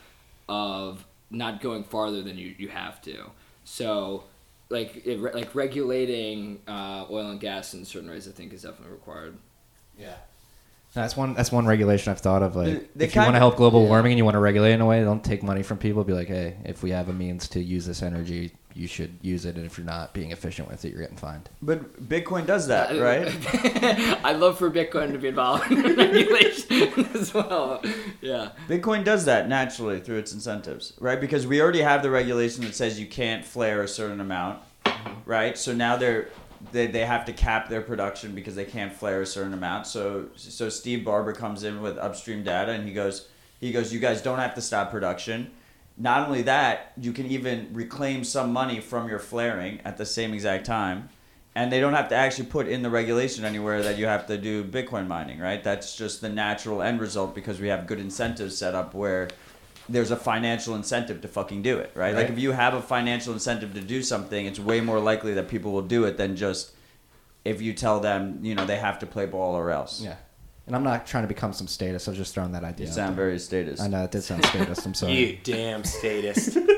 of 0.49 1.05
not 1.30 1.61
going 1.61 1.84
farther 1.84 2.22
than 2.22 2.36
you, 2.38 2.55
you 2.59 2.68
have 2.68 3.01
to 3.03 3.30
so 3.64 4.24
like 4.70 5.05
it, 5.07 5.18
like 5.20 5.55
regulating 5.55 6.61
uh, 6.68 7.07
oil 7.11 7.30
and 7.30 7.40
gas 7.40 7.74
in 7.74 7.84
certain 7.84 8.09
ways 8.11 8.28
i 8.28 8.30
think 8.32 8.53
is 8.53 8.62
definitely 8.62 8.92
required 8.92 9.36
Yeah. 9.99 10.14
That's 10.92 11.16
one. 11.16 11.34
That's 11.34 11.51
one 11.51 11.66
regulation 11.66 12.12
I've 12.12 12.20
thought 12.20 12.45
of. 12.45 12.55
Like, 12.55 12.66
They- 12.66 12.86
they 12.95 13.05
if 13.07 13.16
you 13.16 13.20
want 13.20 13.34
to 13.34 13.38
help 13.40 13.57
global 13.57 13.82
yeah. 13.82 13.88
warming 13.88 14.12
and 14.12 14.18
you 14.18 14.24
want 14.24 14.36
to 14.36 14.38
regulate 14.38 14.74
in 14.74 14.80
a 14.80 14.86
way, 14.86 15.03
don't 15.03 15.24
take 15.24 15.42
money 15.42 15.64
from 15.64 15.76
people. 15.76 16.05
Be 16.05 16.12
like, 16.12 16.28
hey, 16.28 16.57
if 16.64 16.84
we 16.84 16.90
have 16.90 17.09
a 17.09 17.12
means 17.12 17.49
to 17.49 17.61
use 17.61 17.84
this 17.84 18.01
energy, 18.01 18.53
you 18.75 18.87
should 18.87 19.18
use 19.22 19.45
it. 19.45 19.57
And 19.57 19.64
if 19.64 19.79
you're 19.79 19.87
not 19.87 20.12
being 20.12 20.33
efficient 20.33 20.68
with 20.68 20.85
it, 20.85 20.93
you're 20.93 21.01
getting 21.01 21.16
fined. 21.16 21.49
But 21.62 22.09
Bitcoin 22.09 22.47
does 22.47 22.66
that, 22.68 22.99
right? 23.01 23.29
i'd 24.25 24.37
love 24.37 24.59
for 24.59 24.70
bitcoin 24.70 25.12
to 25.12 25.18
be 25.18 25.29
involved 25.29 25.70
in 25.70 25.83
regulation 25.97 27.07
as 27.14 27.33
well 27.35 27.83
yeah 28.20 28.51
Bitcoin 28.68 29.05
does 29.05 29.27
that 29.27 29.49
naturally 29.49 30.01
through 30.01 30.18
its 30.18 30.33
incentives, 30.33 30.95
right? 30.99 31.20
Because 31.20 31.47
we 31.47 31.61
already 31.61 31.83
have 31.83 32.03
the 32.03 32.11
regulation 32.11 32.64
that 32.64 32.75
says 32.75 32.99
you 32.99 33.07
can't 33.07 33.45
flare 33.45 33.83
a 33.83 33.89
certain 33.89 34.20
amount, 34.20 34.61
mm-hmm. 34.85 35.12
right? 35.25 35.57
So 35.59 35.75
now 35.75 35.97
they're 35.97 36.29
they, 36.72 36.87
they 36.87 37.05
have 37.05 37.27
to 37.27 37.33
cap 37.33 37.68
their 37.68 37.83
production 37.83 38.35
because 38.35 38.55
they 38.55 38.64
can't 38.64 38.93
flare 38.93 39.20
a 39.20 39.27
certain 39.27 39.53
amount. 39.53 39.87
So 39.87 40.27
so 40.37 40.68
Steve 40.68 41.05
Barbour 41.05 41.33
comes 41.33 41.62
in 41.62 41.83
with 41.83 41.99
upstream 41.99 42.43
data 42.43 42.72
and 42.72 42.89
he 42.89 42.95
goes 42.95 43.29
he 43.61 43.70
goes 43.70 43.93
you 43.93 44.01
guys 44.01 44.22
don't 44.22 44.39
have 44.39 44.55
to 44.55 44.62
stop 44.62 44.91
production. 44.91 45.53
Not 45.97 46.26
only 46.26 46.42
that, 46.42 46.92
you 46.97 47.12
can 47.12 47.26
even 47.26 47.70
reclaim 47.72 48.24
some 48.24 48.53
money 48.53 48.80
from 48.80 49.09
your 49.09 49.18
flaring 49.20 49.80
at 49.84 49.97
the 49.97 50.07
same 50.07 50.34
exact 50.34 50.66
time. 50.66 51.09
and 51.57 51.70
they 51.70 51.78
don't 51.78 51.95
have 51.95 52.09
to 52.09 52.16
actually 52.16 52.47
put 52.47 52.66
in 52.66 52.82
the 52.82 52.90
regulation 52.90 53.45
anywhere 53.45 53.80
that 53.80 53.97
you 53.97 54.07
have 54.07 54.26
to 54.26 54.36
do 54.36 54.64
Bitcoin 54.64 55.07
mining, 55.07 55.38
right? 55.38 55.62
That's 55.62 55.95
just 55.97 56.20
the 56.20 56.28
natural 56.28 56.82
end 56.82 57.01
result 57.01 57.32
because 57.32 57.61
we 57.61 57.68
have 57.68 57.86
good 57.86 58.01
incentives 58.01 58.59
set 58.59 58.74
up 58.74 58.92
where 58.92 59.28
there's 59.88 60.11
a 60.11 60.16
financial 60.16 60.74
incentive 60.74 61.20
to 61.20 61.28
fucking 61.28 61.62
do 61.62 61.78
it, 61.78 61.92
right? 61.95 62.12
Like 62.12 62.28
if 62.30 62.40
you 62.40 62.51
have 62.51 62.74
a 62.74 62.82
financial 62.82 63.32
incentive 63.32 63.72
to 63.74 63.80
do 63.80 64.03
something, 64.03 64.47
it's 64.47 64.59
way 64.59 64.80
more 64.80 64.99
likely 64.99 65.34
that 65.34 65.47
people 65.47 65.70
will 65.70 65.82
do 65.82 66.03
it 66.07 66.16
than 66.16 66.34
just 66.34 66.72
if 67.45 67.62
you 67.62 67.72
tell 67.72 68.01
them, 68.01 68.40
you 68.42 68.57
know, 68.57 68.66
they 68.66 68.78
have 68.78 68.99
to 68.99 69.07
play 69.07 69.26
ball 69.26 69.55
or 69.55 69.70
else. 69.70 70.01
Yeah. 70.03 70.16
And 70.66 70.74
I'm 70.74 70.82
not 70.82 71.06
trying 71.06 71.24
to 71.24 71.28
become 71.28 71.52
some 71.52 71.66
status. 71.66 72.08
I'm 72.08 72.14
just 72.14 72.34
throwing 72.34 72.52
that 72.52 72.64
idea. 72.64 72.86
You 72.86 72.90
out 72.90 72.96
sound 72.96 73.18
there. 73.18 73.26
very 73.26 73.38
statist. 73.38 73.82
I 73.82 73.88
know 73.88 74.04
it 74.04 74.10
did 74.10 74.22
sound 74.22 74.44
status. 74.46 74.84
I'm 74.86 74.94
sorry. 74.94 75.12
You 75.12 75.38
damn 75.42 75.84
statist. 75.84 76.56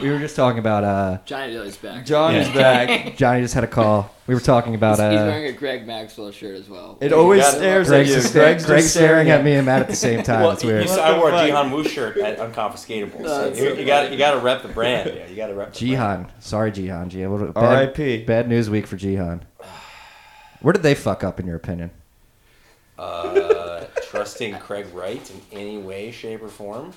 We 0.00 0.10
were 0.10 0.18
just 0.20 0.36
talking 0.36 0.60
about 0.60 0.84
uh, 0.84 1.18
Johnny 1.24 1.52
Dilley's 1.52 1.76
back. 1.76 2.06
John 2.06 2.34
is 2.36 2.48
back. 2.50 3.16
Johnny 3.16 3.40
just 3.40 3.54
had 3.54 3.64
a 3.64 3.68
call. 3.68 4.14
We 4.28 4.34
were 4.34 4.40
talking 4.40 4.76
about 4.76 4.98
he's, 4.98 5.10
he's 5.10 5.20
uh, 5.20 5.24
wearing 5.24 5.46
a 5.46 5.52
Greg 5.52 5.86
Maxwell 5.88 6.30
shirt 6.30 6.54
as 6.54 6.68
well. 6.68 6.98
It 7.00 7.12
always 7.12 7.42
got 7.42 7.54
it. 7.54 7.56
stares 7.56 7.88
Greg's, 7.88 8.10
at 8.10 8.14
you. 8.14 8.22
just, 8.22 8.32
Greg's, 8.32 8.66
Greg's 8.66 8.82
just 8.84 8.94
staring 8.94 9.30
at 9.30 9.44
me 9.44 9.54
and 9.54 9.66
Matt 9.66 9.82
at 9.82 9.88
the 9.88 9.96
same 9.96 10.22
time. 10.22 10.42
well, 10.42 10.52
it's 10.52 10.62
weird. 10.62 10.82
you 10.82 10.88
saw 10.88 11.02
I 11.02 11.18
wore 11.18 11.30
a 11.30 11.32
What 11.32 11.46
the 11.46 11.52
fuck? 11.52 11.66
Jihan 11.66 11.72
Wu 11.74 11.84
shirt 11.84 12.16
at 12.18 12.38
Unconfiscatable. 12.38 13.22
So 13.22 13.44
that's 13.48 13.58
you, 13.58 13.70
so 13.70 13.74
you 13.74 13.86
got 13.86 14.12
you 14.12 14.18
got 14.18 14.32
to 14.34 14.38
rep 14.38 14.62
the 14.62 14.68
brand. 14.68 15.12
Yeah, 15.12 15.26
you 15.26 15.34
got 15.34 15.48
to 15.48 15.54
rep. 15.54 15.72
The 15.72 15.94
brand. 15.96 16.28
Jihan. 16.30 16.42
Sorry, 16.42 16.70
Jihan. 16.70 17.10
Jihan. 17.10 17.30
What, 17.30 17.54
bad, 17.54 17.64
R.I.P.. 17.64 18.24
Bad 18.24 18.48
news 18.48 18.70
week 18.70 18.86
for 18.86 18.96
Jihan. 18.96 19.40
Where 20.60 20.72
did 20.72 20.84
they 20.84 20.94
fuck 20.94 21.24
up, 21.24 21.40
in 21.40 21.46
your 21.46 21.56
opinion? 21.56 21.90
Uh, 22.98 23.84
trusting 24.08 24.54
Craig 24.58 24.86
Wright 24.92 25.30
in 25.30 25.40
any 25.58 25.78
way, 25.78 26.10
shape, 26.10 26.42
or 26.42 26.48
form. 26.48 26.92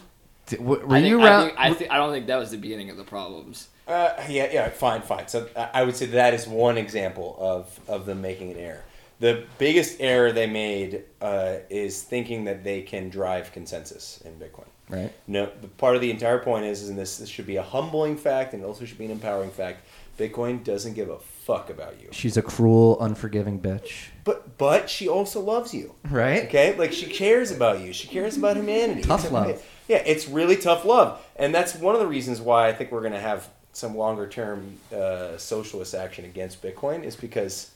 Did, 0.48 0.60
w- 0.60 0.86
were 0.86 0.96
I 0.96 1.02
think, 1.02 1.10
you 1.10 1.22
I, 1.22 1.26
around? 1.26 1.46
think, 1.48 1.60
I, 1.60 1.74
think, 1.74 1.92
I 1.92 1.98
don't 1.98 2.12
think 2.12 2.28
that 2.28 2.38
was 2.38 2.52
the 2.52 2.58
beginning 2.58 2.90
of 2.90 2.98
the 2.98 3.04
problems. 3.04 3.68
Uh, 3.88 4.14
yeah, 4.28 4.50
yeah, 4.52 4.70
fine, 4.70 5.02
fine. 5.02 5.28
So 5.28 5.48
I 5.56 5.70
I 5.76 5.84
would 5.84 5.96
say 5.96 6.08
that 6.08 6.34
is 6.34 6.48
one 6.48 6.78
example 6.78 7.36
of, 7.40 7.80
of 7.88 8.06
them 8.06 8.22
making 8.22 8.52
an 8.52 8.58
error. 8.58 8.84
The 9.20 9.44
biggest 9.60 9.98
error 10.00 10.32
they 10.32 10.48
made 10.48 11.04
uh, 11.22 11.58
is 11.70 12.02
thinking 12.02 12.46
that 12.46 12.64
they 12.64 12.82
can 12.82 13.10
drive 13.10 13.52
consensus 13.52 14.20
in 14.26 14.34
Bitcoin. 14.40 14.66
right. 14.90 15.12
No, 15.28 15.52
the 15.62 15.68
part 15.68 15.96
of 15.96 16.02
the 16.02 16.10
entire 16.10 16.40
point 16.40 16.66
is, 16.66 16.82
is 16.82 16.90
and 16.90 16.98
this, 16.98 17.18
this 17.20 17.30
should 17.30 17.46
be 17.46 17.58
a 17.58 17.62
humbling 17.64 18.18
fact 18.18 18.54
and 18.56 18.64
it 18.64 18.66
also 18.66 18.84
should 18.84 18.98
be 18.98 19.06
an 19.06 19.12
empowering 19.12 19.52
fact. 19.52 19.86
Bitcoin 20.18 20.64
doesn't 20.64 20.96
give 20.96 21.10
a 21.10 21.20
fuck 21.42 21.70
about 21.70 22.02
you. 22.02 22.10
She's 22.12 22.38
a 22.38 22.42
cruel, 22.42 23.00
unforgiving 23.02 23.60
bitch. 23.60 24.10
But 24.24 24.58
but 24.58 24.90
she 24.90 25.08
also 25.08 25.42
loves 25.42 25.74
you. 25.74 25.96
Right. 26.10 26.44
Okay, 26.46 26.76
like 26.78 26.94
she 26.94 27.08
cares 27.08 27.52
about 27.52 27.82
you. 27.82 27.94
She 27.94 28.08
cares 28.08 28.38
about 28.38 28.58
humanity. 28.58 29.02
Tough 29.02 29.24
It's 29.24 29.32
love. 29.34 29.66
Yeah, 29.88 30.04
it's 30.06 30.28
really 30.28 30.56
tough 30.56 30.86
love, 30.86 31.20
and 31.36 31.54
that's 31.54 31.76
one 31.76 31.96
of 31.96 32.02
the 32.02 32.08
reasons 32.08 32.40
why 32.40 32.68
I 32.68 32.74
think 32.74 32.92
we're 32.92 33.02
going 33.02 33.14
to 33.14 33.20
have 33.20 33.50
some 33.74 33.98
longer 33.98 34.28
term 34.28 34.78
uh, 34.94 35.38
socialist 35.38 35.96
action 35.96 36.26
against 36.26 36.62
Bitcoin 36.62 37.04
is 37.04 37.16
because 37.16 37.72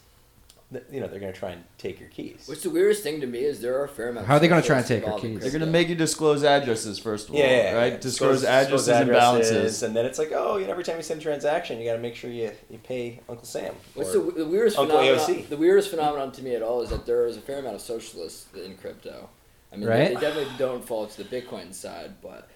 you 0.92 1.00
know 1.00 1.08
they're 1.08 1.20
going 1.20 1.32
to 1.32 1.40
try 1.40 1.52
and 1.52 1.64
take 1.78 2.00
your 2.00 2.10
keys. 2.10 2.46
Which 2.48 2.62
the 2.64 2.70
weirdest 2.70 3.04
thing 3.04 3.22
to 3.22 3.28
me 3.28 3.40
is 3.40 3.62
there 3.62 3.78
are 3.80 3.86
a 3.86 3.88
fair 3.88 4.10
amount. 4.10 4.26
How 4.28 4.36
are 4.36 4.40
they 4.40 4.48
gonna 4.48 4.62
try 4.62 4.78
and 4.80 4.86
take 4.86 5.04
our 5.04 5.10
involved 5.10 5.24
in 5.26 5.34
keys? 5.36 5.42
They're 5.44 5.60
gonna 5.60 5.72
make 5.72 5.88
you 5.90 5.96
disclose 5.96 6.44
addresses 6.44 6.98
first 7.00 7.30
of 7.30 7.36
all, 7.36 7.40
yeah, 7.40 7.46
yeah, 7.48 7.64
yeah. 7.64 7.74
right? 7.78 8.02
Disclose, 8.02 8.42
Disclose- 8.42 8.44
addresses 8.66 8.86
disclose 8.88 9.02
and 9.02 9.10
balances. 9.12 9.84
and 9.84 9.96
then 9.96 10.06
it's 10.06 10.18
like, 10.20 10.32
oh, 10.34 10.58
you 10.58 10.66
know, 10.66 10.72
every 10.72 10.84
time 10.84 10.98
you 10.98 11.04
send 11.04 11.22
a 11.22 11.24
transaction, 11.24 11.80
you 11.80 11.86
got 11.86 11.94
to 11.96 12.02
make 12.02 12.16
sure 12.16 12.30
you, 12.32 12.52
you 12.70 12.78
pay 12.80 13.20
Uncle 13.30 13.46
Sam. 13.46 13.74
What's 13.94 14.12
the, 14.12 14.20
the 14.20 14.46
weirdest 14.46 14.78
Uncle 14.80 14.98
phenomenon? 14.98 15.26
AOC. 15.28 15.50
The 15.50 15.58
weirdest 15.58 15.90
phenomenon 15.90 16.32
to 16.34 16.42
me 16.42 16.56
at 16.56 16.62
all 16.64 16.82
is 16.82 16.90
that 16.90 17.06
there 17.06 17.26
is 17.28 17.38
a 17.38 17.42
fair 17.42 17.60
amount 17.60 17.76
of 17.76 17.82
socialists 17.82 18.48
in 18.56 18.76
crypto. 18.78 19.30
I 19.72 19.78
mean, 19.78 19.88
Right. 19.88 20.08
they, 20.10 20.16
they 20.16 20.20
definitely 20.22 20.54
don't 20.58 20.84
fall 20.86 21.06
to 21.08 21.24
the 21.24 21.42
Bitcoin 21.42 21.74
side, 21.74 22.14
but 22.22 22.50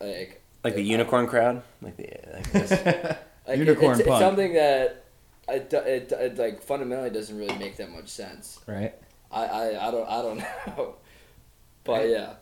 like 0.00 0.42
like 0.64 0.74
the 0.74 0.82
unicorn 0.82 1.26
crowd, 1.26 1.62
like 1.82 1.96
the 1.96 2.08
like 2.32 2.52
this. 2.52 2.70
like, 3.48 3.58
Unicorn 3.58 3.92
it's, 3.92 4.00
it's 4.00 4.08
punk. 4.08 4.20
something 4.22 4.54
that 4.54 5.03
it, 5.48 5.72
it, 5.72 6.12
it 6.12 6.38
like 6.38 6.62
fundamentally 6.62 7.10
doesn't 7.10 7.36
really 7.38 7.56
make 7.58 7.76
that 7.76 7.90
much 7.90 8.08
sense. 8.08 8.60
Right. 8.66 8.94
I, 9.30 9.44
I, 9.44 9.88
I 9.88 9.90
don't 9.90 10.08
I 10.08 10.22
don't 10.22 10.38
know, 10.76 10.94
but 11.84 12.08
yeah. 12.08 12.34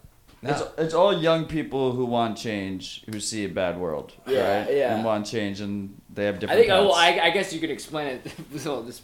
It's, 0.45 0.59
No. 0.61 0.73
it's 0.77 0.93
all 0.95 1.17
young 1.17 1.45
people 1.45 1.93
who 1.93 2.05
want 2.05 2.37
change, 2.37 3.05
who 3.09 3.21
see 3.21 3.45
a 3.45 3.49
bad 3.49 3.79
world, 3.79 4.13
Yeah, 4.27 4.65
right? 4.65 4.75
yeah. 4.77 4.95
And 4.97 5.05
want 5.05 5.25
change, 5.25 5.61
and 5.61 5.97
they 6.13 6.25
have 6.25 6.41
different. 6.41 6.59
I 6.59 6.63
different. 6.63 6.81
think 6.81 6.91
oh, 6.91 6.91
well. 6.91 7.23
I, 7.25 7.29
I 7.29 7.31
guess 7.31 7.53
you 7.53 7.61
could 7.61 7.71
explain 7.71 8.09
it. 8.09 8.33
so 8.59 8.83
this, 8.83 9.03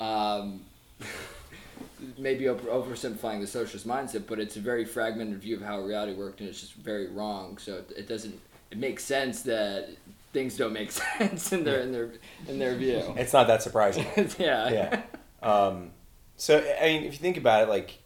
um, 0.00 0.62
maybe 2.18 2.48
over, 2.48 2.68
oversimplifying 2.68 3.40
the 3.40 3.46
socialist 3.46 3.86
mindset, 3.86 4.26
but 4.26 4.40
it's 4.40 4.56
a 4.56 4.60
very 4.60 4.84
fragmented 4.84 5.40
view 5.40 5.54
of 5.56 5.62
how 5.62 5.80
reality 5.80 6.12
worked, 6.14 6.40
and 6.40 6.48
it's 6.48 6.60
just 6.60 6.74
very 6.74 7.08
wrong. 7.08 7.56
So 7.58 7.76
it, 7.76 7.92
it 7.98 8.08
doesn't. 8.08 8.38
It 8.72 8.78
makes 8.78 9.04
sense 9.04 9.42
that 9.42 9.90
things 10.34 10.58
don't 10.58 10.74
make 10.74 10.90
sense 11.18 11.52
in 11.52 11.64
their 11.64 11.80
in 11.80 11.92
their 11.92 12.10
in 12.46 12.58
their 12.58 12.76
view. 12.76 13.02
it's 13.16 13.32
not 13.32 13.46
that 13.46 13.62
surprising. 13.62 14.04
yeah. 14.38 14.68
yeah. 14.68 15.02
Um, 15.42 15.92
so 16.36 16.58
I 16.58 16.86
mean, 16.86 17.04
if 17.04 17.14
you 17.14 17.18
think 17.18 17.38
about 17.38 17.62
it, 17.62 17.68
like 17.70 17.98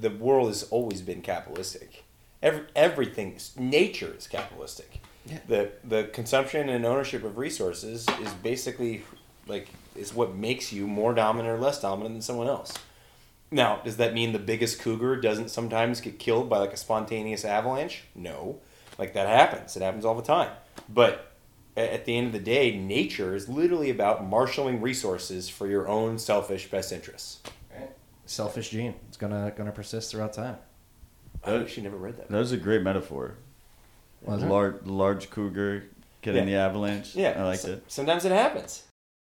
the 0.00 0.10
world 0.10 0.48
has 0.48 0.64
always 0.64 1.02
been 1.02 1.22
capitalistic. 1.22 2.04
Every, 2.42 2.64
everything, 2.74 3.36
nature 3.56 4.14
is 4.16 4.26
capitalistic. 4.26 5.00
Yeah. 5.26 5.38
The 5.46 5.72
the 5.84 6.04
consumption 6.12 6.68
and 6.68 6.84
ownership 6.84 7.22
of 7.22 7.38
resources 7.38 8.08
is 8.20 8.32
basically 8.42 9.04
like 9.46 9.68
is 9.94 10.14
what 10.14 10.34
makes 10.34 10.72
you 10.72 10.86
more 10.86 11.14
dominant 11.14 11.54
or 11.54 11.60
less 11.60 11.80
dominant 11.80 12.14
than 12.14 12.22
someone 12.22 12.48
else. 12.48 12.74
Now, 13.50 13.80
does 13.82 13.96
that 13.96 14.12
mean 14.12 14.32
the 14.32 14.38
biggest 14.38 14.78
cougar 14.78 15.16
doesn't 15.16 15.48
sometimes 15.48 16.02
get 16.02 16.18
killed 16.18 16.50
by 16.50 16.58
like 16.58 16.72
a 16.72 16.76
spontaneous 16.76 17.44
avalanche? 17.44 18.04
No, 18.14 18.60
like 18.98 19.14
that 19.14 19.26
happens. 19.26 19.76
It 19.76 19.82
happens 19.82 20.04
all 20.04 20.14
the 20.14 20.22
time. 20.22 20.50
But 20.88 21.27
at 21.78 22.04
the 22.04 22.16
end 22.16 22.26
of 22.28 22.32
the 22.32 22.38
day, 22.38 22.76
nature 22.76 23.34
is 23.34 23.48
literally 23.48 23.90
about 23.90 24.24
marshaling 24.26 24.80
resources 24.80 25.48
for 25.48 25.66
your 25.66 25.88
own 25.88 26.18
selfish 26.18 26.70
best 26.70 26.92
interests. 26.92 27.40
Selfish 28.26 28.70
gene. 28.70 28.94
It's 29.08 29.16
gonna 29.16 29.52
gonna 29.56 29.72
persist 29.72 30.10
throughout 30.10 30.32
time. 30.34 30.56
I 31.44 31.54
actually 31.54 31.84
never 31.84 31.96
read 31.96 32.16
that. 32.18 32.28
that 32.28 32.38
was 32.38 32.52
a 32.52 32.56
great 32.56 32.82
metaphor. 32.82 33.36
Was 34.22 34.42
it? 34.42 34.46
large, 34.48 34.84
large 34.84 35.30
cougar 35.30 35.84
getting 36.20 36.48
Yeah. 36.48 36.56
the 36.56 36.60
avalanche. 36.68 37.14
Yeah, 37.14 37.34
I 37.40 37.44
liked 37.44 37.62
so- 37.62 37.72
it. 37.72 37.84
Sometimes 37.88 38.24
it 38.24 38.32
happens. 38.32 38.82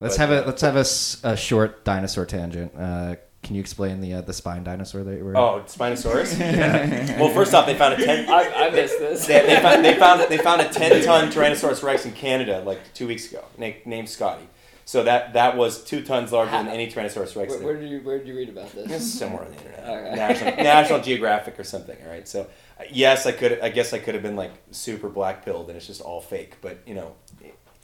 Let's 0.01 0.17
But, 0.17 0.29
have 0.29 0.43
a 0.43 0.47
let's 0.47 0.61
have 0.61 0.75
a 1.23 1.37
short 1.37 1.85
dinosaur 1.85 2.25
tangent. 2.25 2.73
Uh, 2.77 3.15
can 3.43 3.55
you 3.55 3.61
explain 3.61 4.01
the 4.01 4.13
uh, 4.15 4.21
the 4.21 4.33
spine 4.33 4.63
dinosaur 4.63 5.03
that 5.03 5.17
you 5.17 5.23
were? 5.25 5.37
Oh, 5.37 5.63
Spinosaurus. 5.67 6.39
Well, 7.19 7.29
first 7.29 7.53
off, 7.53 7.65
they 7.65 7.75
found 7.75 7.93
a 8.01 8.05
ten. 8.05 8.29
I, 8.29 8.67
I 8.67 8.69
missed 8.71 8.97
this. 8.99 9.27
they, 9.27 9.45
they, 9.45 9.59
found, 9.61 9.85
they 9.85 9.93
found 9.95 10.21
they 10.29 10.37
found 10.37 10.61
a 10.61 10.69
ten 10.69 11.03
ton 11.03 11.29
Tyrannosaurus 11.31 11.83
Rex 11.83 12.05
in 12.05 12.13
Canada 12.13 12.63
like 12.65 12.93
two 12.93 13.07
weeks 13.07 13.29
ago, 13.31 13.43
na- 13.57 13.71
named 13.85 14.09
Scotty. 14.09 14.47
So 14.85 15.03
that 15.03 15.33
that 15.33 15.55
was 15.55 15.83
two 15.83 16.01
tons 16.03 16.31
larger 16.31 16.51
than 16.51 16.67
any 16.67 16.87
Tyrannosaurus 16.91 17.35
Rex. 17.37 17.53
where, 17.53 17.59
where 17.63 17.77
did 17.79 17.89
you 17.89 17.99
where 18.01 18.17
did 18.17 18.27
you 18.27 18.35
read 18.35 18.49
about 18.49 18.73
It's 18.75 18.87
this? 18.89 19.19
somewhere 19.19 19.43
on 19.45 19.51
the 19.51 19.57
internet, 19.57 19.79
Okay. 19.87 20.15
National, 20.15 20.55
National 20.63 20.99
Geographic 21.01 21.59
or 21.59 21.63
something. 21.63 21.97
All 22.03 22.09
right, 22.11 22.27
so 22.27 22.41
uh, 22.79 22.83
yes, 22.91 23.25
I 23.25 23.31
could. 23.31 23.59
I 23.61 23.69
guess 23.69 23.93
I 23.93 23.99
could 23.99 24.13
have 24.13 24.23
been 24.23 24.35
like 24.35 24.51
super 24.71 25.07
black 25.09 25.45
pilled, 25.45 25.67
and 25.69 25.77
it's 25.77 25.87
just 25.87 26.01
all 26.01 26.19
fake. 26.21 26.55
But 26.61 26.79
you 26.85 26.95
know, 26.95 27.13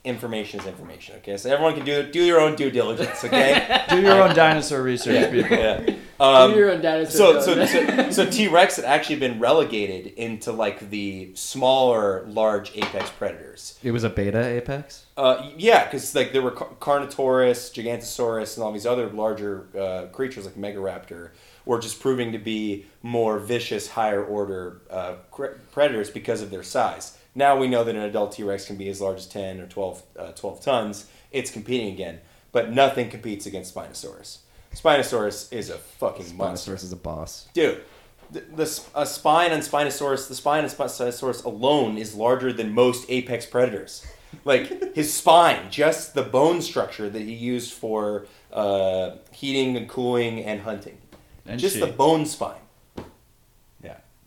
information 0.03 0.59
is 0.59 0.65
information. 0.65 1.15
Okay, 1.17 1.37
so 1.37 1.49
everyone 1.51 1.75
can 1.75 1.85
do 1.85 2.09
do 2.11 2.23
your 2.23 2.39
own 2.39 2.55
due 2.55 2.71
diligence. 2.71 3.23
Okay. 3.23 3.83
Do 3.89 4.01
your 4.01 4.21
own 4.21 4.35
dinosaur 4.35 4.83
research, 4.83 5.15
yeah. 5.15 5.31
people. 5.31 5.57
yeah. 5.57 5.95
Um, 6.19 6.51
Do 6.51 6.57
your 6.59 6.71
own 6.71 6.81
dinosaur 6.81 7.41
so, 7.41 7.65
so, 7.65 7.65
so, 7.65 8.11
so 8.11 8.29
T 8.29 8.47
Rex 8.47 8.75
had 8.75 8.85
actually 8.85 9.15
been 9.17 9.39
relegated 9.39 10.13
into 10.13 10.51
like 10.51 10.89
the 10.91 11.31
smaller, 11.33 12.23
large 12.27 12.75
apex 12.77 13.09
predators. 13.09 13.79
It 13.81 13.91
was 13.91 14.03
a 14.03 14.09
beta 14.09 14.45
apex. 14.45 15.05
Uh, 15.17 15.49
yeah, 15.57 15.85
because 15.85 16.13
like 16.13 16.33
there 16.33 16.41
were 16.41 16.51
Car- 16.51 16.69
Carnotaurus, 16.79 17.71
Gigantosaurus, 17.73 18.55
and 18.57 18.63
all 18.63 18.71
these 18.71 18.85
other 18.85 19.09
larger 19.09 19.67
uh, 19.77 20.05
creatures 20.11 20.45
like 20.45 20.55
Megaraptor 20.55 21.31
were 21.65 21.79
just 21.79 21.99
proving 21.99 22.31
to 22.31 22.39
be 22.39 22.85
more 23.01 23.39
vicious, 23.39 23.89
higher 23.89 24.23
order 24.23 24.81
uh, 24.89 25.15
cre- 25.31 25.57
predators 25.71 26.09
because 26.09 26.41
of 26.41 26.51
their 26.51 26.63
size. 26.63 27.17
Now 27.39 27.55
we 27.57 27.69
know 27.69 27.85
that 27.85 27.95
an 27.95 28.01
adult 28.01 28.33
T 28.33 28.43
Rex 28.43 28.65
can 28.65 28.75
be 28.75 28.89
as 28.89 28.99
large 28.99 29.19
as 29.19 29.25
10 29.25 29.61
or 29.61 29.65
12, 29.65 30.03
uh, 30.19 30.31
12 30.33 30.61
tons. 30.61 31.05
It's 31.31 31.49
competing 31.49 31.87
again, 31.87 32.19
but 32.51 32.69
nothing 32.69 33.09
competes 33.09 33.45
against 33.45 33.73
Spinosaurus. 33.73 34.39
Spinosaurus 34.75 35.51
is 35.53 35.69
a 35.69 35.77
fucking 35.77 36.35
monster. 36.35 36.73
Spinosaurus 36.73 36.83
is 36.83 36.91
a 36.91 36.97
boss. 36.97 37.47
Dude, 37.53 37.81
the, 38.29 38.41
the 38.41 38.81
a 38.93 39.05
spine 39.05 39.53
on 39.53 39.59
Spinosaurus, 39.59 40.27
the 40.27 40.35
spine 40.35 40.65
on 40.65 40.69
Spinosaurus 40.69 41.45
alone 41.45 41.97
is 41.97 42.13
larger 42.13 42.51
than 42.51 42.73
most 42.73 43.05
apex 43.07 43.45
predators. 43.45 44.05
Like 44.43 44.93
his 44.95 45.13
spine, 45.13 45.71
just 45.71 46.15
the 46.15 46.23
bone 46.23 46.61
structure 46.61 47.09
that 47.09 47.21
he 47.21 47.33
used 47.33 47.71
for 47.71 48.25
uh, 48.51 49.11
heating 49.31 49.77
and 49.77 49.87
cooling 49.87 50.43
and 50.43 50.59
hunting, 50.59 50.97
And 51.45 51.57
just 51.57 51.75
she. 51.75 51.79
the 51.79 51.87
bone 51.87 52.25
spine. 52.25 52.59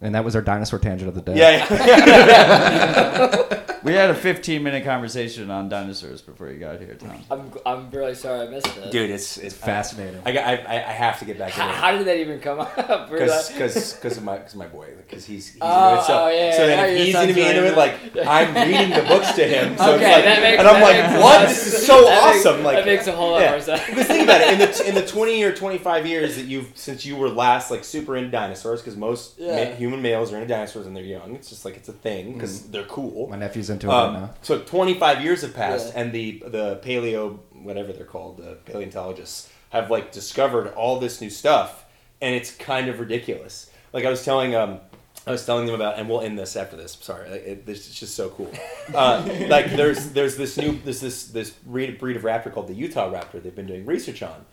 Yeah. 0.03 0.07
And 0.07 0.14
that 0.14 0.24
was 0.24 0.34
our 0.36 0.42
dinosaur 0.42 0.78
tangent 0.78 1.09
of 1.09 1.14
the 1.14 1.22
day. 1.22 1.36
Yeah. 1.36 1.66
yeah. 1.70 3.59
We 3.85 3.95
had 3.95 4.11
a 4.11 4.14
15 4.14 4.62
minute 4.62 4.85
conversation 4.85 5.51
on 5.51 5.68
dinosaurs 5.68 6.22
before 6.22 6.51
you 6.51 6.59
got 6.59 6.80
here, 6.80 6.95
Tom. 6.95 7.18
I'm 7.30 7.51
I'm 7.66 7.91
really 7.91 8.14
sorry 8.14 8.47
I 8.47 8.51
missed 8.51 8.74
that. 8.76 8.91
Dude, 8.91 9.11
it's 9.11 9.39
it's 9.39 9.61
uh, 9.61 9.66
Fascinating. 9.66 10.20
I, 10.24 10.37
I, 10.37 10.55
I 10.55 10.74
I 10.74 10.93
have 10.93 11.18
to 11.18 11.24
get 11.24 11.39
back 11.39 11.53
How, 11.53 11.66
to 11.66 11.72
it. 11.72 11.76
how 11.76 11.93
did 11.97 12.07
that 12.07 12.18
even 12.18 12.41
come 12.41 12.61
up? 12.61 12.72
Because 13.12 13.51
because 13.51 13.93
because 13.95 14.16
of 14.16 14.24
my 14.24 14.39
because 14.39 14.55
my 14.55 14.66
boy 14.66 14.89
because 14.97 15.24
he's, 15.24 15.49
he's 15.53 15.59
Oh, 15.62 15.91
into 15.91 16.03
it. 16.03 16.07
So, 16.07 16.24
oh, 16.24 16.28
yeah, 16.28 16.53
so 16.57 16.66
then 16.66 16.97
yeah, 16.97 17.05
he's 17.05 17.14
gonna 17.14 17.26
son's 17.26 17.37
be 17.37 17.43
into 17.47 17.66
it, 17.66 17.76
like 17.76 17.95
I'm 18.26 18.55
reading 18.55 18.91
the 18.91 19.03
books 19.09 19.33
to 19.33 19.45
him. 19.45 19.76
So 19.76 19.95
okay, 19.95 20.12
like, 20.14 20.24
that 20.24 20.43
makes 20.43 20.59
and 20.59 20.68
I'm 20.68 20.80
that 20.80 20.83
like, 20.83 21.11
makes 21.12 21.22
what? 21.22 21.49
sense. 21.49 21.64
This 21.64 21.74
is 21.74 21.87
so 21.87 22.05
That 22.07 22.35
makes- 22.35 22.47
awesome. 22.47 22.62
like 22.64 22.76
that 22.76 22.87
makes 22.87 23.07
a 23.07 23.12
whole 23.12 23.33
lot 23.33 23.43
yeah. 23.43 23.51
more 23.51 23.61
sense. 23.61 23.87
Because 23.87 24.07
think 24.07 24.24
about 24.24 24.41
it 24.41 24.53
in 24.53 24.59
the 24.59 24.89
in 24.89 24.95
the 24.95 25.07
20 25.07 25.43
or 25.45 25.55
25 25.55 26.07
years 26.07 26.37
that 26.37 26.47
you've 26.47 26.70
since 26.74 27.05
you 27.05 27.16
were 27.16 27.28
last 27.28 27.70
like 27.70 27.85
super 27.85 28.16
into 28.16 28.30
dinosaurs 28.30 28.80
because 28.80 28.97
most 28.97 29.39
Yeah. 29.39 29.70
ma- 29.70 29.74
human 29.76 30.01
males 30.03 30.33
are 30.33 30.37
into 30.37 30.49
dinosaurs 30.49 30.87
and 30.87 30.97
they're 30.97 31.03
young. 31.05 31.35
It's 31.35 31.49
just 31.49 31.64
like 31.64 31.76
it's 31.76 31.89
a 31.89 31.93
thing 31.93 32.35
because 32.35 32.62
mm. 32.62 32.72
they're 32.72 32.85
cool. 32.85 33.28
My 33.28 33.37
nephew's 33.37 33.70
into 33.73 33.87
it 33.89 33.91
right 33.91 34.05
Um, 34.05 34.12
now. 34.14 34.31
so 34.43 34.61
25 34.61 35.23
years 35.23 35.43
have 35.43 35.55
passed, 35.55 35.93
Yeah. 35.95 36.01
and 36.03 36.12
the 36.12 36.43
the 36.47 36.77
paleo 36.85 37.39
whatever 37.53 37.93
they're 37.93 38.05
called, 38.05 38.39
the 38.39 38.57
paleontologists 38.64 39.49
have 39.70 39.91
like 39.91 40.12
discovered 40.12 40.68
all 40.75 40.99
this 41.01 41.20
new 41.20 41.31
stuff, 41.31 41.85
and 42.20 42.35
it's 42.35 42.51
kind 42.55 42.89
of 42.89 43.01
ridiculous. 43.01 43.70
Like 43.93 44.05
I 44.05 44.11
was 44.11 44.25
telling 44.25 44.55
um. 44.55 44.81
I 45.25 45.31
was 45.31 45.47
telling 45.47 45.66
them 45.66 45.77
about, 45.77 46.01
and 46.01 46.09
we'll 46.09 46.20
end 46.20 46.37
this 46.37 46.57
after 46.57 46.77
this. 46.77 46.99
Sorry, 47.01 47.31
like, 47.31 47.47
it, 47.47 47.64
this 47.64 47.89
is 47.89 47.95
just 47.95 48.16
so 48.16 48.29
cool. 48.31 48.51
Uh, 48.93 49.23
like, 49.49 49.70
there's 49.77 50.11
there's 50.11 50.37
this 50.37 50.57
new 50.57 50.77
there's 50.85 51.01
this 51.01 51.27
this 51.29 51.51
breed 51.51 51.97
breed 52.01 52.16
of 52.16 52.23
raptor 52.25 52.53
called 52.53 52.66
the 52.66 52.75
Utah 52.75 53.09
raptor. 53.09 53.41
They've 53.41 53.55
been 53.55 53.68
doing 53.68 53.87
research 53.87 54.20
on. 54.25 54.47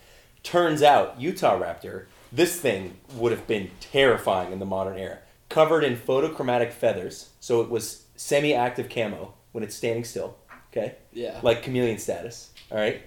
Turns 0.44 0.84
out, 0.84 1.20
Utah 1.20 1.60
raptor, 1.60 2.06
this 2.32 2.56
thing 2.62 2.98
would 3.16 3.32
have 3.32 3.48
been 3.48 3.72
terrifying 3.80 4.52
in 4.54 4.60
the 4.60 4.66
modern 4.66 4.98
era. 5.00 5.18
Covered 5.50 5.84
in 5.84 5.98
photochromatic 5.98 6.72
feathers, 6.72 7.30
so 7.40 7.62
it 7.62 7.70
was 7.72 8.04
semi-active 8.20 8.90
camo 8.90 9.34
when 9.54 9.64
it's 9.64 9.76
standing 9.76 10.04
still. 10.04 10.36
Okay, 10.72 10.96
yeah. 11.14 11.40
like 11.42 11.64
chameleon 11.64 11.98
status. 11.98 12.52
All 12.72 12.78
right. 12.78 13.02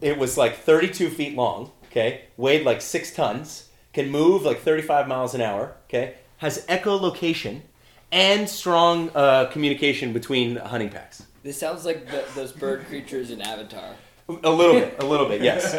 It 0.00 0.16
was 0.16 0.38
like 0.38 0.56
32 0.58 1.10
feet 1.10 1.36
long. 1.36 1.72
Okay, 1.86 2.22
weighed 2.36 2.64
like 2.64 2.80
six 2.80 3.12
tons. 3.12 3.68
Can 3.92 4.10
move 4.10 4.42
like 4.44 4.60
35 4.60 5.06
miles 5.08 5.34
an 5.34 5.42
hour. 5.42 5.74
Okay, 5.86 6.14
has 6.38 6.64
echolocation 6.66 7.62
and 8.10 8.48
strong 8.48 9.10
uh, 9.14 9.46
communication 9.46 10.12
between 10.12 10.56
hunting 10.56 10.88
packs. 10.88 11.24
This 11.42 11.58
sounds 11.58 11.84
like 11.84 12.06
the, 12.08 12.24
those 12.34 12.52
bird 12.52 12.86
creatures 12.86 13.30
in 13.30 13.42
Avatar. 13.42 13.96
A 14.28 14.50
little 14.50 14.74
bit, 14.74 15.02
a 15.02 15.04
little 15.04 15.26
bit, 15.26 15.42
yes. 15.50 15.76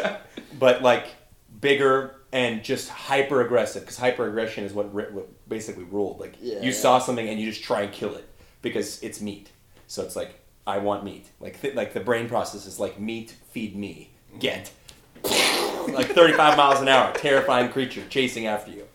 But 0.58 0.82
like 0.82 1.06
bigger 1.60 2.14
and 2.30 2.62
just 2.62 2.90
hyper 2.90 3.40
aggressive 3.40 3.82
because 3.82 3.96
hyper 3.96 4.28
aggression 4.28 4.64
is 4.64 4.72
what, 4.74 4.94
ri- 4.94 5.10
what 5.10 5.48
basically 5.48 5.84
ruled. 5.84 6.20
Like 6.20 6.34
Yeah, 6.40 6.58
you 6.60 6.66
yeah. 6.66 6.72
saw 6.72 6.98
something 6.98 7.26
and 7.26 7.40
you 7.40 7.48
just 7.50 7.64
try 7.64 7.82
and 7.82 7.92
kill 7.92 8.14
it 8.14 8.28
because 8.64 9.00
it's 9.04 9.20
meat. 9.20 9.50
So 9.86 10.02
it's 10.02 10.16
like 10.16 10.40
I 10.66 10.78
want 10.78 11.04
meat. 11.04 11.26
Like 11.38 11.60
th- 11.60 11.76
like 11.76 11.92
the 11.92 12.00
brain 12.00 12.28
process 12.28 12.66
is 12.66 12.80
like 12.80 12.98
meat, 12.98 13.36
feed 13.52 13.76
me, 13.76 14.10
get. 14.40 14.72
like 15.24 16.08
35 16.08 16.56
miles 16.56 16.80
an 16.80 16.88
hour, 16.88 17.12
terrifying 17.14 17.70
creature 17.70 18.02
chasing 18.08 18.46
after 18.46 18.72
you. 18.72 18.86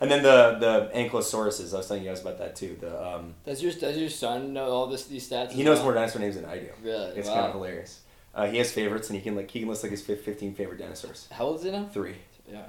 And 0.00 0.10
then 0.10 0.22
the 0.22 0.56
the 0.60 0.90
ankylosauruses. 0.98 1.74
I 1.74 1.78
was 1.78 1.88
telling 1.88 2.04
you 2.04 2.08
guys 2.08 2.20
about 2.22 2.38
that 2.38 2.56
too. 2.56 2.76
The 2.80 2.92
um, 3.06 3.34
Does 3.44 3.62
your 3.62 3.72
does 3.72 3.96
your 3.98 4.08
son 4.10 4.52
know 4.52 4.70
all 4.70 4.86
this 4.86 5.04
these 5.06 5.28
stats? 5.28 5.50
he 5.50 5.62
knows 5.64 5.78
well? 5.78 5.86
more 5.86 5.94
dinosaur 5.94 6.20
names 6.22 6.36
than 6.36 6.44
I 6.44 6.58
do. 6.58 6.68
Really? 6.82 7.10
It's 7.18 7.28
Wow. 7.28 7.34
kind 7.34 7.46
of 7.48 7.52
hilarious. 7.54 8.00
Uh, 8.34 8.46
he 8.46 8.58
has 8.58 8.70
favorites, 8.70 9.08
and 9.10 9.16
he 9.18 9.22
can 9.22 9.34
like 9.34 9.50
he 9.50 9.58
can 9.58 9.68
list 9.68 9.82
like 9.82 9.90
his 9.90 10.02
15 10.02 10.54
favorite 10.54 10.78
dinosaurs. 10.78 11.26
How 11.32 11.46
old 11.46 11.58
is 11.58 11.64
he 11.64 11.70
now? 11.72 11.86
Three. 11.92 12.14
Yeah. 12.48 12.62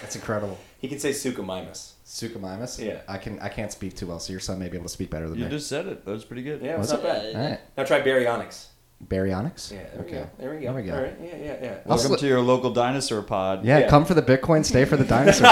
That's 0.00 0.16
incredible. 0.16 0.58
He 0.80 0.88
can 0.88 0.98
say 0.98 1.10
Suchomimus. 1.10 1.92
Suchomimus? 2.10 2.84
Yeah. 2.84 3.02
I 3.06 3.18
can 3.18 3.38
I 3.38 3.48
can't 3.48 3.70
speak 3.70 3.94
too 3.96 4.08
well, 4.08 4.18
so 4.18 4.32
your 4.32 4.40
son 4.40 4.58
may 4.58 4.68
be 4.68 4.76
able 4.76 4.86
to 4.86 4.92
speak 4.92 5.10
better 5.10 5.26
than 5.28 5.36
me. 5.36 5.44
You 5.44 5.48
me. 5.48 5.50
just 5.56 5.68
said 5.68 5.86
it. 5.86 6.04
That 6.04 6.10
was 6.10 6.24
pretty 6.24 6.42
good. 6.42 6.60
Yeah, 6.60 6.76
Was 6.76 6.90
it's 6.92 7.00
not 7.02 7.08
it? 7.14 7.32
bad. 7.34 7.36
All 7.44 7.50
right. 7.50 7.60
Now 7.76 7.84
try 7.84 8.00
Baryonyx. 8.02 8.66
Baryonyx? 9.06 9.70
Yeah, 9.72 9.78
there 9.78 9.90
we 9.98 10.00
okay. 10.06 10.10
go. 10.12 10.30
There 10.38 10.50
we 10.50 10.56
go. 10.56 10.62
There 10.64 10.74
we 10.74 10.82
go. 10.88 10.94
All 10.96 11.02
right. 11.02 11.16
Yeah, 11.22 11.36
yeah, 11.36 11.56
yeah. 11.62 11.74
I'll 11.86 11.96
Welcome 11.96 12.12
sli- 12.12 12.18
to 12.18 12.26
your 12.26 12.40
local 12.40 12.72
dinosaur 12.72 13.22
pod. 13.22 13.64
Yeah, 13.64 13.78
Yeah. 13.78 13.88
come 13.88 14.04
for 14.04 14.14
the 14.14 14.22
Bitcoin, 14.22 14.64
stay 14.64 14.84
for 14.84 14.96
the 14.96 15.04
dinosaur. 15.14 15.44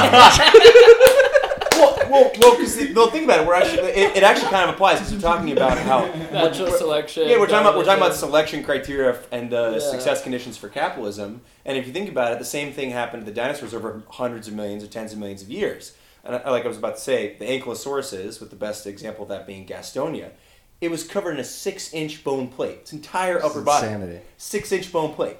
well, 1.78 2.10
well, 2.10 2.30
well, 2.40 2.56
because 2.56 2.76
they'll 2.76 3.10
think 3.10 3.24
about 3.24 3.40
it. 3.40 3.46
We're 3.46 3.54
actually 3.54 3.88
it, 3.92 4.16
it 4.16 4.22
actually 4.24 4.50
kind 4.50 4.68
of 4.68 4.74
applies 4.74 4.98
because 4.98 5.12
we're 5.14 5.20
talking 5.20 5.52
about 5.52 5.78
how 5.78 6.06
Natural 6.32 6.70
selection. 6.72 7.28
Yeah, 7.28 7.38
we're 7.38 7.46
talking 7.46 7.66
about 7.68 7.76
we're 7.78 7.84
talking 7.84 8.02
about 8.02 8.16
selection 8.16 8.64
criteria 8.64 9.16
and 9.30 9.54
uh, 9.54 9.70
Yeah. 9.74 9.78
success 9.78 10.22
conditions 10.22 10.56
for 10.56 10.68
capitalism. 10.68 11.40
And 11.64 11.78
if 11.78 11.86
you 11.86 11.92
think 11.92 12.08
about 12.10 12.32
it, 12.32 12.38
the 12.40 12.44
same 12.44 12.72
thing 12.72 12.90
happened 12.90 13.24
to 13.24 13.30
the 13.30 13.34
dinosaurs 13.34 13.72
over 13.74 14.02
hundreds 14.10 14.48
of 14.48 14.54
millions 14.54 14.82
or 14.82 14.88
tens 14.88 15.12
of 15.12 15.18
millions 15.20 15.40
of 15.42 15.48
years. 15.50 15.94
And 16.24 16.36
I, 16.36 16.50
like 16.50 16.64
I 16.64 16.68
was 16.68 16.78
about 16.78 16.96
to 16.96 17.00
say, 17.00 17.36
the 17.38 17.46
ankylosauruses, 17.46 18.40
with 18.40 18.50
the 18.50 18.56
best 18.56 18.86
example 18.86 19.22
of 19.22 19.28
that 19.28 19.46
being 19.46 19.66
Gastonia, 19.66 20.30
it 20.80 20.90
was 20.90 21.04
covered 21.04 21.32
in 21.32 21.40
a 21.40 21.44
six-inch 21.44 22.22
bone 22.22 22.48
plate. 22.48 22.78
Its 22.78 22.92
entire 22.92 23.42
upper 23.42 23.62
body, 23.62 23.86
Insanity. 23.86 24.20
six-inch 24.36 24.92
bone 24.92 25.14
plate. 25.14 25.36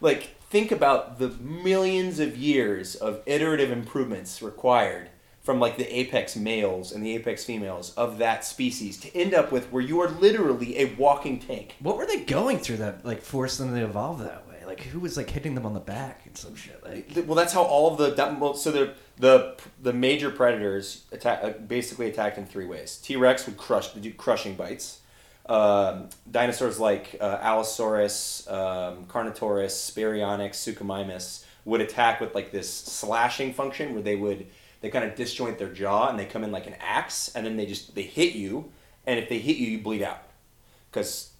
Like 0.00 0.36
think 0.50 0.72
about 0.72 1.18
the 1.18 1.28
millions 1.28 2.18
of 2.20 2.36
years 2.36 2.94
of 2.94 3.22
iterative 3.26 3.70
improvements 3.70 4.42
required 4.42 5.10
from 5.42 5.60
like 5.60 5.76
the 5.76 5.98
apex 5.98 6.36
males 6.36 6.90
and 6.92 7.04
the 7.04 7.14
apex 7.14 7.44
females 7.44 7.92
of 7.96 8.18
that 8.18 8.44
species 8.44 8.98
to 8.98 9.14
end 9.14 9.34
up 9.34 9.52
with 9.52 9.70
where 9.70 9.82
you 9.82 10.00
are 10.00 10.08
literally 10.08 10.78
a 10.78 10.86
walking 10.94 11.38
tank. 11.38 11.74
What 11.80 11.96
were 11.98 12.06
they 12.06 12.20
going 12.20 12.58
through 12.58 12.78
that 12.78 13.04
like 13.04 13.20
forced 13.20 13.58
them 13.58 13.74
to 13.74 13.84
evolve 13.84 14.20
that 14.20 14.48
way? 14.48 14.53
Like 14.66 14.80
who 14.80 15.00
was 15.00 15.16
like 15.16 15.30
hitting 15.30 15.54
them 15.54 15.66
on 15.66 15.74
the 15.74 15.80
back 15.80 16.22
and 16.26 16.36
some 16.36 16.54
shit? 16.54 16.82
Like 16.84 17.26
Well, 17.26 17.34
that's 17.34 17.52
how 17.52 17.62
all 17.62 17.90
of 17.90 17.98
the 17.98 18.10
that, 18.14 18.40
well, 18.40 18.54
so 18.54 18.70
the 18.70 18.94
the 19.18 19.56
the 19.80 19.92
major 19.92 20.30
predators 20.30 21.04
attack 21.12 21.40
uh, 21.42 21.50
basically 21.50 22.08
attacked 22.08 22.38
in 22.38 22.46
three 22.46 22.66
ways. 22.66 22.98
T 23.02 23.16
Rex 23.16 23.46
would 23.46 23.56
crush 23.56 23.88
do 23.88 24.12
crushing 24.12 24.54
bites. 24.54 25.00
Um, 25.46 26.08
dinosaurs 26.30 26.80
like 26.80 27.18
uh, 27.20 27.38
Allosaurus, 27.42 28.48
um, 28.48 29.04
Carnotaurus, 29.04 29.92
Baryonyx, 29.92 30.52
Suchomimus 30.52 31.44
would 31.66 31.80
attack 31.80 32.20
with 32.20 32.34
like 32.34 32.50
this 32.50 32.72
slashing 32.72 33.52
function 33.52 33.92
where 33.92 34.02
they 34.02 34.16
would 34.16 34.46
they 34.80 34.90
kind 34.90 35.04
of 35.04 35.14
disjoint 35.14 35.58
their 35.58 35.72
jaw 35.72 36.08
and 36.08 36.18
they 36.18 36.26
come 36.26 36.44
in 36.44 36.52
like 36.52 36.66
an 36.66 36.74
axe 36.80 37.30
and 37.34 37.44
then 37.44 37.56
they 37.56 37.66
just 37.66 37.94
they 37.94 38.02
hit 38.02 38.34
you 38.34 38.70
and 39.06 39.18
if 39.18 39.28
they 39.28 39.38
hit 39.38 39.56
you 39.56 39.66
you 39.66 39.78
bleed 39.78 40.02
out 40.02 40.22
because 40.90 41.30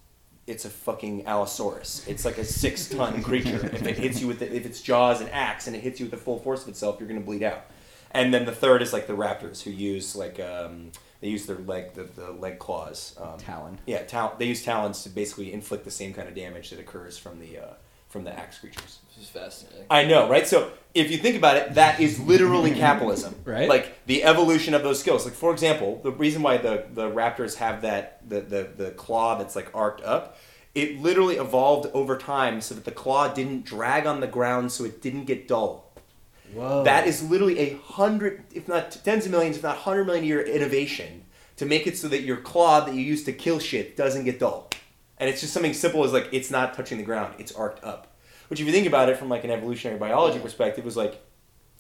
it's 0.47 0.64
a 0.64 0.70
fucking 0.70 1.26
Allosaurus. 1.26 2.07
It's 2.07 2.24
like 2.24 2.38
a 2.38 2.45
six 2.45 2.88
ton 2.88 3.22
creature. 3.22 3.70
If 3.72 3.86
it 3.86 3.97
hits 3.97 4.20
you 4.20 4.26
with 4.26 4.40
the, 4.40 4.55
if 4.55 4.66
its 4.66 4.80
jaws 4.82 5.20
is 5.20 5.26
an 5.26 5.32
axe 5.32 5.66
and 5.66 5.74
it 5.74 5.80
hits 5.80 6.01
you 6.01 6.07
with 6.07 6.11
the 6.11 6.16
full 6.18 6.38
force 6.38 6.62
of 6.62 6.68
itself, 6.68 6.97
you're 6.99 7.09
gonna 7.09 7.20
bleed 7.20 7.42
out. 7.42 7.64
And 8.11 8.32
then 8.32 8.45
the 8.45 8.53
third 8.53 8.82
is 8.82 8.92
like 8.92 9.07
the 9.07 9.14
raptors 9.14 9.62
who 9.62 9.70
use 9.70 10.14
like 10.14 10.38
um, 10.38 10.92
they 11.20 11.28
use 11.28 11.47
their 11.47 11.59
leg 11.59 11.95
the, 11.95 12.05
the 12.05 12.30
leg 12.30 12.59
claws. 12.59 13.16
Um, 13.20 13.38
Talon. 13.38 13.78
Yeah, 13.86 14.03
tal- 14.03 14.36
they 14.38 14.47
use 14.47 14.62
talons 14.62 15.03
to 15.05 15.09
basically 15.09 15.53
inflict 15.53 15.84
the 15.84 15.90
same 15.90 16.12
kind 16.12 16.28
of 16.28 16.34
damage 16.34 16.70
that 16.70 16.78
occurs 16.78 17.18
from 17.18 17.40
the 17.40 17.59
uh, 17.59 17.74
from 18.09 18.24
the 18.24 18.38
axe 18.38 18.59
creatures. 18.59 18.99
This 19.14 19.24
is 19.24 19.30
fascinating. 19.30 19.86
I 19.90 20.04
know, 20.04 20.28
right? 20.28 20.46
So 20.46 20.72
if 20.94 21.10
you 21.10 21.18
think 21.18 21.36
about 21.36 21.56
it, 21.56 21.74
that 21.74 22.00
is 22.00 22.20
literally 22.20 22.70
capitalism, 22.74 23.34
Right. 23.44 23.68
Like 23.68 24.04
the 24.06 24.24
evolution 24.24 24.74
of 24.74 24.82
those 24.82 25.00
skills. 25.00 25.24
Like 25.24 25.34
for 25.34 25.52
example, 25.52 26.00
the 26.02 26.12
reason 26.12 26.42
why 26.42 26.56
the, 26.56 26.86
the 26.92 27.10
raptors 27.10 27.56
have 27.56 27.82
that 27.82 28.28
the, 28.28 28.40
the 28.40 28.68
the 28.76 28.90
claw 28.92 29.36
that's 29.36 29.56
like 29.56 29.70
arced 29.74 30.04
up, 30.04 30.38
it 30.74 31.00
literally 31.00 31.36
evolved 31.36 31.90
over 31.94 32.16
time 32.16 32.60
so 32.60 32.74
that 32.74 32.84
the 32.84 32.92
claw 32.92 33.28
didn't 33.32 33.64
drag 33.64 34.06
on 34.06 34.20
the 34.20 34.26
ground, 34.26 34.72
so 34.72 34.84
it 34.84 35.02
didn't 35.02 35.24
get 35.24 35.46
dull. 35.48 35.92
Whoa. 36.52 36.84
That 36.84 37.06
is 37.06 37.28
literally 37.28 37.58
a 37.58 37.76
hundred, 37.78 38.44
if 38.52 38.68
not 38.68 38.96
tens 39.04 39.26
of 39.26 39.32
millions, 39.32 39.56
if 39.56 39.62
not 39.62 39.78
hundred 39.78 40.04
million 40.04 40.24
year 40.24 40.40
innovation 40.42 41.24
to 41.56 41.66
make 41.66 41.86
it 41.86 41.96
so 41.96 42.08
that 42.08 42.22
your 42.22 42.36
claw 42.36 42.80
that 42.80 42.94
you 42.94 43.00
use 43.00 43.24
to 43.24 43.32
kill 43.32 43.58
shit 43.58 43.96
doesn't 43.96 44.24
get 44.24 44.38
dull. 44.38 44.70
And 45.18 45.30
it's 45.30 45.40
just 45.40 45.52
something 45.52 45.74
simple 45.74 46.04
as 46.04 46.12
like 46.12 46.28
it's 46.32 46.50
not 46.50 46.74
touching 46.74 46.98
the 46.98 47.04
ground; 47.04 47.34
it's 47.38 47.52
arced 47.52 47.82
up. 47.82 48.13
Which, 48.55 48.61
if 48.61 48.68
you 48.68 48.72
think 48.72 48.86
about 48.86 49.09
it 49.09 49.16
from 49.16 49.28
like 49.28 49.42
an 49.42 49.50
evolutionary 49.50 49.98
biology 49.98 50.38
perspective, 50.38 50.84
was 50.84 50.96
like 50.96 51.20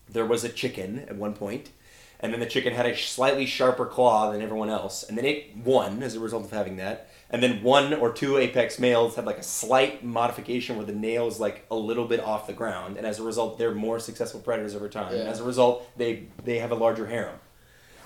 there 0.08 0.26
was 0.26 0.42
a 0.42 0.48
chicken 0.48 1.04
at 1.08 1.14
one 1.14 1.32
point, 1.32 1.70
and 2.18 2.32
then 2.32 2.40
the 2.40 2.46
chicken 2.46 2.72
had 2.74 2.84
a 2.84 2.96
slightly 2.96 3.46
sharper 3.46 3.86
claw 3.86 4.32
than 4.32 4.42
everyone 4.42 4.70
else, 4.70 5.04
and 5.04 5.16
then 5.16 5.24
it 5.24 5.56
won 5.56 6.02
as 6.02 6.16
a 6.16 6.20
result 6.20 6.44
of 6.44 6.50
having 6.50 6.74
that. 6.78 7.08
And 7.30 7.40
then 7.40 7.62
one 7.62 7.94
or 7.94 8.12
two 8.12 8.38
apex 8.38 8.80
males 8.80 9.14
had 9.14 9.24
like 9.24 9.38
a 9.38 9.42
slight 9.44 10.02
modification 10.04 10.74
where 10.76 10.84
the 10.84 10.92
nail 10.92 11.28
is 11.28 11.38
like 11.38 11.64
a 11.70 11.76
little 11.76 12.06
bit 12.06 12.18
off 12.18 12.48
the 12.48 12.52
ground, 12.52 12.96
and 12.96 13.06
as 13.06 13.20
a 13.20 13.22
result, 13.22 13.56
they're 13.56 13.72
more 13.72 14.00
successful 14.00 14.40
predators 14.40 14.74
over 14.74 14.88
time. 14.88 15.14
And 15.14 15.28
as 15.28 15.38
a 15.38 15.44
result, 15.44 15.88
they 15.96 16.24
they 16.44 16.58
have 16.58 16.72
a 16.72 16.74
larger 16.74 17.06
harem. 17.06 17.36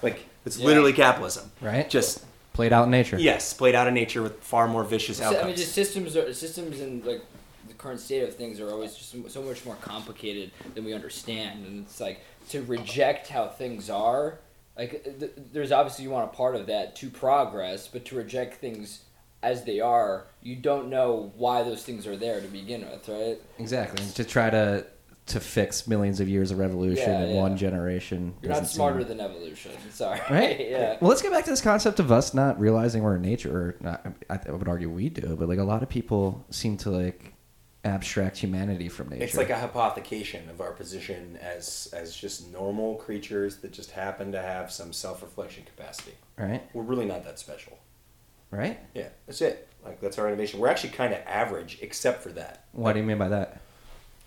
Like 0.03 0.27
it's 0.45 0.59
Yeah. 0.59 0.67
literally 0.67 0.93
capitalism, 0.93 1.51
right? 1.63 1.89
Just 1.89 2.23
played 2.53 2.75
out 2.75 2.85
in 2.85 2.91
nature. 2.91 3.17
yes, 3.19 3.55
played 3.55 3.75
out 3.75 3.87
in 3.89 3.95
nature 3.95 4.21
with 4.21 4.43
far 4.43 4.69
more 4.69 4.85
vicious 4.85 5.17
So, 5.17 5.25
outcomes. 5.25 5.43
I 5.43 5.47
mean, 5.47 5.57
just 5.57 5.73
systems 5.73 6.15
are 6.19 6.35
systems 6.35 6.81
and 6.81 7.03
like 7.07 7.23
the 7.33 7.38
current 7.79 8.01
state 8.01 8.23
of 8.29 8.35
things 8.35 8.61
are 8.61 8.71
always 8.71 8.95
just 8.95 9.15
so- 9.33 9.43
much 9.43 9.65
more 9.65 9.77
complicated 9.77 10.51
than 10.75 10.85
we 10.85 10.93
understand, 10.93 11.65
and 11.67 11.85
it's 11.85 12.01
like 12.01 12.21
to 12.51 12.63
reject 12.65 13.29
how 13.29 13.49
things 13.49 13.89
are. 13.89 14.41
Like, 14.77 15.03
th- 15.19 15.33
there's 15.53 15.73
obviously 15.73 16.05
you 16.05 16.11
want 16.11 16.33
a 16.33 16.37
part 16.37 16.55
of 16.55 16.67
that 16.67 16.95
to 16.97 17.11
progress, 17.11 17.89
but 17.89 18.05
to 18.07 18.17
reject 18.17 18.61
things 18.61 19.03
as 19.43 19.65
they 19.65 19.81
are, 19.81 20.27
you 20.43 20.57
don't 20.57 20.89
know 20.89 21.33
why 21.37 21.63
those 21.63 21.83
things 21.83 22.07
are 22.07 22.17
there 22.17 22.41
to 22.41 22.49
begin 22.49 22.81
with, 22.83 23.09
right? 23.09 23.39
Exactly. 23.59 24.05
To 24.15 24.25
try 24.25 24.51
to 24.51 24.87
to 25.27 25.41
fix 25.41 25.87
millions 25.87 26.21
of 26.21 26.29
years 26.29 26.51
of 26.51 26.59
revolution 26.59 27.11
Yeah, 27.11 27.21
in 27.25 27.35
yeah. 27.35 27.41
one 27.43 27.55
generation. 27.59 28.33
You're 28.41 28.51
not 28.53 28.67
smarter 28.67 29.01
seem- 29.01 29.09
than 29.09 29.21
evolution. 29.21 29.73
Sorry. 29.91 30.19
Right? 30.31 30.59
yeah. 30.71 30.97
Well, 31.03 31.11
let's 31.11 31.21
get 31.21 31.31
back 31.33 31.45
to 31.45 31.51
this 31.51 31.61
concept 31.61 32.01
of 32.01 32.11
us 32.11 32.33
not 32.33 32.59
realizing 32.59 33.03
we're 33.03 33.17
in 33.17 33.23
nature. 33.23 33.55
Or 33.55 33.77
not, 33.81 34.07
I, 34.31 34.39
I 34.49 34.53
would 34.53 34.69
argue 34.69 34.89
we 34.89 35.11
do, 35.11 35.37
but 35.39 35.47
like 35.49 35.59
a 35.59 35.65
lot 35.65 35.83
of 35.83 35.91
people 35.91 36.47
seem 36.49 36.79
to 36.79 36.91
like 36.91 37.35
abstract 37.89 38.37
humanity 38.39 38.89
from 38.89 39.09
nature. 39.09 39.25
It's 39.25 39.37
like 39.37 39.51
a 39.51 39.55
hypothecation 39.55 40.49
of 40.51 40.61
our 40.61 40.73
position 40.73 41.39
as 41.43 41.89
as 41.93 42.15
just 42.15 42.51
normal 42.53 42.95
creatures 42.97 43.57
that 43.59 43.73
just 43.73 43.91
happen 43.91 44.31
to 44.33 44.41
have 44.43 44.71
some 44.71 44.93
self 44.93 45.23
reflection 45.23 45.65
capacity. 45.65 46.15
right, 46.39 46.63
We're 46.75 46.83
really 46.83 47.07
not 47.07 47.25
that 47.25 47.39
special. 47.39 47.79
right. 48.51 48.79
Yeah, 48.95 49.09
that's 49.27 49.41
it. 49.41 49.69
Like 49.85 50.01
that's 50.01 50.19
our 50.19 50.27
innovation. 50.29 50.61
We're 50.61 50.69
actually 50.69 50.91
kind 50.91 51.13
of 51.13 51.21
average, 51.27 51.79
except 51.83 52.23
for 52.23 52.31
that. 52.31 52.65
What 52.73 52.93
do 52.93 52.99
you 53.01 53.05
mean 53.07 53.19
by 53.19 53.29
that? 53.29 53.61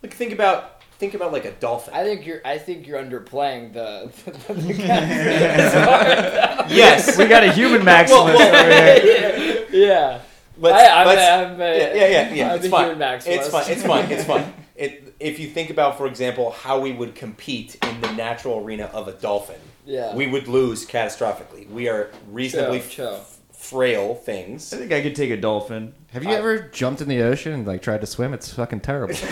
Like 0.01 0.13
think 0.13 0.33
about 0.33 0.81
think 0.97 1.13
about 1.13 1.31
like 1.31 1.45
a 1.45 1.51
dolphin. 1.51 1.93
I 1.93 2.03
think 2.03 2.25
you're. 2.25 2.41
I 2.45 2.57
think 2.57 2.87
you're 2.87 3.01
underplaying 3.03 3.73
the. 3.73 4.11
the, 4.47 4.53
the 4.53 4.73
yes, 6.69 7.17
we 7.17 7.25
got 7.25 7.43
a 7.43 7.51
human 7.51 7.81
maximalist 7.81 8.35
over 8.35 8.73
here. 9.01 9.67
yeah. 9.71 10.21
Let's, 10.61 10.81
I- 10.89 11.01
I'm 11.01 11.07
let's- 11.07 11.21
a- 11.21 11.33
I'm 11.53 11.61
a- 11.61 11.77
yeah, 11.77 11.93
yeah, 11.93 12.07
yeah, 12.07 12.33
yeah. 12.33 12.49
I'm 12.51 12.57
It's 12.57 12.65
a 12.67 12.69
fine. 12.69 12.89
human 12.89 12.99
maximalist. 12.99 13.27
It's 13.27 13.47
fine. 13.49 13.71
It's 13.71 13.83
fine. 13.83 14.11
It's 14.11 14.23
fine. 14.25 14.53
It, 14.81 15.13
if 15.19 15.37
you 15.37 15.47
think 15.47 15.69
about, 15.69 15.95
for 15.97 16.07
example, 16.07 16.49
how 16.51 16.79
we 16.79 16.91
would 16.91 17.13
compete 17.13 17.75
in 17.83 18.01
the 18.01 18.11
natural 18.13 18.65
arena 18.65 18.85
of 18.85 19.07
a 19.07 19.11
dolphin, 19.11 19.59
Yeah. 19.85 20.15
we 20.15 20.25
would 20.25 20.47
lose 20.47 20.87
catastrophically. 20.87 21.69
We 21.69 21.87
are 21.87 22.09
reasonably 22.31 22.79
Chill, 22.79 22.89
chill. 22.89 23.13
f- 23.15 23.37
frail 23.53 24.15
things. 24.15 24.73
I 24.73 24.77
think 24.77 24.91
I 24.91 25.01
could 25.03 25.15
take 25.15 25.29
a 25.29 25.37
dolphin. 25.37 25.93
Have 26.13 26.23
you 26.23 26.31
I- 26.31 26.35
ever 26.35 26.57
jumped 26.59 26.99
in 26.99 27.07
the 27.09 27.21
ocean 27.21 27.53
and 27.53 27.67
like 27.67 27.83
tried 27.83 28.01
to 28.01 28.07
swim? 28.07 28.33
It's 28.33 28.51
fucking 28.53 28.79
terrible. 28.79 29.13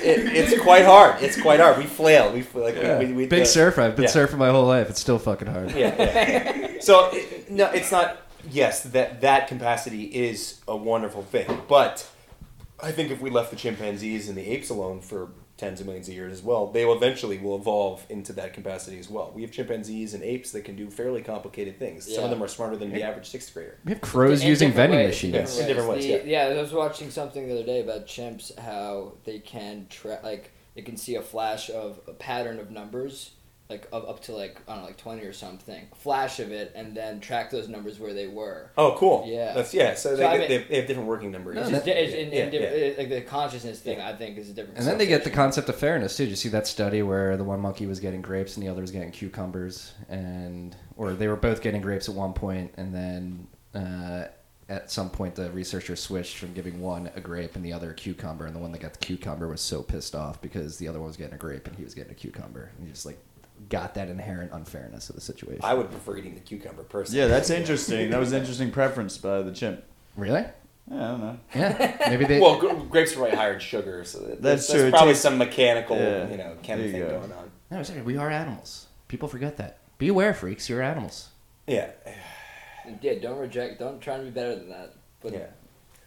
It, 0.00 0.20
it's 0.36 0.62
quite 0.62 0.84
hard. 0.86 1.22
It's 1.22 1.38
quite 1.40 1.60
hard. 1.60 1.76
We 1.76 1.84
flail. 1.84 2.32
We 2.32 2.40
fl- 2.42 2.60
like 2.60 2.76
we, 2.76 3.06
we, 3.08 3.12
we 3.12 3.26
Big 3.26 3.42
uh, 3.42 3.46
surfer. 3.46 3.82
I've 3.82 3.96
been 3.96 4.04
yeah. 4.04 4.10
surfing 4.10 4.38
my 4.38 4.48
whole 4.48 4.64
life. 4.64 4.88
It's 4.88 5.00
still 5.00 5.18
fucking 5.18 5.48
hard. 5.48 5.70
Yeah, 5.72 5.94
yeah. 5.98 6.80
so 6.80 7.10
it, 7.12 7.50
no, 7.50 7.66
it's 7.72 7.92
not. 7.92 8.16
Yes, 8.50 8.82
that 8.84 9.20
that 9.20 9.48
capacity 9.48 10.04
is 10.04 10.60
a 10.66 10.76
wonderful 10.76 11.22
thing, 11.22 11.62
but 11.68 12.08
I 12.82 12.92
think 12.92 13.10
if 13.10 13.20
we 13.20 13.30
left 13.30 13.50
the 13.50 13.56
chimpanzees 13.56 14.28
and 14.28 14.36
the 14.38 14.46
apes 14.48 14.70
alone 14.70 15.00
for 15.00 15.30
tens 15.56 15.80
of 15.80 15.86
millions 15.86 16.06
of 16.06 16.14
years 16.14 16.32
as 16.32 16.40
well, 16.42 16.68
they 16.68 16.84
will 16.84 16.94
eventually 16.94 17.36
will 17.36 17.56
evolve 17.56 18.06
into 18.08 18.32
that 18.34 18.52
capacity 18.54 18.96
as 18.98 19.10
well. 19.10 19.32
We 19.34 19.42
have 19.42 19.50
chimpanzees 19.50 20.14
and 20.14 20.22
apes 20.22 20.52
that 20.52 20.64
can 20.64 20.76
do 20.76 20.88
fairly 20.88 21.20
complicated 21.20 21.80
things. 21.80 22.12
Some 22.14 22.22
of 22.24 22.30
them 22.30 22.40
are 22.42 22.46
smarter 22.48 22.76
than 22.76 22.92
the 22.92 23.02
average 23.02 23.28
sixth 23.28 23.52
grader. 23.52 23.76
We 23.84 23.90
have 23.92 24.00
crows 24.00 24.42
In 24.42 24.48
using 24.48 24.72
vending 24.72 25.00
ways, 25.00 25.24
in 25.24 25.32
machines. 25.32 25.56
Yeah. 25.56 25.62
In 25.62 25.68
different 25.68 25.90
ways, 25.90 26.04
The- 26.06 26.28
yeah. 26.28 26.44
I 26.46 26.60
was 26.62 26.72
watching 26.72 27.10
something 27.10 27.48
the 27.48 27.54
other 27.54 27.66
day 27.66 27.80
about 27.80 28.06
chimps, 28.06 28.56
how 28.56 29.14
they 29.24 29.40
can 29.40 29.86
track, 29.90 30.22
like, 30.22 30.52
they 30.76 30.82
can 30.82 30.96
see 30.96 31.16
a 31.16 31.22
flash 31.22 31.70
of 31.70 31.98
a 32.06 32.12
pattern 32.12 32.60
of 32.60 32.70
numbers, 32.70 33.32
like 33.70 33.86
up, 33.92 34.08
up 34.08 34.22
to 34.22 34.32
like 34.32 34.60
I 34.66 34.72
don't 34.72 34.80
know, 34.82 34.86
like 34.86 34.96
twenty 34.96 35.22
or 35.22 35.32
something, 35.32 35.86
flash 35.94 36.40
of 36.40 36.50
it, 36.52 36.72
and 36.74 36.96
then 36.96 37.20
track 37.20 37.50
those 37.50 37.68
numbers 37.68 37.98
where 38.00 38.14
they 38.14 38.26
were. 38.26 38.70
Oh, 38.78 38.94
cool. 38.98 39.24
Yeah. 39.26 39.52
That's 39.52 39.74
yeah. 39.74 39.94
So, 39.94 40.10
So 40.10 40.16
they, 40.16 40.24
I 40.24 40.38
get- 40.38 40.48
mean- 40.50 40.60
they, 40.60 40.64
they 40.68 40.76
have 40.76 40.86
different 40.86 41.08
working 41.08 41.30
numbers. 41.30 41.56
No, 41.56 41.60
It's 41.62 41.70
just, 41.70 41.86
it's, 41.86 42.14
in, 42.14 42.32
yeah, 42.32 42.44
in 42.46 42.52
yeah. 42.52 42.60
different, 42.70 42.98
like 42.98 43.08
the 43.10 43.20
consciousness 43.22 43.80
thing, 43.80 44.00
I 44.00 44.14
think 44.14 44.38
is 44.38 44.48
a 44.50 44.52
different. 44.54 44.78
And 44.78 44.86
then 44.86 44.96
they 44.98 45.06
get 45.06 45.24
the 45.24 45.30
concept 45.30 45.68
of 45.68 45.76
fairness 45.76 46.16
too. 46.16 46.24
Did 46.24 46.30
you 46.30 46.36
see 46.36 46.48
that 46.50 46.66
study 46.66 47.02
where 47.02 47.36
the 47.36 47.44
one 47.44 47.60
monkey 47.60 47.86
was 47.86 48.00
getting 48.00 48.22
grapes 48.22 48.56
and 48.56 48.64
the 48.64 48.70
other 48.70 48.80
was 48.80 48.90
getting 48.90 49.10
cucumbers, 49.10 49.92
and 50.08 50.74
or 50.96 51.12
they 51.12 51.28
were 51.28 51.36
both 51.36 51.60
getting 51.62 51.80
grapes 51.82 52.08
at 52.08 52.14
one 52.14 52.32
point, 52.32 52.72
and 52.78 52.94
then 52.94 53.46
uh, 53.74 54.24
at 54.70 54.90
some 54.90 55.08
point 55.10 55.34
the 55.34 55.50
researcher 55.50 55.94
switched 55.96 56.36
from 56.38 56.52
giving 56.52 56.80
one 56.80 57.10
a 57.16 57.20
grape 57.20 57.54
and 57.56 57.64
the 57.64 57.72
other 57.72 57.90
a 57.90 57.94
cucumber, 57.94 58.46
and 58.46 58.54
the 58.54 58.60
one 58.60 58.72
that 58.72 58.80
got 58.80 58.92
the 58.92 58.98
cucumber 58.98 59.48
was 59.48 59.60
so 59.60 59.82
pissed 59.82 60.14
off 60.14 60.40
because 60.40 60.78
the 60.78 60.88
other 60.88 60.98
one 60.98 61.06
was 61.08 61.16
getting 61.16 61.34
a 61.34 61.38
grape 61.38 61.66
and 61.66 61.76
he 61.76 61.84
was 61.84 61.94
getting 61.94 62.12
a 62.12 62.14
cucumber, 62.14 62.70
and 62.78 62.86
he 62.86 62.92
just 62.92 63.06
like 63.06 63.18
got 63.68 63.94
that 63.94 64.08
inherent 64.08 64.52
unfairness 64.52 65.08
of 65.10 65.14
the 65.16 65.20
situation. 65.20 65.60
I 65.64 65.74
would 65.74 65.90
prefer 65.90 66.16
eating 66.16 66.34
the 66.34 66.40
cucumber 66.40 66.82
personally. 66.84 67.20
Yeah, 67.22 67.28
that's 67.28 67.50
interesting. 67.60 68.10
That 68.10 68.20
was 68.20 68.32
an 68.32 68.40
interesting 68.40 68.70
preference 68.70 69.16
by 69.18 69.42
the 69.42 69.52
chimp. 69.52 69.82
really. 70.16 70.44
Yeah, 70.90 70.96
I 70.96 71.10
don't 71.10 71.20
know. 71.20 71.38
Yeah, 71.54 72.06
maybe 72.08 72.24
they. 72.30 72.40
Well, 72.40 72.58
gr- 72.58 72.72
grapes 72.88 73.12
are 73.12 73.16
probably 73.16 73.36
higher 73.36 73.52
in 73.54 73.60
sugar, 73.60 74.04
so 74.04 74.20
that- 74.20 74.40
That's 74.40 74.66
that's, 74.66 74.72
true. 74.78 74.88
It 74.88 74.90
probably 74.90 75.10
tastes- 75.12 75.22
some 75.22 75.36
mechanical, 75.36 75.96
Yeah. 75.98 76.30
you 76.30 76.36
know, 76.38 76.56
chem 76.62 76.78
There 76.80 76.90
thing 76.90 77.00
go. 77.02 77.08
going 77.20 77.32
on. 77.32 77.50
no, 77.70 77.82
sorry, 77.82 78.00
we 78.02 78.16
are 78.16 78.30
animals. 78.30 78.86
People 79.06 79.28
forget 79.28 79.58
that. 79.58 79.78
Be 79.98 80.08
aware, 80.08 80.32
freaks. 80.32 80.66
You're 80.68 80.80
animals. 80.82 81.28
Yeah, 81.66 81.90
Yeah, 83.02 83.14
don't 83.20 83.38
reject. 83.38 83.78
Don't 83.80 84.00
try 84.00 84.16
to 84.16 84.22
be 84.22 84.30
better 84.30 84.54
than 84.54 84.70
that. 84.70 84.94
But 85.20 85.32
yeah. 85.34 85.46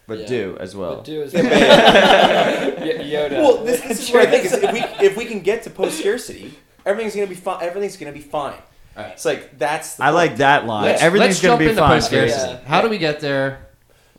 But 0.08 0.18
Yeah. 0.20 0.26
do 0.26 0.56
as 0.58 0.74
well. 0.74 0.96
but 0.96 1.04
do 1.04 1.22
as 1.22 1.32
Y- 1.34 1.40
Yoda. 1.42 3.30
Well, 3.40 3.62
this, 3.64 3.80
this 3.82 4.00
is 4.08 4.10
what 4.12 4.26
I 4.26 4.30
think 4.32 4.44
is 4.46 4.52
if 4.54 4.72
we 4.72 4.80
if 5.06 5.16
we 5.16 5.24
can 5.26 5.40
get 5.40 5.62
to 5.62 5.70
post 5.70 5.98
scarcity, 6.00 6.54
everything's 6.86 7.14
gonna 7.14 7.26
be 7.26 7.34
fine. 7.34 7.62
Everything's 7.62 7.96
gonna 7.96 8.12
be 8.12 8.20
fine. 8.20 8.58
Alright. 8.96 9.12
It's 9.12 9.24
like 9.24 9.58
that's. 9.58 9.94
The 9.96 10.02
I 10.04 10.06
point. 10.06 10.14
like 10.16 10.36
that 10.38 10.66
line. 10.66 10.84
Let's, 10.84 11.02
Everything's 11.02 11.28
let's 11.36 11.40
gonna 11.42 11.52
jump 11.52 11.58
be 11.60 11.68
into 11.70 11.80
fine. 11.80 11.90
post-scarcity. 11.90 12.52
Yeah. 12.52 12.64
How 12.68 12.82
do 12.82 12.88
we 12.88 12.98
get 12.98 13.20
there? 13.20 13.66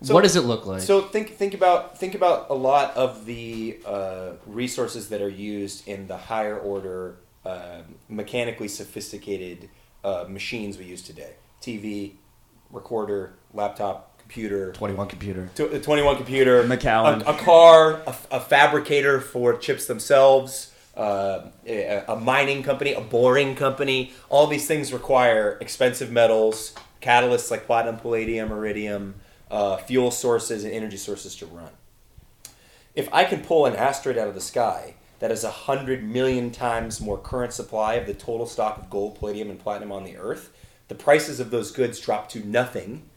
So- 0.01 0.13
what 0.13 0.23
does 0.23 0.35
it 0.35 0.41
look 0.41 0.65
like? 0.65 0.81
So 0.81 1.01
think 1.01 1.35
think 1.37 1.53
about 1.53 1.97
think 1.97 2.13
about 2.15 2.49
a 2.49 2.53
lot 2.55 2.95
of 2.97 3.25
the 3.25 3.79
uh, 3.85 4.31
resources 4.45 5.09
that 5.09 5.21
are 5.21 5.29
used 5.29 5.87
in 5.87 6.07
the 6.07 6.17
higher 6.17 6.57
order, 6.57 7.17
uh, 7.45 7.83
mechanically 8.09 8.67
sophisticated 8.67 9.69
uh, 10.03 10.25
machines 10.27 10.77
we 10.77 10.85
use 10.85 11.01
today: 11.03 11.35
TV, 11.61 12.13
recorder, 12.69 13.35
laptop, 13.53 14.19
computer, 14.19 14.73
21 14.73 15.07
computer. 15.07 15.49
tw- 15.55 15.81
21 15.81 16.17
computer, 16.17 16.63
Macallan. 16.63 17.21
a, 17.21 17.31
a 17.31 17.37
car, 17.37 18.01
a, 18.05 18.15
a 18.31 18.39
fabricator 18.41 19.21
for 19.21 19.55
chips 19.57 19.85
themselves, 19.85 20.72
uh, 20.95 21.47
a, 21.65 22.15
mining 22.15 22.63
company, 22.63 22.93
a 22.93 23.01
boring 23.01 23.55
company. 23.55 24.13
All 24.29 24.47
these 24.47 24.67
things 24.67 24.93
require 24.93 25.57
expensive 25.59 26.11
metals, 26.11 26.73
catalysts 27.01 27.49
like 27.49 27.65
platinum, 27.65 27.97
palladium, 27.97 28.51
iridium, 28.51 29.15
uh, 29.49 29.77
fuel 29.77 30.11
sources, 30.11 30.63
and 30.63 30.73
energy 30.73 30.97
sources 30.97 31.35
to 31.37 31.45
run. 31.45 31.71
If 32.95 33.11
I 33.11 33.23
can 33.23 33.41
pull 33.41 33.65
an 33.65 33.75
asteroid 33.75 34.17
out 34.17 34.27
of 34.27 34.35
the 34.35 34.41
sky 34.41 34.95
that 35.19 35.31
a 35.43 35.49
hundred 35.49 36.03
million 36.03 36.51
times 36.51 37.01
more 37.01 37.17
current 37.17 37.53
supply 37.53 37.95
of 37.95 38.05
the 38.05 38.13
total 38.13 38.45
stock 38.45 38.77
of 38.77 38.89
gold, 38.89 39.17
palladium, 39.17 39.49
and 39.49 39.59
platinum 39.59 39.91
on 39.91 40.03
the 40.03 40.17
Earth, 40.17 40.51
the 40.89 40.95
prices 40.95 41.39
of 41.39 41.49
those 41.49 41.71
goods 41.71 41.99
drop 41.99 42.29
to 42.29 42.45
nothing 42.45 43.09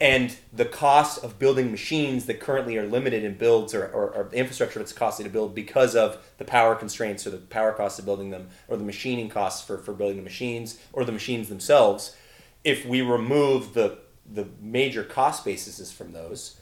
and 0.00 0.34
the 0.50 0.64
cost 0.64 1.22
of 1.22 1.38
building 1.38 1.70
machines 1.70 2.24
that 2.24 2.40
currently 2.40 2.78
are 2.78 2.86
limited 2.86 3.22
in 3.22 3.34
builds 3.34 3.74
or, 3.74 3.84
or, 3.84 4.10
or 4.14 4.30
infrastructure 4.32 4.78
that's 4.78 4.94
costly 4.94 5.24
to 5.24 5.30
build 5.30 5.54
because 5.54 5.94
of 5.94 6.18
the 6.38 6.44
power 6.44 6.74
constraints 6.74 7.26
or 7.26 7.30
the 7.30 7.36
power 7.36 7.72
costs 7.72 7.98
of 7.98 8.06
building 8.06 8.30
them 8.30 8.48
or 8.68 8.76
the 8.78 8.84
machining 8.84 9.28
costs 9.28 9.66
for, 9.66 9.76
for 9.76 9.92
building 9.92 10.16
the 10.16 10.22
machines 10.22 10.78
or 10.92 11.04
the 11.04 11.12
machines 11.12 11.48
themselves 11.48 12.16
if 12.64 12.86
we 12.86 13.00
remove 13.02 13.74
the 13.74 13.98
the 14.32 14.46
major 14.60 15.02
cost 15.02 15.44
bases 15.44 15.90
from 15.90 16.12
those 16.12 16.60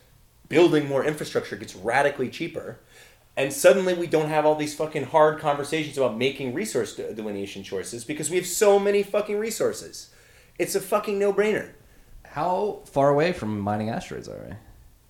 building 0.49 0.89
more 0.89 1.05
infrastructure 1.05 1.57
gets 1.57 1.77
radically 1.77 2.29
cheaper. 2.29 2.81
And 3.37 3.53
suddenly 3.53 3.95
we 3.95 4.07
don't 4.07 4.31
have 4.31 4.45
all 4.45 4.55
these 4.55 4.75
fucking 4.75 5.05
hard 5.05 5.39
conversations 5.39 5.97
about 5.97 6.17
making 6.17 6.55
resource 6.55 6.97
delineation 6.97 7.63
choices 7.63 8.05
because 8.05 8.31
we 8.31 8.37
have 8.37 8.47
so 8.47 8.79
many 8.79 9.03
fucking 9.03 9.39
resources. 9.39 10.11
It's 10.59 10.75
a 10.75 10.81
fucking 10.81 11.19
no-brainer 11.19 11.73
How 12.39 12.83
far 12.85 13.09
away 13.09 13.33
from 13.33 13.59
mining 13.59 13.91
asteroids 13.91 14.29
are 14.29 14.39
we? 14.49 14.55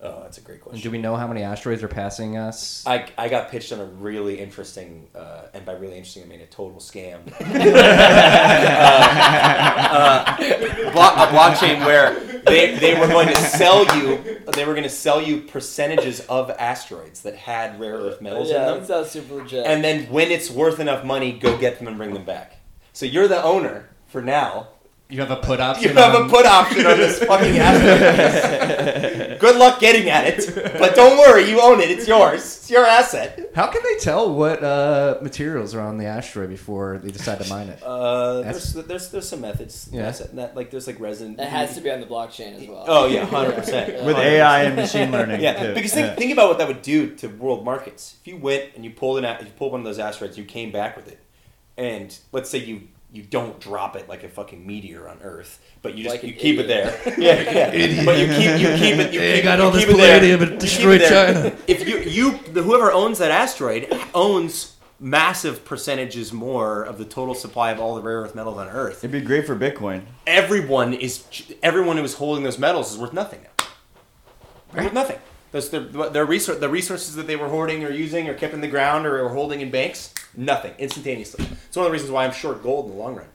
oh 0.01 0.21
that's 0.23 0.39
a 0.39 0.41
great 0.41 0.61
question 0.61 0.81
Do 0.81 0.89
we 0.89 0.97
know 0.97 1.15
how 1.15 1.27
many 1.27 1.43
asteroids 1.43 1.83
are 1.83 1.87
passing 1.87 2.37
us? 2.37 2.83
I, 2.87 3.05
I 3.19 3.29
got 3.29 3.51
pitched 3.51 3.71
on 3.71 3.79
a 3.79 3.85
really 3.85 4.39
interesting, 4.39 5.09
uh, 5.13 5.43
and 5.53 5.63
by 5.63 5.73
really 5.73 5.97
interesting 5.97 6.23
I 6.23 6.25
mean 6.25 6.41
a 6.41 6.47
total 6.47 6.79
scam, 6.79 7.19
uh, 7.39 7.45
uh, 9.91 10.91
blo- 10.91 11.23
a 11.23 11.27
blockchain 11.27 11.85
where 11.85 12.19
they, 12.45 12.79
they 12.79 12.99
were 12.99 13.05
going 13.07 13.27
to 13.27 13.35
sell 13.35 13.85
you 13.95 14.41
they 14.55 14.65
were 14.65 14.73
going 14.73 14.81
to 14.81 14.89
sell 14.89 15.21
you 15.21 15.41
percentages 15.41 16.21
of 16.21 16.49
asteroids 16.49 17.21
that 17.21 17.35
had 17.35 17.79
rare 17.79 17.97
earth 17.97 18.21
metals 18.21 18.49
yeah, 18.49 18.55
in 18.55 18.65
that 18.65 18.73
them, 18.77 18.85
sounds 18.85 19.11
super 19.11 19.35
legit. 19.35 19.67
and 19.67 19.83
then 19.83 20.09
when 20.09 20.31
it's 20.31 20.49
worth 20.49 20.79
enough 20.79 21.05
money, 21.05 21.33
go 21.33 21.55
get 21.59 21.77
them 21.77 21.87
and 21.87 21.95
bring 21.95 22.11
them 22.15 22.25
back. 22.25 22.57
So 22.93 23.05
you're 23.05 23.27
the 23.27 23.43
owner 23.43 23.87
for 24.07 24.23
now. 24.23 24.69
You 25.11 25.21
have 25.21 25.31
a 25.31 25.37
put 25.37 25.59
option. 25.59 25.85
You 25.91 25.97
option. 25.97 26.11
have 26.21 26.25
a 26.27 26.29
put 26.29 26.45
option 26.45 26.85
on 26.85 26.97
this 26.97 27.17
fucking 27.23 27.57
asteroid. 27.57 29.39
Good 29.39 29.55
luck 29.55 29.79
getting 29.79 30.07
at 30.07 30.27
it, 30.27 30.53
but 30.77 30.93
don't 30.93 31.17
worry, 31.17 31.49
you 31.49 31.59
own 31.59 31.79
it. 31.79 31.89
It's 31.89 32.07
yours. 32.07 32.41
It's 32.41 32.69
your 32.69 32.85
asset. 32.85 33.49
How 33.55 33.65
can 33.71 33.81
they 33.81 33.95
tell 33.95 34.31
what 34.31 34.63
uh, 34.63 35.17
materials 35.23 35.73
are 35.73 35.81
on 35.81 35.97
the 35.97 36.05
asteroid 36.05 36.49
before 36.49 36.99
they 36.99 37.09
decide 37.09 37.39
to 37.41 37.49
mine 37.49 37.69
it? 37.69 37.81
Uh, 37.81 38.41
That's- 38.41 38.71
there's, 38.73 38.85
there's 38.85 39.09
there's 39.09 39.27
some 39.27 39.41
methods. 39.41 39.89
Yeah. 39.91 40.11
That, 40.11 40.55
like 40.55 40.69
there's 40.69 40.85
like 40.85 40.99
resin. 40.99 41.39
it 41.39 41.49
has 41.49 41.73
to 41.73 41.81
be 41.81 41.89
on 41.89 42.01
the 42.01 42.05
blockchain 42.05 42.61
as 42.61 42.67
well. 42.67 42.85
Oh 42.87 43.07
yeah, 43.07 43.25
hundred 43.25 43.55
percent. 43.55 44.05
With 44.05 44.15
AI 44.17 44.65
and 44.65 44.75
machine 44.75 45.11
learning. 45.11 45.41
Yeah, 45.41 45.53
too. 45.69 45.73
because 45.73 45.91
think, 45.91 46.05
Yeah. 46.05 46.15
think 46.17 46.33
about 46.33 46.49
what 46.49 46.59
that 46.59 46.67
would 46.67 46.83
do 46.83 47.15
to 47.15 47.29
world 47.29 47.65
markets. 47.65 48.15
If 48.21 48.27
you 48.27 48.37
went 48.37 48.75
and 48.75 48.85
you 48.85 48.91
pulled 48.91 49.17
an, 49.17 49.25
a- 49.25 49.39
if 49.39 49.47
you 49.47 49.53
pulled 49.57 49.71
one 49.71 49.81
of 49.81 49.85
those 49.85 49.97
asteroids, 49.97 50.37
you 50.37 50.43
came 50.45 50.71
back 50.71 50.95
with 50.95 51.07
it, 51.07 51.19
and 51.77 52.15
let's 52.31 52.51
say 52.51 52.59
you 52.59 52.89
you 53.11 53.23
don't 53.23 53.59
drop 53.59 53.95
it 53.95 54.07
like 54.07 54.23
a 54.23 54.29
fucking 54.29 54.65
meteor 54.65 55.07
on 55.07 55.19
Earth, 55.23 55.59
but 55.81 55.95
you 55.95 56.03
just 56.03 56.15
Like 56.15 56.23
you 56.23 56.33
an 56.33 56.39
keep 56.39 56.59
it 56.59 56.67
there. 56.67 56.99
yeah, 57.17 57.71
yeah. 57.73 58.05
But 58.05 58.17
you 58.19 58.27
keep 58.27 58.59
you 58.59 58.67
keep 58.77 58.99
it. 58.99 59.13
You 59.13 59.19
Hey, 59.19 59.35
keep, 59.37 59.43
got 59.45 59.57
you 59.59 59.65
all 59.65 59.71
this 59.71 59.85
keep 59.85 59.93
it 59.93 59.97
there. 59.97 60.19
palladium 60.19 60.41
and 60.43 60.51
You 60.51 60.57
destroyed 60.59 61.01
it 61.01 61.09
there. 61.09 61.33
China. 61.33 61.57
If 61.67 61.87
you 61.87 61.97
you 61.99 62.31
whoever 62.31 62.91
owns 62.91 63.17
that 63.19 63.31
asteroid 63.31 63.91
owns 64.13 64.75
massive 64.99 65.63
percentages 65.65 66.33
more 66.33 66.83
of 66.83 66.97
the 66.97 67.05
total 67.05 67.33
supply 67.33 67.71
of 67.71 67.79
all 67.79 67.95
the 67.95 68.01
rare 68.01 68.17
earth 68.21 68.35
metals 68.35 68.57
on 68.57 68.67
Earth. 68.67 68.97
It'd 68.97 69.11
be 69.11 69.21
great 69.21 69.47
for 69.47 69.55
Bitcoin. 69.55 70.03
Everyone 70.27 70.93
is 70.93 71.23
everyone 71.63 71.97
who 71.97 72.03
is 72.03 72.15
holding 72.15 72.43
those 72.43 72.59
metals 72.59 72.91
is 72.91 72.97
worth 72.99 73.13
nothing 73.13 73.41
now. 73.43 73.65
They're 74.73 74.83
worth 74.83 74.93
nothing. 74.93 75.17
Those 75.51 75.69
their, 75.69 75.81
their 75.81 76.27
resor- 76.27 76.59
the 76.59 76.69
resources 76.69 77.15
that 77.15 77.27
they 77.27 77.35
were 77.35 77.47
hoarding 77.47 77.83
or 77.83 77.91
using 77.91 78.29
or 78.29 78.33
kept 78.33 78.53
in 78.53 78.61
the 78.61 78.67
ground 78.67 79.05
or 79.05 79.23
were 79.23 79.29
holding 79.29 79.61
in 79.61 79.71
banks, 79.71 80.13
nothing 80.35 80.73
instantaneously. 80.77 81.45
It's 81.67 81.75
one 81.75 81.85
of 81.85 81.91
the 81.91 81.93
reasons 81.93 82.11
why 82.11 82.25
I'm 82.25 82.31
short 82.31 82.61
gold 82.61 82.85
in 82.85 82.91
the 82.91 82.97
long 82.97 83.15
run. 83.15 83.27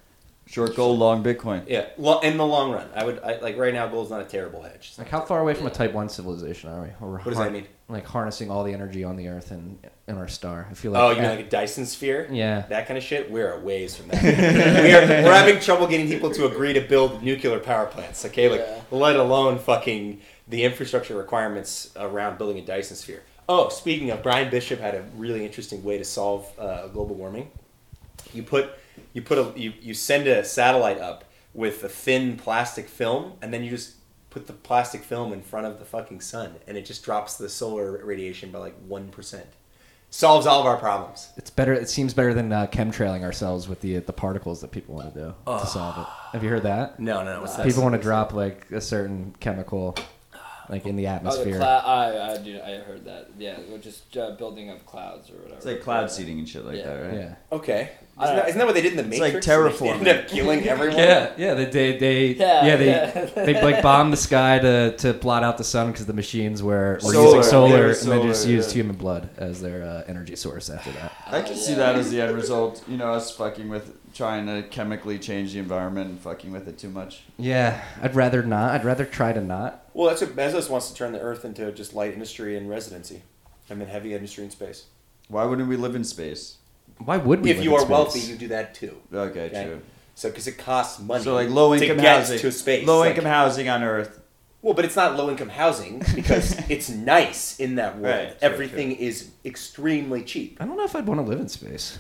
Short 0.47 0.77
gold, 0.77 0.99
long 0.99 1.25
Bitcoin. 1.25 1.65
Yeah, 1.67 1.87
well, 1.97 2.21
in 2.21 2.37
the 2.37 2.47
long 2.47 2.71
run, 2.71 2.89
I 2.95 3.05
would 3.05 3.19
I, 3.21 3.39
like 3.39 3.57
right 3.57 3.73
now. 3.73 3.87
Gold's 3.87 4.11
not 4.11 4.21
a 4.21 4.25
terrible 4.25 4.61
hedge. 4.63 4.93
Like, 4.99 5.09
how 5.09 5.23
far 5.23 5.41
away 5.41 5.55
from 5.55 5.67
a 5.67 5.71
Type 5.71 5.95
One 5.95 6.11
civilization 6.11 6.69
are 6.69 6.83
we? 6.83 6.89
Or 7.01 7.13
we're 7.13 7.19
What 7.19 7.25
does 7.25 7.39
that 7.39 7.51
mean? 7.51 7.67
Like 7.89 8.07
harnessing 8.07 8.51
all 8.51 8.63
the 8.63 8.73
energy 8.73 9.05
on 9.05 9.17
the 9.17 9.29
Earth 9.29 9.51
and 9.51 9.79
in 10.07 10.19
our 10.19 10.29
star. 10.29 10.69
I 10.71 10.75
feel 10.75 10.95
oh, 10.97 11.09
like. 11.09 11.17
Oh, 11.17 11.21
you 11.21 11.27
mean 11.27 11.37
like 11.37 11.47
a 11.47 11.49
Dyson 11.49 11.87
sphere? 11.87 12.29
Yeah. 12.31 12.61
That 12.69 12.87
kind 12.87 12.99
of 12.99 13.05
shit? 13.05 13.31
We're 13.31 13.53
a 13.53 13.61
ways 13.61 13.97
from 13.97 14.09
that. 14.09 14.23
we 14.83 14.93
are, 14.93 15.25
we're 15.25 15.33
having 15.33 15.61
trouble 15.61 15.87
getting 15.87 16.09
people 16.09 16.31
to 16.33 16.47
agree 16.47 16.75
to 16.75 16.81
build 16.81 17.23
nuclear 17.23 17.59
power 17.59 17.87
plants, 17.87 18.25
okay? 18.27 18.49
Like, 18.51 18.61
Yeah. 18.61 18.81
let 18.91 19.17
alone 19.17 19.59
fucking 19.59 20.21
the 20.49 20.65
infrastructure 20.65 21.17
requirements 21.17 21.91
around 21.97 22.39
building 22.39 22.59
a 22.59 22.65
Dyson 22.65 22.97
sphere. 22.97 23.23
Oh, 23.49 23.69
speaking 23.69 24.11
of, 24.11 24.23
Bryan 24.23 24.51
Bishop 24.51 24.81
had 24.81 24.95
a 24.95 25.05
really 25.17 25.45
interesting 25.45 25.83
way 25.85 25.99
to 25.99 26.05
solve 26.05 26.51
uh, 26.59 26.87
global 26.89 27.15
warming. 27.15 27.51
You 28.33 28.43
put, 28.43 28.71
you 29.13 29.23
put 29.23 29.39
a, 29.39 29.59
you, 29.59 29.73
you 29.81 29.95
send 29.95 30.27
a 30.27 30.45
satellite 30.45 30.99
up 30.99 31.25
with 31.53 31.85
a 31.85 31.89
thin 31.89 32.37
plastic 32.37 32.89
film, 32.89 33.35
and 33.43 33.53
then 33.53 33.63
you 33.63 33.71
just 33.71 33.95
put 34.31 34.47
the 34.47 34.53
plastic 34.53 35.03
film 35.03 35.33
in 35.33 35.43
front 35.43 35.67
of 35.67 35.79
the 35.79 35.85
fucking 35.85 36.21
sun, 36.21 36.57
and 36.67 36.77
it 36.77 36.85
just 36.85 37.05
drops 37.05 37.37
the 37.37 37.49
solar 37.49 38.05
radiation 38.05 38.51
by 38.51 38.59
like 38.59 38.89
1%. 38.89 39.43
Solves 40.11 40.47
all 40.47 40.61
of 40.61 40.67
our 40.67 40.77
problems. 40.77 41.31
It's 41.37 41.51
better. 41.51 41.73
It 41.73 41.89
seems 41.89 42.15
better 42.15 42.33
than 42.33 42.53
uh, 42.53 42.69
chemtrailing 42.69 43.25
ourselves 43.25 43.69
with 43.69 43.81
the 43.81 43.99
the 43.99 44.13
particles 44.13 44.61
that 44.61 44.71
people 44.71 44.95
want 44.95 45.13
to 45.13 45.21
do 45.21 45.35
to 45.45 45.67
solve 45.67 45.99
it. 45.99 46.07
Have 46.33 46.45
you 46.45 46.51
heard 46.51 46.63
that? 46.63 47.01
No, 47.01 47.25
no, 47.25 47.35
no. 47.35 47.41
What's 47.41 47.57
that? 47.57 47.67
People 47.67 47.83
want 47.83 47.97
to 47.97 48.01
drop 48.01 48.33
like 48.33 48.71
a 48.71 48.81
certain 48.81 49.35
chemical, 49.41 49.97
like 50.69 50.87
in 50.87 50.97
the 50.97 51.07
Oh, 51.07 51.11
the 51.11 51.15
atmosphere. 51.15 51.63
I, 51.63 52.33
I 52.33 52.37
do. 52.39 52.61
I 52.61 52.77
heard 52.77 53.05
that. 53.05 53.31
Yeah, 53.39 53.59
we're 53.71 53.79
just 53.79 54.17
uh, 54.17 54.33
building 54.33 54.71
up 54.71 54.85
clouds 54.87 55.31
or 55.31 55.35
whatever. 55.35 55.55
It's 55.57 55.67
like 55.67 55.83
cloud 55.83 56.11
seeding 56.11 56.39
and 56.39 56.49
shit 56.49 56.65
like 56.65 56.77
Yeah. 56.79 56.85
that, 56.85 57.03
right? 57.03 57.15
yeah. 57.15 57.35
Okay. 57.53 57.91
Isn't 58.23 58.37
that, 58.37 58.49
isn't 58.49 58.59
that 58.59 58.65
what 58.67 58.75
they 58.75 58.83
did 58.83 58.93
in 58.93 59.11
the 59.11 59.17
It's 59.17 59.21
like 59.21 59.35
terraforming. 59.43 59.79
They 60.05 60.11
ended 60.11 60.17
up 60.21 60.29
killing 60.29 60.69
everyone. 60.69 60.97
Yeah, 60.99 61.33
yeah. 61.37 61.55
They 61.55 61.65
they 61.67 61.97
they 61.99 62.27
yeah, 62.35 62.65
Yeah, 62.67 62.77
they 62.77 62.87
yeah. 62.87 63.25
they 63.35 63.63
like 63.63 63.83
bombed 63.83 64.13
the 64.13 64.17
sky 64.17 64.59
to, 64.61 64.97
to 64.99 65.15
blot 65.15 65.43
out 65.43 65.59
the 65.59 65.65
sun 65.65 65.91
because 65.91 66.07
the 66.07 66.13
machines 66.13 66.63
were, 66.63 66.95
were 67.03 67.13
Solar, 67.13 67.25
using 67.39 67.43
solar, 67.43 67.89
yeah, 67.91 67.99
and 68.01 68.13
they 68.13 68.23
just 68.29 68.47
used 68.47 68.69
yeah. 68.71 68.75
human 68.83 68.97
blood 68.97 69.31
as 69.37 69.61
their 69.61 69.83
uh, 69.83 70.05
energy 70.07 70.37
source 70.37 70.71
after 70.71 70.93
that. 70.93 71.13
I 71.27 71.43
can 71.43 71.57
see 71.57 71.75
that 71.75 71.97
as 71.97 72.11
the 72.11 72.21
end 72.21 72.35
result. 72.37 72.85
You 72.87 72.97
know, 72.99 73.13
us 73.13 73.31
fucking 73.37 73.69
with 73.69 73.97
trying 74.15 74.47
to 74.47 74.63
chemically 74.71 75.19
change 75.19 75.53
the 75.53 75.59
environment 75.59 76.09
and 76.11 76.21
fucking 76.21 76.53
with 76.53 76.69
it 76.69 76.79
too 76.79 76.89
much. 76.89 77.23
Yeah, 77.37 77.83
I'd 78.03 78.15
rather 78.15 78.43
not. 78.43 78.71
I'd 78.71 78.85
rather 78.85 79.05
try 79.05 79.33
to 79.33 79.41
not. 79.41 79.85
Well, 79.93 80.09
that's 80.09 80.21
what 80.23 80.35
Bezos 80.37 80.71
wants 80.71 80.89
to 80.91 80.95
turn 80.95 81.13
the 81.13 81.21
Earth 81.21 81.45
into 81.45 81.71
just 81.73 81.95
light 81.95 82.13
industry 82.15 82.57
and 82.57 82.69
residency, 82.71 83.23
and 83.69 83.81
then 83.81 83.89
heavy 83.89 84.15
industry 84.15 84.45
and 84.45 84.53
space. 84.53 84.85
Why 85.29 85.45
wouldn't 85.45 85.69
we 85.69 85.77
live 85.77 85.95
in 85.95 86.05
space? 86.05 86.57
Why 86.99 87.17
would 87.17 87.43
we? 87.43 87.51
if 87.51 87.57
live 87.57 87.65
you 87.65 87.71
in 87.73 87.77
are 87.77 87.81
space? 87.81 87.91
wealthy, 87.91 88.21
you 88.21 88.37
do 88.37 88.49
that 88.49 88.75
too. 88.75 88.97
Okay, 89.13 89.47
Okay. 89.47 89.65
true. 89.65 89.81
So, 90.15 90.29
because 90.29 90.47
it 90.47 90.59
costs 90.59 91.01
money. 91.01 91.25
So 91.25 91.35
like 91.35 91.49
low 91.51 91.75
income 91.75 91.99
housing, 91.99 92.39
to 92.39 92.53
space. 92.53 92.87
low 92.87 93.01
Like- 93.01 93.11
income 93.11 93.25
housing 93.25 93.69
on 93.69 93.83
Earth. 93.83 94.21
Well, 94.63 94.73
but 94.75 94.85
it's 94.87 94.97
not 94.97 95.17
low 95.17 95.29
income 95.29 95.51
housing 95.51 96.03
because 96.15 96.57
it's 96.71 96.89
nice 96.89 97.59
in 97.61 97.75
that 97.75 97.99
world. 97.99 98.15
Right, 98.15 98.29
true, 98.29 98.39
Everything 98.41 98.93
is 98.93 99.31
extremely 99.45 100.23
cheap. 100.23 100.57
I 100.61 100.65
don't 100.65 100.77
know 100.79 100.85
if 100.85 100.97
I'd 100.97 101.07
want 101.07 101.19
to 101.21 101.27
live 101.27 101.39
in 101.41 101.49
space. 101.49 101.99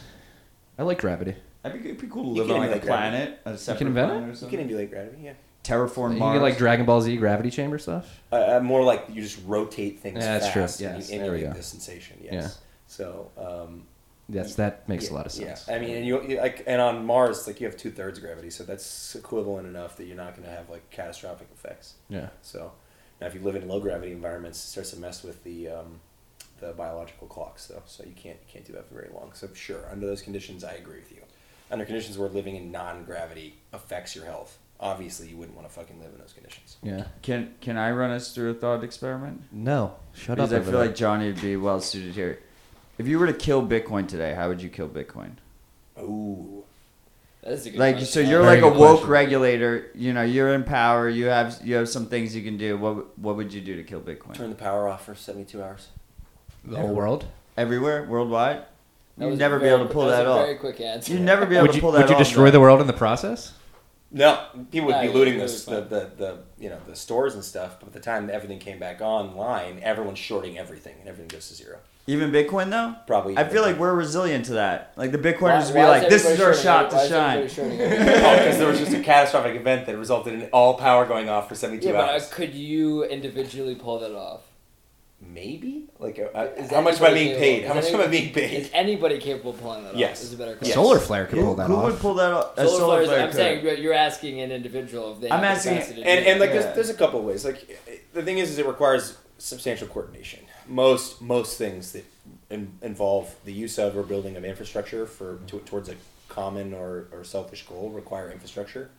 I 0.79 0.83
like 0.85 0.99
gravity. 1.01 1.35
That'd 1.65 1.83
be, 1.83 1.89
it'd 1.89 2.01
be 2.01 2.07
cool 2.07 2.23
to 2.25 2.31
live 2.31 2.47
can 2.47 2.57
on 2.57 2.61
like 2.61 2.71
a 2.71 2.73
emulate 2.75 2.87
gravity. 2.87 3.17
planet, 3.17 3.41
a 3.47 3.59
separate 3.59 3.87
invent 3.89 4.09
planet 4.11 4.23
it? 4.23 4.27
or 4.27 4.29
You 4.31 4.35
something. 4.37 4.59
can 4.59 4.67
emulate 4.67 4.91
gravity, 4.91 5.23
yeah. 5.25 5.33
Terraform 5.65 6.13
You 6.13 6.19
Mars. 6.21 6.37
get 6.37 6.43
like 6.43 6.59
Dragon 6.59 6.85
Ball 6.87 7.01
Z 7.01 7.17
gravity 7.17 7.51
chamber 7.51 7.79
stuff. 7.79 8.21
Uh, 8.31 8.57
uh, 8.57 8.61
more 8.63 8.85
like 8.85 9.07
you 9.11 9.23
just 9.23 9.41
rotate 9.47 9.99
things 9.99 10.19
Yeah, 10.19 10.39
that's 10.39 10.53
true. 10.53 10.63
fast 10.63 10.81
and 10.83 10.99
Yes, 10.99 11.11
you 11.11 11.19
there 11.19 11.31
we 11.33 11.39
emulate 11.39 11.55
go. 11.55 11.59
the 11.59 11.65
sensation. 11.65 12.19
Yes. 12.23 12.33
Yeah. 12.33 12.49
So, 12.87 13.31
um, 13.39 13.87
Yes, 14.29 14.55
that 14.55 14.89
makes 14.89 15.05
yeah, 15.07 15.13
a 15.13 15.15
lot 15.15 15.27
of 15.27 15.33
sense. 15.33 15.65
Yeah, 15.69 15.75
I 15.75 15.79
mean, 15.79 15.97
and 15.97 16.07
you, 16.07 16.23
you 16.23 16.39
like, 16.39 16.65
and 16.67 16.81
on 16.81 17.05
Mars, 17.05 17.47
like 17.47 17.61
you 17.61 17.67
have 17.67 17.77
two 17.77 17.91
thirds 17.91 18.19
gravity, 18.19 18.49
so 18.51 18.65
that's 18.65 19.15
equivalent 19.15 19.67
enough 19.67 19.97
that 19.99 20.05
you're 20.07 20.17
not 20.17 20.35
going 20.35 20.49
to 20.49 20.55
have 20.55 20.71
like 20.71 20.89
catastrophic 20.91 21.49
effects. 21.55 21.95
Yeah. 22.09 22.29
So, 22.41 22.73
now 23.21 23.27
if 23.27 23.35
you 23.35 23.41
live 23.43 23.55
in 23.57 23.67
low 23.69 23.81
gravity 23.81 24.13
environments, 24.13 24.59
it 24.65 24.69
starts 24.69 24.91
to 24.93 24.99
mess 24.99 25.23
with 25.23 25.45
the 25.45 25.69
um, 25.69 26.01
the 26.61 26.73
biological 26.73 27.27
clocks, 27.27 27.67
though. 27.67 27.83
So 27.87 28.03
you 28.05 28.13
can't 28.17 28.39
you 28.47 28.53
can't 28.53 28.65
do 28.67 28.73
that 28.75 28.87
for 28.89 28.95
very 28.95 29.11
long. 29.15 29.33
So 29.35 29.49
sure, 29.53 29.87
under 29.91 30.07
those 30.07 30.23
conditions, 30.23 30.63
I 30.65 30.73
agree 30.73 30.99
with 31.01 31.11
you. 31.13 31.19
Under 31.75 31.85
conditions 31.85 32.17
where 32.17 32.29
living 32.29 32.55
in 32.55 32.71
non 32.71 33.03
gravity 33.03 33.57
affects 33.73 34.15
your 34.15 34.27
health, 34.27 34.59
obviously 34.79 35.27
you 35.27 35.37
wouldn't 35.37 35.57
want 35.57 35.67
to 35.69 35.75
fucking 35.75 35.99
live 35.99 36.13
in 36.13 36.19
those 36.21 36.33
conditions. 36.33 36.77
Yeah. 36.85 37.07
Can 37.21 37.53
can 37.61 37.77
I 37.77 37.91
run 37.91 38.13
us 38.13 38.33
through 38.33 38.53
a 38.53 38.55
thought 38.55 38.85
experiment? 38.85 39.43
No. 39.51 39.97
Shut 40.13 40.37
because 40.37 40.53
up. 40.53 40.61
Because 40.61 40.69
I 40.69 40.71
feel 40.71 40.79
there. 40.79 40.87
like 40.87 40.95
Johnny 40.97 41.27
would 41.27 41.41
be 41.41 41.57
well 41.57 41.81
suited 41.81 42.15
here. 42.15 42.39
If 42.97 43.09
you 43.09 43.19
were 43.19 43.27
to 43.27 43.33
kill 43.33 43.67
Bitcoin 43.67 44.07
today, 44.07 44.35
how 44.35 44.47
would 44.51 44.63
you 44.63 44.69
kill 44.69 44.89
Bitcoin? 44.89 45.33
Ooh. 45.99 46.63
That 47.43 47.55
is 47.55 47.67
a 47.67 47.71
good 47.71 47.81
Like 47.81 47.97
question. 47.97 48.25
so, 48.25 48.31
you're 48.31 48.43
Very 48.45 48.61
like 48.63 48.73
a 48.73 48.79
woke 48.79 48.99
question. 48.99 49.09
regulator. 49.09 49.91
You 49.97 50.13
know, 50.13 50.23
you're 50.23 50.55
in 50.55 50.63
power. 50.63 51.09
You 51.09 51.25
have 51.27 51.59
you 51.65 51.75
have 51.75 51.89
some 51.89 52.07
things 52.07 52.37
you 52.37 52.45
can 52.45 52.57
do. 52.57 52.79
What 52.79 53.19
what 53.19 53.35
would 53.35 53.53
you 53.53 53.61
do 53.61 53.75
to 53.75 53.83
kill 53.83 54.01
Bitcoin? 54.01 54.35
Turn 54.35 54.51
the 54.51 54.55
power 54.55 54.87
off 54.89 55.05
for 55.07 55.17
seventy 55.17 55.45
two 55.45 55.61
hours. 55.61 55.89
the 56.65 56.77
whole 56.77 56.95
world. 56.95 57.25
Everywhere, 57.57 58.05
worldwide. 58.05 58.63
That 59.17 59.29
You'd 59.29 59.39
never 59.39 59.61
be 59.61 59.67
able 59.67 59.87
to 59.87 59.93
pull 59.93 60.07
that 60.07 60.27
was 60.27 60.29
off. 60.37 60.45
Very 60.47 60.57
quick 60.57 60.81
answer. 60.81 61.13
You'd 61.13 61.23
never 61.23 61.47
be 61.47 61.55
able 61.55 61.63
Would 61.67 61.71
to 61.73 61.77
you 61.77 61.81
pull 61.83 61.93
that 61.93 61.99
off. 61.99 62.05
would 62.05 62.11
you 62.11 62.17
off. 62.17 62.23
destroy 62.23 62.45
though. 62.47 62.51
the 62.53 62.61
world 62.61 62.81
in 62.81 62.87
the 62.89 62.93
process? 62.93 63.53
No, 64.11 64.41
people 64.71 64.87
would 64.87 64.97
Yeah, 64.97 65.03
be 65.03 65.09
looting 65.13 65.35
yeah, 65.35 65.41
this, 65.41 65.65
the, 65.65 65.81
the, 65.81 66.11
the 66.17 66.39
you 66.59 66.69
know 66.69 66.79
the 66.87 66.95
stores 66.97 67.35
and 67.35 67.45
stuff. 67.45 67.77
But 67.81 67.93
by 67.93 67.99
the 67.99 68.05
time 68.05 68.31
everything 68.31 68.59
came 68.61 68.79
back 68.79 69.01
online, 69.01 69.81
everyone's 69.83 70.19
shorting 70.21 70.57
everything, 70.59 70.95
and 71.01 71.09
everything 71.09 71.29
goes 71.29 71.49
to 71.49 71.55
zero. 71.55 71.79
Even 72.07 72.31
Bitcoin 72.31 72.71
though. 72.71 72.95
Probably. 73.07 73.37
I 73.39 73.49
feel 73.49 73.63
like 73.63 73.77
we're 73.79 73.95
resilient 73.95 74.45
to 74.47 74.53
that. 74.55 74.93
Like 74.97 75.11
the 75.11 75.19
Why- 75.19 75.33
Bitcoiners 75.33 75.67
would 75.67 75.75
be 75.75 75.83
like, 75.83 76.09
"This 76.09 76.25
is 76.29 76.41
our 76.41 76.55
shot 76.55 76.87
it? 76.87 76.91
to 76.91 76.97
Why 76.97 77.09
shine." 77.09 77.39
everybody 77.39 77.55
shorting 77.55 77.79
it? 77.81 77.99
because 77.99 78.59
there 78.59 78.69
was 78.69 78.79
just 78.79 78.93
a 78.93 79.01
catastrophic 79.01 79.57
event 79.57 79.87
that 79.87 79.97
resulted 79.97 80.35
in 80.35 80.49
all 80.53 80.75
power 80.75 81.07
going 81.07 81.29
off 81.29 81.49
for 81.49 81.55
seventy 81.55 81.81
two 81.81 81.89
yeah, 81.89 81.95
but 81.95 82.09
uh, 82.09 82.13
hours. 82.13 82.29
could 82.29 82.55
you 82.55 83.05
individually 83.05 83.75
pull 83.75 83.99
that 84.01 84.13
off? 84.15 84.43
Maybe 85.35 85.87
like 85.99 86.19
uh, 86.21 86.49
how 86.71 86.81
much 86.81 87.01
am 87.01 87.07
I 87.07 87.13
being 87.15 87.37
paid? 87.37 87.65
How 87.65 87.75
much 87.75 87.87
am 87.87 88.01
I 88.01 88.07
being 88.07 88.33
paid? 88.33 88.53
Is 88.63 88.71
anybody 88.73 89.19
capable 89.19 89.51
of 89.51 89.61
pulling 89.61 89.83
that 89.85 89.97
Yes. 89.97 90.19
off? 90.21 90.25
Is 90.25 90.33
a 90.33 90.37
better 90.37 90.51
Yes. 90.53 90.59
question. 90.59 90.75
Solar 90.75 90.99
flare 91.01 91.27
could 91.27 91.39
Who, 91.39 91.45
pull 91.45 91.55
that 91.57 91.67
who 91.67 91.75
off. 91.75 91.81
Who 91.87 91.91
would 91.91 92.01
pull 92.01 92.15
that 92.15 92.33
off? 92.33 92.57
A 92.57 92.67
Solar, 92.67 92.79
solar 92.79 92.95
flares, 92.97 93.09
flare 93.09 93.21
I'm 93.21 93.27
could. 93.29 93.37
saying 93.37 93.65
you're- 93.65 93.81
you're 93.81 93.93
asking 93.95 94.41
an 94.41 94.53
individual 94.53 95.13
if 95.15 95.21
they 95.21 95.31
I'm 95.31 95.41
have 95.43 95.57
asking- 95.59 95.73
capacity 95.75 96.03
to 96.03 96.09
and 96.09 96.25
do 96.25 96.31
and 96.31 96.41
like. 96.41 96.51
Yeah. 96.51 96.61
there's, 96.61 96.75
there's 96.77 96.91
a 96.91 96.95
couple 96.95 97.19
of 97.19 97.27
ways. 97.27 97.45
Like 97.45 97.81
the 98.13 98.23
thing 98.23 98.39
is, 98.39 98.51
is 98.51 98.59
it 98.59 98.67
requires 98.67 99.17
substantial 99.39 99.89
coordination. 99.89 100.41
Most 100.69 101.21
most 101.21 101.59
things 101.59 101.93
that 101.93 102.05
in, 102.49 102.79
involve 102.81 103.35
the 103.45 103.53
use 103.53 103.77
of 103.79 103.97
or 103.97 104.05
building 104.05 104.37
of 104.37 104.45
infrastructure 104.45 105.05
for 105.05 105.41
to, 105.49 105.59
towards 105.61 105.89
a 105.89 105.97
common 106.29 106.73
or, 106.75 107.09
or 107.13 107.25
selfish 107.25 107.67
goal 107.67 107.91
require 107.91 108.31
infrastructure, 108.31 108.91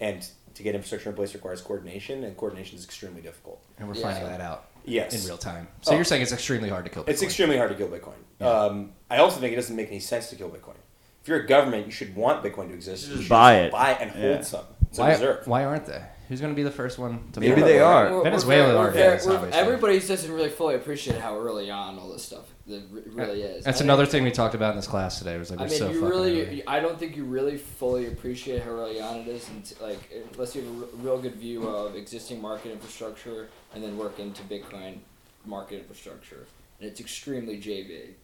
and 0.00 0.26
to 0.54 0.62
get 0.64 0.74
infrastructure 0.74 1.10
in 1.10 1.14
place 1.16 1.34
requires 1.34 1.60
coordination, 1.60 2.24
and 2.24 2.36
coordination 2.36 2.76
is 2.78 2.84
extremely 2.84 3.20
difficult. 3.20 3.60
And 3.78 3.86
we're 3.88 3.94
Yeah. 3.94 4.02
finding 4.02 4.24
that 4.24 4.40
out 4.40 4.64
Yes, 4.84 5.20
in 5.22 5.26
real 5.28 5.38
time. 5.38 5.68
So 5.82 5.92
Oh. 5.92 5.94
you're 5.94 6.04
saying 6.04 6.22
it's 6.22 6.32
extremely 6.32 6.68
hard 6.68 6.84
to 6.84 6.90
kill. 6.90 7.04
Bitcoin. 7.04 7.08
It's 7.08 7.22
extremely 7.22 7.56
hard 7.56 7.70
to 7.70 7.76
kill 7.76 7.88
Bitcoin. 7.88 8.14
Yeah. 8.40 8.48
Um, 8.48 8.92
I 9.10 9.18
also 9.18 9.40
think 9.40 9.52
it 9.52 9.56
doesn't 9.56 9.74
make 9.76 9.88
any 9.88 10.00
sense 10.00 10.28
to 10.30 10.36
kill 10.36 10.50
Bitcoin. 10.50 10.76
If 11.22 11.28
you're 11.28 11.40
a 11.40 11.46
government, 11.46 11.86
you 11.86 11.92
should 11.92 12.14
want 12.14 12.44
Bitcoin 12.44 12.68
to 12.68 12.74
exist. 12.74 13.08
You 13.08 13.14
You 13.16 13.20
should 13.22 13.28
buy 13.30 13.56
it. 13.60 13.72
buy 13.72 13.92
it 13.92 13.98
and 14.02 14.10
hold 14.10 14.24
Yeah. 14.24 14.40
some. 14.42 14.64
It's 14.90 14.98
a 14.98 15.02
Why, 15.02 15.10
reserve. 15.12 15.46
why 15.46 15.64
aren't 15.64 15.86
they? 15.86 16.02
Who's 16.28 16.40
going 16.40 16.52
to 16.52 16.56
be 16.56 16.62
the 16.62 16.70
first 16.70 16.98
one 16.98 17.22
to 17.32 17.40
Maybe 17.40 17.60
they 17.60 17.76
it? 17.78 17.82
are. 17.82 18.04
We're- 18.04 18.16
we're 18.16 18.22
Venezuela 18.24 18.64
very- 18.66 18.76
are 18.76 18.84
we're 18.86 18.90
very- 18.92 19.18
we're- 19.26 19.36
obviously. 19.36 19.60
Everybody 19.60 20.00
doesn't 20.00 20.32
really 20.32 20.48
fully 20.48 20.74
appreciate 20.74 21.18
how 21.20 21.38
early 21.38 21.70
on 21.70 21.98
all 21.98 22.08
this 22.10 22.22
stuff 22.22 22.46
that 22.66 22.82
really 22.90 23.42
is. 23.42 23.62
That's 23.64 23.82
I 23.82 23.84
another 23.84 24.04
think- 24.04 24.12
thing 24.12 24.24
we 24.24 24.30
talked 24.30 24.54
about 24.54 24.70
in 24.70 24.76
this 24.76 24.86
class 24.86 25.18
today. 25.18 25.36
Was 25.38 25.50
like 25.50 25.60
I 25.60 25.66
mean, 25.66 25.78
so 25.78 25.90
you 25.90 26.06
really, 26.06 26.46
early. 26.46 26.66
I 26.66 26.80
don't 26.80 26.98
think 26.98 27.14
you 27.16 27.24
really 27.24 27.58
fully 27.58 28.06
appreciate 28.06 28.62
how 28.62 28.70
early 28.70 29.00
on 29.02 29.18
it 29.20 29.28
is, 29.28 29.46
and 29.50 29.70
like 29.82 29.98
unless 30.32 30.56
you 30.56 30.62
have 30.62 30.70
a 30.70 30.96
real 31.04 31.18
good 31.18 31.34
view 31.36 31.68
of 31.68 31.94
existing 31.94 32.40
market 32.40 32.72
infrastructure 32.72 33.48
and 33.74 33.84
then 33.84 33.98
work 33.98 34.18
into 34.18 34.42
Bitcoin 34.44 34.98
market 35.44 35.80
infrastructure, 35.80 36.46
and 36.80 36.88
it's 36.90 37.00
extremely 37.00 37.58
JV. 37.60 38.14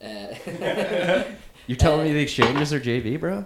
Uh, 0.00 1.24
You're 1.66 1.76
telling 1.76 2.06
me 2.06 2.12
the 2.12 2.20
exchanges 2.22 2.72
are 2.72 2.78
JV, 2.78 3.18
bro? 3.18 3.44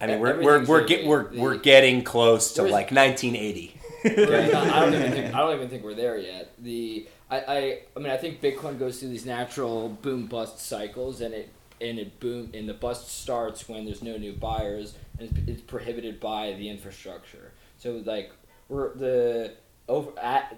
I 0.00 0.06
mean, 0.06 0.20
we're 0.20 0.42
we're 0.42 0.64
we're, 0.64 0.84
get, 0.84 1.06
we're, 1.06 1.28
The- 1.28 1.40
we're 1.40 1.56
getting 1.56 2.04
close 2.04 2.52
to 2.54 2.62
like 2.62 2.90
1980. 2.90 3.80
We're 4.04 4.36
I 4.54 4.80
don't 4.80 4.94
even 4.94 5.12
think 5.12 5.34
I 5.34 5.38
don't 5.40 5.54
even 5.56 5.68
think 5.68 5.82
we're 5.84 5.94
there 5.94 6.18
yet. 6.18 6.52
The 6.58 7.08
I, 7.30 7.40
I 7.40 7.78
I 7.96 7.98
mean 7.98 8.10
I 8.10 8.16
think 8.16 8.40
Bitcoin 8.40 8.78
goes 8.78 9.00
through 9.00 9.08
these 9.08 9.26
natural 9.26 9.88
boom 9.88 10.26
bust 10.26 10.60
cycles, 10.60 11.20
and 11.20 11.34
it 11.34 11.48
and 11.80 11.98
it 11.98 12.20
boom 12.20 12.50
and 12.54 12.68
the 12.68 12.74
bust 12.74 13.08
starts 13.08 13.68
when 13.68 13.84
there's 13.84 14.02
no 14.02 14.16
new 14.16 14.32
buyers 14.32 14.94
and 15.18 15.28
it's, 15.30 15.48
it's 15.48 15.60
prohibited 15.60 16.20
by 16.20 16.52
the 16.52 16.68
infrastructure. 16.68 17.52
So 17.78 18.02
like 18.04 18.32
we're 18.68 18.94
the 18.94 19.54
over 19.88 20.18
at 20.18 20.56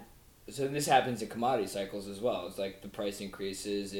so 0.49 0.67
this 0.67 0.87
happens 0.87 1.21
in 1.21 1.27
commodity 1.29 1.67
cycles 1.67 2.07
as 2.07 2.19
well. 2.19 2.47
It's 2.47 2.57
like 2.57 2.81
the 2.81 2.87
price 2.87 3.21
increases. 3.21 3.93
It, 3.93 3.97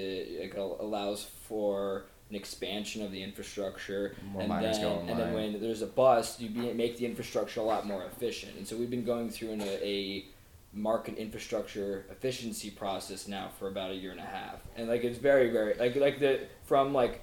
it 0.53 0.57
allows 0.57 1.23
for 1.23 2.05
an 2.29 2.35
expansion 2.35 3.03
of 3.03 3.11
the 3.11 3.23
infrastructure, 3.23 4.15
More 4.31 4.41
and 4.41 4.49
miners 4.49 4.77
then 4.77 5.09
and 5.09 5.19
then 5.19 5.33
when 5.33 5.61
there's 5.61 5.81
a 5.81 5.87
bust, 5.87 6.39
you 6.39 6.49
be, 6.49 6.71
make 6.73 6.97
the 6.97 7.05
infrastructure 7.05 7.59
a 7.59 7.63
lot 7.63 7.87
more 7.87 8.03
efficient. 8.05 8.55
And 8.57 8.67
so 8.67 8.77
we've 8.77 8.89
been 8.89 9.05
going 9.05 9.29
through 9.29 9.51
in 9.51 9.61
a, 9.61 9.83
a 9.83 10.25
market 10.71 11.15
infrastructure 11.17 12.05
efficiency 12.11 12.69
process 12.69 13.27
now 13.27 13.49
for 13.57 13.67
about 13.67 13.89
a 13.89 13.95
year 13.95 14.11
and 14.11 14.19
a 14.19 14.25
half, 14.25 14.61
and 14.75 14.87
like 14.87 15.03
it's 15.03 15.17
very 15.17 15.49
very 15.49 15.73
like 15.75 15.95
like 15.95 16.19
the 16.19 16.41
from 16.63 16.93
like. 16.93 17.21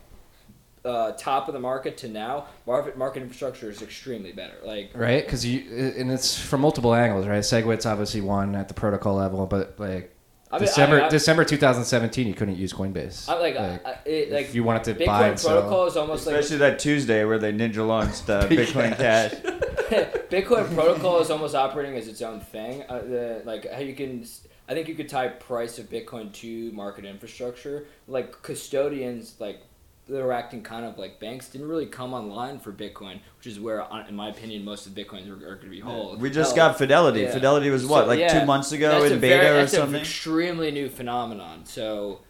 Uh, 0.84 1.10
top 1.16 1.48
of 1.48 1.52
the 1.52 1.58
market 1.58 1.96
to 1.96 2.06
now, 2.06 2.46
market 2.64 2.96
market 2.96 3.20
infrastructure 3.20 3.68
is 3.68 3.82
extremely 3.82 4.30
better. 4.30 4.54
Like 4.64 4.92
right? 4.94 5.24
Because 5.24 5.44
you 5.44 5.68
and 5.96 6.12
it's 6.12 6.38
from 6.38 6.60
multiple 6.60 6.94
angles, 6.94 7.26
right? 7.26 7.42
Segwit's 7.42 7.86
obviously 7.86 8.20
one 8.20 8.54
at 8.54 8.68
the 8.68 8.74
protocol 8.74 9.16
level, 9.16 9.46
but 9.46 9.80
like 9.80 10.15
I 10.50 10.58
mean, 10.58 10.66
December 10.66 11.02
I, 11.02 11.06
I, 11.06 11.08
December 11.08 11.44
2017, 11.44 12.26
you 12.26 12.34
couldn't 12.34 12.56
use 12.56 12.72
Coinbase. 12.72 13.28
I, 13.28 13.38
like, 13.38 13.56
I, 13.56 13.80
I, 13.84 13.98
it, 14.04 14.30
like 14.30 14.46
if 14.46 14.54
you 14.54 14.62
wanted 14.62 14.84
to 14.84 14.94
Bitcoin 14.94 15.06
buy 15.06 15.28
and 15.28 15.40
sell. 15.40 15.52
protocol 15.52 15.86
is 15.86 15.96
almost 15.96 16.26
like 16.26 16.36
Especially 16.36 16.58
that 16.58 16.78
Tuesday 16.78 17.24
where 17.24 17.38
they 17.38 17.52
ninja 17.52 17.86
launched 17.86 18.30
uh, 18.30 18.42
Bitcoin 18.48 18.96
Cash. 18.96 19.32
Bitcoin 20.30 20.72
protocol 20.72 21.20
is 21.20 21.30
almost 21.30 21.54
operating 21.54 21.96
as 21.96 22.06
its 22.06 22.22
own 22.22 22.40
thing. 22.40 22.84
Uh, 22.88 22.98
the, 22.98 23.42
like 23.44 23.70
how 23.72 23.80
you 23.80 23.94
can, 23.94 24.24
I 24.68 24.74
think 24.74 24.86
you 24.86 24.94
could 24.94 25.08
tie 25.08 25.28
price 25.28 25.78
of 25.78 25.90
Bitcoin 25.90 26.32
to 26.34 26.70
market 26.72 27.04
infrastructure. 27.04 27.86
Like 28.06 28.42
custodians, 28.42 29.34
like 29.40 29.62
they're 30.08 30.32
acting 30.32 30.62
kind 30.62 30.84
of 30.84 30.98
like 30.98 31.18
banks, 31.18 31.48
didn't 31.48 31.68
really 31.68 31.86
come 31.86 32.14
online 32.14 32.58
for 32.60 32.72
Bitcoin, 32.72 33.20
which 33.38 33.46
is 33.46 33.58
where, 33.58 33.82
uh, 33.92 34.06
in 34.06 34.14
my 34.14 34.28
opinion, 34.28 34.64
most 34.64 34.86
of 34.86 34.94
the 34.94 35.04
bitcoins 35.04 35.28
are, 35.28 35.34
are 35.34 35.56
going 35.56 35.64
to 35.64 35.70
be 35.70 35.80
held. 35.80 36.20
We 36.20 36.30
just 36.30 36.56
Held. 36.56 36.72
got 36.72 36.78
Fidelity. 36.78 37.22
Yeah. 37.22 37.32
Fidelity 37.32 37.70
was 37.70 37.84
what, 37.84 38.02
So, 38.04 38.06
like 38.08 38.20
yeah, 38.20 38.38
two 38.40 38.46
months 38.46 38.70
ago 38.72 39.00
That's 39.00 39.12
in 39.14 39.20
beta 39.20 39.36
very- 39.36 39.48
or 39.50 39.60
that's 39.60 39.72
an 39.74 39.80
something? 39.80 40.00
extremely 40.00 40.70
new 40.70 40.88
phenomenon. 40.88 41.64
So, 41.64 42.20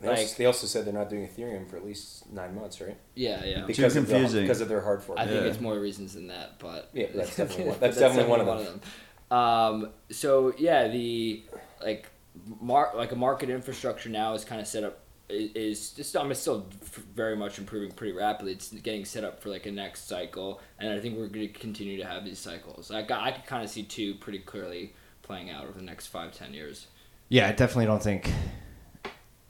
They, 0.00 0.08
also, 0.10 0.22
Like- 0.22 0.36
they 0.36 0.44
also 0.46 0.66
said 0.66 0.84
they're 0.84 0.92
not 0.92 1.08
doing 1.08 1.26
Ethereum 1.26 1.68
for 1.68 1.76
at 1.76 1.84
least 1.84 2.30
nine 2.30 2.54
months, 2.54 2.80
right? 2.80 2.96
yeah, 3.14 3.42
yeah. 3.44 3.64
Because 3.66 3.96
of 3.96 4.06
confusing. 4.06 4.34
their, 4.36 4.42
because 4.44 4.60
of 4.60 4.68
their 4.68 4.82
hard 4.82 5.02
fork. 5.02 5.18
I 5.18 5.26
think 5.26 5.44
it's 5.46 5.60
more 5.60 5.78
reasons 5.78 6.14
than 6.14 6.26
that, 6.28 6.58
but 6.58 6.90
Yeah, 6.92 7.06
that's 7.14 7.36
definitely 7.36 7.64
one- 7.64 7.74
but 7.74 7.80
that's 7.80 7.98
definitely 7.98 8.30
one 8.30 8.40
of 8.40 8.46
them. 8.64 8.80
Um, 9.30 9.90
so 10.10 10.52
yeah, 10.58 10.88
the 10.88 11.42
like 11.82 12.10
mar- 12.60 12.92
like 12.94 13.12
a 13.12 13.16
market 13.16 13.48
infrastructure 13.50 14.08
now 14.10 14.34
is 14.34 14.44
kind 14.44 14.60
of 14.60 14.66
set 14.66 14.84
up 14.84 14.98
i- 14.98 15.03
is 15.34 15.90
just 15.90 16.16
I 16.16 16.22
mean, 16.22 16.32
it's 16.32 16.40
still 16.40 16.66
very 17.14 17.36
much 17.36 17.58
improving 17.58 17.90
pretty 17.90 18.12
rapidly. 18.12 18.52
It's 18.52 18.70
getting 18.70 19.04
set 19.04 19.24
up 19.24 19.40
for 19.40 19.48
like 19.48 19.66
a 19.66 19.72
next 19.72 20.08
cycle, 20.08 20.60
and 20.78 20.92
I 20.92 21.00
think 21.00 21.16
we're 21.16 21.28
going 21.28 21.48
to 21.48 21.58
continue 21.58 21.96
to 21.98 22.06
have 22.06 22.24
these 22.24 22.38
cycles. 22.38 22.90
I 22.90 23.02
got, 23.02 23.22
I 23.22 23.32
could 23.32 23.46
kind 23.46 23.64
of 23.64 23.70
see 23.70 23.82
two 23.82 24.14
pretty 24.14 24.38
clearly 24.38 24.94
playing 25.22 25.50
out 25.50 25.64
over 25.64 25.78
the 25.78 25.84
next 25.84 26.08
five 26.08 26.32
ten 26.32 26.54
years. 26.54 26.86
Yeah, 27.28 27.48
I 27.48 27.52
definitely 27.52 27.86
don't 27.86 28.02
think 28.02 28.30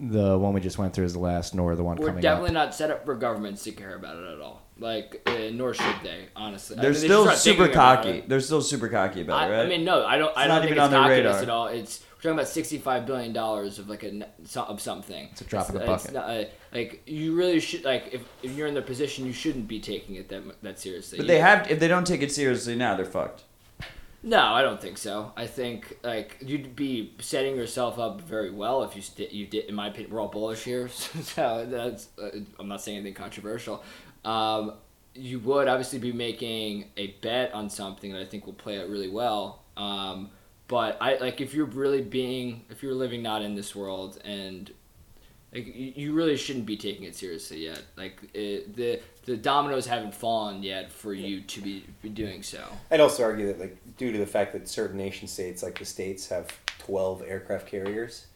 the 0.01 0.37
one 0.37 0.53
we 0.53 0.61
just 0.61 0.79
went 0.79 0.93
through 0.93 1.05
is 1.05 1.13
the 1.13 1.19
last, 1.19 1.55
nor 1.55 1.75
the 1.77 1.85
one 1.85 1.97
We're 1.97 2.09
coming 2.09 2.23
definitely 2.23 2.51
up. 2.51 2.55
not 2.55 2.75
set 2.75 2.91
up 2.91 3.05
for 3.05 3.15
governments 3.15 3.63
to 3.65 3.73
care 3.73 3.95
about 3.95 4.17
it 4.17 4.33
at 4.33 4.41
all. 4.41 4.63
Like, 4.79 5.23
uh, 5.27 5.51
nor 5.53 5.73
should 5.73 5.97
they. 6.03 6.27
Honestly, 6.35 6.77
They're 6.77 6.91
mean, 6.91 6.99
still 6.99 7.25
just 7.25 7.47
aren't 7.47 7.59
super 7.59 7.73
cocky. 7.73 8.25
They're 8.27 8.41
still 8.41 8.61
super 8.61 8.89
cocky 8.89 9.21
about 9.23 9.43
I, 9.43 9.47
it, 9.47 9.57
right? 9.57 9.67
I 9.67 9.69
mean, 9.69 9.85
no, 9.85 10.05
I 10.05 10.19
don't. 10.19 10.37
I 10.37 10.49
don't 10.49 10.57
not 10.57 10.63
think 10.63 10.73
even 10.73 10.85
it's 10.85 10.95
on 10.95 11.03
cockiness 11.03 11.25
radar. 11.27 11.43
at 11.43 11.49
all. 11.49 11.67
It's 11.69 12.01
we're 12.14 12.14
talking 12.25 12.39
about 12.39 12.49
sixty-five 12.49 13.07
billion 13.07 13.33
dollars 13.33 13.79
of 13.79 13.89
like 13.89 14.03
a 14.03 14.27
of 14.57 14.81
something. 14.81 15.29
It's 15.33 15.41
a 15.43 15.45
drop 15.45 15.69
in 15.69 15.77
the 15.77 15.81
it's 15.83 15.89
bucket. 15.89 16.13
not, 16.15 16.29
uh, 16.29 16.45
like 16.73 17.03
you 17.07 17.35
really 17.35 17.61
should 17.61 17.85
like 17.85 18.13
if, 18.13 18.23
if 18.43 18.53
you're 18.53 18.67
in 18.67 18.75
their 18.75 18.83
position, 18.83 19.27
you 19.27 19.33
shouldn't 19.33 19.69
be 19.69 19.81
taking 19.81 20.17
it 20.17 20.29
that 20.31 20.43
that 20.63 20.79
seriously. 20.79 21.19
but 21.19 21.27
they 21.27 21.39
have. 21.41 21.71
If 21.71 21.79
they 21.79 21.89
don't 21.89 22.07
take 22.07 22.23
it 22.23 22.33
seriously 22.33 22.75
now, 22.75 22.97
they're 22.97 23.05
fucked. 23.05 23.45
No, 24.27 24.41
I 24.41 24.63
don't 24.63 24.81
think 24.81 24.97
so. 24.97 25.33
I 25.37 25.47
think 25.47 25.99
like 26.03 26.39
you'd 26.41 26.75
be 26.75 27.13
setting 27.21 27.57
yourself 27.57 27.99
up 27.99 28.23
very 28.23 28.51
well 28.51 28.83
if 28.83 28.97
you 28.97 29.03
st- 29.03 29.33
you 29.33 29.47
did. 29.47 29.67
In 29.67 29.75
my 29.75 29.89
opinion, 29.89 30.11
we're 30.13 30.21
all 30.21 30.29
bullish 30.29 30.65
here, 30.65 30.89
so 30.89 31.67
that's. 31.69 32.09
Uh, 32.21 32.31
I'm 32.59 32.69
not 32.69 32.81
saying 32.81 32.97
anything 32.97 33.15
controversial. 33.15 33.85
Um, 34.25 34.73
you 35.15 35.39
would 35.41 35.69
obviously 35.69 35.99
be 35.99 36.13
making 36.13 36.87
a 36.97 37.09
bet 37.21 37.53
on 37.53 37.69
something 37.69 38.13
that 38.13 38.21
I 38.21 38.25
think 38.25 38.47
will 38.47 38.55
play 38.55 38.81
out 38.81 38.89
really 38.89 39.11
well. 39.11 39.63
Um, 39.77 40.31
but 40.69 40.97
I 41.01 41.17
like 41.17 41.41
if 41.41 41.55
you're 41.55 41.67
really 41.67 42.03
being 42.03 42.65
if 42.71 42.83
you're 42.83 42.95
living 42.95 43.23
not 43.23 43.43
in 43.43 43.55
this 43.55 43.75
world 43.75 44.21
and 44.25 44.73
like 45.53 45.67
you 45.67 45.93
you 45.95 46.13
really 46.15 46.37
shouldn't 46.37 46.67
be 46.67 46.77
taking 46.77 47.05
it 47.05 47.15
seriously 47.15 47.65
yet. 47.65 47.83
Like 47.97 48.19
it, 48.35 48.75
the 48.75 49.01
the 49.25 49.37
dominoes 49.37 49.87
haven't 49.87 50.15
fallen 50.15 50.63
yet 50.63 50.93
for 50.93 51.15
you 51.15 51.41
to 51.43 51.61
be, 51.61 51.85
be 52.03 52.09
doing 52.09 52.43
so. 52.43 52.63
I'd 52.91 53.01
also 53.01 53.23
argue 53.23 53.47
that, 53.47 53.59
like, 53.59 53.79
due 53.97 54.13
to 54.13 54.19
the 54.19 54.27
fact 54.27 54.53
that 54.53 54.69
certain 54.69 54.99
nation 54.99 55.29
states, 55.29 55.63
like 55.63 55.79
the 55.79 55.87
states, 55.87 56.29
have 56.29 56.49
twelve 56.79 57.23
aircraft 57.27 57.67
carriers, 57.67 58.27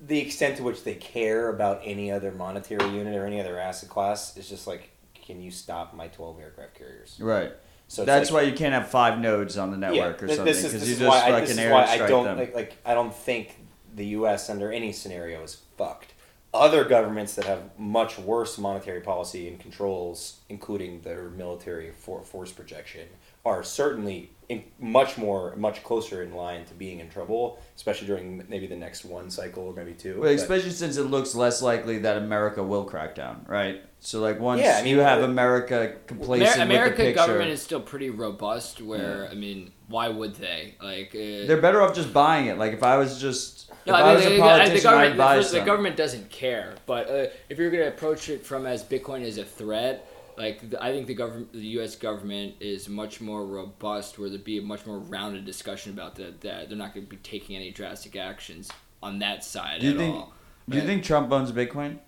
the 0.00 0.18
extent 0.18 0.56
to 0.56 0.62
which 0.62 0.84
they 0.84 0.94
care 0.94 1.48
about 1.48 1.82
any 1.84 2.10
other 2.10 2.32
monetary 2.32 2.88
unit 2.90 3.14
or 3.14 3.26
any 3.26 3.40
other 3.40 3.58
asset 3.58 3.90
class 3.90 4.36
is 4.36 4.48
just 4.48 4.66
like, 4.66 4.90
can 5.14 5.42
you 5.42 5.50
stop 5.50 5.94
my 5.94 6.06
twelve 6.08 6.40
aircraft 6.40 6.74
carriers? 6.74 7.18
Right. 7.20 7.52
So 7.94 8.04
That's 8.04 8.32
like, 8.32 8.42
why 8.42 8.48
you 8.50 8.56
can't 8.56 8.74
have 8.74 8.88
five 8.88 9.20
nodes 9.20 9.56
on 9.56 9.70
the 9.70 9.76
network 9.76 10.20
or 10.20 10.28
something 10.28 10.46
because 10.46 10.88
you 10.88 10.96
just 10.96 11.08
why 11.08 11.26
I, 11.26 11.30
fucking 11.40 11.56
this 11.56 11.60
I 11.60 11.98
don't 12.08 12.24
them. 12.24 12.38
like, 12.38 12.54
like. 12.54 12.76
I 12.84 12.92
don't 12.92 13.14
think 13.14 13.56
the 13.94 14.06
U.S. 14.06 14.50
under 14.50 14.72
any 14.72 14.92
scenario 14.92 15.42
is 15.44 15.58
fucked. 15.78 16.12
Other 16.52 16.84
governments 16.84 17.36
that 17.36 17.44
have 17.44 17.78
much 17.78 18.18
worse 18.18 18.58
monetary 18.58 19.00
policy 19.00 19.46
and 19.46 19.60
controls, 19.60 20.40
including 20.48 21.02
their 21.02 21.30
military 21.30 21.92
for, 21.92 22.24
force 22.24 22.50
projection, 22.50 23.06
are 23.44 23.62
certainly 23.62 24.30
in, 24.48 24.62
much 24.78 25.16
more, 25.16 25.54
much 25.56 25.82
closer 25.82 26.22
in 26.22 26.34
line 26.34 26.64
to 26.66 26.74
being 26.74 27.00
in 27.00 27.08
trouble, 27.08 27.58
especially 27.76 28.06
during 28.06 28.44
maybe 28.48 28.66
the 28.66 28.76
next 28.76 29.04
one 29.04 29.30
cycle 29.30 29.64
or 29.64 29.72
maybe 29.74 29.92
two. 29.92 30.20
Well, 30.20 30.22
But- 30.30 30.34
especially 30.42 30.70
since 30.70 30.96
it 30.96 31.04
looks 31.04 31.34
less 31.34 31.62
likely 31.62 31.98
that 31.98 32.16
America 32.18 32.62
will 32.62 32.84
crack 32.84 33.14
down, 33.14 33.44
right? 33.48 33.82
So 34.00 34.20
like 34.20 34.38
once 34.40 34.60
Yeah, 34.62 34.76
I 34.78 34.82
mean, 34.82 34.94
you 34.96 35.00
have 35.00 35.20
uh, 35.22 35.24
America 35.24 35.94
complacent 36.06 36.56
Amer- 36.56 36.64
American 36.64 36.90
with 36.90 36.96
the 36.98 37.04
picture, 37.04 37.26
government 37.26 37.50
is 37.50 37.62
still 37.62 37.80
pretty 37.80 38.10
robust. 38.10 38.82
Where 38.82 39.28
I 39.30 39.34
mean, 39.34 39.72
why 39.88 40.08
would 40.08 40.34
they? 40.34 40.74
Like, 40.82 41.14
uh, 41.14 41.46
they're 41.46 41.60
better 41.60 41.80
off 41.80 41.94
just 41.94 42.12
buying 42.12 42.46
it. 42.46 42.58
Like 42.58 42.74
if 42.74 42.82
I 42.82 42.98
was 42.98 43.18
just 43.18 43.70
if 43.70 43.86
no, 43.86 43.94
I, 43.94 44.00
I 44.00 44.04
mean, 44.04 44.14
was 44.14 44.24
the, 44.24 44.30
a 44.30 44.68
the- 44.68 44.74
the 44.76 44.82
government, 44.82 45.12
I'd 45.12 45.16
buy 45.18 45.38
the, 45.38 45.48
the 45.48 45.60
government 45.64 45.96
doesn't 45.96 46.28
care. 46.30 46.74
But 46.84 47.08
uh, 47.08 47.26
if 47.48 47.58
you're 47.58 47.70
going 47.70 47.82
to 47.84 47.88
approach 47.88 48.28
it 48.28 48.44
from 48.44 48.66
as 48.66 48.84
Bitcoin 48.84 49.22
is 49.22 49.38
a 49.38 49.44
threat, 49.44 50.06
like 50.36 50.62
I 50.80 50.90
think 50.92 51.06
the 51.06 51.14
government, 51.14 51.52
the 51.52 51.66
U.S. 51.78 51.96
government 51.96 52.54
is 52.60 52.88
much 52.88 53.20
more 53.20 53.44
robust, 53.46 54.18
where 54.18 54.28
there'd 54.28 54.44
be 54.44 54.58
a 54.58 54.62
much 54.62 54.84
more 54.86 54.98
rounded 54.98 55.44
discussion 55.44 55.92
about 55.92 56.14
that. 56.16 56.40
That 56.42 56.68
they're 56.68 56.78
not 56.78 56.94
going 56.94 57.06
to 57.06 57.10
be 57.10 57.16
taking 57.18 57.56
any 57.56 57.70
drastic 57.70 58.16
actions 58.16 58.70
on 59.02 59.18
that 59.20 59.44
side 59.44 59.80
Do 59.80 59.86
you 59.88 59.92
at 59.92 59.98
think- 59.98 60.14
all. 60.16 60.32
Do 60.68 60.76
you 60.78 60.82
think 60.84 61.04
Trump 61.04 61.30
owns 61.30 61.52
Bitcoin? 61.52 61.98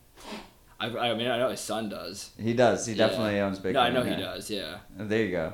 I, 0.81 0.87
I 0.87 1.15
mean, 1.15 1.27
I 1.29 1.39
know 1.39 1.51
his 1.51 1.61
son 1.61 1.89
does. 1.91 2.31
He 2.41 2.55
does. 2.55 2.87
He 2.87 2.95
Yeah. 2.95 3.07
definitely 3.07 3.39
owns 3.41 3.59
Bitcoin. 3.59 3.73
no, 3.75 3.81
I 3.81 3.91
know 3.91 4.03
yeah. 4.03 4.17
he 4.17 4.23
does. 4.23 4.51
Yeah. 4.51 4.79
There 4.97 5.25
you 5.25 5.31
go. 5.31 5.53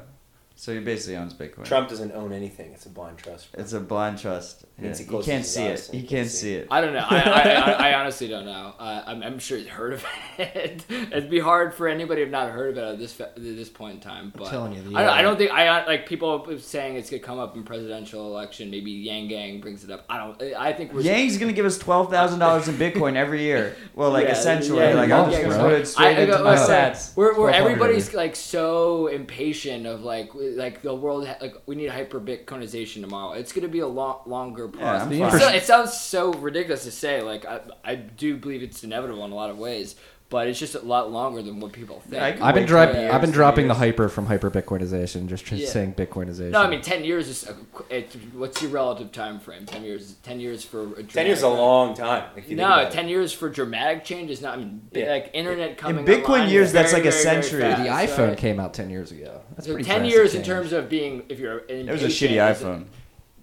So 0.54 0.72
he 0.72 0.80
basically 0.80 1.16
owns 1.16 1.34
Bitcoin. 1.34 1.64
Trump 1.64 1.88
doesn't 1.88 2.12
own 2.12 2.32
anything. 2.32 2.72
It's 2.72 2.86
a 2.86 2.88
blind 2.88 3.18
trust. 3.18 3.48
It's 3.54 3.72
a 3.72 3.80
blind 3.80 4.18
trust. 4.18 4.64
Yeah. 4.78 4.84
Means 4.84 4.98
he 4.98 5.04
He, 5.04 5.22
can't 5.22 5.44
see 5.44 5.64
it. 5.64 5.88
and 5.88 5.94
He 5.94 6.00
he 6.02 6.06
can't 6.06 6.08
can't 6.08 6.30
see 6.30 6.36
see 6.38 6.54
it. 6.54 6.68
I 6.70 6.80
don't 6.80 6.92
know. 6.92 7.06
I, 7.08 7.18
I, 7.20 7.40
I, 7.40 7.90
I 7.90 7.94
honestly 8.00 8.28
don't 8.28 8.44
know. 8.44 8.74
Uh, 8.78 9.02
I'm, 9.06 9.22
I'm 9.22 9.38
sure 9.38 9.58
he's 9.58 9.66
heard 9.66 9.92
of 9.94 10.04
it. 10.38 10.84
It'd 10.90 11.30
be 11.30 11.40
hard 11.40 11.74
for 11.74 11.88
anybody 11.88 12.22
who've 12.22 12.30
not 12.30 12.50
heard 12.50 12.76
about 12.76 12.90
it 12.90 12.92
at 12.94 12.98
this 12.98 13.20
at 13.20 13.34
this 13.36 13.68
point 13.68 13.94
in 13.96 14.00
time. 14.00 14.32
But 14.36 14.50
telling 14.50 14.74
you, 14.74 14.82
the, 14.82 14.96
I, 14.96 15.02
don't, 15.02 15.10
I 15.14 15.18
uh, 15.18 15.22
don't 15.22 15.36
think 15.38 15.50
I 15.50 15.86
like 15.86 16.06
people 16.06 16.58
saying 16.58 16.96
it's 16.96 17.10
gonna 17.10 17.22
come 17.22 17.38
up 17.38 17.56
in 17.56 17.64
presidential 17.64 18.26
election. 18.26 18.70
Maybe 18.70 18.90
Yang 18.92 19.28
Gang 19.28 19.60
brings 19.60 19.84
it 19.84 19.90
up. 19.90 20.04
I 20.08 20.18
don't. 20.18 20.40
I 20.54 20.72
think 20.72 20.92
we're 20.92 21.00
Yang's 21.02 21.38
gonna 21.38 21.52
give 21.52 21.66
us 21.66 21.78
twelve 21.78 22.10
thousand 22.10 22.38
dollars 22.38 22.68
in 22.68 22.76
Bitcoin 22.76 23.16
every 23.16 23.42
year. 23.42 23.76
Well, 23.94 24.10
like 24.10 24.24
Yeah, 24.26 24.32
essentially, 24.32 24.78
yeah, 24.80 24.94
like 24.94 25.10
I'm 25.10 25.30
just 25.30 25.42
yeah, 25.42 25.48
gonna 25.50 25.62
put 25.62 25.72
it 25.74 25.86
straight 25.86 26.16
I- 26.16 26.20
I 26.20 26.22
into 26.22 26.36
go- 26.38 26.44
my 26.44 26.54
uh, 26.54 26.68
sats. 26.68 27.14
We're, 27.14 27.34
we're 27.38 27.50
1200 27.50 27.54
everybody's 27.72 28.14
like 28.14 28.34
so 28.36 29.06
impatient 29.08 29.86
of 29.86 30.02
like 30.02 30.34
like 30.50 30.82
the 30.82 30.94
world 30.94 31.26
like 31.40 31.54
we 31.66 31.74
need 31.74 31.88
hyper 31.90 32.20
Bitcoinization 32.20 33.00
tomorrow. 33.00 33.32
It's 33.32 33.52
gonna 33.52 33.68
be 33.68 33.80
a 33.80 33.86
long 33.86 34.20
longer 34.26 34.68
process. 34.68 35.08
It 35.28 35.40
so- 35.40 35.48
it 35.48 35.62
sounds 35.64 35.92
so 36.00 36.32
ridiculous 36.34 36.84
to 36.84 36.90
say. 36.90 37.22
Like 37.22 37.44
I, 37.44 37.60
I 37.84 37.94
do 37.94 38.36
believe 38.36 38.62
it's 38.62 38.82
inevitable 38.84 39.24
in 39.24 39.32
a 39.32 39.34
lot 39.34 39.50
of 39.50 39.58
ways, 39.58 39.96
but 40.32 40.48
it's 40.48 40.58
just 40.58 40.74
a 40.74 40.80
lot 40.80 41.12
longer 41.12 41.42
than 41.42 41.60
what 41.60 41.72
people 41.72 42.00
think. 42.00 42.14
Yeah, 42.14 42.24
I 42.24 42.32
can 42.32 42.42
I've 42.42 42.54
been 42.54 42.64
dropping. 42.66 42.96
I've 43.10 43.20
been 43.20 43.28
years, 43.28 43.34
dropping 43.36 43.68
the 43.68 43.74
hyper 43.74 44.08
from 44.08 44.24
hyper 44.26 44.50
Bitcoinization, 44.50 45.26
just 45.28 45.48
Yeah. 45.52 45.68
saying 45.68 45.92
Bitcoinization. 45.94 46.50
No, 46.52 46.62
I 46.62 46.70
mean 46.70 46.80
ten 46.80 47.04
years 47.04 47.28
is 47.28 47.46
a, 47.48 47.52
qu- 47.52 47.84
it, 47.90 48.16
what's 48.32 48.62
your 48.62 48.70
relative 48.70 49.12
time 49.12 49.38
frame? 49.38 49.66
Ten 49.66 49.84
years. 49.84 50.14
Ten 50.22 50.40
years 50.40 50.64
for 50.64 50.94
a 50.94 51.02
Ten 51.02 51.26
years 51.26 51.38
is 51.38 51.44
a 51.44 51.48
long 51.48 51.94
time. 51.94 52.30
If 52.34 52.44
you 52.44 52.56
think 52.56 52.60
No, 52.60 52.66
about 52.66 52.84
it. 52.86 52.92
ten 52.92 53.08
years 53.10 53.32
for 53.34 53.50
dramatic 53.50 54.04
change 54.04 54.30
is 54.30 54.40
not. 54.40 54.54
I 54.54 54.56
mean, 54.56 54.80
Yeah. 54.92 55.10
like 55.10 55.30
internet 55.34 55.76
coming. 55.76 55.98
In 55.98 56.04
Bitcoin 56.06 56.24
online 56.30 56.46
is 56.46 56.52
years, 56.52 56.72
that's 56.72 56.92
like 56.94 57.04
a 57.04 57.10
very, 57.10 57.22
very 57.24 57.42
century. 57.42 57.60
fast, 57.60 57.82
the 57.84 57.90
right? 57.90 58.08
iPhone 58.08 58.36
came 58.38 58.58
out 58.58 58.72
ten 58.72 58.88
years 58.88 59.12
ago. 59.12 59.42
That's 59.54 59.66
So 59.66 59.74
pretty. 59.74 59.86
ten 59.86 59.98
drastic 60.00 60.16
years 60.18 60.34
in 60.34 60.42
terms 60.42 60.72
of 60.72 60.88
being 60.88 61.24
if 61.28 61.38
you're. 61.38 61.58
It 61.68 61.86
was 61.90 62.02
a 62.02 62.06
shitty 62.06 62.36
iPhone. 62.36 62.86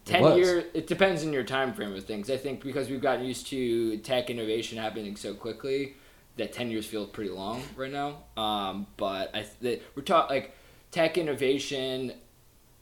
Ten 0.05 0.23
was. 0.23 0.37
years. 0.37 0.63
It 0.73 0.87
depends 0.87 1.23
on 1.23 1.31
your 1.33 1.43
time 1.43 1.71
frame 1.73 1.93
of 1.93 2.03
things. 2.03 2.31
I 2.31 2.37
think 2.37 2.63
because 2.63 2.89
we've 2.89 3.01
gotten 3.01 3.25
used 3.25 3.45
to 3.47 3.97
tech 3.99 4.31
innovation 4.31 4.79
happening 4.79 5.15
so 5.15 5.35
quickly, 5.35 5.93
that 6.39 6.51
ten 6.53 6.69
years 6.71 6.85
feels 6.85 7.09
pretty 7.09 7.29
long 7.29 7.61
right 7.75 7.91
now. 7.91 8.23
Um, 8.41 8.87
but 8.97 9.33
I 9.35 9.45
th- 9.61 9.81
we're 9.95 10.03
talking 10.03 10.35
like 10.37 10.55
tech 10.91 11.17
innovation, 11.17 12.13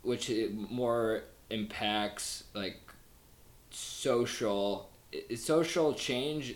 which 0.01 0.31
more 0.69 1.23
impacts 1.49 2.43
like 2.53 2.77
social 3.69 4.89
social 5.35 5.93
change 5.93 6.55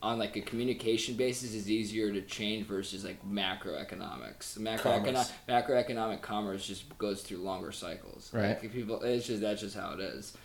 on 0.00 0.18
like 0.18 0.36
a 0.36 0.40
communication 0.40 1.16
basis 1.16 1.54
is 1.54 1.68
easier 1.68 2.12
to 2.12 2.20
change 2.22 2.66
versus 2.66 3.04
like 3.04 3.18
macroeconomics. 3.28 4.56
Macroeconomic 4.58 5.04
Commerce. 5.04 5.32
macroeconomic 5.48 6.22
commerce 6.22 6.66
just 6.66 6.96
goes 6.98 7.22
through 7.22 7.38
longer 7.38 7.72
cycles. 7.72 8.30
Right. 8.32 8.60
Like, 8.62 8.72
people, 8.72 9.02
it's 9.02 9.26
just 9.26 9.40
that's 9.40 9.60
just 9.60 9.76
how 9.76 9.94
it 9.94 10.00
is. 10.00 10.36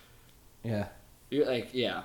Yeah. 0.64 0.88
You're 1.30 1.46
like, 1.46 1.70
yeah, 1.74 2.04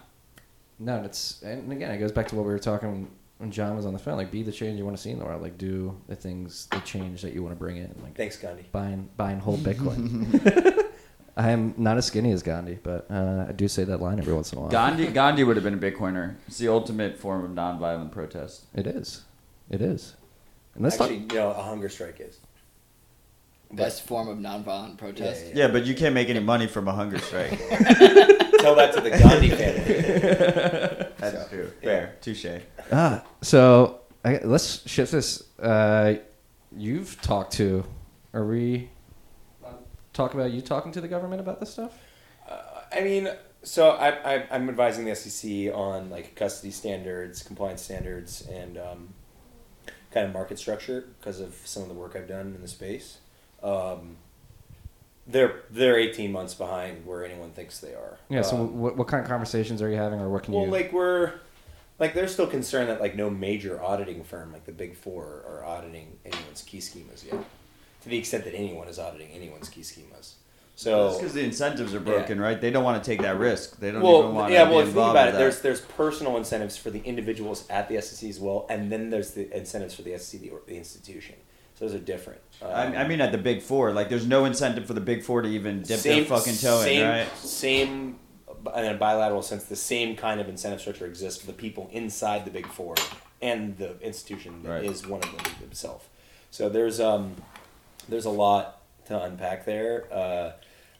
No, 0.78 1.02
it's 1.04 1.42
and 1.42 1.70
again, 1.72 1.90
it 1.90 1.98
goes 1.98 2.12
back 2.12 2.28
to 2.28 2.34
what 2.36 2.44
we 2.44 2.52
were 2.52 2.58
talking 2.58 3.10
when 3.38 3.50
John 3.50 3.74
was 3.76 3.86
on 3.86 3.92
the 3.92 3.98
phone. 3.98 4.16
Like, 4.16 4.30
be 4.30 4.42
the 4.42 4.52
change 4.52 4.78
you 4.78 4.84
want 4.84 4.96
to 4.96 5.02
see 5.02 5.10
in 5.10 5.18
the 5.18 5.24
world. 5.24 5.42
Like, 5.42 5.58
do 5.58 5.96
the 6.08 6.16
things, 6.16 6.66
the 6.70 6.80
change 6.80 7.22
that 7.22 7.32
you 7.32 7.42
want 7.42 7.54
to 7.54 7.58
bring 7.58 7.76
in. 7.76 7.94
Like, 8.02 8.16
Thanks, 8.16 8.36
Gandhi. 8.36 8.66
buying 8.72 9.08
buying 9.16 9.38
whole 9.40 9.56
Bitcoin. 9.58 10.84
I 11.36 11.50
am 11.50 11.72
not 11.76 11.96
as 11.96 12.06
skinny 12.06 12.32
as 12.32 12.42
Gandhi, 12.42 12.78
but 12.82 13.06
uh, 13.10 13.46
I 13.48 13.52
do 13.52 13.68
say 13.68 13.84
that 13.84 14.00
line 14.00 14.18
every 14.18 14.34
once 14.34 14.52
in 14.52 14.58
a 14.58 14.62
while. 14.62 14.70
Gandhi 14.70 15.06
Gandhi 15.06 15.44
would 15.44 15.56
have 15.56 15.62
been 15.64 15.74
a 15.74 15.78
Bitcoiner. 15.78 16.34
It's 16.48 16.58
the 16.58 16.66
ultimate 16.68 17.16
form 17.16 17.44
of 17.44 17.52
nonviolent 17.52 18.10
protest. 18.10 18.64
It 18.74 18.88
is, 18.88 19.22
it 19.70 19.80
is. 19.80 20.14
And 20.74 20.82
let's 20.82 21.00
Actually, 21.00 21.20
talk. 21.20 21.32
you 21.32 21.38
know, 21.38 21.50
a 21.52 21.62
hunger 21.62 21.88
strike 21.88 22.18
is. 22.20 22.38
best 23.72 24.02
form 24.02 24.26
of 24.26 24.38
nonviolent 24.38 24.96
protest. 24.98 25.46
Yeah, 25.54 25.66
Yeah, 25.66 25.68
but 25.72 25.86
you 25.86 25.94
can't 25.94 26.12
make 26.14 26.28
any 26.28 26.40
money 26.40 26.66
from 26.66 26.88
a 26.88 26.92
hunger 26.92 27.18
strike. 27.18 27.50
Tell 28.58 28.74
that 28.74 28.92
to 28.94 29.00
the 29.00 29.10
Gandhi 29.10 29.50
family. 29.50 31.12
That's 31.18 31.36
So, 31.44 31.46
true. 31.50 31.70
yeah. 31.82 31.88
Fair. 31.88 32.16
Touche. 32.34 32.60
Ah, 32.92 33.22
so 33.42 34.00
I, 34.24 34.38
let's 34.44 34.88
shift 34.88 35.12
this. 35.12 35.42
Uh, 35.58 36.16
you've 36.76 37.20
talked 37.22 37.54
to. 37.54 37.84
Are 38.34 38.44
we? 38.44 38.90
Talk 40.12 40.34
about 40.34 40.50
you 40.50 40.60
talking 40.60 40.92
to 40.92 41.00
the 41.00 41.08
government 41.08 41.40
about 41.40 41.60
this 41.60 41.70
stuff. 41.70 41.92
Uh, 42.48 42.56
I 42.92 43.00
mean, 43.02 43.30
so 43.62 43.90
I, 43.90 44.34
I, 44.34 44.46
I'm 44.50 44.68
advising 44.68 45.04
the 45.04 45.14
SEC 45.14 45.72
on 45.72 46.10
like 46.10 46.34
custody 46.34 46.72
standards, 46.72 47.42
compliance 47.42 47.82
standards, 47.82 48.46
and 48.50 48.78
um, 48.78 49.14
kind 50.12 50.26
of 50.26 50.32
market 50.32 50.58
structure 50.58 51.08
because 51.18 51.40
of 51.40 51.54
some 51.64 51.82
of 51.82 51.88
the 51.88 51.94
work 51.94 52.16
I've 52.16 52.28
done 52.28 52.54
in 52.54 52.60
the 52.60 52.68
space. 52.68 53.18
Um, 53.62 54.16
they're 55.26 55.62
they're 55.70 55.98
18 55.98 56.32
months 56.32 56.54
behind 56.54 57.06
where 57.06 57.24
anyone 57.24 57.50
thinks 57.50 57.78
they 57.78 57.94
are. 57.94 58.18
Yeah. 58.28 58.42
So, 58.42 58.56
Um, 58.56 58.80
what, 58.80 58.96
what 58.96 59.08
kind 59.08 59.22
of 59.22 59.28
conversations 59.28 59.80
are 59.82 59.88
you 59.88 59.96
having, 59.96 60.20
or 60.20 60.28
what 60.28 60.42
can 60.42 60.54
well, 60.54 60.64
you? 60.64 60.70
Well, 60.70 60.80
like 60.80 60.92
we're 60.92 61.34
like 61.98 62.14
they're 62.14 62.28
still 62.28 62.46
concerned 62.46 62.88
that 62.88 63.00
like 63.00 63.16
no 63.16 63.30
major 63.30 63.82
auditing 63.82 64.24
firm 64.24 64.52
like 64.52 64.64
the 64.64 64.72
big 64.72 64.96
four 64.96 65.44
are 65.48 65.64
auditing 65.64 66.18
anyone's 66.24 66.62
key 66.62 66.78
schemas 66.78 67.24
yet, 67.24 67.44
to 68.02 68.08
the 68.08 68.18
extent 68.18 68.44
that 68.44 68.54
anyone 68.54 68.88
is 68.88 68.98
auditing 68.98 69.30
anyone's 69.30 69.68
key 69.68 69.82
schemas. 69.82 70.34
So 70.74 71.14
because 71.14 71.34
the 71.34 71.42
incentives 71.42 71.92
are 71.92 72.00
broken, 72.00 72.40
right? 72.40 72.60
They 72.60 72.70
don't 72.70 72.84
want 72.84 73.02
to 73.02 73.10
take 73.10 73.22
that 73.22 73.36
risk. 73.36 73.80
They 73.80 73.90
don't 73.90 74.00
well, 74.00 74.20
even 74.20 74.34
want 74.34 74.52
yeah. 74.52 74.60
to 74.60 74.64
yeah 74.64 74.70
Well, 74.70 74.80
if 74.80 74.86
you 74.86 74.92
think 74.92 75.10
about 75.10 75.28
it, 75.28 75.34
there's 75.34 75.60
there's 75.60 75.80
personal 75.80 76.36
incentives 76.36 76.76
for 76.76 76.90
the 76.90 77.00
individuals 77.00 77.68
at 77.68 77.88
the 77.88 78.00
SEC 78.00 78.30
as 78.30 78.38
well, 78.38 78.64
and 78.70 78.92
then 78.92 79.10
there's 79.10 79.32
the 79.32 79.54
incentives 79.56 79.94
for 79.94 80.02
the 80.02 80.16
SEC, 80.16 80.40
the, 80.40 80.50
or 80.50 80.60
the 80.68 80.76
institution. 80.76 81.34
So 81.78 81.84
those 81.84 81.94
are 81.94 82.04
different. 82.04 82.40
Um, 82.60 82.72
I, 82.72 83.04
I 83.04 83.08
mean, 83.08 83.20
at 83.20 83.30
the 83.30 83.38
big 83.38 83.62
four, 83.62 83.92
like, 83.92 84.08
there's 84.08 84.26
no 84.26 84.46
incentive 84.46 84.86
for 84.86 84.94
the 84.94 85.00
big 85.00 85.22
four 85.22 85.42
to 85.42 85.48
even 85.48 85.82
dip 85.82 86.00
same, 86.00 86.26
their 86.26 86.38
fucking 86.38 86.56
toe 86.56 86.82
same, 86.82 87.02
in, 87.02 87.08
right? 87.08 87.36
Same, 87.38 88.18
in 88.76 88.84
a 88.86 88.94
bilateral 88.94 89.42
sense, 89.42 89.64
the 89.64 89.76
same 89.76 90.16
kind 90.16 90.40
of 90.40 90.48
incentive 90.48 90.80
structure 90.80 91.06
exists 91.06 91.40
for 91.40 91.46
the 91.46 91.52
people 91.52 91.88
inside 91.92 92.44
the 92.44 92.50
big 92.50 92.66
four 92.66 92.94
and 93.40 93.76
the 93.78 93.98
institution 94.00 94.62
that 94.64 94.84
is 94.84 95.02
Right. 95.02 95.10
one 95.12 95.22
of 95.22 95.30
them 95.30 95.52
itself. 95.62 96.08
So 96.50 96.68
there's 96.68 96.98
um, 97.00 97.36
there's 98.08 98.24
a 98.24 98.30
lot 98.30 98.80
to 99.06 99.22
unpack 99.22 99.64
there. 99.64 100.06
Uh, 100.12 100.52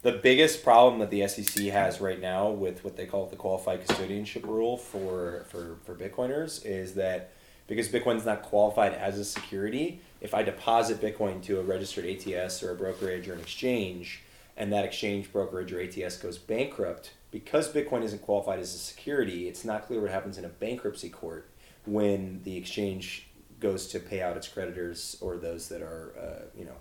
the 0.03 0.13
biggest 0.13 0.63
problem 0.63 1.01
that 1.01 1.11
the 1.11 1.27
SEC 1.27 1.65
has 1.67 2.01
right 2.01 2.21
now 2.21 2.51
with 2.51 2.85
what 2.85 2.97
they 2.97 3.05
call 3.07 3.27
the 3.27 3.37
qualified 3.37 3.85
custodianship 3.85 4.45
rule 4.45 4.77
for, 4.77 5.45
for, 5.49 5.77
for 5.85 5.95
Bitcoiners 5.95 6.65
is 6.65 6.95
that 6.95 7.33
because 7.67 7.89
Bitcoin's 7.89 8.25
not 8.25 8.43
qualified 8.43 8.95
as 8.95 9.19
a 9.19 9.25
security, 9.25 10.01
if 10.21 10.35
I 10.35 10.43
deposit 10.45 11.01
Bitcoin 11.01 11.43
to 11.45 11.59
a 11.59 11.63
registered 11.63 12.07
ATS 12.07 12.63
or 12.63 12.71
a 12.71 12.75
brokerage 12.77 13.29
or 13.29 13.35
an 13.35 13.41
exchange, 13.41 14.23
and 14.57 14.73
that 14.73 14.85
exchange, 14.85 15.33
brokerage, 15.33 15.73
or 15.73 15.81
ATS 15.81 16.17
goes 16.17 16.39
bankrupt, 16.39 17.11
because 17.31 17.73
Bitcoin 17.73 18.03
isn't 18.03 18.23
qualified 18.23 18.59
as 18.59 18.75
a 18.75 18.79
security, 18.79 19.49
it's 19.49 19.65
not 19.65 19.87
clear 19.87 20.01
what 20.01 20.11
happens 20.11 20.39
in 20.39 20.45
a 20.45 20.49
bankruptcy 20.49 21.09
court 21.09 21.49
when 21.85 22.41
the 22.45 22.57
exchange 22.57 23.29
goes 23.61 23.89
to 23.89 24.01
pay 24.01 24.23
out 24.23 24.37
its 24.37 24.49
creditors 24.49 25.17
or 25.21 25.37
those 25.37 25.69
that 25.69 25.83
are, 25.83 26.13
uh, 26.21 26.45
you 26.57 26.65
know, 26.65 26.77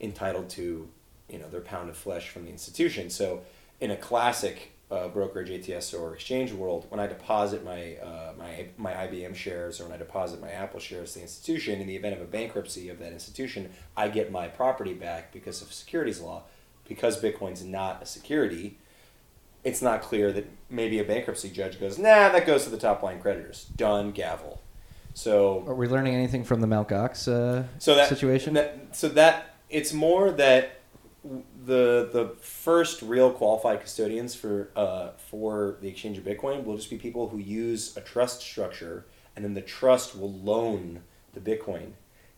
entitled 0.00 0.48
to, 0.50 0.88
you 1.28 1.38
know, 1.38 1.48
their 1.48 1.60
pound 1.60 1.88
of 1.88 1.96
flesh 1.96 2.28
from 2.28 2.44
the 2.44 2.50
institution. 2.50 3.10
So, 3.10 3.42
in 3.80 3.90
a 3.90 3.96
classic 3.96 4.72
uh, 4.90 5.08
brokerage, 5.08 5.50
ATS, 5.50 5.94
or 5.94 6.14
exchange 6.14 6.52
world, 6.52 6.86
when 6.88 7.00
I 7.00 7.06
deposit 7.06 7.64
my 7.64 7.96
uh, 7.96 8.32
my 8.38 8.66
my 8.76 8.92
IBM 8.92 9.34
shares 9.34 9.80
or 9.80 9.84
when 9.84 9.92
I 9.92 9.96
deposit 9.96 10.40
my 10.40 10.50
Apple 10.50 10.80
shares 10.80 11.12
to 11.12 11.18
the 11.18 11.22
institution, 11.22 11.80
in 11.80 11.86
the 11.86 11.96
event 11.96 12.14
of 12.14 12.20
a 12.20 12.26
bankruptcy 12.26 12.88
of 12.88 12.98
that 12.98 13.12
institution, 13.12 13.70
I 13.96 14.08
get 14.08 14.30
my 14.30 14.48
property 14.48 14.94
back 14.94 15.32
because 15.32 15.62
of 15.62 15.72
securities 15.72 16.20
law. 16.20 16.42
Because 16.86 17.20
Bitcoin's 17.20 17.64
not 17.64 18.02
a 18.02 18.06
security, 18.06 18.76
it's 19.64 19.80
not 19.82 20.02
clear 20.02 20.32
that 20.32 20.46
maybe 20.70 20.98
a 20.98 21.04
bankruptcy 21.04 21.50
judge 21.50 21.80
goes, 21.80 21.98
nah, 21.98 22.28
that 22.28 22.46
goes 22.46 22.64
to 22.64 22.70
the 22.70 22.76
top 22.78 23.02
line 23.02 23.20
creditors. 23.20 23.64
Done, 23.76 24.12
gavel. 24.12 24.60
So 25.14 25.64
Are 25.66 25.74
we 25.74 25.86
learning 25.88 26.14
anything 26.14 26.44
from 26.44 26.60
the 26.60 26.66
Mt. 26.66 26.88
Gox 26.88 27.28
uh, 27.28 27.64
so 27.78 27.94
that 27.94 28.08
situation? 28.08 28.54
that- 28.54 28.94
so 28.94 29.08
that 29.10 29.54
it's 29.70 29.92
more 29.92 30.30
that 30.32 30.80
the 31.64 32.10
the 32.12 32.34
first 32.40 33.00
real 33.00 33.30
qualified 33.32 33.80
custodians 33.80 34.34
for 34.34 34.68
uh, 34.76 35.10
for 35.16 35.76
the 35.80 35.88
exchange 35.88 36.18
of 36.18 36.24
Bitcoin 36.24 36.64
will 36.64 36.76
just 36.76 36.90
be 36.90 36.98
people 36.98 37.28
who 37.30 37.38
use 37.38 37.96
a 37.96 38.00
trust 38.00 38.42
structure, 38.42 39.06
and 39.34 39.44
then 39.44 39.54
the 39.54 39.62
trust 39.62 40.14
will 40.18 40.32
loan 40.32 41.00
the 41.32 41.40
Bitcoin 41.40 41.92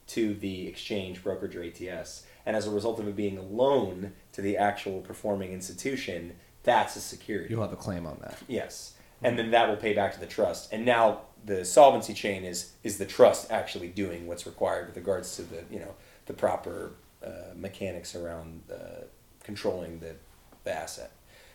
to 0.09 0.35
the 0.35 0.69
exchange 0.69 1.23
brokerage 1.25 1.57
or 1.57 1.65
ATS, 1.65 2.25
and 2.45 2.55
as 2.55 2.67
a 2.67 2.71
result 2.71 3.01
of 3.01 3.09
it 3.09 3.17
being 3.17 3.37
a 3.39 3.43
loan 3.43 4.13
to 4.33 4.41
the 4.41 4.57
actual 4.57 5.01
performing 5.01 5.53
institution, 5.53 6.37
that's 6.67 6.97
a 6.97 7.01
security. 7.01 7.49
You'll 7.49 7.63
have 7.63 7.73
a 7.73 7.77
claim 7.77 8.05
on 8.07 8.19
that. 8.21 8.37
Yes, 8.47 8.93
and 9.23 9.39
then 9.39 9.51
that 9.53 9.69
will 9.71 9.77
pay 9.77 9.95
back 9.95 10.13
to 10.13 10.21
the 10.21 10.27
trust. 10.27 10.71
And 10.73 10.85
now 10.85 11.23
the 11.45 11.65
solvency 11.65 12.13
chain 12.13 12.45
is 12.45 12.73
is 12.85 12.99
the 12.99 13.07
trust 13.07 13.51
actually 13.51 13.89
doing 13.89 14.27
what's 14.27 14.45
required 14.47 14.89
with 14.89 14.97
regards 14.97 15.35
to 15.37 15.43
the 15.43 15.65
you 15.71 15.79
know 15.79 15.95
the 16.27 16.35
proper 16.35 16.91
uh, 17.25 17.55
mechanics 17.55 18.15
around 18.15 18.63
uh, 18.71 19.05
controlling 19.43 20.01
the 20.01 20.17
the 20.65 20.73
asset. 20.73 21.13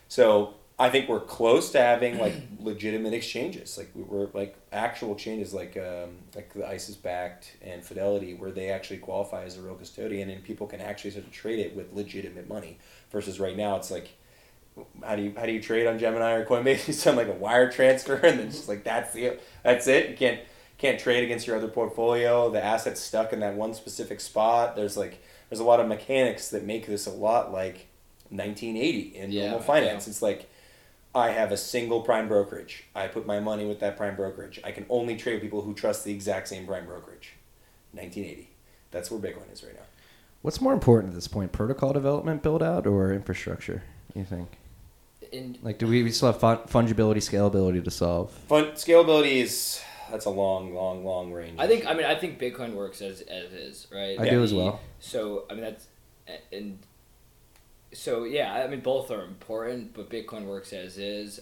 So 0.08 0.56
I 0.80 0.90
think 0.90 1.08
we're 1.10 1.20
close 1.20 1.72
to 1.74 1.80
having 1.80 2.18
like 2.18 2.34
legitimate 2.60 3.14
exchanges, 3.14 3.78
like 3.78 3.92
we- 3.94 4.04
we're 4.04 4.30
like 4.34 4.56
actual 4.72 5.14
exchanges, 5.14 5.54
like 5.54 5.78
um, 5.78 6.16
like 6.36 6.54
the 6.54 6.66
ICE's 6.68 6.96
Bakkt 6.98 7.52
and 7.62 7.84
Fidelity, 7.84 8.34
where 8.34 8.52
they 8.52 8.70
actually 8.70 8.98
qualify 8.98 9.44
as 9.44 9.58
a 9.58 9.62
real 9.62 9.76
custodian, 9.76 10.30
and 10.30 10.44
people 10.44 10.66
can 10.68 10.82
actually 10.82 11.12
start 11.12 11.26
to 11.26 11.32
trade 11.32 11.60
it 11.60 11.76
with 11.76 11.94
legitimate 11.94 12.48
money. 12.50 12.80
Versus 13.12 13.40
right 13.40 13.58
now, 13.58 13.76
it's 13.76 13.92
like 13.92 14.10
how 15.06 15.16
do 15.16 15.22
you 15.24 15.34
how 15.38 15.46
do 15.46 15.52
you 15.52 15.62
trade 15.62 15.88
on 15.88 16.00
Gemini 16.00 16.34
or 16.34 16.46
Coinbase? 16.46 16.88
You 16.88 16.94
send 16.94 17.18
like 17.18 17.28
a 17.28 17.34
wire 17.34 17.70
transfer, 17.72 18.16
and 18.16 18.40
then 18.40 18.50
just 18.52 18.68
like 18.70 18.84
that's 18.84 19.14
the 19.14 19.38
that's 19.64 19.88
it. 19.88 20.10
You 20.12 20.18
can't 20.18 20.40
can't 20.78 21.00
trade 21.00 21.24
against 21.24 21.46
your 21.48 21.58
other 21.58 21.68
portfolio. 21.68 22.50
The 22.50 22.64
asset's 22.64 23.00
stuck 23.02 23.34
in 23.34 23.40
that 23.42 23.56
one 23.56 23.74
specific 23.74 24.20
spot. 24.22 24.76
There's 24.76 24.98
like 24.98 25.22
there's 25.50 25.60
a 25.60 25.64
lot 25.66 25.80
of 25.80 25.88
mechanics 25.88 26.50
that 26.50 26.64
make 26.64 26.88
this 26.88 27.06
a 27.06 27.12
lot 27.12 27.52
like 27.52 27.88
1980 28.30 29.18
in 29.18 29.32
Yeah, 29.32 29.44
normal 29.52 29.60
finance. 29.62 30.08
yeah. 30.08 30.12
It's 30.12 30.22
like 30.22 30.50
I 31.14 31.32
have 31.32 31.52
a 31.52 31.58
single 31.58 32.02
prime 32.02 32.28
brokerage. 32.30 32.86
I 32.96 33.08
put 33.08 33.26
my 33.26 33.40
money 33.42 33.66
with 33.66 33.82
that 33.82 33.98
prime 33.98 34.16
brokerage. 34.16 34.62
I 34.64 34.72
can 34.72 34.86
only 34.90 35.18
trade 35.18 35.34
with 35.34 35.42
people 35.44 35.62
who 35.62 35.74
trust 35.74 36.06
the 36.06 36.14
exact 36.14 36.48
same 36.48 36.66
prime 36.66 36.86
brokerage. 36.86 37.34
1980. 37.92 38.50
That's 38.92 39.12
where 39.12 39.20
Bitcoin 39.20 39.52
is 39.52 39.64
right 39.64 39.74
now. 39.76 39.82
What's 40.42 40.62
more 40.62 40.74
important 40.74 41.12
at 41.12 41.16
this 41.16 41.28
point, 41.28 41.52
protocol 41.52 41.92
development, 41.94 42.42
build 42.42 42.64
out, 42.64 42.88
or 42.88 43.12
infrastructure? 43.14 43.84
You 44.16 44.24
think? 44.24 44.58
In 45.32 45.58
Like, 45.62 45.78
do 45.78 45.88
we, 45.88 46.04
we 46.04 46.12
still 46.12 46.32
have 46.32 46.40
fun, 46.40 46.58
fungibility, 46.68 47.18
scalability 47.18 47.84
to 47.84 47.92
solve? 47.92 48.32
Fun 48.32 48.72
scalability 48.72 49.42
is 49.42 49.82
that's 50.12 50.26
a 50.26 50.30
long, 50.30 50.74
long, 50.74 51.06
long 51.06 51.32
range. 51.32 51.58
I 51.58 51.68
think 51.68 51.86
I 51.88 51.94
mean 51.94 52.06
I 52.06 52.16
think 52.16 52.40
Bitcoin 52.40 52.74
works 52.74 53.02
as 53.02 53.22
as 53.22 53.54
is, 53.54 53.88
right? 53.92 54.20
I 54.20 54.30
do 54.30 54.44
as 54.44 54.54
well. 54.54 54.82
So 55.00 55.46
I 55.50 55.54
mean 55.54 55.64
that's 55.64 55.88
and 56.52 56.80
so 57.94 58.26
yeah, 58.26 58.54
I 58.54 58.68
mean 58.68 58.82
both 58.82 59.10
are 59.10 59.24
important, 59.24 59.94
but 59.94 60.10
Bitcoin 60.10 60.46
works 60.46 60.74
as 60.74 60.98
is. 60.98 61.40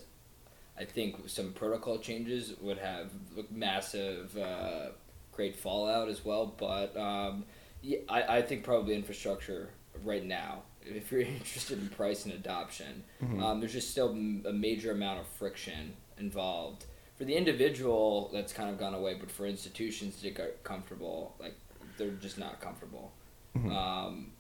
I 0.78 0.86
think 0.86 1.28
some 1.28 1.52
protocol 1.52 1.98
changes 1.98 2.54
would 2.62 2.78
have 2.78 3.12
massive, 3.52 4.38
uh, 4.38 4.92
great 5.34 5.58
fallout 5.58 6.08
as 6.08 6.24
well. 6.24 6.54
But 6.58 6.96
um, 6.96 7.44
yeah, 7.82 8.00
I, 8.08 8.38
I 8.38 8.42
think 8.42 8.64
probably 8.64 8.96
infrastructure 8.96 9.72
right 10.04 10.24
now. 10.24 10.64
If 10.96 11.12
you're 11.12 11.22
interested 11.40 11.80
in 11.80 11.90
price 11.90 12.26
and 12.26 12.34
adoption, 12.34 13.04
Mm-hmm. 13.24 13.44
um, 13.44 13.60
there's 13.60 13.74
just 13.74 13.92
still 13.92 14.10
a 14.12 14.54
major 14.54 14.92
amount 14.92 15.20
of 15.20 15.28
friction 15.28 15.94
involved 16.18 16.86
for 17.18 17.26
the 17.26 17.36
individual 17.36 18.30
that's 18.34 18.54
kind 18.54 18.70
of 18.70 18.80
gone 18.80 18.94
away, 18.94 19.16
but 19.20 19.30
for 19.30 19.46
institutions 19.46 20.22
to 20.22 20.30
get 20.32 20.64
comfortable, 20.64 21.36
like 21.40 21.54
they're 21.98 22.12
just 22.12 22.38
not 22.38 22.62
comfortable. 22.62 23.12
Mm-hmm. 23.58 23.72
Um, 23.76 24.32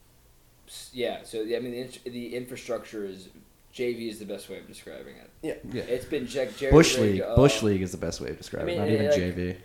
yeah, 0.94 1.24
so 1.24 1.42
I 1.42 1.60
mean 1.60 1.90
the, 2.04 2.10
the 2.10 2.36
infrastructure 2.36 3.04
is 3.04 3.30
JV 3.74 4.10
is 4.10 4.20
the 4.20 4.26
best 4.26 4.50
way 4.50 4.58
of 4.60 4.68
describing 4.68 5.16
it. 5.18 5.30
Yeah. 5.42 5.56
Yeah. 5.74 5.84
It's 5.84 6.06
been 6.06 6.26
Jack 6.28 6.56
Jerry 6.58 6.72
Bush 6.72 6.98
League. 6.98 7.22
Bush 7.36 7.62
League 7.64 7.82
is 7.82 7.92
the 7.92 7.98
best 7.98 8.22
way 8.22 8.30
of 8.30 8.38
describing 8.38 8.80
I 8.80 8.86
mean, 8.86 8.94
it. 8.94 9.04
Not 9.04 9.18
even 9.18 9.26
like- 9.28 9.36
JV. 9.36 9.56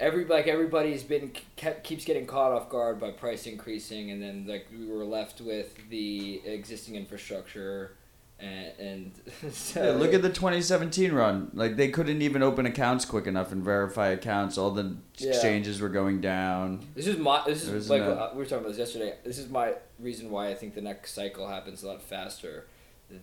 Every 0.00 0.24
like 0.24 0.48
everybody's 0.48 1.02
been 1.04 1.30
kept, 1.56 1.84
keeps 1.84 2.04
getting 2.04 2.26
caught 2.26 2.52
off 2.52 2.68
guard 2.68 2.98
by 2.98 3.10
price 3.10 3.46
increasing, 3.46 4.10
and 4.10 4.20
then 4.20 4.46
like 4.48 4.66
we 4.76 4.86
were 4.86 5.04
left 5.04 5.40
with 5.40 5.76
the 5.90 6.40
existing 6.44 6.96
infrastructure, 6.96 7.92
and, 8.40 8.72
and 8.78 9.12
so 9.52 9.84
Yeah, 9.84 9.98
look 9.98 10.14
at 10.14 10.22
the 10.22 10.30
2017 10.30 11.12
run. 11.12 11.50
Like 11.54 11.76
they 11.76 11.88
couldn't 11.90 12.22
even 12.22 12.42
open 12.42 12.66
accounts 12.66 13.04
quick 13.04 13.26
enough 13.26 13.52
and 13.52 13.62
verify 13.62 14.08
accounts. 14.08 14.58
All 14.58 14.70
the 14.70 14.96
Yeah. 15.18 15.28
exchanges 15.28 15.80
were 15.80 15.90
going 15.90 16.20
down. 16.20 16.86
This 16.94 17.06
is 17.06 17.18
my. 17.18 17.42
This 17.46 17.64
isn't 17.64 17.88
like 17.88 18.02
uh, 18.02 18.30
we 18.32 18.38
were 18.38 18.44
talking 18.44 18.58
about 18.64 18.68
this 18.70 18.78
yesterday. 18.78 19.14
This 19.24 19.38
is 19.38 19.48
my 19.48 19.74
reason 19.98 20.30
why 20.30 20.48
I 20.48 20.54
think 20.54 20.74
the 20.74 20.80
next 20.82 21.12
cycle 21.12 21.46
happens 21.46 21.82
a 21.82 21.88
lot 21.88 22.02
faster 22.02 22.66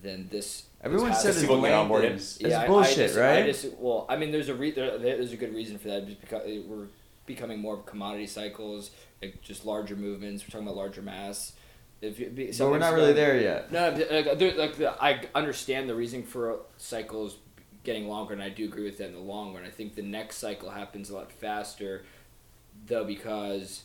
than 0.04 0.28
this. 0.30 0.64
Everyone 0.84 1.10
this 1.10 1.22
said 1.22 1.32
it's 1.32 1.42
People 1.42 1.62
get 1.62 1.72
length 1.72 1.92
onboarded. 1.92 2.16
is- 2.16 2.38
Yeah, 2.42 2.48
It's 2.48 2.56
I- 2.58 2.64
I 2.64 2.68
bullshit, 2.68 3.16
right? 3.16 3.40
I 3.40 3.42
dis- 3.44 3.68
well, 3.80 4.06
I 4.10 4.18
mean, 4.18 4.32
there's 4.32 4.50
a 4.50 4.54
re- 4.56 4.72
there, 4.72 4.98
there- 4.98 5.18
there's 5.18 5.34
a 5.34 5.38
good 5.38 5.54
reason 5.54 5.78
for 5.78 5.88
that. 5.90 6.06
Just 6.08 6.22
because 6.22 6.44
eh, 6.46 6.62
we're 6.66 6.88
becoming 7.26 7.60
more 7.60 7.76
of 7.76 7.86
commodity 7.86 8.28
cycles, 8.28 8.92
like 9.22 9.42
just 9.42 9.66
larger 9.66 9.96
movements. 9.96 10.44
We're 10.44 10.50
talking 10.52 10.68
about 10.68 10.78
larger 10.78 11.02
mass. 11.02 11.54
If 12.00 12.20
you, 12.20 12.30
be, 12.30 12.52
but 12.58 12.70
we're 12.70 12.78
not 12.78 12.94
really 12.94 13.14
going- 13.14 13.16
there 13.16 13.42
yet. 13.42 13.72
No, 13.72 13.90
no, 13.96 14.54
like, 14.56 14.78
like 14.80 15.02
I 15.02 15.22
understand 15.34 15.90
the 15.90 15.96
reason 15.96 16.24
for 16.24 16.60
cycles 16.78 17.38
getting 17.84 18.08
longer, 18.08 18.34
and 18.34 18.44
I 18.44 18.50
do 18.50 18.66
agree 18.66 18.84
with 18.84 18.98
that 19.00 19.08
in 19.08 19.14
the 19.14 19.20
long 19.20 19.54
run. 19.56 19.64
I 19.66 19.70
think 19.70 19.96
the 19.96 20.04
next 20.04 20.38
cycle 20.38 20.70
happens 20.70 21.10
a 21.10 21.16
lot 21.16 21.32
faster, 21.32 22.04
though, 22.86 23.04
because 23.04 23.82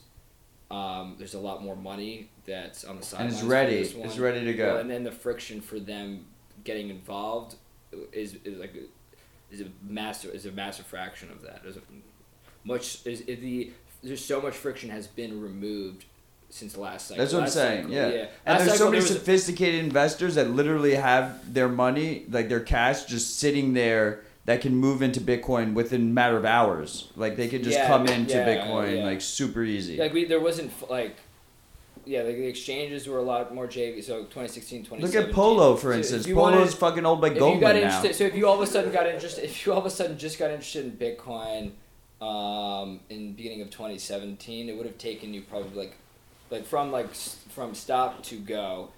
um, 0.72 1.16
there's 1.18 1.34
a 1.34 1.38
lot 1.38 1.62
more 1.62 1.76
money 1.76 2.30
that's 2.46 2.84
on 2.84 2.96
the 2.96 3.02
side. 3.02 3.20
And 3.20 3.30
it's 3.30 3.42
ready. 3.42 3.76
It's 3.76 4.18
ready 4.18 4.44
to 4.44 4.54
go. 4.54 4.78
And 4.78 4.90
then 4.90 5.04
the 5.04 5.12
friction 5.12 5.60
for 5.60 5.78
them 5.78 6.24
getting 6.64 6.88
involved 6.88 7.56
is, 8.12 8.36
is 8.44 8.58
like 8.58 8.74
is 9.50 9.60
a 9.60 9.66
massive 9.82 10.34
is 10.34 10.46
a 10.46 10.52
massive 10.52 10.86
fraction 10.86 11.30
of 11.30 11.42
that. 11.42 11.60
Is 11.66 11.76
much 12.64 13.06
is 13.06 13.20
is 13.22 13.38
the 13.40 13.70
there's 14.02 14.24
so 14.24 14.40
much 14.40 14.54
friction 14.54 14.88
has 14.88 15.06
been 15.06 15.42
removed 15.42 16.06
since 16.48 16.72
the 16.72 16.80
last 16.80 17.08
cycle. 17.08 17.22
That's 17.22 17.34
what 17.34 17.42
I'm 17.44 17.48
saying. 17.50 17.82
cycle, 17.82 17.94
yeah. 17.94 18.08
yeah. 18.08 18.26
And 18.46 18.58
Last 18.58 18.66
there's 18.66 18.78
so 18.78 18.84
many 18.86 18.98
there 18.98 19.02
was 19.02 19.10
a- 19.10 19.18
sophisticated 19.18 19.84
investors 19.84 20.36
that 20.36 20.50
literally 20.50 20.94
have 20.94 21.52
their 21.52 21.68
money, 21.68 22.24
like 22.30 22.48
their 22.48 22.60
cash, 22.60 23.04
just 23.04 23.38
sitting 23.38 23.74
there 23.74 24.24
that 24.44 24.60
can 24.60 24.74
move 24.74 25.02
into 25.02 25.20
Bitcoin 25.20 25.72
within 25.74 26.00
a 26.00 26.04
matter 26.12 26.36
of 26.36 26.44
hours. 26.44 27.10
Like 27.16 27.36
they 27.36 27.48
could 27.48 27.62
just 27.62 27.76
Yeah, 27.78 27.86
come 27.86 28.06
into 28.06 28.34
yeah, 28.34 28.46
Bitcoin 28.46 28.96
yeah. 28.98 29.04
like 29.04 29.20
super 29.20 29.62
easy. 29.62 29.96
like 29.98 30.12
we 30.12 30.24
there 30.24 30.40
wasn't 30.40 30.72
like 30.90 31.16
yeah 32.04 32.22
like 32.22 32.34
the 32.36 32.46
exchanges 32.46 33.06
were 33.06 33.18
a 33.18 33.22
lot 33.22 33.54
more 33.54 33.68
JV 33.68 34.02
so 34.02 34.24
2016 34.24 34.88
Look 34.98 35.14
at 35.14 35.30
Polo, 35.32 35.76
for 35.76 35.92
instance. 35.92 36.26
Polo's 36.26 36.56
wanted- 36.58 36.74
fucking 36.74 37.06
owned 37.06 37.20
by 37.20 37.28
Goldman 37.28 37.80
now. 37.82 38.02
so 38.02 38.24
if 38.24 38.34
you 38.34 38.48
all 38.48 38.56
of 38.56 38.60
a 38.62 38.66
sudden 38.66 38.90
got 38.92 39.06
interested 39.06 39.44
if 39.44 39.64
you 39.64 39.72
all 39.72 39.78
of 39.78 39.86
a 39.86 39.90
sudden 39.90 40.18
just 40.18 40.38
got 40.38 40.50
interested 40.50 40.84
in 40.84 40.92
Bitcoin 40.92 41.70
um, 42.20 43.00
in 43.10 43.28
the 43.28 43.32
beginning 43.32 43.62
of 43.62 43.70
2017 43.70 44.68
it 44.68 44.76
would 44.76 44.86
have 44.86 44.98
taken 44.98 45.32
you 45.32 45.42
probably 45.42 45.76
like 45.76 45.96
like 46.50 46.64
from 46.66 46.90
like 46.90 47.14
from 47.14 47.74
stop 47.74 48.22
to 48.24 48.36
go 48.38 48.88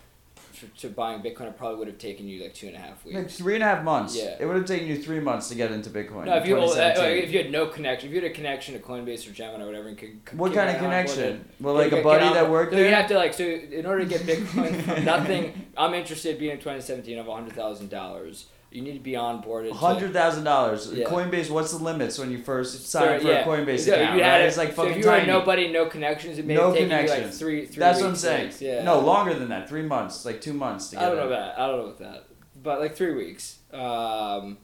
to, 0.61 0.67
to 0.81 0.89
buying 0.89 1.21
Bitcoin 1.21 1.49
it 1.49 1.57
probably 1.57 1.79
would 1.79 1.89
have 1.89 1.99
taken 1.99 2.27
you 2.29 2.43
like 2.43 2.55
two 2.55 2.67
and 2.67 2.77
a 2.77 2.79
half 2.79 3.05
weeks 3.05 3.17
Like 3.17 3.31
three 3.31 3.55
and 3.55 3.63
a 3.63 3.67
half 3.67 3.85
months. 3.85 4.17
Yeah. 4.17 4.37
It 4.39 4.47
would 4.47 4.57
have 4.57 4.67
taken 4.67 4.87
you 4.87 5.03
three 5.03 5.21
months 5.21 5.49
to 5.49 5.55
get 5.55 5.73
into 5.73 5.91
Bitcoin. 5.91 6.27
no, 6.27 6.37
if 6.37 6.47
you, 6.47 6.57
uh, 6.57 6.61
2017. 6.61 7.25
if 7.25 7.33
you 7.33 7.39
had 7.43 7.53
no 7.53 7.67
connection, 7.67 8.09
if 8.09 8.15
you 8.15 8.21
had 8.23 8.31
a 8.31 8.35
connection 8.35 8.75
to 8.75 8.81
Coinbase 8.81 9.29
or 9.29 9.33
Gemini 9.33 9.65
or 9.65 9.67
whatever, 9.67 9.89
and 9.89 9.99
could, 9.99 10.25
could 10.25 10.39
what 10.39 10.53
kind 10.55 10.71
of 10.71 10.77
connection? 10.79 11.45
Well, 11.61 11.75
like 11.75 11.93
a 11.93 12.03
buddy 12.03 12.27
on 12.27 12.35
that 12.35 12.51
worked 12.51 12.73
so 12.73 12.77
there. 12.77 12.89
You 12.89 12.95
have 12.95 13.09
to 13.09 13.17
like 13.17 13.35
so 13.35 13.45
in 13.45 13.87
order 13.87 14.05
to 14.05 14.09
get 14.09 14.23
Bitcoin 14.23 15.05
nothing. 15.05 15.67
I'm 15.77 15.95
interested 15.95 16.39
being 16.39 16.53
in 16.53 16.59
2017 16.59 17.19
of 17.19 17.27
hundred 17.27 17.55
thousand 17.55 17.91
dollars. 17.91 18.47
You 18.75 18.83
need 18.83 18.95
to 18.95 18.99
be 18.99 19.13
onboarded. 19.13 19.71
Hundred 19.71 20.13
thousand 20.13 20.43
dollars. 20.43 20.91
Yeah. 20.93 21.05
Coinbase. 21.07 21.49
What's 21.49 21.71
the 21.71 21.79
limits 21.83 22.19
when 22.19 22.33
you 22.33 22.39
first 22.39 22.89
sign 22.91 23.07
up 23.09 23.23
for 23.23 23.29
thir- 23.29 23.41
a 23.41 23.45
Coinbase 23.45 23.87
Yeah, 23.87 23.95
account? 23.95 24.17
you 24.19 24.25
had 24.25 24.33
Right? 24.33 24.41
it- 24.43 24.47
It's 24.49 24.57
like 24.57 24.69
so 24.71 24.75
fucking 24.75 24.91
if 24.91 24.97
you 24.99 25.05
tiny. 25.05 25.27
nobody, 25.29 25.71
no 25.71 25.87
connections, 25.87 26.39
it 26.39 26.45
may 26.45 26.55
No 26.55 26.63
you 26.63 26.69
like 26.71 26.79
connections. 27.07 27.39
three, 27.39 27.67
three 27.67 27.79
That's 27.81 28.01
what 28.01 28.09
I'm 28.09 28.17
saying. 28.17 28.51
six, 28.51 28.61
yeah. 28.63 28.83
No, 28.83 28.99
longer 28.99 29.33
than 29.35 29.49
that. 29.51 29.69
Three 29.69 29.83
months, 29.83 30.25
like 30.25 30.41
two 30.41 30.53
months 30.55 30.89
to 30.91 30.97
get. 30.97 31.05
I 31.05 31.09
don't 31.09 31.17
know 31.19 31.29
that. 31.29 31.55
I 31.57 31.67
don't 31.69 31.77
know 31.79 31.85
about 31.85 31.99
that. 32.01 32.25
But 32.61 32.81
like 32.81 32.97
three 32.97 33.15
weeks. 33.15 33.59
Um, 33.73 34.59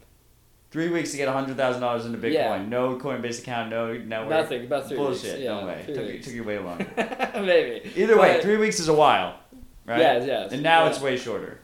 Three 0.73 0.89
weeks 0.89 1.11
to 1.12 1.16
get 1.16 1.28
hundred 1.28 1.57
thousand 1.57 1.81
dollars 1.81 2.05
into 2.07 2.19
Bitcoin. 2.19 2.32
Yeah. 2.32 2.65
No 2.69 2.97
Coinbase 2.97 3.41
account. 3.41 3.70
No 3.70 3.93
network. 3.97 4.31
nothing. 4.31 4.65
About 4.66 4.87
three 4.89 4.97
Bullshit. 4.97 5.32
weeks. 5.32 5.41
Yeah, 5.45 5.61
no 5.61 5.66
way. 5.66 5.82
Took, 5.87 5.97
you- 5.97 6.03
weeks. 6.03 6.27
took 6.27 6.35
you 6.35 6.45
way 6.45 6.59
longer. 6.69 6.87
Maybe. 7.35 7.91
Either 7.97 8.16
way, 8.19 8.41
three 8.41 8.57
weeks 8.57 8.78
is 8.81 8.87
a 8.89 8.93
while, 8.95 9.35
right? 9.87 9.99
Yes, 9.99 10.24
yes. 10.27 10.53
And 10.53 10.62
now 10.62 10.85
Yeah. 10.85 10.91
it's 10.91 11.01
way 11.01 11.16
shorter. 11.16 11.59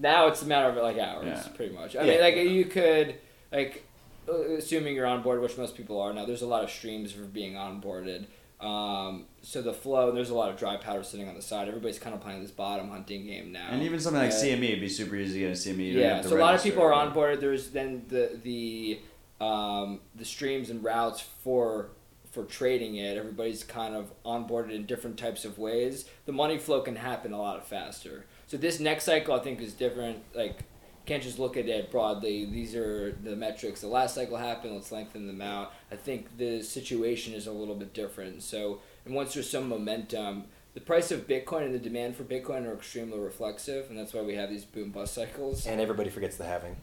Now 0.00 0.28
it's 0.28 0.42
a 0.42 0.46
matter 0.46 0.68
of 0.68 0.76
like 0.76 0.98
hours, 0.98 1.26
Yeah. 1.26 1.48
pretty 1.56 1.74
much. 1.74 1.96
I 1.96 2.04
Yeah. 2.04 2.10
mean, 2.12 2.20
like 2.20 2.36
you 2.36 2.64
could, 2.64 3.16
like, 3.52 3.84
uh, 4.28 4.52
assuming 4.56 4.94
you're 4.94 5.06
on 5.06 5.22
board, 5.22 5.40
which 5.40 5.56
most 5.58 5.76
people 5.76 6.00
are 6.00 6.12
now. 6.12 6.24
There's 6.24 6.42
a 6.42 6.46
lot 6.46 6.62
of 6.64 6.70
streams 6.70 7.12
for 7.12 7.22
being 7.22 7.54
onboarded. 7.54 8.26
Um, 8.60 9.26
so 9.40 9.62
the 9.62 9.72
flow, 9.72 10.10
there's 10.10 10.30
a 10.30 10.34
lot 10.34 10.50
of 10.50 10.56
dry 10.58 10.76
powder 10.76 11.02
sitting 11.04 11.28
on 11.28 11.34
the 11.36 11.42
side. 11.42 11.68
Everybody's 11.68 11.98
kind 12.00 12.14
of 12.14 12.20
playing 12.20 12.42
this 12.42 12.50
bottom 12.50 12.90
hunting 12.90 13.24
game 13.24 13.52
now. 13.52 13.68
And 13.70 13.82
even 13.82 14.00
something 14.00 14.20
like 14.20 14.32
Yeah. 14.32 14.36
CME, 14.38 14.68
it'd 14.68 14.80
be 14.80 14.88
super 14.88 15.14
easy 15.16 15.34
to 15.40 15.46
get 15.46 15.52
a 15.52 15.56
CME. 15.56 15.92
Yeah, 15.92 16.22
so 16.22 16.36
a 16.36 16.38
lot 16.38 16.54
of 16.54 16.62
people 16.62 16.82
are 16.82 16.92
on 16.92 17.12
board. 17.12 17.40
There's 17.40 17.70
then 17.70 18.04
the 18.08 18.38
the 18.42 19.00
um, 19.40 20.00
the 20.16 20.24
streams 20.24 20.70
and 20.70 20.82
routes 20.82 21.20
for 21.20 21.90
for 22.32 22.44
trading 22.44 22.96
it. 22.96 23.16
Everybody's 23.16 23.62
kind 23.64 23.94
of 23.94 24.12
onboarded 24.24 24.72
in 24.72 24.84
different 24.86 25.16
types 25.18 25.44
of 25.44 25.58
ways. 25.58 26.04
The 26.26 26.32
money 26.32 26.58
flow 26.58 26.80
can 26.80 26.96
happen 26.96 27.32
a 27.32 27.38
lot 27.40 27.64
faster. 27.66 28.26
So 28.48 28.56
this 28.56 28.80
next 28.80 29.04
cycle, 29.04 29.34
I 29.34 29.40
think, 29.40 29.60
is 29.60 29.72
different. 29.74 30.18
Like, 30.34 30.60
can't 31.06 31.22
just 31.22 31.38
look 31.38 31.56
at 31.56 31.66
it 31.68 31.90
broadly. 31.90 32.44
These 32.46 32.74
are 32.74 33.12
the 33.22 33.36
metrics. 33.36 33.80
The 33.80 33.88
last 33.88 34.14
cycle 34.14 34.36
happened. 34.36 34.74
Let's 34.74 34.90
lengthen 34.92 35.26
them 35.26 35.40
out. 35.40 35.72
I 35.92 35.96
think 35.96 36.36
the 36.36 36.62
situation 36.62 37.34
is 37.34 37.46
a 37.46 37.52
little 37.52 37.74
bit 37.74 37.94
different. 37.94 38.42
So, 38.42 38.80
and 39.06 39.14
once 39.14 39.34
there's 39.34 39.48
some 39.48 39.68
momentum, 39.68 40.44
the 40.74 40.80
price 40.80 41.10
of 41.10 41.26
Bitcoin 41.26 41.64
and 41.64 41.74
the 41.74 41.78
demand 41.78 42.16
for 42.16 42.24
Bitcoin 42.24 42.66
are 42.66 42.74
extremely 42.74 43.18
reflexive, 43.18 43.88
and 43.90 43.98
that's 43.98 44.12
why 44.12 44.22
we 44.22 44.34
have 44.34 44.50
these 44.50 44.64
boom 44.64 44.90
bust 44.90 45.14
cycles. 45.14 45.66
And 45.66 45.80
everybody 45.80 46.10
forgets 46.10 46.36
the 46.36 46.44
halving. 46.44 46.76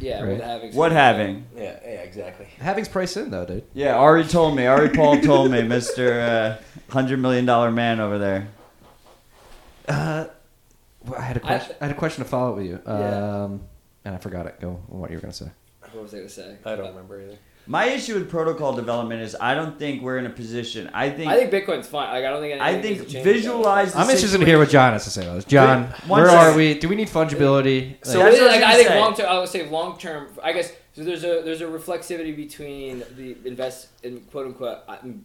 Yeah, 0.00 0.22
Right. 0.22 0.30
with 0.32 0.40
halving 0.40 0.74
What 0.74 0.90
halving? 0.92 1.44
Yeah, 1.56 1.78
yeah, 1.84 1.88
exactly. 2.02 2.46
Halving's 2.58 2.88
priced 2.88 3.16
in 3.16 3.30
though, 3.30 3.44
dude. 3.46 3.64
Yeah, 3.74 3.94
Ari 3.96 4.24
told 4.24 4.56
me. 4.56 4.66
Ari 4.66 4.88
Paul 4.90 5.20
told 5.20 5.52
me, 5.52 5.62
Mister 5.68 6.20
uh, 6.20 6.92
Hundred 6.92 7.18
Million 7.20 7.46
Dollar 7.46 7.70
Man 7.70 8.00
over 8.00 8.18
there. 8.18 8.48
Uh, 9.88 9.92
well, 9.94 10.30
I 11.16 11.20
had 11.22 11.36
a 11.36 11.40
I- 11.44 11.46
question. 11.46 11.76
I, 11.80 11.84
had 11.86 11.94
a 11.94 11.98
question 11.98 12.24
to 12.24 12.30
follow 12.30 12.50
up 12.50 12.56
with 12.56 12.66
you. 12.66 12.80
Yeah. 12.86 13.42
Um, 13.44 13.62
and 14.04 14.14
I 14.14 14.18
forgot 14.18 14.46
it. 14.46 14.60
Go 14.60 14.80
on 14.90 14.98
what 15.00 15.10
you 15.10 15.16
were 15.16 15.20
gonna 15.22 15.32
say. 15.32 15.50
What 15.92 16.02
was 16.02 16.14
I 16.14 16.18
gonna 16.18 16.28
say? 16.28 16.56
I 16.64 16.76
don't 16.76 16.88
remember 16.88 17.20
either. 17.20 17.38
My 17.66 17.86
issue 17.86 18.12
with 18.14 18.28
protocol 18.28 18.74
development 18.74 19.22
is 19.22 19.34
I 19.40 19.54
don't 19.54 19.78
think 19.78 20.02
we're 20.02 20.18
in 20.18 20.26
a 20.26 20.30
position. 20.30 20.90
I 20.92 21.08
think. 21.08 21.30
I 21.30 21.46
think 21.46 21.50
Bitcoin's 21.50 21.86
fine. 21.88 22.10
Like 22.10 22.24
I 22.24 22.28
don't 22.30 22.40
think. 22.42 22.60
I 22.60 22.80
think 22.82 22.98
needs 23.00 23.12
to 23.12 23.22
visualize. 23.22 23.92
The 23.94 24.00
I'm 24.00 24.10
interested 24.10 24.38
to 24.38 24.44
hear 24.44 24.58
what 24.58 24.68
John 24.68 24.92
has 24.92 25.04
to 25.04 25.10
say 25.10 25.22
about 25.24 25.36
this. 25.36 25.44
John, 25.46 25.84
Wait, 25.84 26.08
one 26.08 26.20
where 26.22 26.30
second. 26.30 26.52
are 26.52 26.56
we? 26.56 26.78
Do 26.78 26.88
we 26.88 26.94
need 26.96 27.08
fungibility? 27.08 27.96
So 28.04 28.18
Like- 28.20 28.32
that's 28.32 28.40
what 28.40 28.50
I 28.50 28.52
was 28.52 28.56
like, 28.56 28.56
I 28.56 28.60
gonna 28.60 28.74
think 28.76 28.88
say. 28.88 29.00
long 29.00 29.14
term. 29.14 29.26
I 29.30 29.38
would 29.38 29.48
say 29.48 29.68
long 29.70 29.98
term. 29.98 30.28
I 30.42 30.52
guess 30.52 30.72
so. 30.94 31.04
There's 31.04 31.24
a 31.24 31.40
there's 31.42 31.60
a 31.62 31.66
reflexivity 31.66 32.36
between 32.36 33.02
the 33.16 33.36
invest 33.46 33.88
in 34.02 34.20
quote 34.30 34.46
unquote. 34.48 34.78
I- 34.86 34.98
m- 34.98 35.24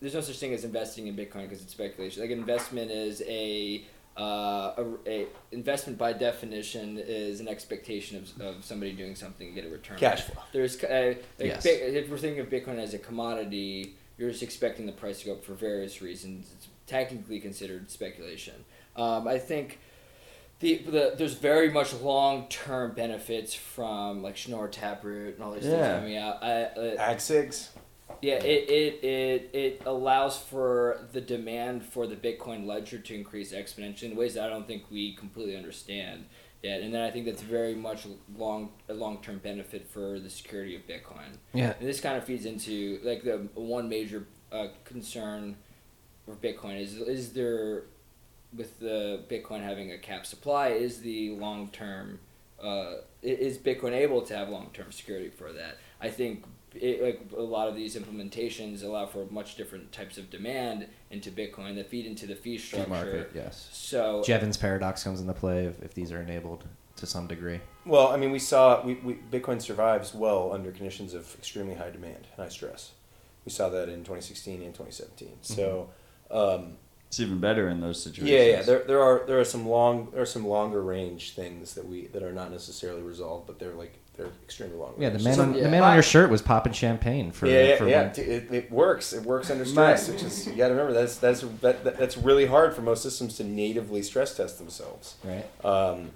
There's 0.00 0.14
no 0.14 0.20
such 0.20 0.38
thing 0.38 0.52
as 0.54 0.64
investing 0.64 1.06
in 1.06 1.16
Bitcoin 1.16 1.42
because 1.42 1.62
it's 1.62 1.72
speculation. 1.72 2.22
Like 2.22 2.30
investment 2.30 2.90
is 2.90 3.22
a 3.26 3.84
uh, 4.16 4.72
a, 4.76 4.84
a 5.06 5.26
investment 5.52 5.98
by 5.98 6.12
definition 6.12 6.98
is 6.98 7.40
an 7.40 7.48
expectation 7.48 8.18
of, 8.18 8.40
of 8.40 8.64
somebody 8.64 8.92
doing 8.92 9.14
something 9.16 9.48
to 9.48 9.60
get 9.60 9.68
a 9.68 9.72
return. 9.72 9.98
Cash 9.98 10.22
flow. 10.22 10.42
There's 10.52 10.82
uh, 10.84 11.14
like 11.38 11.48
Yes. 11.48 11.66
If 11.66 12.08
we're 12.08 12.18
thinking 12.18 12.40
of 12.40 12.48
Bitcoin 12.48 12.78
as 12.78 12.94
a 12.94 12.98
commodity, 12.98 13.96
you're 14.16 14.30
just 14.30 14.42
expecting 14.42 14.86
the 14.86 14.92
price 14.92 15.20
to 15.20 15.26
go 15.26 15.32
up 15.32 15.44
for 15.44 15.54
various 15.54 16.00
reasons. 16.00 16.52
It's 16.56 16.68
technically 16.86 17.40
considered 17.40 17.90
speculation. 17.90 18.54
Um, 18.96 19.26
I 19.26 19.38
think 19.38 19.80
the, 20.60 20.78
the 20.78 21.14
there's 21.18 21.34
very 21.34 21.70
much 21.70 21.92
long 21.94 22.46
term 22.48 22.92
benefits 22.92 23.52
from 23.54 24.22
like 24.22 24.36
Schnorr 24.36 24.68
Taproot 24.68 25.34
and 25.34 25.42
all 25.44 25.52
these 25.52 25.64
Yeah. 25.64 25.70
things 25.70 25.98
coming 25.98 26.16
out. 26.16 26.42
I, 26.44 26.62
uh, 26.62 27.12
Agsigs. 27.14 27.68
Yeah, 28.24 28.36
it, 28.36 28.70
it, 28.70 29.04
it, 29.04 29.50
it 29.52 29.82
allows 29.84 30.38
for 30.38 31.06
the 31.12 31.20
demand 31.20 31.84
for 31.84 32.06
the 32.06 32.16
Bitcoin 32.16 32.64
ledger 32.66 32.98
to 32.98 33.14
increase 33.14 33.52
exponentially 33.52 34.04
in 34.04 34.16
ways 34.16 34.34
that 34.34 34.44
I 34.44 34.48
don't 34.48 34.66
think 34.66 34.84
we 34.90 35.14
completely 35.14 35.54
understand 35.56 36.24
yet. 36.62 36.80
And 36.80 36.94
then 36.94 37.02
I 37.02 37.10
think 37.10 37.26
that's 37.26 37.42
very 37.42 37.74
much 37.74 38.06
long 38.34 38.70
a 38.88 38.94
long 38.94 39.20
term 39.20 39.38
benefit 39.38 39.86
for 39.86 40.18
the 40.18 40.30
security 40.30 40.74
of 40.74 40.86
Bitcoin. 40.86 41.36
yeah. 41.52 41.74
And 41.78 41.86
this 41.86 42.00
kind 42.00 42.16
of 42.16 42.24
feeds 42.24 42.46
into 42.46 42.98
like 43.04 43.24
the 43.24 43.46
one 43.54 43.90
major 43.90 44.26
uh, 44.50 44.68
concern 44.84 45.56
for 46.24 46.34
Bitcoin 46.34 46.80
is 46.80 46.94
is 46.94 47.34
there 47.34 47.82
with 48.56 48.78
the 48.80 49.22
Bitcoin 49.28 49.62
having 49.62 49.92
a 49.92 49.98
cap 49.98 50.24
supply 50.24 50.68
is 50.68 51.00
the 51.00 51.36
long 51.36 51.68
term 51.68 52.20
uh, 52.62 52.94
is 53.20 53.58
Bitcoin 53.58 53.92
able 53.92 54.22
to 54.22 54.34
have 54.34 54.48
long 54.48 54.70
term 54.72 54.90
security 54.92 55.28
for 55.28 55.52
that? 55.52 55.76
I 56.00 56.08
think 56.08 56.44
it, 56.74 57.02
like 57.02 57.20
a 57.36 57.42
lot 57.42 57.68
of 57.68 57.74
these 57.74 57.96
implementations 57.96 58.82
allow 58.82 59.06
for 59.06 59.26
much 59.30 59.56
different 59.56 59.92
types 59.92 60.18
of 60.18 60.30
demand 60.30 60.86
into 61.10 61.30
Bitcoin 61.30 61.74
that 61.76 61.88
feed 61.88 62.06
into 62.06 62.26
the 62.26 62.34
fee 62.34 62.58
Fee 62.58 62.66
structure. 62.66 62.88
market, 62.90 63.30
yes. 63.34 63.68
So 63.72 64.22
Jevons 64.24 64.56
paradox 64.56 65.02
comes 65.04 65.20
into 65.20 65.32
play 65.34 65.66
if, 65.66 65.82
if 65.82 65.94
these 65.94 66.12
are 66.12 66.20
enabled 66.20 66.64
to 66.96 67.06
some 67.06 67.26
degree. 67.26 67.60
Well, 67.84 68.08
I 68.08 68.16
mean, 68.16 68.30
we 68.30 68.38
saw 68.38 68.84
we, 68.84 68.94
we, 68.94 69.14
Bitcoin 69.14 69.60
survives 69.60 70.14
well 70.14 70.52
under 70.52 70.70
conditions 70.70 71.14
of 71.14 71.34
extremely 71.36 71.74
high 71.74 71.90
demand, 71.90 72.26
high 72.36 72.48
stress. 72.48 72.92
We 73.44 73.50
saw 73.52 73.68
that 73.70 73.88
in 73.88 73.98
2016 74.00 74.62
and 74.62 74.72
2017. 74.74 75.28
So, 75.42 75.90
um, 76.30 76.78
It's 77.08 77.20
even 77.20 77.40
better 77.40 77.68
in 77.68 77.80
those 77.80 78.02
situations. 78.02 78.30
yeah, 78.30 78.56
yeah, 78.56 78.62
there, 78.62 78.84
there 78.84 79.02
are 79.02 79.24
there 79.26 79.38
are 79.38 79.44
some 79.44 79.68
long 79.68 80.10
there 80.12 80.22
are 80.22 80.26
some 80.26 80.46
longer 80.46 80.82
range 80.82 81.34
things 81.34 81.74
that 81.74 81.86
we 81.86 82.06
that 82.08 82.22
are 82.22 82.32
not 82.32 82.50
necessarily 82.50 83.02
resolved, 83.02 83.46
but 83.46 83.58
they're 83.58 83.74
like 83.74 83.98
they're 84.16 84.28
extremely 84.44 84.76
long. 84.76 84.94
Yeah, 84.98 85.10
the 85.10 85.18
man, 85.18 85.34
So- 85.34 85.42
on, 85.42 85.54
yeah. 85.54 85.64
the 85.64 85.68
man 85.70 85.82
on 85.82 85.94
your 85.94 86.02
shirt 86.02 86.30
was 86.30 86.40
popping 86.40 86.72
champagne 86.72 87.32
for 87.32 87.46
yeah, 87.46 87.62
yeah, 87.62 87.76
for 87.76 87.88
yeah. 87.88 88.02
one- 88.02 88.10
It, 88.16 88.52
it 88.52 88.70
works. 88.70 89.12
It 89.12 89.22
works 89.24 89.50
under 89.50 89.64
stress, 89.64 90.08
which 90.08 90.22
is 90.22 90.46
you 90.46 90.54
got 90.54 90.68
to 90.68 90.74
remember 90.74 90.92
that's 90.92 91.16
that's 91.16 91.40
that, 91.62 91.82
that, 91.84 91.98
that's 91.98 92.16
really 92.16 92.46
hard 92.46 92.74
for 92.74 92.82
most 92.82 93.02
systems 93.02 93.36
to 93.38 93.44
natively 93.44 94.02
stress 94.02 94.36
test 94.36 94.58
themselves. 94.58 95.16
right. 95.24 95.44
Um, 95.64 96.10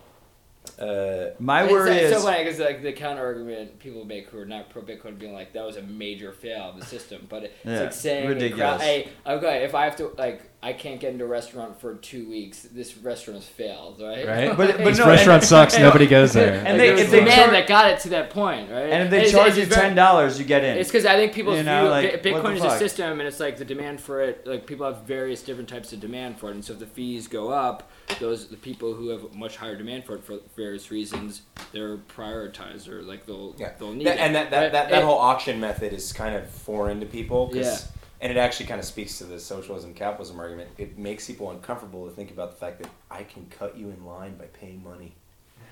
uh, 0.79 1.31
My 1.39 1.65
It's, 1.65 1.73
worry 1.73 1.91
it's 1.93 2.17
is 2.17 2.23
so 2.23 2.29
funny 2.29 2.45
because 2.45 2.59
like 2.59 2.83
the 2.83 2.93
counter 2.93 3.25
argument 3.25 3.79
people 3.79 4.05
make 4.05 4.29
who 4.29 4.39
are 4.41 4.45
not 4.47 4.71
pro 4.71 4.83
Bitcoin 4.83 5.19
being 5.19 5.33
like 5.33 5.53
that 5.53 5.65
was 5.65 5.77
a 5.77 5.83
major 5.83 6.33
fail 6.33 6.71
of 6.71 6.81
the 6.81 6.85
system, 6.87 7.27
but 7.29 7.45
it's 7.45 7.55
Yeah, 7.65 7.81
like 7.81 7.93
saying 7.93 8.29
ridiculous. 8.29 8.59
crowd, 8.59 8.81
hey, 8.81 9.09
okay, 9.27 9.65
if 9.65 9.75
I 9.75 9.85
have 9.85 9.97
to 9.97 10.09
like 10.19 10.43
I 10.61 10.73
can't 10.73 10.99
get 10.99 11.13
into 11.13 11.25
a 11.25 11.29
restaurant 11.29 11.81
for 11.81 11.95
two 11.95 12.29
weeks, 12.29 12.63
this 12.63 12.97
restaurant's 12.99 13.47
failed, 13.47 14.01
right? 14.03 14.27
Right. 14.27 14.49
But- 14.57 14.77
but 14.79 14.85
This 14.85 14.99
no, 14.99 15.07
restaurant 15.07 15.43
and- 15.43 15.49
sucks. 15.49 15.75
and- 15.75 15.85
Nobody 15.89 16.07
goes 16.09 16.33
there. 16.33 16.55
and 16.55 16.65
Like, 16.65 16.77
they- 16.79 16.87
there 16.87 16.93
was 16.95 17.03
if 17.03 17.11
they 17.13 17.25
man 17.25 17.37
char- 17.37 17.51
that 17.53 17.67
got 17.69 17.91
it 17.93 18.01
to 18.01 18.09
that 18.09 18.31
point, 18.31 18.69
right? 18.71 18.91
and 18.91 19.05
if 19.05 19.11
they 19.11 19.19
It's- 19.19 19.31
charge 19.33 19.57
it's 19.57 19.69
you 19.69 19.75
ten 19.75 19.95
dollars, 19.95 20.39
you 20.39 20.45
get 20.45 20.65
in. 20.65 20.77
It's 20.77 20.91
because 20.91 21.07
I 21.07 21.15
think 21.15 21.33
people's 21.33 21.59
You 21.59 21.63
know, 21.63 21.83
view 21.83 21.91
like, 21.91 22.23
Bi- 22.25 22.31
what 22.33 22.43
the 22.43 22.49
Bitcoin 22.51 22.57
is 22.57 22.65
a 22.65 22.77
system, 22.79 23.21
and 23.21 23.29
it's 23.29 23.39
like 23.39 23.57
the 23.59 23.65
demand 23.65 24.01
for 24.01 24.21
it. 24.21 24.47
Like 24.47 24.67
people 24.67 24.85
have 24.87 25.03
various 25.03 25.43
different 25.43 25.69
types 25.69 25.93
of 25.93 26.01
demand 26.01 26.39
for 26.41 26.49
it, 26.51 26.55
and 26.55 26.65
so 26.65 26.73
if 26.73 26.81
the 26.81 26.87
fees 26.87 27.29
go 27.29 27.51
up, 27.51 27.89
those 28.21 28.49
the 28.49 28.57
people 28.57 28.95
who 28.95 29.09
have 29.09 29.35
much 29.35 29.57
higher 29.57 29.77
demand 29.77 30.05
for 30.05 30.17
it 30.17 30.25
for 30.25 30.39
various 30.57 30.91
reasons, 30.91 31.43
they're 31.73 31.97
prioritized 31.99 32.89
or 32.89 33.03
like 33.03 33.27
they'll 33.27 33.55
Yeah, 33.59 33.73
they'll 33.79 33.93
need 33.93 34.07
That- 34.07 34.17
it. 34.17 34.21
and 34.21 34.35
that 34.35 34.51
that, 34.51 34.61
But 34.67 34.73
that, 34.73 34.91
that 34.91 34.99
it- 35.03 35.05
whole 35.05 35.19
auction 35.19 35.61
method 35.61 35.93
is 35.93 36.13
kind 36.13 36.35
of 36.35 36.49
foreign 36.49 37.01
to 37.01 37.07
people. 37.07 37.49
'cause- 37.49 37.57
Yeah. 37.87 37.93
And 38.21 38.33
it 38.33 38.37
actually 38.37 38.67
kind 38.67 38.81
of 38.81 38.85
speaks 38.85 39.19
to 39.19 39.25
the 39.25 39.39
socialism 39.39 39.95
capitalism 39.95 40.41
argument. 40.41 40.71
It 40.77 40.99
makes 40.99 41.29
people 41.29 41.53
uncomfortable 41.53 42.05
to 42.09 42.13
think 42.13 42.33
about 42.33 42.51
the 42.51 42.57
fact 42.57 42.83
that 42.83 42.91
I 43.11 43.23
can 43.23 43.47
cut 43.47 43.77
you 43.79 43.91
in 43.91 44.05
line 44.05 44.35
by 44.37 44.47
paying 44.47 44.83
money. 44.83 45.15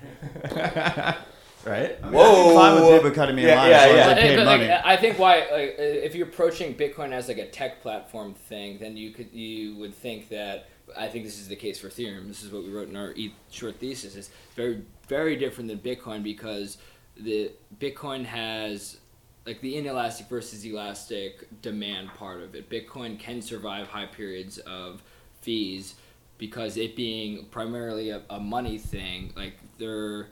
right? 1.65 1.97
I 2.01 2.05
mean, 2.05 2.13
Whoa. 2.13 2.49
I'm 2.49 2.55
fine 2.55 2.75
with 2.85 2.95
people 3.01 3.11
cutting 3.11 3.35
me 3.35 3.41
in 3.43 3.47
Yeah, 3.49 3.55
line 3.61 3.69
yeah, 3.71 3.77
as 3.77 3.85
yeah. 3.93 3.99
as 4.01 4.07
I 4.07 4.13
But, 4.13 4.21
paid 4.21 4.45
money. 4.45 4.67
like, 4.67 4.85
I 4.85 4.97
think 4.97 5.19
why 5.19 5.35
like 5.51 5.75
if 5.77 6.15
you're 6.15 6.27
approaching 6.27 6.73
Bitcoin 6.75 7.11
as 7.11 7.27
like 7.27 7.37
a 7.37 7.47
tech 7.47 7.81
platform 7.81 8.33
thing, 8.33 8.77
then 8.79 8.95
you 8.95 9.11
could 9.11 9.31
you 9.33 9.75
would 9.77 9.93
think 9.93 10.29
that 10.29 10.67
I 10.95 11.07
think 11.07 11.25
this 11.25 11.39
is 11.39 11.47
the 11.47 11.55
case 11.55 11.79
for 11.79 11.89
Ethereum. 11.89 12.27
This 12.27 12.43
is 12.43 12.51
what 12.51 12.63
we 12.63 12.71
wrote 12.71 12.89
in 12.89 12.95
our 12.95 13.11
e- 13.13 13.33
short 13.49 13.79
thesis. 13.79 14.15
It's 14.15 14.29
very 14.55 14.83
very 15.07 15.35
different 15.35 15.69
than 15.69 15.79
Bitcoin 15.79 16.23
because 16.23 16.77
the 17.15 17.51
Bitcoin 17.79 18.25
has 18.25 18.97
like 19.45 19.61
the 19.61 19.77
inelastic 19.77 20.27
versus 20.27 20.65
elastic 20.65 21.47
demand 21.61 22.09
part 22.09 22.41
of 22.41 22.53
it. 22.53 22.69
Bitcoin 22.69 23.17
can 23.17 23.41
survive 23.41 23.87
high 23.87 24.05
periods 24.05 24.57
of 24.59 25.01
fees 25.41 25.95
because 26.37 26.77
it 26.77 26.95
being 26.95 27.45
primarily 27.45 28.09
a, 28.09 28.21
a 28.29 28.39
money 28.39 28.77
thing, 28.77 29.31
like 29.35 29.53
they're 29.77 30.27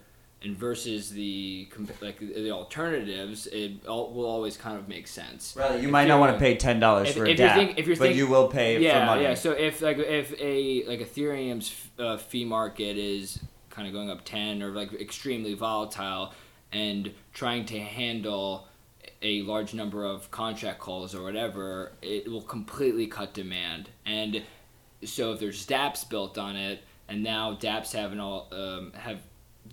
and 0.45 0.55
versus 0.55 1.09
the 1.09 1.67
like 2.01 2.19
the 2.19 2.51
alternatives, 2.51 3.47
it 3.47 3.85
all, 3.87 4.13
will 4.13 4.27
always 4.27 4.55
kind 4.55 4.77
of 4.77 4.87
make 4.87 5.07
sense. 5.07 5.55
Rather, 5.57 5.77
you 5.79 5.85
If 5.87 5.91
might 5.91 6.07
not 6.07 6.19
want 6.19 6.33
to 6.33 6.39
pay 6.39 6.55
ten 6.55 6.79
dollars 6.79 7.11
for 7.13 7.25
a 7.25 7.29
if 7.31 7.39
you're 7.39 7.47
dApp, 7.49 7.55
think- 7.55 7.79
if 7.79 7.87
you're 7.87 7.95
but 7.95 8.03
think- 8.05 8.15
you 8.17 8.27
will 8.27 8.47
pay 8.47 8.79
yeah, 8.79 8.99
for 8.99 9.05
money. 9.07 9.23
yeah. 9.23 9.33
So 9.33 9.51
if 9.51 9.81
like 9.81 9.97
if 9.97 10.39
a 10.39 10.83
like 10.87 10.99
Ethereum's 10.99 11.73
uh, 11.97 12.17
fee 12.17 12.45
market 12.45 12.95
is 12.97 13.39
kind 13.71 13.87
of 13.87 13.93
going 13.93 14.09
up 14.11 14.23
ten 14.23 14.61
or 14.61 14.69
like 14.69 14.93
extremely 14.93 15.55
volatile, 15.55 16.31
and 16.71 17.11
trying 17.33 17.65
to 17.65 17.79
handle 17.79 18.67
a 19.23 19.41
large 19.41 19.73
number 19.73 20.05
of 20.05 20.29
contract 20.29 20.79
calls 20.79 21.15
or 21.15 21.23
whatever, 21.23 21.91
it 22.03 22.29
will 22.29 22.41
completely 22.43 23.07
cut 23.07 23.33
demand. 23.33 23.89
And 24.05 24.43
so 25.03 25.33
if 25.33 25.39
there's 25.39 25.65
DApps 25.65 26.07
built 26.07 26.37
on 26.37 26.55
it, 26.55 26.83
and 27.09 27.23
now 27.23 27.55
DApps 27.55 27.93
have 27.93 28.11
an 28.11 28.19
all 28.19 28.47
um, 28.51 28.91
have 28.93 29.19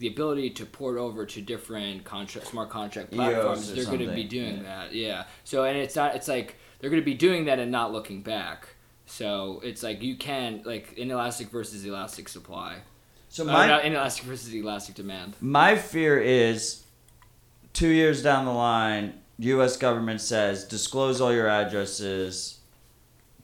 the 0.03 0.09
ability 0.09 0.51
to 0.51 0.67
port 0.67 0.99
over 0.99 1.25
to 1.25 1.41
different 1.41 2.03
contract 2.03 2.49
smart 2.49 2.69
contract 2.71 3.13
platforms, 3.13 3.71
or 3.71 3.77
they're 3.77 3.85
going 3.85 4.01
to 4.01 4.13
be 4.13 4.25
doing 4.25 4.57
yeah. 4.57 4.63
that. 4.63 4.93
Yeah. 4.93 5.25
So 5.45 5.63
and 5.63 5.79
it's 5.79 5.95
not. 5.95 6.17
It's 6.17 6.27
like 6.27 6.57
they're 6.81 6.91
going 6.91 7.01
to 7.01 7.07
be 7.07 7.15
doing 7.15 7.45
that 7.45 7.61
and 7.61 7.71
not 7.71 7.93
looking 7.93 8.21
back. 8.21 8.71
So 9.07 9.61
it's 9.63 9.85
like 9.85 10.03
you 10.03 10.17
can 10.17 10.63
like 10.65 10.95
inelastic 10.95 11.51
versus 11.51 11.85
elastic 11.85 12.29
supply. 12.29 12.79
so 13.29 13.45
Uh, 13.45 13.53
my 13.53 13.69
not 13.69 13.85
inelastic 13.85 14.25
versus 14.25 14.53
elastic 14.53 14.97
demand. 14.97 15.37
my 15.41 15.77
fear 15.77 16.19
is 16.19 16.83
two 17.73 17.91
years 17.91 18.25
down 18.25 18.45
the 18.45 18.51
line, 18.51 19.21
U.S. 19.39 19.77
government 19.77 20.21
says 20.21 20.65
disclose 20.65 21.21
all 21.21 21.33
your 21.33 21.47
addresses, 21.47 22.59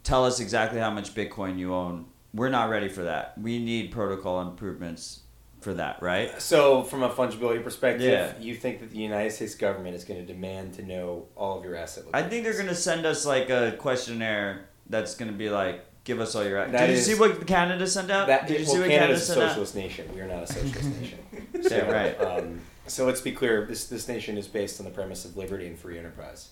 tell 0.02 0.24
us 0.24 0.40
exactly 0.40 0.80
how 0.80 0.90
much 0.90 1.14
Bitcoin 1.14 1.56
you 1.56 1.72
own. 1.72 2.06
We're 2.34 2.48
not 2.48 2.68
ready 2.68 2.88
for 2.88 3.04
that. 3.04 3.38
We 3.38 3.60
need 3.60 3.92
protocol 3.92 4.40
improvements 4.40 5.20
for 5.60 5.74
that, 5.74 6.00
right? 6.02 6.40
So, 6.40 6.82
from 6.84 7.02
a 7.02 7.08
fungibility 7.10 7.62
perspective, 7.62 8.10
Yeah. 8.10 8.32
you 8.40 8.54
think 8.54 8.80
that 8.80 8.90
the 8.90 8.98
United 8.98 9.32
States 9.32 9.54
government 9.54 9.96
is 9.96 10.04
going 10.04 10.20
to 10.24 10.26
demand 10.32 10.74
to 10.74 10.82
know 10.82 11.26
all 11.36 11.58
of 11.58 11.64
your 11.64 11.74
asset 11.74 12.04
I 12.14 12.22
think 12.22 12.44
they're 12.44 12.56
gonna 12.56 12.74
send 12.74 13.04
us 13.06 13.26
like 13.26 13.50
a 13.50 13.72
questionnaire 13.78 14.68
that's 14.88 15.14
gonna 15.16 15.32
be 15.32 15.50
like, 15.50 15.84
give 16.04 16.20
us 16.20 16.34
all 16.34 16.44
your. 16.44 16.64
That 16.66 16.86
Did 16.86 16.90
is- 16.90 17.08
you 17.08 17.14
see 17.14 17.20
what 17.20 17.46
Canada 17.46 17.86
sent 17.86 18.10
out? 18.10 18.28
That, 18.28 18.46
Did 18.46 18.60
you 18.60 18.66
well, 18.66 18.74
see 18.74 18.80
what 18.80 18.88
Canada's 18.88 18.98
Canada 18.98 19.14
a 19.14 19.18
sent 19.20 19.40
out? 19.40 19.48
socialist 19.50 19.74
nation. 19.74 20.14
We 20.14 20.20
are 20.20 20.28
not 20.28 20.42
a 20.44 20.46
socialist 20.46 21.00
nation. 21.00 21.18
Yeah, 21.60 21.90
right. 21.90 22.20
Um, 22.20 22.60
so 22.86 23.04
let's 23.04 23.20
be 23.20 23.32
clear. 23.32 23.66
This 23.66 23.86
this 23.88 24.08
nation 24.08 24.38
is 24.38 24.46
based 24.46 24.80
on 24.80 24.84
the 24.84 24.92
premise 24.92 25.24
of 25.24 25.36
liberty 25.36 25.66
and 25.66 25.78
free 25.78 25.98
enterprise. 25.98 26.50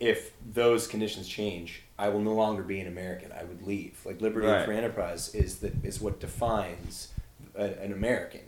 If 0.00 0.32
those 0.52 0.86
conditions 0.86 1.26
change, 1.28 1.82
I 1.98 2.08
will 2.08 2.20
no 2.20 2.34
longer 2.34 2.62
be 2.62 2.80
an 2.80 2.86
American. 2.86 3.32
I 3.32 3.44
would 3.44 3.62
leave. 3.62 4.00
Like 4.04 4.20
liberty 4.20 4.46
Right. 4.46 4.56
and 4.56 4.64
free 4.66 4.76
enterprise 4.76 5.34
is 5.34 5.58
the, 5.60 5.72
is 5.82 6.00
what 6.00 6.20
defines 6.20 7.08
a, 7.56 7.82
an 7.82 7.92
American. 7.92 8.40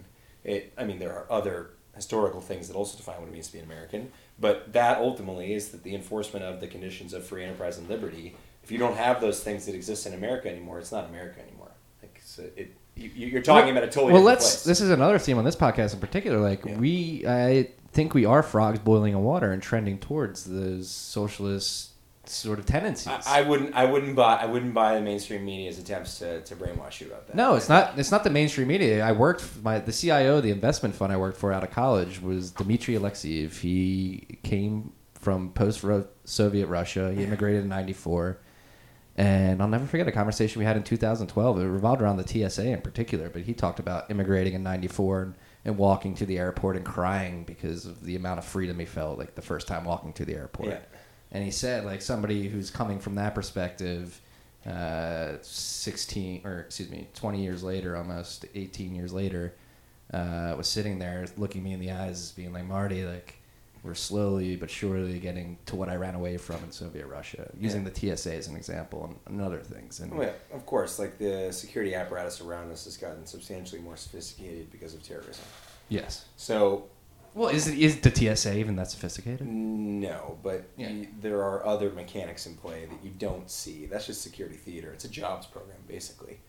It. 0.45 0.73
I 0.77 0.85
mean, 0.85 0.99
there 0.99 1.13
are 1.13 1.27
other 1.31 1.71
historical 1.95 2.41
things 2.41 2.69
that 2.69 2.77
also 2.77 2.97
define 2.97 3.19
what 3.21 3.29
it 3.29 3.33
means 3.33 3.49
to 3.49 3.53
be 3.55 3.59
an 3.59 3.65
American, 3.65 4.13
but 4.39 4.73
that 4.73 4.99
ultimately 4.99 5.53
is 5.53 5.71
that 5.71 5.83
the 5.83 5.95
enforcement 5.95 6.45
of 6.45 6.61
the 6.61 6.67
conditions 6.69 7.13
of 7.13 7.27
free 7.27 7.45
enterprise 7.45 7.77
and 7.79 7.89
liberty. 7.89 8.37
If 8.63 8.71
you 8.71 8.79
don't 8.79 8.97
have 8.97 9.21
those 9.21 9.43
things 9.43 9.67
that 9.67 9.75
exist 9.75 10.07
in 10.07 10.15
America 10.15 10.49
anymore, 10.51 10.79
it's 10.79 10.93
not 10.93 11.09
America 11.09 11.41
anymore. 11.41 11.71
Like 12.03 12.21
so 12.25 12.45
it. 12.57 12.75
You, 12.95 13.11
you're 13.15 13.43
talking 13.43 13.71
about 13.71 13.85
a 13.85 13.87
totally 13.87 14.13
well, 14.13 14.23
different 14.23 14.41
let's. 14.41 14.55
place. 14.57 14.65
This 14.65 14.81
is 14.81 14.91
another 14.91 15.19
theme 15.21 15.39
on 15.39 15.45
this 15.45 15.55
podcast 15.55 15.95
in 15.95 16.01
particular. 16.01 16.39
Like 16.39 16.65
Yeah. 16.65 16.77
we, 16.77 17.25
I 17.27 17.71
think 17.93 18.13
we 18.13 18.25
are 18.25 18.43
frogs 18.43 18.81
boiling 18.81 19.13
in 19.13 19.23
water 19.23 19.53
and 19.53 19.63
trending 19.63 19.99
towards 19.99 20.45
those 20.45 20.91
socialist 20.91 21.91
sort 22.29 22.59
of 22.59 22.67
tendencies. 22.67 23.09
I, 23.27 23.41
I 23.41 23.43
wouldn't. 23.43 23.75
I 23.75 23.85
wouldn't 23.85 24.17
buy. 24.17 24.37
I 24.37 24.47
wouldn't 24.47 24.75
buy 24.75 24.95
the 24.95 25.01
mainstream 25.01 25.45
media's 25.45 25.79
attempts 25.79 26.19
to, 26.19 26.41
to 26.43 26.57
brainwash 26.57 27.01
you 27.01 27.09
about 27.09 27.27
that. 27.27 27.37
No, 27.37 27.55
it's 27.55 27.69
not. 27.69 27.99
It's 27.99 28.11
not 28.11 28.25
the 28.25 28.31
mainstream 28.31 28.69
media. 28.69 29.05
I 29.05 29.13
worked 29.13 29.45
my 29.63 29.79
the 29.79 29.93
CIO, 29.93 30.41
the 30.41 30.51
investment 30.51 30.95
fund 30.95 31.13
I 31.13 31.17
worked 31.17 31.39
for 31.39 31.53
out 31.53 31.63
of 31.63 31.71
college 31.71 32.21
was 32.21 32.51
Dmitry 32.51 32.95
Alexeyev. 32.95 33.59
He 33.59 34.39
came 34.43 34.93
from 35.15 35.53
post-Soviet 35.53 36.67
Russia. 36.67 37.13
He 37.13 37.25
immigrated 37.25 37.63
in 37.63 37.69
'94, 37.69 38.39
and 39.17 39.61
I'll 39.61 39.69
never 39.69 39.87
forget 39.87 40.07
a 40.07 40.13
conversation 40.13 40.59
we 40.61 40.65
had 40.65 40.77
in 40.77 40.85
2012. 40.85 41.61
It 41.61 41.65
revolved 41.65 42.03
around 42.03 42.19
the 42.19 42.49
TSA 42.49 42.67
in 42.67 42.81
particular, 42.83 43.29
but 43.29 43.43
he 43.43 43.55
talked 43.55 43.81
about 43.81 44.11
immigrating 44.11 44.55
in 44.55 44.63
'94 44.63 45.23
and, 45.23 45.35
and 45.65 45.77
walking 45.77 46.15
to 46.17 46.27
the 46.27 46.39
airport 46.39 46.77
and 46.77 46.85
crying 46.85 47.45
because 47.45 47.85
of 47.85 48.05
the 48.05 48.17
amount 48.17 48.39
of 48.39 48.45
freedom 48.45 48.79
he 48.79 48.87
felt 48.87 49.19
like 49.19 49.35
the 49.35 49.43
first 49.43 49.67
time 49.67 49.85
walking 49.85 50.13
to 50.15 50.25
the 50.25 50.35
airport. 50.35 50.69
Yeah. 50.69 50.79
And 51.33 51.45
he 51.45 51.51
said, 51.51 51.85
like 51.85 52.03
somebody 52.03 52.49
who's 52.49 52.71
coming 52.71 52.99
from 52.99 53.17
that 53.17 53.35
perspective, 53.35 54.21
uh, 54.67 55.35
16 55.43 56.43
or 56.45 56.61
excuse 56.61 56.91
me, 56.91 57.09
20 57.15 57.43
years 57.43 57.63
later, 57.63 57.97
almost 57.97 58.47
18 58.55 58.95
years 58.95 59.13
later, 59.13 59.55
uh, 60.13 60.55
was 60.57 60.69
sitting 60.69 60.99
there 60.99 61.27
looking 61.37 61.63
me 61.63 61.73
in 61.73 61.81
the 61.81 61.91
eyes, 61.91 62.33
being 62.33 62.53
like, 62.53 62.65
Marty, 62.65 63.05
like 63.05 63.35
we're 63.85 63.95
slowly 63.95 64.57
but 64.57 64.71
surely 64.71 65.19
getting 65.19 65.57
to 65.67 65.77
what 65.77 65.89
I 65.89 65.97
ran 65.97 66.15
away 66.15 66.37
from 66.37 66.57
in 66.65 66.73
Soviet 66.73 67.07
Russia, 67.07 67.49
using 67.61 67.85
the 67.85 67.95
TSA 67.95 68.35
as 68.35 68.49
an 68.49 68.57
example 68.57 69.05
and, 69.05 69.17
and 69.27 69.41
other 69.41 69.61
things. 69.61 70.01
And 70.01 70.13
Oh, 70.13 70.23
yeah, 70.23 70.33
of 70.53 70.67
course. 70.67 70.99
Like 70.99 71.19
the 71.19 71.53
security 71.53 71.95
apparatus 71.95 72.41
around 72.41 72.73
us 72.73 72.85
has 72.87 72.97
gotten 72.97 73.25
substantially 73.27 73.81
more 73.81 73.97
sophisticated 73.97 74.71
because 74.73 74.95
of 74.95 75.03
terrorism. 75.03 75.45
yes, 75.89 76.25
So 76.37 76.87
well, 77.39 77.49
is 77.49 77.69
it 77.69 77.79
is 77.79 78.01
the 78.01 78.11
TSA 78.15 78.59
even 78.59 78.77
that 78.77 78.91
sophisticated? 78.91 79.47
no, 79.47 80.39
but 80.43 80.65
Yeah. 80.77 80.89
you, 80.91 81.09
there 81.21 81.43
are 81.43 81.65
other 81.67 81.91
mechanics 81.91 82.47
in 82.47 82.55
play 82.57 82.85
that 82.87 83.05
you 83.05 83.11
don't 83.19 83.51
see. 83.51 83.87
That's 83.87 84.07
just 84.07 84.23
security 84.23 84.57
theater. 84.57 84.93
It's 84.93 85.05
a 85.05 85.09
jobs 85.09 85.47
program, 85.47 85.79
basically. 85.87 86.41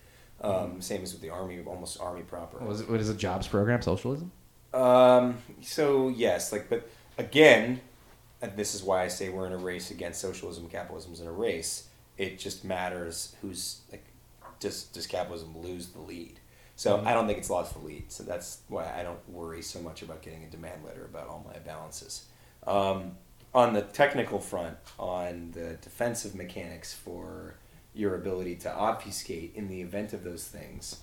Um, 0.41 0.81
Same 0.81 1.03
as 1.03 1.11
with 1.13 1.21
the 1.21 1.29
army, 1.29 1.61
almost 1.65 1.99
army 1.99 2.21
proper. 2.21 2.57
What 2.59 2.71
is, 2.73 2.81
it, 2.81 2.89
what 2.89 2.99
is 2.99 3.09
a 3.09 3.13
jobs 3.13 3.47
program? 3.47 3.81
Socialism? 3.81 4.31
Um, 4.73 5.37
so 5.61 6.09
yes, 6.09 6.51
like, 6.51 6.69
but 6.69 6.87
again, 7.17 7.81
and 8.41 8.55
this 8.55 8.73
is 8.75 8.81
why 8.83 9.03
I 9.03 9.07
say 9.09 9.29
we're 9.29 9.47
in 9.47 9.53
a 9.53 9.57
race 9.57 9.91
against 9.91 10.21
socialism. 10.21 10.69
Capitalism's 10.69 11.19
in 11.19 11.27
a 11.27 11.31
race. 11.31 11.87
It 12.17 12.39
just 12.39 12.63
matters 12.63 13.35
who's 13.41 13.81
like, 13.91 14.05
does 14.59 14.83
does 14.85 15.07
capitalism 15.07 15.57
lose 15.61 15.87
the 15.87 15.99
lead? 16.01 16.39
So 16.79 17.03
I 17.05 17.13
don't 17.13 17.27
think 17.27 17.39
it's 17.39 17.49
lost 17.49 17.73
the 17.73 17.85
lead. 17.85 18.09
So 18.09 18.23
that's 18.23 18.61
why 18.69 18.89
I 18.97 19.03
don't 19.03 19.19
worry 19.27 19.61
so 19.61 19.81
much 19.81 20.01
about 20.01 20.21
getting 20.21 20.45
a 20.45 20.47
demand 20.47 20.85
letter 20.85 21.03
about 21.03 21.27
all 21.27 21.45
my 21.45 21.59
balances. 21.59 22.23
Um, 22.65 23.17
on 23.53 23.73
the 23.73 23.81
technical 23.81 24.39
front, 24.39 24.77
on 24.97 25.51
the 25.51 25.77
defensive 25.81 26.35
mechanics 26.35 26.93
for 26.93 27.55
your 27.93 28.15
ability 28.15 28.55
to 28.55 28.73
obfuscate 28.73 29.51
in 29.55 29.67
the 29.67 29.81
event 29.81 30.13
of 30.13 30.23
those 30.23 30.47
things, 30.47 31.01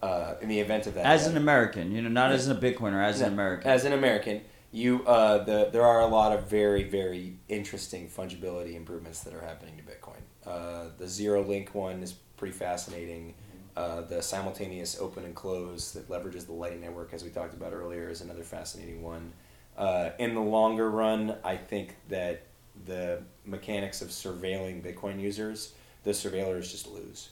uh, 0.00 0.36
in 0.40 0.48
the 0.48 0.58
event 0.58 0.86
of 0.86 0.94
that, 0.94 1.04
As 1.04 1.26
an 1.26 1.36
American, 1.36 1.92
you 1.92 2.00
know, 2.00 2.08
not 2.08 2.32
as 2.32 2.48
a 2.48 2.54
Bitcoiner, 2.54 3.04
as 3.04 3.20
an 3.20 3.34
American. 3.34 3.70
As 3.70 3.84
an 3.84 3.92
American, 3.92 4.40
you 4.72 5.04
uh, 5.04 5.44
the 5.44 5.68
there 5.70 5.84
are 5.84 6.00
a 6.00 6.06
lot 6.06 6.32
of 6.32 6.48
very 6.48 6.84
very 6.84 7.36
interesting 7.46 8.08
fungibility 8.08 8.74
improvements 8.74 9.20
that 9.24 9.34
are 9.34 9.42
happening 9.42 9.74
to 9.76 9.82
Bitcoin. 9.82 10.22
Uh, 10.46 10.84
the 10.96 11.04
ZeroLink 11.04 11.74
one 11.74 12.02
is 12.02 12.14
pretty 12.38 12.54
fascinating. 12.54 13.34
Uh, 13.76 14.02
the 14.02 14.20
simultaneous 14.20 15.00
open 15.00 15.24
and 15.24 15.34
close 15.34 15.92
that 15.92 16.08
leverages 16.08 16.46
the 16.46 16.52
Lightning 16.52 16.80
Network, 16.80 17.14
as 17.14 17.22
we 17.22 17.30
talked 17.30 17.54
about 17.54 17.72
earlier, 17.72 18.08
is 18.08 18.20
another 18.20 18.42
fascinating 18.42 19.02
one. 19.02 19.32
Uh, 19.76 20.10
in 20.18 20.34
the 20.34 20.40
longer 20.40 20.90
run, 20.90 21.36
I 21.44 21.56
think 21.56 21.96
that 22.08 22.42
the 22.86 23.22
mechanics 23.44 24.02
of 24.02 24.08
surveilling 24.08 24.82
Bitcoin 24.82 25.20
users, 25.20 25.72
the 26.04 26.10
surveillors 26.10 26.70
just 26.70 26.88
lose. 26.88 27.30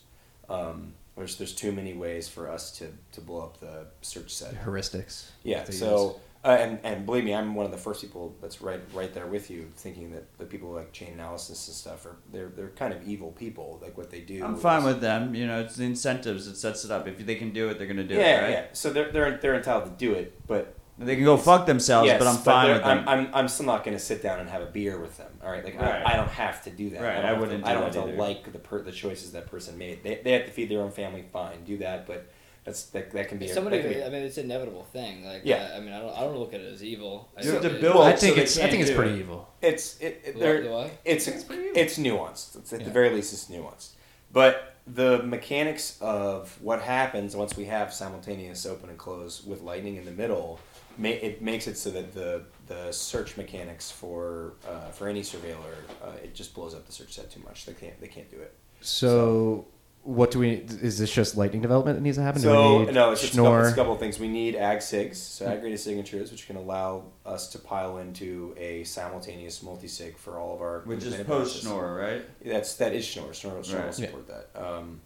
Um, 0.48 0.94
there's, 1.16 1.36
there's 1.36 1.55
too 1.55 1.73
many 1.73 1.94
ways 1.94 2.28
for 2.28 2.48
us 2.48 2.70
to, 2.78 2.89
to 3.12 3.20
blow 3.20 3.43
up 3.43 3.60
the 3.60 3.86
search 4.02 4.32
set. 4.32 4.55
Heuristics. 4.65 5.31
Yeah. 5.43 5.65
So, 5.65 6.20
uh, 6.44 6.48
and 6.60 6.78
and 6.85 7.05
believe 7.05 7.24
me, 7.24 7.35
I'm 7.35 7.55
one 7.55 7.66
of 7.66 7.73
the 7.73 7.78
first 7.78 8.01
people 8.01 8.35
that's 8.40 8.62
right 8.62 8.81
right 8.94 9.12
there 9.12 9.27
with 9.27 9.51
you, 9.51 9.69
thinking 9.77 10.12
that 10.12 10.39
the 10.39 10.44
people 10.44 10.70
like 10.70 10.93
Chainalysis 10.93 11.48
and 11.66 11.77
stuff 11.77 12.06
are 12.06 12.16
they're 12.32 12.48
they're 12.48 12.69
kind 12.70 12.93
of 12.94 13.06
evil 13.06 13.32
people. 13.32 13.78
Like 13.82 13.97
what 13.98 14.10
they 14.10 14.20
do. 14.20 14.44
I'm 14.44 14.56
fine 14.56 14.81
is- 14.81 14.85
with 14.86 15.01
them. 15.01 15.35
You 15.35 15.47
know, 15.47 15.60
it's 15.60 15.77
the 15.77 15.85
incentives 15.85 16.47
that 16.47 16.56
sets 16.56 16.85
it 16.85 16.90
up. 16.90 17.06
If 17.09 17.24
they 17.27 17.35
can 17.35 17.51
do 17.52 17.69
it, 17.70 17.78
they're 17.78 17.89
gonna 17.89 18.05
do 18.05 18.15
yeah, 18.15 18.39
it, 18.39 18.43
right? 18.43 18.51
yeah. 18.51 18.65
So 18.73 18.90
they're 18.93 19.10
they're 19.10 19.36
they're 19.39 19.55
entitled 19.56 19.85
to 19.86 19.90
do 20.06 20.15
it, 20.15 20.40
but 20.47 20.74
They 21.01 21.15
can 21.15 21.24
go 21.24 21.36
fuck 21.36 21.65
themselves, 21.66 22.06
yes, 22.09 22.19
but 22.19 22.27
I'm 22.28 22.36
fine 22.39 22.66
they're- 22.66 22.74
with 22.74 22.85
them. 22.85 23.09
I'm, 23.09 23.27
I'm 23.27 23.35
I'm 23.35 23.48
still 23.48 23.66
not 23.66 23.85
going 23.85 23.97
to 23.97 24.02
sit 24.02 24.20
down 24.23 24.40
and 24.40 24.48
have 24.48 24.62
a 24.62 24.66
beer 24.66 24.98
with 25.01 25.16
them. 25.16 25.31
All 25.44 25.51
right, 25.51 25.65
like 25.65 25.74
Right. 25.81 26.02
I, 26.06 26.12
I 26.12 26.16
don't 26.16 26.28
have 26.31 26.62
to 26.65 26.70
do 26.70 26.90
that. 26.90 27.01
Right, 27.02 27.16
don't 27.23 27.24
I 27.24 27.32
wouldn't 27.39 27.65
To, 27.65 27.70
I 27.70 27.74
do 27.74 27.81
don't 27.81 27.93
that 27.93 27.94
have 27.98 28.05
to 28.06 28.12
either. 28.15 28.19
like 28.28 28.52
the 28.52 28.59
per, 28.59 28.82
the 28.82 28.90
choices 28.93 29.31
that 29.32 29.47
person 29.48 29.77
made. 29.78 30.02
They, 30.02 30.20
they 30.24 30.32
have 30.32 30.47
to 30.47 30.52
feed 30.52 30.69
their 30.70 30.81
own 30.81 30.90
family. 30.90 31.24
Fine, 31.32 31.65
do 31.65 31.78
that. 31.78 32.06
But 32.06 32.27
that's 32.69 32.82
that, 32.90 33.11
that 33.12 33.28
can 33.28 33.39
be. 33.39 33.47
a- 33.51 33.55
Somebody, 33.55 33.78
that 33.78 33.82
can 33.90 33.99
be- 34.01 34.05
I 34.05 34.09
mean, 34.11 34.23
it's 34.23 34.36
an 34.39 34.45
inevitable 34.45 34.85
thing. 34.93 35.24
Like, 35.24 35.43
Yeah. 35.45 35.70
uh, 35.73 35.77
I 35.78 35.81
mean, 35.81 35.93
I 35.93 36.01
don't, 36.01 36.15
I 36.16 36.20
don't 36.20 36.36
look 36.39 36.53
at 36.55 36.61
it 36.61 36.73
as 36.73 36.85
evil. 36.85 37.28
I 37.36 37.43
You 37.43 37.53
think 37.53 37.65
it- 37.65 37.81
build 37.81 37.95
Well, 37.97 38.05
I 38.05 38.12
think 38.15 38.36
so 38.36 38.43
it's 38.43 38.59
I 38.59 38.69
think 38.69 38.82
it's 38.82 38.90
pretty 38.90 39.15
it. 39.15 39.20
evil. 39.20 39.49
It's 39.62 39.99
it, 40.01 40.20
it 40.24 40.32
Do 40.35 40.40
they're- 40.40 40.59
I- 40.59 40.62
do 40.62 40.74
I? 40.74 40.90
it's 41.05 41.27
it's 41.28 41.45
pretty 41.45 41.69
it's 41.81 41.99
nuanced. 41.99 42.57
It's 42.57 42.73
at 42.73 42.81
Yeah. 42.81 42.86
the 42.86 42.93
very 42.93 43.11
least 43.11 43.32
it's 43.32 43.47
nuanced. 43.47 43.90
But 44.32 44.74
the 44.86 45.23
mechanics 45.23 45.97
of 46.01 46.57
what 46.62 46.81
happens 46.82 47.35
once 47.35 47.57
we 47.57 47.65
have 47.66 47.93
simultaneous 47.93 48.65
open 48.66 48.89
and 48.90 48.99
close 48.99 49.45
with 49.45 49.61
lightning 49.62 49.97
in 49.97 50.05
the 50.05 50.11
middle, 50.11 50.61
ma- 50.99 51.09
it 51.09 51.40
makes 51.43 51.66
it 51.66 51.77
so 51.78 51.90
that 51.90 52.12
the 52.15 52.43
the 52.66 52.93
search 52.93 53.36
mechanics 53.39 53.90
for 53.90 54.55
uh, 54.69 54.90
for 54.90 55.09
any 55.09 55.23
surveiller 55.23 55.77
uh, 56.03 56.11
it 56.23 56.35
just 56.35 56.55
blows 56.55 56.74
up 56.74 56.85
the 56.86 56.93
search 56.93 57.15
set 57.15 57.31
too 57.31 57.40
much. 57.49 57.65
They 57.66 57.73
can't 57.73 57.99
they 58.01 58.09
can't 58.09 58.31
do 58.31 58.39
it. 58.39 58.53
So, 58.81 59.66
what 60.09 60.30
do 60.30 60.39
we? 60.39 60.52
Is 60.80 60.98
this 60.98 61.12
just 61.12 61.36
lightning 61.36 61.60
development 61.60 61.98
that 61.98 62.02
needs 62.02 62.16
to 62.16 62.22
happen? 62.22 62.40
do 62.40 62.48
So 62.48 62.78
we 62.78 62.85
need 62.86 62.94
no, 62.94 63.10
it's 63.12 63.20
just 63.20 63.35
a 63.35 63.36
couple, 63.36 63.59
it's 63.60 63.72
a 63.72 63.74
couple 63.74 63.93
of 63.93 63.98
things. 64.01 64.18
We 64.18 64.28
need 64.28 64.56
ag 64.56 64.78
sigs, 64.78 65.16
so 65.16 65.44
aggregated 65.47 65.80
signatures, 65.80 66.30
which 66.30 66.47
can 66.47 66.56
allow 66.56 67.05
us 67.26 67.48
to 67.51 67.59
pile 67.59 67.98
into 67.98 68.55
a 68.56 68.85
simultaneous 68.85 69.62
multi 69.62 69.86
sig 69.86 70.16
for 70.16 70.39
all 70.39 70.55
of 70.55 70.62
our 70.62 70.80
Which 70.86 71.05
is 71.05 71.14
post 71.16 71.26
branches. 71.26 71.60
Schnorr, 71.60 71.94
right? 71.94 72.22
That's 72.43 72.74
that 72.76 72.94
is 72.94 73.05
Schnorr. 73.05 73.35
Schnorr, 73.35 73.62
Schnorr 73.62 73.80
will 73.80 73.85
Right. 73.85 73.94
support 73.94 74.26
that. 74.28 74.48
Um, 74.59 75.02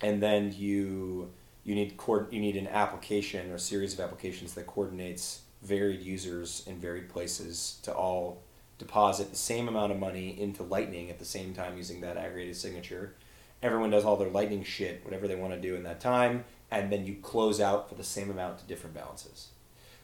and 0.00 0.22
then 0.22 0.54
you 0.56 1.32
you 1.64 1.74
need 1.74 1.96
coord- 1.96 2.32
you 2.32 2.38
need 2.40 2.56
an 2.56 2.68
application 2.68 3.50
or 3.50 3.58
series 3.58 3.94
of 3.94 3.98
applications 4.00 4.54
that 4.54 4.68
coordinates 4.68 5.40
varied 5.62 6.02
users 6.02 6.62
in 6.68 6.78
varied 6.78 7.08
places 7.08 7.78
to 7.82 7.92
all 7.92 8.42
deposit 8.78 9.30
the 9.32 9.36
same 9.36 9.66
amount 9.66 9.90
of 9.90 9.98
money 9.98 10.40
into 10.40 10.62
Lightning 10.62 11.10
at 11.10 11.18
the 11.18 11.24
same 11.24 11.52
time 11.52 11.76
using 11.76 12.00
that 12.02 12.16
aggregated 12.16 12.54
signature. 12.56 13.16
Everyone 13.62 13.90
does 13.90 14.04
all 14.04 14.16
their 14.16 14.30
Lightning 14.30 14.64
shit, 14.64 15.04
whatever 15.04 15.28
they 15.28 15.34
want 15.34 15.52
to 15.52 15.60
do 15.60 15.74
in 15.74 15.82
that 15.82 16.00
time, 16.00 16.44
and 16.70 16.90
then 16.90 17.04
you 17.04 17.16
close 17.16 17.60
out 17.60 17.88
for 17.88 17.94
the 17.94 18.04
same 18.04 18.30
amount 18.30 18.58
to 18.58 18.64
different 18.64 18.94
balances. 18.94 19.48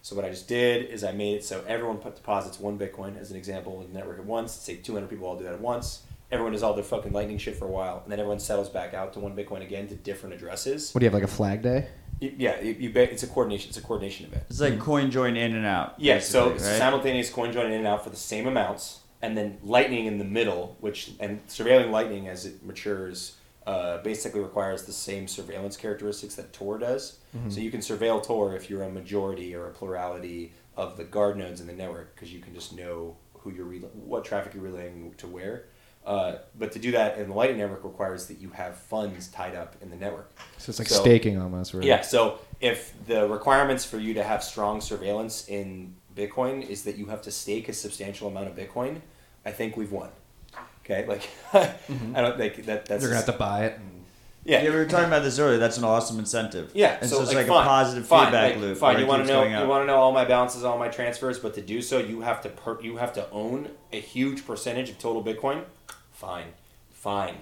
So 0.02 0.14
what 0.14 0.24
I 0.24 0.30
just 0.30 0.46
did 0.46 0.90
is 0.90 1.02
I 1.02 1.12
made 1.12 1.34
it 1.34 1.44
so 1.44 1.64
everyone 1.66 1.98
put 1.98 2.14
deposits 2.14 2.60
one 2.60 2.78
Bitcoin 2.78 3.18
as 3.18 3.30
an 3.30 3.36
example 3.36 3.80
in 3.80 3.92
the 3.92 3.98
network 3.98 4.18
at 4.18 4.24
once. 4.24 4.52
Say 4.52 4.76
200 4.76 5.08
people 5.08 5.26
all 5.26 5.36
do 5.36 5.44
that 5.44 5.54
at 5.54 5.60
once. 5.60 6.02
Everyone 6.30 6.52
does 6.52 6.62
all 6.62 6.74
their 6.74 6.84
fucking 6.84 7.12
lightning 7.12 7.38
shit 7.38 7.56
for 7.56 7.64
a 7.64 7.70
while, 7.70 8.02
and 8.02 8.12
then 8.12 8.18
everyone 8.18 8.40
settles 8.40 8.68
back 8.68 8.94
out 8.94 9.12
to 9.14 9.20
one 9.20 9.34
Bitcoin 9.34 9.62
again 9.62 9.88
to 9.88 9.94
different 9.94 10.34
addresses. 10.34 10.92
What 10.92 11.00
do 11.00 11.04
you 11.04 11.10
have 11.10 11.14
like 11.14 11.22
a 11.22 11.32
flag 11.32 11.62
day? 11.62 11.88
Yeah, 12.20 12.60
you, 12.60 12.72
you 12.78 12.90
bet 12.90 13.10
it's 13.10 13.22
a 13.22 13.26
coordination. 13.26 13.68
It's 13.68 13.78
a 13.78 13.82
coordination 13.82 14.26
event. 14.26 14.44
It's 14.48 14.60
like 14.60 14.78
coin 14.78 15.10
join 15.10 15.36
in 15.36 15.54
and 15.54 15.66
out. 15.66 15.94
Yeah, 15.98 16.18
so 16.18 16.50
right? 16.50 16.60
simultaneous 16.60 17.30
coin 17.30 17.52
join 17.52 17.66
in 17.66 17.72
and 17.72 17.86
out 17.86 18.02
for 18.02 18.10
the 18.10 18.16
same 18.16 18.46
amounts, 18.46 19.00
and 19.22 19.36
then 19.36 19.58
lightning 19.62 20.06
in 20.06 20.18
the 20.18 20.24
middle, 20.24 20.76
which 20.80 21.12
and 21.20 21.46
surveilling 21.48 21.90
lightning 21.90 22.28
as 22.28 22.46
it 22.46 22.64
matures 22.64 23.35
uh, 23.66 23.98
basically 24.02 24.40
requires 24.40 24.84
the 24.84 24.92
same 24.92 25.26
surveillance 25.26 25.76
characteristics 25.76 26.34
that 26.36 26.52
Tor 26.52 26.78
does. 26.78 27.18
So 27.50 27.60
you 27.60 27.70
can 27.70 27.80
surveil 27.80 28.22
Tor 28.24 28.56
if 28.56 28.70
you're 28.70 28.82
a 28.84 28.88
majority 28.88 29.54
or 29.54 29.66
a 29.66 29.70
plurality 29.70 30.52
of 30.76 30.96
the 30.96 31.04
guard 31.04 31.36
nodes 31.36 31.60
in 31.60 31.66
the 31.66 31.72
network 31.74 32.14
because 32.14 32.32
you 32.32 32.40
can 32.40 32.54
just 32.54 32.74
know 32.74 33.16
who 33.34 33.50
you're 33.50 33.66
rel- 33.66 33.90
what 33.92 34.24
traffic 34.24 34.54
you're 34.54 34.62
relaying 34.62 35.12
to 35.18 35.26
where. 35.26 35.64
Uh, 36.06 36.36
but 36.58 36.70
to 36.72 36.78
do 36.78 36.92
that 36.92 37.18
in 37.18 37.28
the 37.28 37.34
Lightning 37.34 37.58
Network 37.58 37.82
requires 37.84 38.26
that 38.28 38.38
you 38.38 38.48
have 38.50 38.76
funds 38.78 39.26
tied 39.28 39.54
up 39.56 39.74
in 39.82 39.90
the 39.90 39.96
network. 39.96 40.30
So 40.56 40.70
it's 40.70 40.78
like 40.78 40.88
So- 40.88 41.00
staking 41.00 41.38
almost. 41.40 41.74
Right? 41.74 41.82
Yeah, 41.84 42.00
so 42.00 42.38
if 42.60 42.94
the 43.06 43.28
requirements 43.28 43.84
for 43.84 43.98
you 43.98 44.14
to 44.14 44.22
have 44.22 44.42
strong 44.44 44.80
surveillance 44.80 45.46
in 45.48 45.96
Bitcoin 46.14 46.66
is 46.66 46.84
that 46.84 46.96
you 46.96 47.06
have 47.06 47.20
to 47.22 47.30
stake 47.30 47.68
a 47.68 47.72
substantial 47.72 48.28
amount 48.28 48.46
of 48.48 48.54
Bitcoin, 48.56 49.00
I 49.44 49.50
think 49.50 49.76
we've 49.76 49.92
won. 49.92 50.10
Okay, 50.88 51.04
like 51.06 51.22
mm-hmm. 51.52 52.14
I 52.14 52.20
don't 52.20 52.36
think 52.36 52.64
that 52.66 52.86
that's 52.86 53.02
They're 53.02 53.10
gonna 53.10 53.16
have 53.16 53.26
to 53.26 53.32
buy 53.32 53.66
it. 53.66 53.78
And 53.78 54.04
yeah. 54.44 54.62
Yeah, 54.62 54.70
we 54.70 54.76
were 54.76 54.84
talking 54.84 55.08
about 55.08 55.24
this 55.24 55.40
earlier. 55.40 55.58
That's 55.58 55.76
an 55.76 55.82
awesome 55.82 56.20
incentive. 56.20 56.70
Yeah, 56.72 56.98
and 57.00 57.10
so, 57.10 57.16
so, 57.16 57.22
it's 57.22 57.34
like, 57.34 57.48
fine, 57.48 57.64
a 57.64 57.68
positive 57.68 58.06
fine, 58.06 58.26
feedback 58.26 58.52
like, 58.52 58.60
loop. 58.60 58.78
Fine, 58.78 59.00
you 59.00 59.06
want 59.06 59.26
to 59.26 59.32
know 59.32 59.42
you 59.42 59.68
want 59.68 59.82
to 59.82 59.86
know 59.86 59.96
all 59.96 60.12
my 60.12 60.24
balances, 60.24 60.62
all 60.62 60.78
my 60.78 60.86
transfers, 60.86 61.40
but 61.40 61.54
to 61.54 61.60
do 61.60 61.82
so, 61.82 61.98
you 61.98 62.20
have 62.20 62.40
to 62.42 62.48
per, 62.48 62.80
you 62.80 62.98
have 62.98 63.12
to 63.14 63.28
own 63.30 63.70
a 63.92 64.00
huge 64.00 64.46
percentage 64.46 64.88
of 64.88 64.98
total 65.00 65.24
Bitcoin. 65.24 65.64
Fine, 66.12 66.46
fine. 66.92 67.38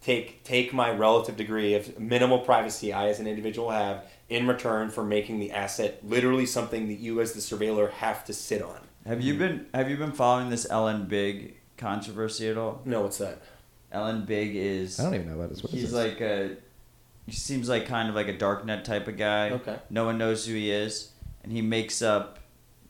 Take 0.00 0.44
take 0.44 0.72
my 0.72 0.90
relative 0.90 1.36
degree 1.36 1.74
of 1.74 1.98
minimal 1.98 2.38
privacy 2.38 2.92
I 2.92 3.08
as 3.08 3.18
an 3.18 3.26
individual 3.26 3.70
have 3.70 4.04
in 4.28 4.46
return 4.46 4.90
for 4.90 5.02
making 5.02 5.40
the 5.40 5.50
asset 5.50 5.98
literally 6.04 6.46
something 6.46 6.86
that 6.86 7.00
you 7.00 7.20
as 7.20 7.32
the 7.32 7.40
surveiller 7.40 7.90
have 7.90 8.24
to 8.26 8.32
sit 8.32 8.62
on. 8.62 8.78
Have 9.06 9.20
you 9.20 9.32
mm-hmm. 9.32 9.40
been 9.40 9.66
Have 9.74 9.90
you 9.90 9.96
been 9.96 10.12
following 10.12 10.50
this 10.50 10.68
LNBig 10.68 11.54
controversy 11.76 12.48
at 12.48 12.56
all? 12.58 12.80
No, 12.84 13.02
what's 13.02 13.18
that? 13.18 13.40
LNBig 13.92 14.54
is. 14.54 14.98
I 14.98 15.04
don't 15.04 15.14
even 15.14 15.28
know 15.28 15.34
about 15.34 15.50
his. 15.50 15.62
What 15.62 15.72
is 15.72 15.80
he's 15.80 15.92
this? 15.92 16.10
like 16.10 16.20
a. 16.20 16.56
He 17.26 17.32
seems 17.32 17.68
like 17.68 17.86
kind 17.86 18.08
of 18.08 18.14
like 18.14 18.28
a 18.28 18.34
darknet 18.34 18.84
type 18.84 19.08
of 19.08 19.16
guy. 19.16 19.50
Okay. 19.50 19.76
No 19.88 20.04
one 20.04 20.18
knows 20.18 20.46
who 20.46 20.54
he 20.54 20.70
is, 20.70 21.10
and 21.42 21.52
he 21.52 21.62
makes 21.62 22.02
up 22.02 22.38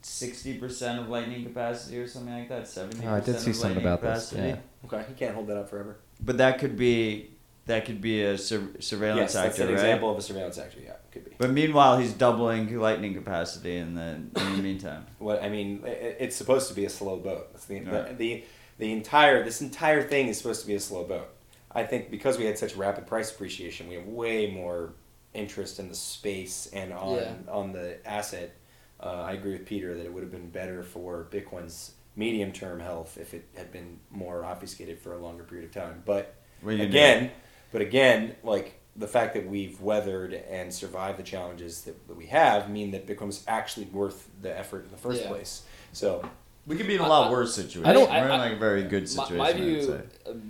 sixty 0.02 0.54
percent 0.58 0.98
of 1.00 1.08
lightning 1.08 1.44
capacity 1.44 1.98
or 1.98 2.08
something 2.08 2.34
like 2.34 2.48
that. 2.48 2.66
Seventy. 2.66 3.06
Oh, 3.06 3.14
I 3.14 3.20
did 3.20 3.38
see 3.38 3.50
of 3.50 3.56
something 3.56 3.84
lightning 3.84 3.92
about 3.92 4.02
this. 4.02 4.32
Yeah. 4.32 4.56
Okay, 4.86 5.04
he 5.08 5.14
can't 5.14 5.34
hold 5.34 5.46
that 5.48 5.56
up 5.56 5.68
forever. 5.70 5.96
But 6.20 6.38
that 6.38 6.58
could 6.58 6.76
be 6.76 7.30
that 7.66 7.84
could 7.86 8.00
be 8.00 8.22
a 8.22 8.36
sur- 8.36 8.72
surveillance 8.80 9.34
yes, 9.34 9.42
that's 9.44 9.58
an 9.58 9.66
right? 9.68 9.74
example 9.74 10.10
of 10.10 10.18
a 10.18 10.22
surveillance 10.22 10.58
actor. 10.58 10.78
Yeah, 10.84 10.92
could 11.12 11.24
be. 11.26 11.30
But 11.38 11.50
meanwhile, 11.50 11.98
he's 11.98 12.12
doubling 12.12 12.76
lightning 12.78 13.14
capacity 13.14 13.76
in 13.76 13.94
the 13.94 14.02
in 14.36 14.56
the 14.56 14.62
meantime. 14.62 15.06
What 15.18 15.42
I 15.42 15.48
mean, 15.48 15.82
i- 15.84 15.88
i- 15.88 16.16
it's 16.20 16.34
supposed 16.36 16.68
to 16.68 16.74
be 16.74 16.84
a 16.86 16.90
slow 16.90 17.16
boat. 17.18 17.52
That's 17.52 17.66
the, 17.66 17.80
Right. 17.80 18.08
the, 18.08 18.14
the 18.14 18.44
the 18.78 18.92
entire 18.92 19.44
this 19.44 19.60
entire 19.60 20.02
thing 20.02 20.28
is 20.28 20.38
supposed 20.38 20.60
to 20.62 20.66
be 20.66 20.74
a 20.74 20.80
slow 20.80 21.04
boat. 21.04 21.28
I 21.72 21.82
think 21.84 22.10
because 22.10 22.38
we 22.38 22.44
had 22.44 22.58
such 22.58 22.76
rapid 22.76 23.06
price 23.06 23.30
appreciation, 23.32 23.88
we 23.88 23.94
have 23.96 24.06
way 24.06 24.50
more 24.50 24.92
interest 25.32 25.78
in 25.80 25.88
the 25.88 25.94
space 25.94 26.68
and 26.72 26.92
on 26.92 27.16
Yeah. 27.16 27.32
on 27.48 27.72
the 27.72 28.06
asset. 28.06 28.52
Uh, 29.00 29.22
I 29.26 29.32
agree 29.32 29.52
with 29.52 29.66
Peter 29.66 29.94
that 29.94 30.04
it 30.06 30.12
would 30.12 30.22
have 30.22 30.30
been 30.32 30.48
better 30.50 30.82
for 30.82 31.26
Bitcoin's 31.30 31.92
medium 32.16 32.52
term 32.52 32.78
health 32.80 33.18
if 33.20 33.34
it 33.34 33.44
had 33.56 33.72
been 33.72 33.98
more 34.10 34.44
obfuscated 34.44 34.98
for 35.00 35.14
a 35.14 35.18
longer 35.18 35.42
period 35.42 35.66
of 35.66 35.72
time. 35.74 36.02
But 36.06 36.34
What 36.62 36.74
are 36.76 36.82
again, 36.82 37.32
but 37.72 37.82
again, 37.82 38.36
like 38.44 38.80
the 38.96 39.08
fact 39.08 39.34
that 39.34 39.44
we've 39.48 39.80
weathered 39.80 40.32
and 40.32 40.72
survived 40.72 41.18
the 41.18 41.24
challenges 41.24 41.82
that, 41.82 42.06
that 42.06 42.16
we 42.16 42.26
have 42.26 42.70
mean 42.70 42.92
that 42.92 43.08
Bitcoin's 43.08 43.42
actually 43.48 43.86
worth 43.86 44.28
the 44.40 44.56
effort 44.56 44.84
in 44.84 44.92
the 44.92 44.96
first 44.96 45.22
Yeah. 45.22 45.28
place. 45.28 45.62
So 45.92 46.24
We 46.66 46.76
could 46.76 46.86
be 46.86 46.94
in 46.94 47.00
a 47.00 47.06
lot 47.08 47.28
I- 47.28 47.30
worse 47.30 47.54
situation. 47.54 47.84
I 47.86 47.92
don't- 47.92 48.08
We're 48.10 48.24
in 48.24 48.38
like 48.38 48.52
a 48.52 48.56
very 48.56 48.84
good 48.84 49.08
situation. 49.08 49.36
my 49.36 49.48
I 49.50 49.52
would 49.52 49.62
view, 49.62 49.82
say. 49.82 50.00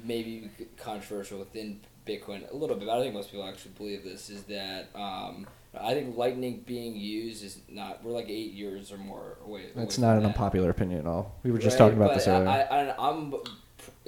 maybe 0.04 0.50
controversial 0.76 1.38
within 1.40 1.80
Bitcoin 2.06 2.50
a 2.52 2.54
little 2.56 2.76
bit, 2.76 2.86
but 2.86 2.98
I 2.98 3.02
think 3.02 3.14
most 3.14 3.30
people 3.30 3.46
actually 3.46 3.72
believe 3.78 4.04
this 4.04 4.30
is 4.30 4.42
that 4.44 4.88
um, 4.94 5.46
I 5.76 5.94
think 5.94 6.16
Lightning 6.16 6.62
being 6.66 6.94
used 6.94 7.42
is 7.42 7.58
not. 7.68 8.04
We're 8.04 8.12
like 8.12 8.28
eight 8.28 8.52
years 8.52 8.92
or 8.92 8.96
more 8.98 9.38
away. 9.44 9.66
That's 9.74 9.98
away 9.98 10.06
not 10.06 10.10
from 10.12 10.16
an 10.18 10.22
that. 10.24 10.28
unpopular 10.28 10.70
opinion 10.70 11.00
at 11.00 11.06
all. 11.06 11.34
We 11.42 11.50
were 11.50 11.58
just 11.58 11.74
Right, 11.80 11.86
talking 11.86 11.96
about 11.98 12.10
but 12.10 12.14
this 12.18 12.28
earlier. 12.28 12.48
I, 12.48 12.60
I, 12.62 13.10
I'm 13.10 13.34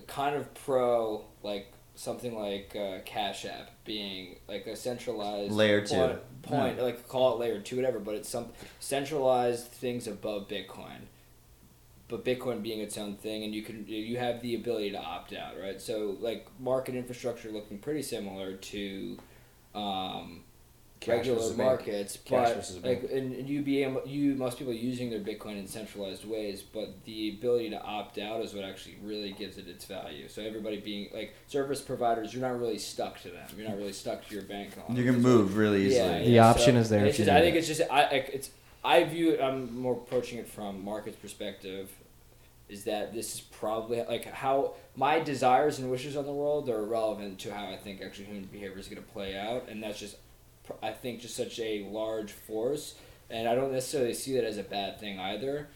kind 0.06 0.36
of 0.36 0.52
pro 0.54 1.24
like 1.42 1.72
something 1.96 2.38
like 2.38 2.76
uh, 2.76 2.98
Cash 3.04 3.46
App 3.46 3.70
being 3.84 4.36
like 4.46 4.66
a 4.66 4.76
centralized 4.76 5.52
Layer 5.52 5.80
two. 5.80 5.94
point, 5.96 6.42
point 6.42 6.82
like 6.82 7.08
call 7.08 7.34
it 7.34 7.40
layer 7.40 7.58
two, 7.60 7.76
whatever. 7.76 7.98
But 7.98 8.14
it's 8.14 8.28
some 8.28 8.46
centralized 8.78 9.66
things 9.66 10.06
above 10.06 10.46
Bitcoin. 10.48 11.08
But 12.08 12.24
Bitcoin 12.24 12.62
being 12.62 12.80
its 12.80 12.96
own 12.96 13.16
thing, 13.16 13.42
and 13.42 13.54
you 13.54 13.62
can 13.62 13.84
you 13.88 14.16
have 14.16 14.40
the 14.40 14.54
ability 14.54 14.92
to 14.92 14.98
opt 14.98 15.32
out, 15.32 15.54
right? 15.60 15.80
So 15.80 16.16
like 16.20 16.46
market 16.60 16.94
infrastructure 16.94 17.50
looking 17.50 17.78
pretty 17.78 18.02
similar 18.02 18.54
to. 18.54 19.18
Um, 19.74 20.44
regular 21.06 21.36
versus 21.36 21.52
a 21.52 21.56
bank. 21.56 21.68
markets, 21.68 22.16
but 22.16 22.56
like 22.82 23.02
and, 23.12 23.34
and 23.34 23.48
you 23.48 23.62
be 23.62 23.82
able, 23.82 24.02
you 24.06 24.34
most 24.34 24.58
people 24.58 24.72
using 24.72 25.10
their 25.10 25.20
Bitcoin 25.20 25.58
in 25.58 25.66
centralized 25.66 26.24
ways, 26.24 26.62
but 26.62 27.04
the 27.04 27.30
ability 27.30 27.70
to 27.70 27.80
opt 27.82 28.18
out 28.18 28.40
is 28.40 28.54
what 28.54 28.64
actually 28.64 28.96
really 29.02 29.32
gives 29.32 29.58
it 29.58 29.68
its 29.68 29.84
value. 29.84 30.28
So 30.28 30.42
everybody 30.42 30.80
being 30.80 31.08
like 31.12 31.34
service 31.48 31.80
providers, 31.80 32.32
you're 32.32 32.42
not 32.42 32.58
really 32.58 32.78
stuck 32.78 33.20
to 33.22 33.28
them. 33.28 33.46
You're 33.56 33.68
not 33.68 33.76
really 33.76 33.92
stuck 33.92 34.26
to 34.26 34.34
your 34.34 34.44
bank. 34.44 34.70
a 34.88 34.92
You 34.92 35.04
can 35.04 35.20
move 35.20 35.56
really 35.56 35.86
easily. 35.86 36.08
Yeah, 36.08 36.18
The 36.18 36.30
yeah, 36.30 36.46
option 36.48 36.74
so 36.74 36.80
is 36.80 36.88
there 36.88 37.04
It's 37.04 37.18
just, 37.18 37.30
I 37.30 37.40
think 37.40 37.56
it's 37.56 37.68
just 37.68 37.82
I 37.90 38.02
I- 38.02 38.30
it's 38.32 38.50
I 38.86 39.02
view 39.02 39.32
it. 39.32 39.40
I'm 39.40 39.76
more 39.76 39.94
approaching 39.94 40.38
it 40.38 40.48
from 40.48 40.84
market's 40.84 41.16
perspective. 41.16 41.90
Is 42.68 42.84
that 42.84 43.12
this 43.12 43.34
is 43.34 43.40
probably 43.40 44.02
like 44.02 44.24
how 44.24 44.74
my 44.94 45.20
desires 45.20 45.78
and 45.78 45.90
wishes 45.90 46.16
on 46.16 46.24
the 46.24 46.32
world 46.32 46.68
are 46.68 46.84
relevant 46.84 47.38
to 47.40 47.54
how 47.54 47.66
I 47.66 47.76
think 47.76 48.00
actually 48.00 48.26
human 48.26 48.44
behavior 48.44 48.78
is 48.78 48.88
going 48.88 49.02
to 49.02 49.08
play 49.08 49.36
out, 49.36 49.68
and 49.68 49.82
that's 49.82 49.98
just 49.98 50.16
I 50.82 50.92
think 50.92 51.20
just 51.20 51.36
such 51.36 51.60
a 51.60 51.84
large 51.90 52.32
force, 52.32 52.96
and 53.30 53.48
I 53.48 53.54
don't 53.54 53.72
necessarily 53.72 54.14
see 54.14 54.34
that 54.34 54.44
as 54.44 54.58
a 54.58 54.64
bad 54.64 54.98
thing 54.98 55.20
either, 55.20 55.68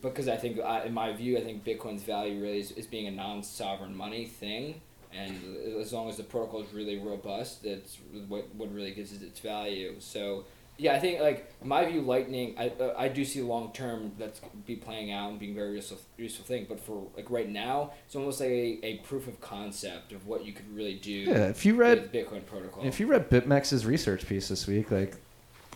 because 0.00 0.26
I 0.26 0.36
think 0.36 0.58
I, 0.60 0.84
in 0.84 0.94
my 0.94 1.12
view 1.12 1.36
I 1.36 1.42
think 1.42 1.64
Bitcoin's 1.64 2.02
value 2.02 2.40
really 2.40 2.60
is, 2.60 2.70
is 2.72 2.86
being 2.86 3.06
a 3.08 3.10
non-sovereign 3.10 3.94
money 3.94 4.24
thing, 4.24 4.80
and 5.12 5.36
as 5.78 5.92
long 5.92 6.08
as 6.08 6.16
the 6.16 6.22
protocol 6.22 6.62
is 6.62 6.72
really 6.72 6.98
robust, 6.98 7.62
that's 7.62 7.98
what 8.28 8.54
what 8.54 8.72
really 8.72 8.92
gives 8.92 9.12
it 9.12 9.22
its 9.22 9.40
value. 9.40 9.96
So 9.98 10.44
yeah, 10.82 10.94
I 10.94 10.98
think 10.98 11.20
like 11.20 11.50
in 11.62 11.68
my 11.68 11.84
view, 11.84 12.00
Lightning, 12.02 12.54
I 12.58 12.68
uh, 12.80 12.94
I 12.98 13.06
do 13.08 13.24
see 13.24 13.40
long 13.40 13.72
term 13.72 14.12
that's 14.18 14.40
be 14.66 14.74
playing 14.76 15.12
out 15.12 15.30
and 15.30 15.38
being 15.38 15.52
a 15.52 15.54
very 15.54 15.74
useful 15.76 15.98
useful 16.18 16.44
thing. 16.44 16.66
But 16.68 16.80
for 16.80 17.06
like 17.16 17.30
right 17.30 17.48
now, 17.48 17.92
it's 18.06 18.16
almost 18.16 18.40
like 18.40 18.50
a, 18.50 18.80
a 18.82 18.96
proof 19.04 19.28
of 19.28 19.40
concept 19.40 20.12
of 20.12 20.26
what 20.26 20.44
you 20.44 20.52
could 20.52 20.74
really 20.74 20.94
do. 20.94 21.10
Yeah, 21.12 21.46
if 21.48 21.64
you 21.64 21.74
read- 21.76 22.02
with 22.02 22.12
Bitcoin 22.12 22.44
protocol. 22.44 22.84
If 22.84 22.98
you 22.98 23.06
read 23.06 23.30
BitMEX's 23.30 23.86
research 23.86 24.26
piece 24.26 24.48
this 24.48 24.66
week, 24.66 24.90
like 24.90 25.14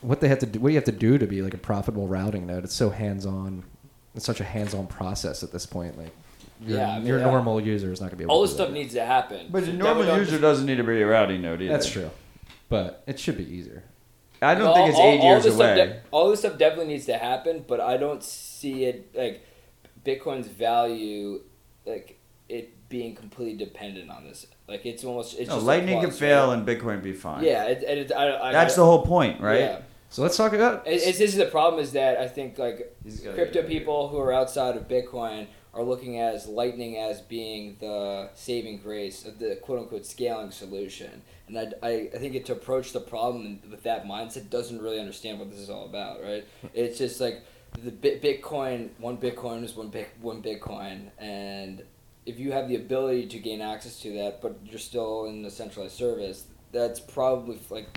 what 0.02 0.20
they 0.20 0.28
have 0.28 0.40
to 0.40 0.46
do, 0.46 0.58
what 0.60 0.70
you 0.70 0.76
have 0.76 0.84
to 0.84 0.92
do 0.92 1.18
to 1.18 1.26
be 1.26 1.40
like 1.40 1.54
a 1.54 1.58
profitable 1.58 2.08
routing 2.08 2.46
node? 2.46 2.64
It's 2.64 2.74
so 2.74 2.90
hands-on. 2.90 3.62
It's 4.16 4.24
such 4.26 4.40
a 4.40 4.44
hands-on 4.44 4.88
process 4.88 5.42
at 5.44 5.52
this 5.52 5.66
point. 5.66 5.96
Like 5.96 6.12
your, 6.60 6.78
Yeah, 6.78 6.90
I 6.90 6.98
mean, 6.98 7.06
your 7.06 7.18
yeah. 7.18 7.24
normal 7.26 7.60
user 7.60 7.92
is 7.92 8.00
not 8.00 8.06
gonna 8.08 8.16
be 8.16 8.24
able. 8.24 8.34
To 8.34 8.38
All 8.38 8.42
to 8.42 8.48
this 8.48 8.52
do 8.52 8.56
stuff 8.56 8.68
that. 8.68 8.74
needs 8.74 8.94
to 8.94 9.04
happen. 9.04 9.46
But 9.50 9.62
a 9.64 9.72
normal 9.72 10.16
user 10.18 10.38
doesn't 10.38 10.66
need 10.66 10.76
to 10.76 10.84
be 10.84 11.00
a 11.00 11.06
routing 11.06 11.42
node 11.42 11.62
either. 11.62 11.72
That's 11.72 11.88
true, 11.88 12.10
but 12.68 13.04
it 13.06 13.20
should 13.20 13.36
be 13.36 13.44
easier. 13.48 13.84
I 14.42 14.54
don't 14.54 14.66
all- 14.68 14.74
think 14.74 14.88
it's 14.90 14.98
all- 14.98 15.04
eight 15.12 15.20
all 15.20 15.30
years 15.32 15.44
this 15.44 15.54
stuff 15.54 15.76
away. 15.76 15.86
de- 15.86 16.02
all 16.10 16.30
this 16.30 16.40
stuff 16.40 16.58
definitely 16.58 16.92
needs 16.94 17.06
to 17.06 17.16
happen, 17.16 17.64
but 17.66 17.80
I 17.80 17.96
don't 17.96 18.22
see 18.22 18.84
it 18.84 19.14
like 19.14 19.46
Bitcoin's 20.04 20.46
value, 20.48 21.40
like 21.84 22.18
it 22.48 22.88
being 22.88 23.14
completely 23.14 23.56
dependent 23.56 24.10
on 24.10 24.24
this. 24.24 24.46
Like 24.68 24.84
it's 24.86 25.04
almost 25.04 25.38
it's 25.38 25.48
no, 25.48 25.56
just 25.56 25.66
Lightning 25.66 26.00
can 26.00 26.10
fail 26.10 26.48
right? 26.48 26.58
and 26.58 26.66
Bitcoin 26.66 27.02
be 27.02 27.12
fine. 27.12 27.44
Yeah, 27.44 27.64
it, 27.64 27.84
and 27.86 27.98
it, 28.00 28.12
I, 28.12 28.48
I, 28.48 28.52
That's 28.52 28.74
I, 28.74 28.76
the 28.76 28.84
whole 28.84 29.04
point, 29.04 29.40
right? 29.40 29.60
Yeah. 29.60 29.78
So 30.08 30.22
let's 30.22 30.36
talk 30.36 30.52
about. 30.52 30.86
It, 30.86 31.02
it's, 31.02 31.18
this 31.18 31.32
is 31.32 31.36
the 31.36 31.46
problem 31.46 31.82
is 31.82 31.92
that 31.92 32.18
I 32.18 32.28
think 32.28 32.58
like 32.58 32.96
crypto 33.34 33.62
people 33.64 34.08
who 34.08 34.18
are 34.18 34.32
outside 34.32 34.76
of 34.76 34.86
Bitcoin 34.88 35.46
are 35.76 35.84
looking 35.84 36.18
at 36.18 36.48
Lightning 36.48 36.96
as 36.96 37.20
being 37.20 37.76
the 37.80 38.30
saving 38.34 38.78
grace 38.78 39.26
of 39.26 39.38
the 39.38 39.56
quote 39.56 39.80
unquote 39.80 40.06
scaling 40.06 40.50
solution. 40.50 41.22
And 41.48 41.58
I, 41.58 41.72
I, 41.82 41.90
I 42.14 42.18
think 42.18 42.34
it 42.34 42.46
to 42.46 42.52
approach 42.52 42.92
the 42.92 43.00
problem 43.00 43.60
with 43.70 43.82
that 43.82 44.06
mindset 44.06 44.48
doesn't 44.48 44.80
really 44.80 44.98
understand 44.98 45.38
what 45.38 45.50
this 45.50 45.60
is 45.60 45.70
all 45.70 45.84
about, 45.84 46.22
right? 46.22 46.46
It's 46.74 46.98
just 46.98 47.20
like 47.20 47.44
the 47.82 47.90
bit 47.90 48.22
Bitcoin, 48.22 48.90
one 48.98 49.18
Bitcoin 49.18 49.62
is 49.62 49.76
one 49.76 49.88
bit, 49.88 50.08
one 50.20 50.42
Bitcoin, 50.42 51.10
and 51.18 51.82
if 52.24 52.40
you 52.40 52.52
have 52.52 52.68
the 52.68 52.76
ability 52.76 53.26
to 53.26 53.38
gain 53.38 53.60
access 53.60 54.00
to 54.00 54.12
that, 54.14 54.42
but 54.42 54.58
you're 54.64 54.78
still 54.78 55.26
in 55.26 55.44
a 55.44 55.50
centralized 55.50 55.94
service, 55.94 56.44
that's 56.72 56.98
probably 56.98 57.60
like 57.70 57.88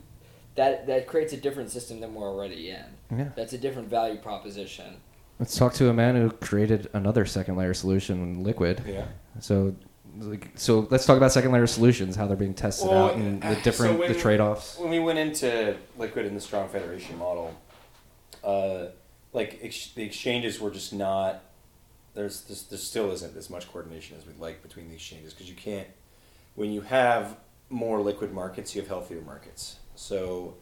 that 0.55 0.85
that 0.87 1.07
creates 1.07 1.33
a 1.33 1.37
different 1.37 1.71
system 1.71 2.01
than 2.01 2.13
we're 2.13 2.27
already 2.27 2.69
in. 2.69 2.85
Yeah. 3.17 3.29
That's 3.35 3.53
a 3.53 3.57
different 3.57 3.89
value 3.89 4.19
proposition. 4.19 4.97
Let's 5.39 5.55
talk 5.55 5.73
to 5.75 5.89
a 5.89 5.93
man 5.93 6.15
who 6.15 6.29
created 6.31 6.89
another 6.93 7.25
second 7.25 7.55
layer 7.55 7.73
solution, 7.73 8.43
Liquid. 8.43 8.83
Yeah. 8.85 9.05
So, 9.39 9.73
like, 10.17 10.49
so 10.55 10.85
let's 10.91 11.05
talk 11.05 11.15
about 11.15 11.31
second 11.31 11.53
layer 11.53 11.65
solutions, 11.67 12.17
how 12.17 12.27
they're 12.27 12.35
being 12.35 12.53
tested 12.53 12.89
Well, 12.89 13.05
out, 13.05 13.15
and 13.15 13.41
the 13.41 13.55
so 13.55 13.61
different 13.61 13.99
when- 13.99 14.11
the 14.11 14.19
trade 14.19 14.41
offs. 14.41 14.77
When 14.77 14.89
we 14.89 14.99
went 14.99 15.17
into 15.17 15.77
Liquid 15.97 16.25
in 16.25 16.35
the 16.35 16.41
strong 16.41 16.67
federation 16.67 17.17
model, 17.17 17.53
uh, 18.43 18.87
like 19.31 19.59
ex- 19.61 19.91
the 19.95 20.03
exchanges 20.03 20.59
were 20.59 20.71
just 20.71 20.91
not. 20.91 21.43
There's, 22.15 22.41
there's 22.41 22.63
there 22.63 22.79
still 22.79 23.11
isn't 23.11 23.37
as 23.37 23.49
much 23.49 23.71
coordination 23.71 24.17
as 24.17 24.25
we'd 24.25 24.39
like 24.39 24.61
between 24.61 24.89
the 24.89 24.95
exchanges 24.95 25.33
because 25.33 25.49
you 25.49 25.55
can't. 25.55 25.87
When 26.55 26.71
you 26.71 26.81
have 26.81 27.37
more 27.69 28.01
liquid 28.01 28.33
markets, 28.33 28.75
you 28.75 28.81
have 28.81 28.89
healthier 28.89 29.21
markets. 29.21 29.77
So 29.95 30.55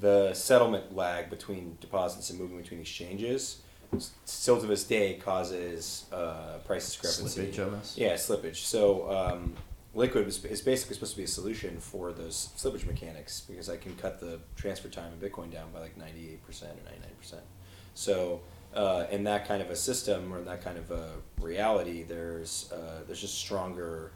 the 0.00 0.32
settlement 0.32 0.96
lag 0.96 1.28
between 1.28 1.76
deposits 1.82 2.30
and 2.30 2.38
moving 2.38 2.56
between 2.56 2.80
exchanges 2.80 3.58
still 4.24 4.60
to 4.60 4.66
this 4.66 4.84
day 4.84 5.14
causes 5.14 6.06
uh, 6.12 6.58
price 6.64 6.86
discrepancy. 6.86 7.46
Slippage 7.46 7.64
almost. 7.64 7.98
Yeah, 7.98 8.14
slippage. 8.14 8.56
So 8.56 9.10
um, 9.10 9.54
Liquid 9.94 10.26
is, 10.26 10.42
is 10.44 10.62
basically 10.62 10.94
supposed 10.94 11.12
to 11.12 11.18
be 11.18 11.24
a 11.24 11.28
solution 11.28 11.78
for 11.78 12.12
those 12.12 12.50
slippage 12.56 12.86
mechanics 12.86 13.42
because 13.42 13.68
I 13.68 13.76
can 13.76 13.94
cut 13.96 14.20
the 14.20 14.40
transfer 14.56 14.88
time 14.88 15.12
in 15.12 15.28
Bitcoin 15.28 15.52
down 15.52 15.70
by 15.72 15.80
like 15.80 15.98
98% 15.98 16.38
or 16.38 17.34
99%. 17.34 17.40
So 17.94 18.40
uh, 18.74 19.06
in 19.10 19.24
that 19.24 19.46
kind 19.46 19.60
of 19.60 19.70
a 19.70 19.76
system 19.76 20.32
or 20.32 20.38
in 20.38 20.46
that 20.46 20.62
kind 20.64 20.78
of 20.78 20.90
a 20.90 21.10
reality, 21.40 22.04
there's 22.04 22.72
uh, 22.72 23.02
there's 23.06 23.20
just 23.20 23.34
stronger. 23.34 24.12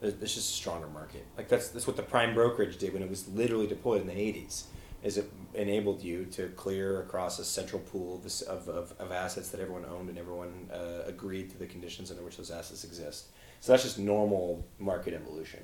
There's, 0.00 0.14
just 0.20 0.36
a 0.36 0.40
stronger 0.40 0.88
market. 0.88 1.24
Like 1.38 1.48
that's 1.48 1.68
that's 1.68 1.86
what 1.86 1.96
the 1.96 2.02
prime 2.02 2.34
brokerage 2.34 2.76
did 2.76 2.92
when 2.92 3.02
it 3.02 3.08
was 3.08 3.26
literally 3.28 3.66
deployed 3.66 4.02
in 4.02 4.06
the 4.06 4.12
80s. 4.12 4.64
Is 5.02 5.16
it 5.16 5.30
enabled 5.54 6.02
you 6.02 6.24
to 6.26 6.48
clear 6.56 7.00
across 7.00 7.38
a 7.38 7.44
central 7.44 7.80
pool 7.80 8.22
of, 8.48 8.68
of, 8.68 8.94
of, 8.98 9.12
assets 9.12 9.50
that 9.50 9.60
everyone 9.60 9.84
owned 9.84 10.08
and 10.08 10.18
everyone 10.18 10.68
uh, 10.72 11.02
agreed 11.06 11.50
to 11.50 11.58
the 11.58 11.66
conditions 11.66 12.10
under 12.10 12.22
which 12.22 12.36
those 12.36 12.50
assets 12.50 12.84
exist. 12.84 13.26
So 13.60 13.72
that's 13.72 13.84
just 13.84 13.98
normal 13.98 14.64
market 14.78 15.14
evolution. 15.14 15.60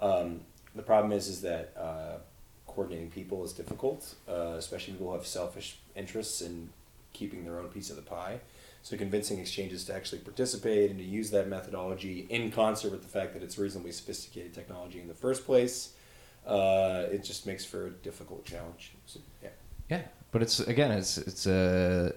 Um, 0.00 0.40
the 0.74 0.82
problem 0.82 1.12
is 1.12 1.28
is 1.28 1.40
that 1.42 1.72
uh, 1.76 2.18
coordinating 2.66 3.10
people 3.10 3.44
is 3.44 3.52
difficult, 3.52 4.14
uh, 4.28 4.54
especially 4.56 4.94
people 4.94 5.08
who 5.08 5.14
have 5.14 5.26
selfish 5.26 5.78
interests 5.94 6.40
in 6.40 6.70
keeping 7.12 7.44
their 7.44 7.58
own 7.58 7.68
piece 7.68 7.90
of 7.90 7.96
the 7.96 8.02
pie. 8.02 8.40
So 8.82 8.96
convincing 8.96 9.38
exchanges 9.38 9.84
to 9.84 9.94
actually 9.94 10.18
participate 10.18 10.90
and 10.90 10.98
to 10.98 11.04
use 11.04 11.30
that 11.30 11.46
methodology 11.48 12.26
in 12.28 12.50
concert 12.50 12.90
with 12.90 13.02
the 13.02 13.08
fact 13.08 13.32
that 13.34 13.42
it's 13.42 13.56
reasonably 13.56 13.92
sophisticated 13.92 14.54
technology 14.54 15.00
in 15.00 15.06
the 15.06 15.14
first 15.14 15.46
place, 15.46 15.94
uh, 16.46 17.04
it 17.10 17.22
just 17.24 17.46
makes 17.46 17.64
for 17.64 17.86
a 17.86 17.90
difficult 17.90 18.44
challenge. 18.44 18.92
So, 19.06 19.20
yeah. 19.42 19.48
Yeah, 19.88 20.02
but 20.30 20.42
it's 20.42 20.60
again, 20.60 20.90
it's 20.90 21.18
it's 21.18 21.46
a 21.46 22.14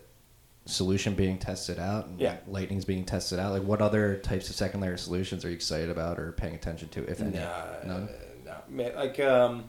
solution 0.66 1.14
being 1.14 1.38
tested 1.38 1.78
out. 1.78 2.08
And 2.08 2.20
Yeah. 2.20 2.38
Lightning's 2.48 2.86
being 2.86 3.06
tested 3.06 3.38
out. 3.40 3.52
Like, 3.54 3.64
what 3.64 3.82
other 3.82 4.18
types 4.18 4.50
of 4.50 4.56
second 4.56 4.82
layer 4.82 4.98
solutions 4.98 5.46
are 5.46 5.50
you 5.50 5.56
excited 5.56 5.90
about 5.90 6.18
or 6.20 6.32
paying 6.32 6.56
attention 6.56 6.90
to, 6.90 7.04
if 7.10 7.22
any? 7.22 7.38
Nah, 7.38 7.64
None? 7.86 8.10
nah. 8.46 8.54
Ma- 8.70 8.96
Like, 8.96 9.20
um, 9.20 9.66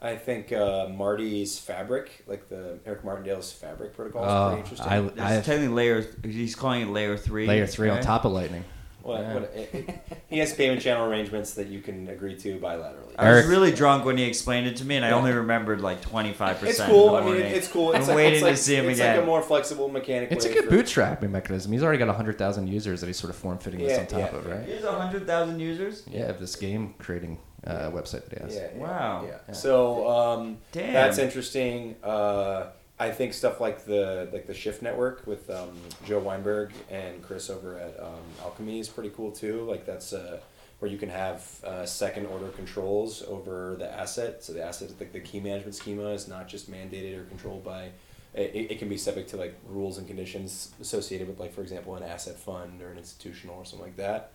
I 0.00 0.16
think 0.16 0.52
uh, 0.52 0.88
Marty's 0.88 1.58
Fabric, 1.58 2.24
like 2.26 2.48
the 2.48 2.78
Eric 2.86 3.04
Martindale's 3.04 3.52
Fabric 3.52 3.94
protocol, 3.94 4.24
is 4.24 4.30
Oh, 4.30 4.46
pretty 4.48 4.62
interesting. 4.62 4.88
I- 4.88 5.00
That's 5.32 5.46
technically 5.46 5.74
layer. 5.74 6.06
He's 6.24 6.54
calling 6.56 6.82
it 6.82 6.88
layer 6.90 7.16
three. 7.16 7.46
Layer 7.46 7.66
three 7.66 7.88
on 7.90 8.00
top 8.02 8.24
of 8.24 8.32
Lightning. 8.32 8.64
What, 9.02 9.20
Yeah. 9.20 9.34
what, 9.34 9.42
it, 9.54 9.70
it- 9.74 10.18
he 10.28 10.38
has 10.40 10.52
payment 10.52 10.82
channel 10.82 11.06
arrangements 11.08 11.54
that 11.54 11.68
you 11.68 11.80
can 11.80 12.08
agree 12.08 12.36
to 12.36 12.58
bilaterally. 12.58 13.14
I 13.18 13.32
was 13.32 13.46
really 13.46 13.72
drunk 13.72 14.04
when 14.04 14.18
he 14.18 14.24
explained 14.24 14.66
it 14.66 14.76
to 14.78 14.84
me, 14.84 14.96
and 14.96 15.04
I 15.04 15.08
Yeah. 15.10 15.14
only 15.16 15.32
remembered 15.32 15.80
like 15.80 16.00
twenty 16.02 16.32
five 16.32 16.56
percent. 16.58 16.68
It's 16.70 16.78
percent. 16.78 16.92
cool. 16.92 17.14
I 17.16 17.24
mean, 17.24 17.36
it's 17.36 17.68
cool. 17.68 17.90
I'm 17.90 17.96
It's 18.00 18.08
like, 18.08 18.16
waiting 18.16 18.44
it's 18.46 18.58
to 18.60 18.64
see 18.64 18.74
him 18.76 18.88
it's 18.88 18.98
again. 18.98 19.16
like 19.16 19.22
a 19.22 19.26
more 19.26 19.40
flexible 19.42 19.88
mechanic. 19.88 20.30
It's 20.32 20.44
a 20.44 20.52
good 20.52 20.64
for- 20.66 20.70
bootstrapping 20.72 21.30
mechanism. 21.30 21.72
He's 21.72 21.82
already 21.82 21.98
got 21.98 22.14
hundred 22.14 22.36
thousand 22.38 22.66
users 22.68 23.00
that 23.00 23.06
he's 23.06 23.16
sort 23.18 23.30
of 23.30 23.36
form 23.36 23.58
fitting 23.58 23.80
this 23.80 23.98
on 23.98 24.06
top 24.06 24.32
yeah. 24.32 24.38
of, 24.38 24.46
right? 24.46 24.64
He 24.66 24.72
has 24.72 24.84
hundred 24.84 25.26
thousand 25.26 25.60
users. 25.60 26.04
Yeah, 26.10 26.24
of 26.24 26.38
this 26.40 26.54
game 26.56 26.94
creating 26.98 27.38
uh, 27.66 27.90
website 27.90 28.28
that 28.28 28.38
he 28.38 28.44
has. 28.44 28.54
Yeah, 28.54 28.68
yeah, 28.74 28.82
Wow. 28.82 29.24
Yeah. 29.26 29.36
Yeah. 29.48 29.54
So 29.54 30.08
um, 30.10 30.58
Damn. 30.72 30.92
that's 30.92 31.18
interesting. 31.18 31.96
Uh, 32.02 32.66
I 33.00 33.10
think 33.10 33.32
stuff 33.32 33.60
like 33.60 33.84
the 33.84 34.28
like 34.32 34.46
the 34.46 34.54
Shift 34.54 34.82
Network 34.82 35.26
with 35.26 35.48
um, 35.50 35.70
Joe 36.04 36.18
Weinberg 36.18 36.72
and 36.90 37.22
Chris 37.22 37.48
over 37.48 37.78
at 37.78 37.98
um, 38.00 38.22
Alchemy 38.42 38.80
is 38.80 38.88
pretty 38.88 39.10
cool 39.10 39.30
too. 39.30 39.62
Like 39.62 39.86
that's 39.86 40.12
uh, 40.12 40.40
where 40.80 40.90
you 40.90 40.98
can 40.98 41.08
have 41.08 41.46
uh, 41.64 41.86
second 41.86 42.26
order 42.26 42.48
controls 42.48 43.22
over 43.22 43.76
the 43.78 43.90
asset. 43.90 44.42
So 44.42 44.52
the 44.52 44.64
asset, 44.64 44.98
the, 44.98 45.04
the 45.04 45.20
key 45.20 45.40
management 45.40 45.74
schema, 45.74 46.08
is 46.08 46.28
not 46.28 46.48
just 46.48 46.70
mandated 46.70 47.18
or 47.18 47.24
controlled 47.24 47.64
by. 47.64 47.90
It, 48.34 48.70
it 48.72 48.78
can 48.78 48.88
be 48.88 48.96
subject 48.96 49.30
to 49.30 49.36
like 49.36 49.54
rules 49.66 49.98
and 49.98 50.06
conditions 50.06 50.72
associated 50.80 51.28
with, 51.28 51.40
like 51.40 51.52
for 51.52 51.62
example, 51.62 51.94
an 51.96 52.02
asset 52.02 52.36
fund 52.36 52.82
or 52.82 52.90
an 52.90 52.98
institutional 52.98 53.56
or 53.56 53.64
something 53.64 53.86
like 53.86 53.96
that. 53.96 54.32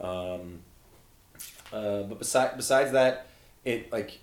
Um, 0.00 0.60
uh, 1.72 2.02
but 2.02 2.18
besides 2.18 2.54
besides 2.56 2.92
that, 2.92 3.28
it 3.64 3.92
like 3.92 4.20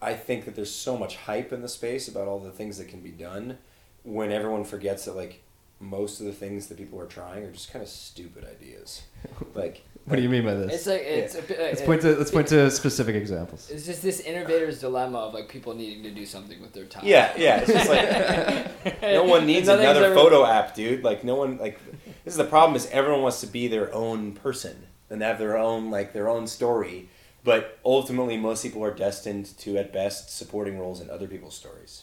I 0.00 0.14
think 0.14 0.44
that 0.44 0.54
there's 0.54 0.72
so 0.74 0.96
much 0.96 1.16
hype 1.16 1.52
in 1.52 1.62
the 1.62 1.68
space 1.68 2.08
about 2.08 2.28
all 2.28 2.38
the 2.38 2.50
things 2.52 2.78
that 2.78 2.88
can 2.88 3.00
be 3.00 3.10
done 3.10 3.58
when 4.04 4.30
everyone 4.32 4.64
forgets 4.64 5.04
that 5.06 5.16
like 5.16 5.42
most 5.80 6.20
of 6.20 6.26
the 6.26 6.32
things 6.32 6.66
that 6.68 6.78
people 6.78 7.00
are 7.00 7.06
trying 7.06 7.44
are 7.44 7.50
just 7.52 7.72
kind 7.72 7.82
of 7.82 7.88
stupid 7.88 8.44
ideas. 8.44 9.02
Like 9.54 9.82
What 10.04 10.16
do 10.16 10.22
you 10.22 10.28
mean 10.28 10.44
by 10.44 10.54
this? 10.54 10.72
It's 10.74 10.86
like 10.86 11.00
it's 11.02 11.34
a 11.34 11.42
bit. 11.42 11.58
let's 11.58 11.82
point 11.82 12.02
to 12.02 12.14
let's 12.14 12.30
point 12.30 12.46
to 12.48 12.70
specific 12.70 13.16
examples. 13.16 13.68
It's 13.70 13.84
just 13.86 14.02
this 14.02 14.20
innovator's 14.20 14.80
dilemma 14.80 15.18
of 15.18 15.34
like 15.34 15.48
people 15.48 15.74
needing 15.74 16.02
to 16.04 16.10
do 16.12 16.24
something 16.26 16.60
with 16.62 16.72
their 16.72 16.84
time. 16.84 17.04
Yeah, 17.04 17.32
yeah. 17.36 17.60
It's 17.64 17.72
just 17.72 17.88
like 17.90 19.02
no 19.02 19.24
one 19.24 19.46
needs 19.46 19.66
another 19.68 20.04
ever- 20.06 20.14
photo 20.14 20.44
app, 20.46 20.74
dude. 20.76 21.02
Like 21.02 21.24
no 21.24 21.34
one 21.34 21.58
like 21.58 21.80
this 22.24 22.34
is 22.34 22.36
the 22.38 22.44
problem 22.44 22.76
is 22.76 22.86
everyone 22.90 23.22
wants 23.22 23.40
to 23.40 23.46
be 23.48 23.66
their 23.68 23.92
own 23.92 24.32
person 24.32 24.76
and 25.10 25.20
have 25.22 25.38
their 25.40 25.56
own 25.58 25.90
like 25.90 26.12
their 26.12 26.28
own 26.28 26.46
story. 26.46 27.08
But 27.48 27.78
ultimately 27.82 28.36
most 28.36 28.62
people 28.62 28.84
are 28.84 28.92
destined 28.92 29.56
to 29.60 29.78
at 29.78 29.90
best 29.90 30.36
supporting 30.36 30.78
roles 30.78 31.00
in 31.00 31.08
other 31.08 31.26
people's 31.26 31.56
stories. 31.56 32.02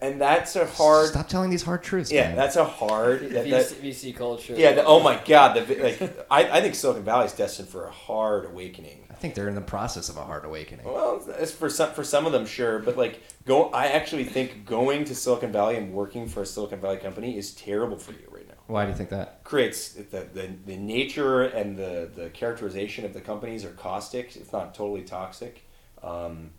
And 0.00 0.18
that's 0.18 0.56
a 0.56 0.64
hard 0.64 1.10
Stop 1.10 1.28
telling 1.28 1.50
these 1.50 1.62
hard 1.62 1.82
truths. 1.82 2.10
Yeah, 2.10 2.28
man. 2.28 2.36
that's 2.36 2.56
a 2.56 2.64
hard 2.64 3.20
that, 3.20 3.50
that, 3.50 3.66
VC, 3.66 4.12
VC 4.12 4.16
culture. 4.16 4.54
Yeah, 4.56 4.72
the, 4.72 4.84
oh 4.86 5.00
my 5.00 5.20
god, 5.26 5.52
the, 5.58 5.74
like 5.82 6.26
I, 6.30 6.56
I 6.56 6.60
think 6.62 6.74
Silicon 6.74 7.04
Valley 7.04 7.26
is 7.26 7.34
destined 7.34 7.68
for 7.68 7.84
a 7.84 7.90
hard 7.90 8.46
awakening. 8.46 9.04
I 9.10 9.14
think 9.14 9.34
they're 9.34 9.46
in 9.50 9.54
the 9.54 9.60
process 9.60 10.08
of 10.08 10.16
a 10.16 10.24
hard 10.24 10.46
awakening. 10.46 10.86
Well, 10.86 11.22
it's 11.38 11.52
for 11.52 11.68
some 11.68 11.92
for 11.92 12.02
some 12.02 12.24
of 12.24 12.32
them, 12.32 12.46
sure, 12.46 12.78
but 12.78 12.96
like 12.96 13.22
go. 13.44 13.68
I 13.72 13.88
actually 13.88 14.24
think 14.24 14.64
going 14.64 15.04
to 15.04 15.14
Silicon 15.14 15.52
Valley 15.52 15.76
and 15.76 15.92
working 15.92 16.26
for 16.26 16.40
a 16.40 16.46
Silicon 16.46 16.80
Valley 16.80 16.96
company 16.96 17.36
is 17.36 17.52
terrible 17.52 17.98
for 17.98 18.12
you 18.12 18.20
right 18.20 18.29
now. 18.29 18.29
Why 18.70 18.84
do 18.84 18.92
you 18.92 18.96
think 18.96 19.10
that? 19.10 19.42
Creates 19.42 19.88
the 19.90 20.26
the, 20.32 20.48
the 20.64 20.76
nature 20.76 21.42
and 21.42 21.76
the 21.76 22.08
the 22.14 22.30
characterization 22.30 23.04
of 23.04 23.12
the 23.12 23.20
companies 23.20 23.64
are 23.64 23.72
caustic, 23.72 24.36
It's 24.36 24.52
not 24.52 24.74
totally 24.74 25.02
toxic. 25.02 25.66
Um, 26.02 26.50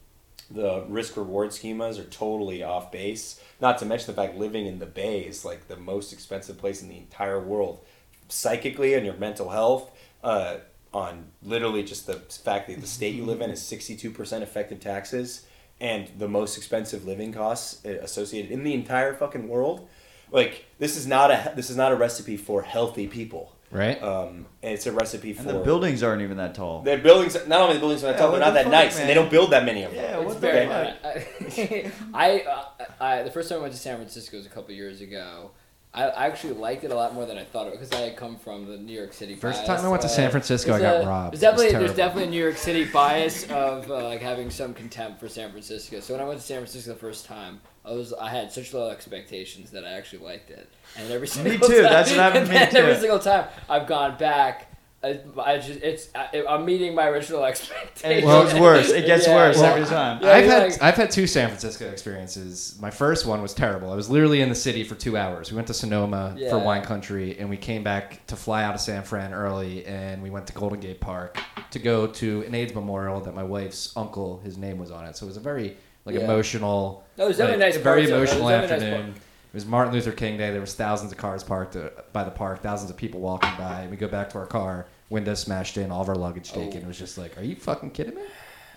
the 0.50 0.84
risk 0.90 1.16
reward 1.16 1.52
schemas 1.52 1.98
are 1.98 2.10
totally 2.10 2.62
off 2.62 2.92
base. 2.92 3.40
Not 3.62 3.78
to 3.78 3.86
mention 3.86 4.08
the 4.08 4.22
fact 4.22 4.38
living 4.38 4.66
in 4.66 4.80
the 4.80 4.86
Bay 4.86 5.22
is 5.22 5.46
like 5.46 5.70
the 5.70 5.78
most 5.78 6.12
expensive 6.12 6.58
place 6.58 6.82
in 6.82 6.90
the 6.90 6.98
entire 6.98 7.40
world, 7.40 7.80
psychically 8.28 8.94
and 8.94 9.06
your 9.06 9.16
mental 9.16 9.50
health. 9.50 9.90
Uh, 10.24 10.58
on 10.94 11.28
literally 11.42 11.84
just 11.84 12.06
the 12.06 12.16
fact 12.16 12.68
that 12.68 12.82
the 12.82 12.88
state 12.88 13.16
you 13.16 13.24
live 13.24 13.40
in 13.40 13.50
is 13.50 13.62
sixty 13.62 13.96
two 13.96 14.12
percent 14.12 14.44
effective 14.44 14.82
taxes 14.82 15.46
and 15.80 16.10
the 16.18 16.28
most 16.28 16.58
expensive 16.58 17.06
living 17.06 17.32
costs 17.32 17.84
uh, 17.86 17.90
associated 18.02 18.52
in 18.52 18.64
the 18.64 18.74
entire 18.74 19.14
fucking 19.14 19.48
world. 19.48 19.88
Like 20.32 20.66
this 20.80 20.96
is 20.98 21.06
not 21.08 21.30
a 21.32 21.54
this 21.56 21.70
is 21.70 21.76
not 21.78 21.92
a 21.92 21.96
recipe 21.96 22.38
for 22.38 22.62
healthy 22.62 23.08
people. 23.08 23.54
Right? 23.74 24.02
Um, 24.04 24.48
and 24.62 24.74
it's 24.74 24.86
a 24.86 24.92
recipe 24.92 25.32
for 25.32 25.42
And 25.44 25.50
the 25.52 25.64
buildings 25.64 26.04
aren't 26.04 26.22
even 26.22 26.36
that 26.38 26.56
tall. 26.56 26.82
the 26.82 26.98
buildings. 26.98 27.38
Not 27.48 27.62
only 27.62 27.76
the 27.76 27.80
buildings 27.80 28.04
are 28.04 28.08
not 28.08 28.14
Yeah, 28.14 28.20
tall, 28.20 28.32
what 28.34 28.40
they're 28.40 28.48
not 28.48 28.52
the 28.52 28.54
that 28.56 28.64
fuck, 28.66 28.72
nice, 28.74 29.00
and 29.00 29.08
they 29.10 29.14
don't 29.14 29.32
build 29.32 29.52
that 29.52 29.64
many 29.64 29.84
of 29.84 29.94
them. 29.94 30.04
Yeah, 30.04 30.18
It's 30.18 30.26
what 30.28 30.38
very. 30.40 30.68
fuck? 30.68 30.98
I, 31.06 31.92
I, 32.14 32.42
uh, 32.42 32.86
I 33.00 33.24
the 33.24 33.32
first 33.32 33.48
time 33.48 33.60
I 33.60 33.62
went 33.62 33.74
to 33.74 33.80
San 33.80 33.96
Francisco 33.96 34.36
was 34.36 34.46
a 34.46 34.50
couple 34.50 34.74
years 34.74 35.00
ago. 35.00 35.52
I, 35.94 36.04
I 36.06 36.26
actually 36.28 36.54
liked 36.54 36.84
it 36.86 36.92
a 36.92 36.96
lot 36.96 37.14
more 37.14 37.26
than 37.26 37.38
I 37.38 37.44
thought 37.46 37.68
it 37.68 37.72
because 37.74 37.92
I 37.94 37.98
had 38.02 38.18
come 38.18 38.38
from 38.38 38.66
the 38.66 38.78
New 38.78 38.92
York 38.98 39.14
City. 39.14 39.36
First 39.36 39.66
bias. 39.66 39.80
time 39.82 39.86
I 39.86 39.90
went 39.90 40.02
to 40.02 40.08
Uh, 40.08 40.12
San 40.12 40.32
Francisco, 40.32 40.74
I 40.74 40.80
got 40.80 41.04
a- 41.04 41.08
robbed. 41.08 41.34
There's 41.34 41.42
definitely 41.42 41.72
there's 41.72 41.96
definitely 41.96 42.28
a 42.28 42.30
New 42.32 42.42
York 42.44 42.58
City 42.58 42.86
bias 42.86 43.44
of 43.52 43.90
uh, 43.90 44.04
like 44.04 44.22
having 44.22 44.50
some 44.50 44.74
contempt 44.74 45.20
for 45.22 45.30
San 45.30 45.50
Francisco. 45.52 46.00
So 46.02 46.14
when 46.14 46.22
I 46.22 46.26
went 46.26 46.40
to 46.42 46.46
San 46.46 46.58
Francisco 46.60 46.92
the 46.94 47.00
first 47.00 47.26
time, 47.26 47.62
I 47.84 47.92
was 47.94 48.14
I 48.14 48.30
had 48.30 48.52
such 48.52 48.74
low 48.74 48.90
expectations 48.90 49.72
that 49.72 49.84
I 49.86 49.94
actually 49.94 50.24
liked 50.24 50.50
it. 50.52 50.70
And 50.98 51.12
every 51.12 51.28
single 51.28 51.68
too, 51.68 51.82
time, 51.82 51.92
that's 51.92 52.10
what 52.12 52.20
happened 52.20 52.46
to 52.48 52.52
me 52.52 52.58
and 52.58 52.72
then 52.72 52.84
Every 52.84 53.00
single 53.00 53.20
time 53.20 53.48
I've 53.70 53.88
gone 53.88 54.18
back. 54.18 54.68
I, 55.04 55.20
I 55.44 55.58
just 55.58 55.82
it's 55.82 56.10
I, 56.14 56.44
I'm 56.48 56.64
meeting 56.64 56.94
my 56.94 57.08
original 57.08 57.44
expectations. 57.44 58.02
And 58.04 58.14
it 58.14 58.22
gets 58.22 58.54
worse. 58.54 58.92
It 58.92 59.08
gets 59.08 59.26
Yeah, 59.26 59.36
worse 59.36 59.58
well, 59.58 59.74
every 59.76 59.88
time. 59.90 60.22
Yeah, 60.22 60.32
I've 60.32 60.46
had 60.46 60.72
like- 60.74 60.82
I've 60.84 60.94
had 60.96 61.10
two 61.10 61.26
San 61.26 61.48
Francisco 61.48 61.90
experiences. 61.90 62.78
My 62.80 62.92
first 62.92 63.26
one 63.26 63.42
was 63.42 63.56
terrible. 63.56 63.92
I 63.92 63.96
was 63.96 64.12
literally 64.12 64.42
in 64.42 64.50
the 64.50 64.54
city 64.56 64.84
for 64.84 64.94
two 64.94 65.18
hours. 65.18 65.50
We 65.52 65.56
went 65.56 65.68
to 65.70 65.74
Sonoma 65.74 66.36
Yeah. 66.38 66.52
for 66.52 66.60
wine 66.60 66.84
country, 66.84 67.36
and 67.40 67.50
we 67.50 67.58
came 67.58 67.84
back 67.84 68.24
to 68.28 68.36
fly 68.36 68.64
out 68.64 68.76
of 68.76 68.82
San 68.82 69.02
Fran 69.02 69.34
early, 69.34 69.84
and 69.88 70.22
we 70.22 70.30
went 70.30 70.46
to 70.48 70.54
Golden 70.54 70.80
Gate 70.80 71.02
Park 71.02 71.40
to 71.72 71.80
go 71.80 72.06
to 72.06 72.44
an 72.44 72.54
AIDS 72.54 72.76
memorial 72.76 73.20
that 73.22 73.34
my 73.34 73.44
wife's 73.44 73.92
uncle, 73.98 74.40
his 74.44 74.56
name 74.56 74.78
was 74.78 74.92
on 74.92 75.06
it. 75.06 75.18
So 75.18 75.26
it 75.26 75.30
was 75.30 75.38
a 75.38 75.40
very 75.40 75.78
like 76.06 76.16
Yeah. 76.16 76.22
emotional, 76.22 77.04
No, 77.18 77.26
it 77.26 77.28
was 77.30 77.38
definitely 77.38 77.64
like, 77.66 77.74
nice 77.76 77.82
very 77.84 78.02
parts 78.02 78.12
of 78.12 78.16
it. 78.16 78.18
It 78.18 78.22
was 78.22 78.32
emotional 78.32 78.50
nice 78.50 78.72
afternoon. 78.72 79.10
It 79.16 79.54
was 79.56 79.66
Martin 79.66 79.94
Luther 79.94 80.12
King 80.12 80.38
Day. 80.38 80.52
There 80.52 80.62
was 80.62 80.74
thousands 80.74 81.12
of 81.12 81.18
cars 81.18 81.44
parked 81.44 81.76
uh, 81.76 81.90
by 82.14 82.24
the 82.24 82.32
park, 82.32 82.62
thousands 82.62 82.90
of 82.90 82.98
people 82.98 83.20
walking 83.20 83.52
by. 83.58 83.88
We 83.92 83.98
go 83.98 84.08
back 84.08 84.30
to 84.32 84.38
our 84.40 84.46
car, 84.46 84.86
windows 85.10 85.42
smashed 85.42 85.78
in, 85.78 85.92
all 85.92 86.02
of 86.02 86.10
our 86.10 86.16
luggage 86.16 86.52
taken. 86.54 86.78
Oh. 86.82 86.86
It 86.86 86.88
was 86.88 86.98
just 86.98 87.18
like, 87.18 87.38
are 87.38 87.44
you 87.44 87.56
fucking 87.56 87.92
kidding 87.92 88.16
me? 88.16 88.22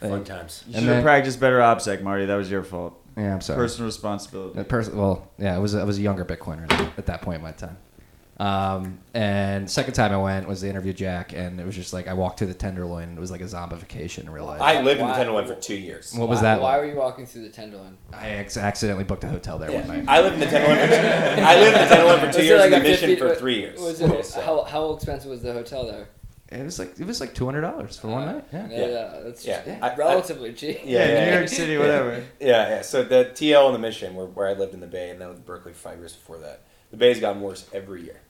Fun 0.01 0.11
Like, 0.11 0.25
times. 0.25 0.65
You 0.67 0.75
And 0.75 0.83
should 0.83 0.89
have 0.89 0.97
then- 0.97 1.03
practiced 1.05 1.39
better 1.41 1.61
OPSEC, 1.61 2.03
Marty. 2.03 2.27
That 2.27 2.35
was 2.35 2.51
your 2.51 2.65
fault. 2.65 3.01
yeah, 3.17 3.33
I'm 3.33 3.41
sorry. 3.41 3.57
Personal 3.59 3.87
responsibility. 3.87 4.59
A 4.59 4.65
pers- 4.65 4.91
well, 4.91 5.29
yeah, 5.39 5.55
I 5.55 5.59
was 5.59 5.75
I 5.77 5.85
was 5.85 5.99
a 5.99 6.03
younger 6.03 6.25
Bitcoiner 6.25 6.69
at 6.99 7.07
that 7.07 7.23
point 7.23 7.37
in 7.37 7.43
my 7.43 7.53
time. 7.53 7.77
Um, 8.41 8.99
and 9.15 9.71
second 9.71 9.95
time 9.95 10.13
I 10.13 10.17
went 10.17 10.49
was 10.49 10.61
to 10.63 10.69
interview 10.69 10.93
Jack, 10.93 11.33
and 11.35 11.61
it 11.61 11.65
was 11.67 11.77
just 11.77 11.93
like 11.93 12.09
I 12.09 12.15
walked 12.15 12.39
through 12.39 12.49
the 12.49 12.55
Tenderloin. 12.55 13.05
and 13.11 13.17
It 13.19 13.21
was 13.21 13.31
like 13.31 13.41
a 13.41 13.45
zombification 13.45 14.25
in 14.25 14.31
real 14.31 14.45
life. 14.45 14.61
I 14.61 14.81
lived 14.81 15.01
in 15.01 15.07
the 15.07 15.13
Why- 15.13 15.17
Tenderloin 15.19 15.47
for 15.47 15.55
two 15.55 15.77
years. 15.77 16.13
what 16.15 16.29
was 16.29 16.41
that? 16.41 16.61
Why 16.61 16.73
like? 16.73 16.81
were 16.83 16.89
you 16.89 16.97
walking 16.97 17.27
through 17.27 17.43
the 17.43 17.49
Tenderloin? 17.51 17.97
I 18.13 18.31
ex- 18.31 18.57
accidentally 18.57 19.05
booked 19.05 19.23
a 19.25 19.29
hotel 19.29 19.59
there 19.59 19.71
one 19.71 19.87
night. 19.87 20.05
I 20.09 20.21
lived 20.21 20.35
in 20.35 20.41
the 20.41 20.47
Tenderloin. 20.47 20.79
For, 20.89 20.95
I 20.95 21.55
lived 21.61 21.77
in 21.77 21.83
the 21.83 21.89
Tenderloin 21.89 22.17
for 22.19 22.23
two 22.23 22.27
Was 22.27 22.37
it 22.39 22.45
years 22.45 22.61
like 22.61 22.73
and 22.73 22.85
the 22.85 22.89
mission 22.89 23.09
50 23.11 23.21
for 23.21 23.35
three 23.37 23.61
years. 23.61 23.81
Was 23.81 24.01
it, 24.01 24.25
So- 24.27 24.41
how, 24.41 24.63
how 24.65 24.93
expensive 24.95 25.31
was 25.31 25.43
the 25.43 25.53
hotel 25.53 25.87
there? 25.87 26.09
It 26.51 26.63
was 26.63 26.79
like 26.79 27.01
it 27.01 27.07
was 27.07 27.21
like 27.21 27.35
two 27.35 27.47
hundred 27.47 27.63
dollars 27.63 27.97
for 27.99 28.09
one 28.09 28.27
night. 28.27 28.45
Yeah. 28.53 28.69
Yeah, 28.71 28.87
yeah, 28.87 29.21
that's 29.25 29.45
Yeah. 29.47 29.79
I- 29.81 29.91
I- 29.91 29.97
relatively 29.97 30.53
cheap. 30.53 30.81
Yeah, 30.85 30.99
Yeah, 30.99 31.13
yeah, 31.15 31.25
New. 31.31 31.37
York 31.39 31.49
City, 31.49 31.79
whatever. 31.79 32.23
Yeah, 32.41 32.69
yeah. 32.69 32.83
So 32.83 33.03
the 33.03 33.25
TL 33.35 33.67
and 33.67 33.75
the 33.75 33.79
Mission, 33.79 34.15
where, 34.15 34.27
where 34.27 34.49
I 34.49 34.53
lived 34.53 34.75
in 34.75 34.81
the 34.81 34.87
Bay, 34.87 35.11
and 35.11 35.21
then 35.21 35.29
with 35.29 35.45
Berkeley 35.47 35.73
for 35.73 35.79
five 35.91 35.99
years 35.99 36.13
before 36.13 36.39
that. 36.39 36.61
The 36.91 36.97
Bay's 36.97 37.19
gotten 37.19 37.41
worse 37.43 37.67
every 37.73 38.03
year. 38.03 38.21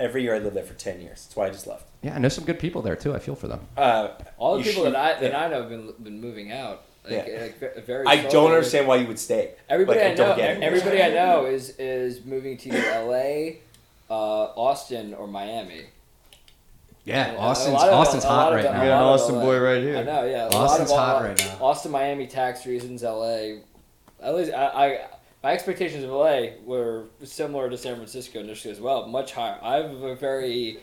Every 0.00 0.22
year 0.22 0.34
I 0.34 0.38
lived 0.38 0.56
there 0.56 0.64
for 0.64 0.74
ten 0.74 1.00
years. 1.00 1.24
That's 1.24 1.36
why 1.36 1.46
I 1.46 1.50
just 1.50 1.66
left. 1.66 1.84
Yeah, 2.02 2.14
I 2.14 2.18
know 2.18 2.28
some 2.30 2.44
good 2.44 2.58
people 2.58 2.80
there 2.82 2.96
too. 2.96 3.14
I 3.14 3.18
feel 3.18 3.34
for 3.36 3.46
them. 3.48 3.60
Uh, 3.76 4.08
All 4.38 4.54
the 4.54 4.60
you 4.60 4.64
people 4.70 4.84
should- 4.84 4.94
that 4.94 5.16
I 5.18 5.20
that 5.20 5.30
yeah. 5.32 5.40
I 5.44 5.48
know 5.48 5.60
have 5.60 5.68
been 5.68 5.92
been 6.02 6.20
moving 6.20 6.50
out. 6.52 6.82
Like, 7.04 7.26
Yeah. 7.28 7.40
like 7.42 7.58
ve- 7.58 7.80
very. 7.82 8.06
I 8.06 8.16
slowly. 8.20 8.32
don't 8.32 8.50
understand 8.52 8.86
why 8.88 8.96
you 8.96 9.06
would 9.06 9.18
stay. 9.18 9.52
Everybody 9.68 10.00
Like, 10.00 10.08
I 10.08 10.12
I 10.12 10.14
don't 10.14 10.28
know, 10.30 10.36
get 10.36 10.56
it. 10.58 10.62
everybody 10.62 11.02
I 11.02 11.10
know 11.10 11.46
is 11.46 11.70
is 11.78 12.24
moving 12.24 12.56
to 12.58 12.68
either 12.70 12.90
L.A., 12.90 13.58
uh, 14.10 14.14
Austin, 14.14 15.14
or 15.14 15.26
Miami. 15.26 15.84
Yeah, 17.04 17.28
And 17.28 17.36
a 17.36 17.40
Austin's 17.40 17.74
lot 17.74 17.88
of- 17.88 17.94
Austin's 17.94 18.24
a 18.24 18.28
hot 18.28 18.48
of 18.52 18.56
right 18.56 18.62
them- 18.62 18.74
We 18.74 18.78
now. 18.80 18.84
a 18.84 18.88
got 18.88 19.00
an 19.00 19.06
lot 19.06 19.12
Austin 19.14 19.34
boy 19.40 19.58
right 19.58 19.78
I 19.78 19.80
here. 19.80 20.04
know, 20.04 20.24
yeah. 20.26 20.44
a 20.44 20.50
lot 20.50 20.54
Austin's 20.54 20.90
of- 20.90 20.96
hot 20.98 21.22
uh, 21.22 21.28
right 21.28 21.38
now. 21.38 21.56
Austin, 21.66 21.90
Miami, 21.92 22.26
tax 22.26 22.66
reasons. 22.66 23.02
L.A. 23.02 23.60
At 24.22 24.34
least 24.36 24.52
I, 24.52 24.66
I 24.66 24.98
my 25.42 25.52
expectations 25.52 26.04
of 26.04 26.10
L.A. 26.10 26.54
were 26.64 27.04
similar 27.24 27.70
to 27.70 27.78
San 27.78 27.96
Francisco 27.96 28.40
initially 28.40 28.72
as 28.72 28.80
well, 28.80 29.06
much 29.06 29.32
higher. 29.32 29.58
I 29.62 29.76
have 29.76 30.02
a 30.02 30.14
very 30.14 30.78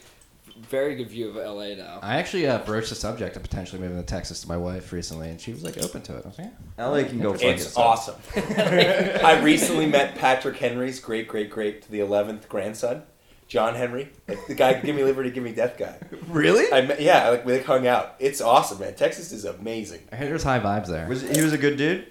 very 0.69 0.95
good 0.95 1.09
view 1.09 1.29
of 1.29 1.38
L.A. 1.38 1.75
now. 1.75 1.99
I 2.01 2.17
actually 2.17 2.47
uh, 2.47 2.57
broached 2.59 2.89
the 2.89 2.95
subject 2.95 3.35
of 3.35 3.43
potentially 3.43 3.79
moving 3.79 3.97
to 3.97 4.03
Texas 4.03 4.41
to 4.41 4.47
my 4.47 4.57
wife 4.57 4.91
recently, 4.91 5.29
and 5.29 5.39
she 5.39 5.51
was 5.51 5.63
like 5.63 5.77
open 5.77 6.01
to 6.03 6.17
it. 6.17 6.25
I 6.25 6.27
was 6.27 6.39
like, 6.39 6.51
yeah. 6.77 6.85
LA 6.85 7.03
can 7.03 7.19
go 7.21 7.34
fuck 7.34 7.43
It's 7.43 7.65
itself. 7.67 7.85
awesome. 7.85 8.15
I 9.23 9.39
recently 9.43 9.85
met 9.85 10.15
Patrick 10.15 10.57
Henry's 10.57 10.99
great 10.99 11.27
great 11.27 11.49
great 11.49 11.84
to 11.84 11.91
the 11.91 11.99
eleventh 11.99 12.49
grandson, 12.49 13.03
John 13.47 13.75
Henry, 13.75 14.09
like 14.27 14.47
the 14.47 14.55
guy 14.55 14.79
give 14.79 14.95
me 14.95 15.03
liberty, 15.03 15.29
give 15.31 15.43
me 15.43 15.53
death 15.53 15.77
guy. 15.77 15.97
Really? 16.27 16.71
I 16.71 16.81
met, 16.81 17.01
yeah, 17.01 17.29
like 17.29 17.45
we 17.45 17.53
like, 17.53 17.65
hung 17.65 17.85
out. 17.88 18.15
It's 18.19 18.41
awesome, 18.41 18.79
man. 18.79 18.95
Texas 18.95 19.31
is 19.31 19.45
amazing. 19.45 20.07
I 20.11 20.15
heard 20.15 20.29
there's 20.29 20.43
high 20.43 20.59
vibes 20.59 20.88
there. 20.88 21.07
Was 21.07 21.21
he 21.21 21.41
was 21.41 21.53
a 21.53 21.57
good 21.57 21.77
dude? 21.77 22.07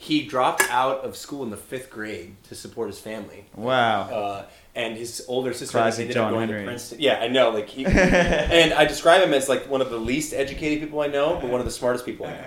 He 0.00 0.22
dropped 0.26 0.62
out 0.70 1.04
of 1.04 1.16
school 1.16 1.42
in 1.42 1.50
the 1.50 1.56
fifth 1.56 1.90
grade 1.90 2.36
to 2.44 2.54
support 2.54 2.86
his 2.88 3.00
family. 3.00 3.46
Wow. 3.56 4.02
uh, 4.02 4.44
and 4.76 4.96
his 4.96 5.24
older 5.26 5.52
sister 5.52 5.72
Classic 5.76 6.02
ended 6.02 6.14
John 6.14 6.26
up 6.26 6.30
going 6.34 6.46
Henry. 6.48 6.62
to 6.62 6.66
Princeton. 6.68 7.00
Yeah, 7.00 7.18
I 7.20 7.26
know. 7.26 7.50
Like 7.50 7.68
he, 7.68 7.84
and 7.86 8.72
I 8.72 8.84
describe 8.84 9.22
him 9.22 9.34
as 9.34 9.48
like 9.48 9.68
one 9.68 9.80
of 9.80 9.90
the 9.90 9.98
least 9.98 10.32
educated 10.32 10.80
people 10.80 11.00
I 11.00 11.08
know, 11.08 11.36
but 11.40 11.50
one 11.50 11.58
of 11.60 11.66
the 11.66 11.72
smartest 11.72 12.06
people 12.06 12.26
I 12.26 12.30
know. 12.32 12.44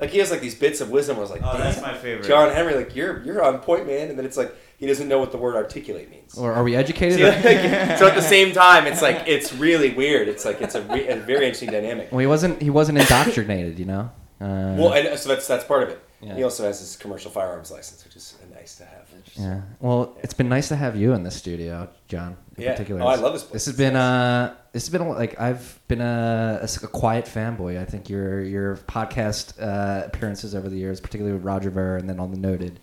Like 0.00 0.10
he 0.10 0.18
has 0.18 0.30
like 0.32 0.40
these 0.40 0.54
bits 0.56 0.80
of 0.80 0.90
wisdom. 0.90 1.16
I 1.16 1.20
was 1.20 1.30
like, 1.30 1.42
Oh, 1.44 1.56
that's 1.56 1.76
"Damn, 1.80 1.92
my 1.92 1.98
favorite. 1.98 2.26
John 2.26 2.52
Henry. 2.52 2.74
Like 2.74 2.94
you're 2.96 3.22
you're 3.22 3.44
on 3.44 3.58
point, 3.60 3.86
man. 3.86 4.08
And 4.10 4.18
then 4.18 4.24
it's 4.24 4.36
like 4.36 4.54
he 4.76 4.86
doesn't 4.86 5.08
know 5.08 5.18
what 5.20 5.30
the 5.32 5.38
word 5.38 5.54
articulate 5.56 6.10
means. 6.10 6.36
Or 6.36 6.52
are 6.52 6.62
we 6.64 6.74
educated? 6.76 7.18
See, 7.18 7.24
like, 7.24 7.42
so 7.98 8.06
at 8.08 8.14
the 8.16 8.22
same 8.22 8.52
time, 8.52 8.86
it's 8.88 9.02
like 9.02 9.24
it's 9.28 9.52
really 9.52 9.90
weird. 9.94 10.26
It's 10.28 10.44
like 10.44 10.60
it's 10.60 10.74
a, 10.74 10.82
re- 10.82 11.06
a 11.08 11.16
very 11.16 11.46
interesting 11.46 11.70
dynamic. 11.70 12.10
well, 12.10 12.20
he 12.20 12.26
wasn't. 12.26 12.60
He 12.62 12.70
wasn't 12.70 12.98
indoctrinated, 12.98 13.78
you 13.78 13.84
know. 13.86 14.10
Uh, 14.40 14.74
Well, 14.78 14.92
and 14.94 15.18
so 15.18 15.28
that's 15.28 15.46
that's 15.48 15.64
part 15.64 15.82
of 15.84 15.88
it. 15.90 16.00
Yeah. 16.20 16.34
He 16.34 16.42
also 16.42 16.64
has 16.64 16.80
his 16.80 16.96
commercial 16.96 17.30
firearms 17.30 17.70
license, 17.70 18.04
which 18.04 18.16
is 18.16 18.34
nice 18.52 18.74
to 18.76 18.84
have. 18.84 19.06
Yeah. 19.34 19.60
Well, 19.80 20.16
it's 20.22 20.34
been 20.34 20.48
nice 20.48 20.66
to 20.68 20.76
have 20.76 20.96
you 20.96 21.12
in 21.12 21.22
the 21.22 21.30
studio, 21.30 21.88
John. 22.08 22.36
In 22.56 22.64
Yeah. 22.64 22.72
particular. 22.72 23.02
Oh, 23.02 23.06
I 23.06 23.14
love 23.14 23.34
this 23.34 23.42
place. 23.44 23.52
This 23.52 23.64
has 23.66 23.74
It's 23.74 23.78
been 23.78 23.92
nice. 23.94 24.50
uh, 24.50 24.54
this 24.72 24.82
has 24.84 24.90
been 24.90 25.02
a- 25.02 25.12
like 25.12 25.40
I've 25.40 25.78
been 25.86 26.00
a 26.00 26.66
quiet 26.92 27.26
fanboy. 27.26 27.78
I 27.80 27.84
think 27.84 28.08
your 28.08 28.42
your 28.42 28.76
podcast 28.76 29.60
uh, 29.62 30.06
appearances 30.06 30.54
over 30.56 30.68
the 30.68 30.76
years, 30.76 31.00
particularly 31.00 31.36
with 31.36 31.44
Roger 31.44 31.70
Ver 31.70 31.96
and 31.98 32.08
then 32.08 32.18
on 32.18 32.32
the 32.32 32.38
Noted, 32.38 32.80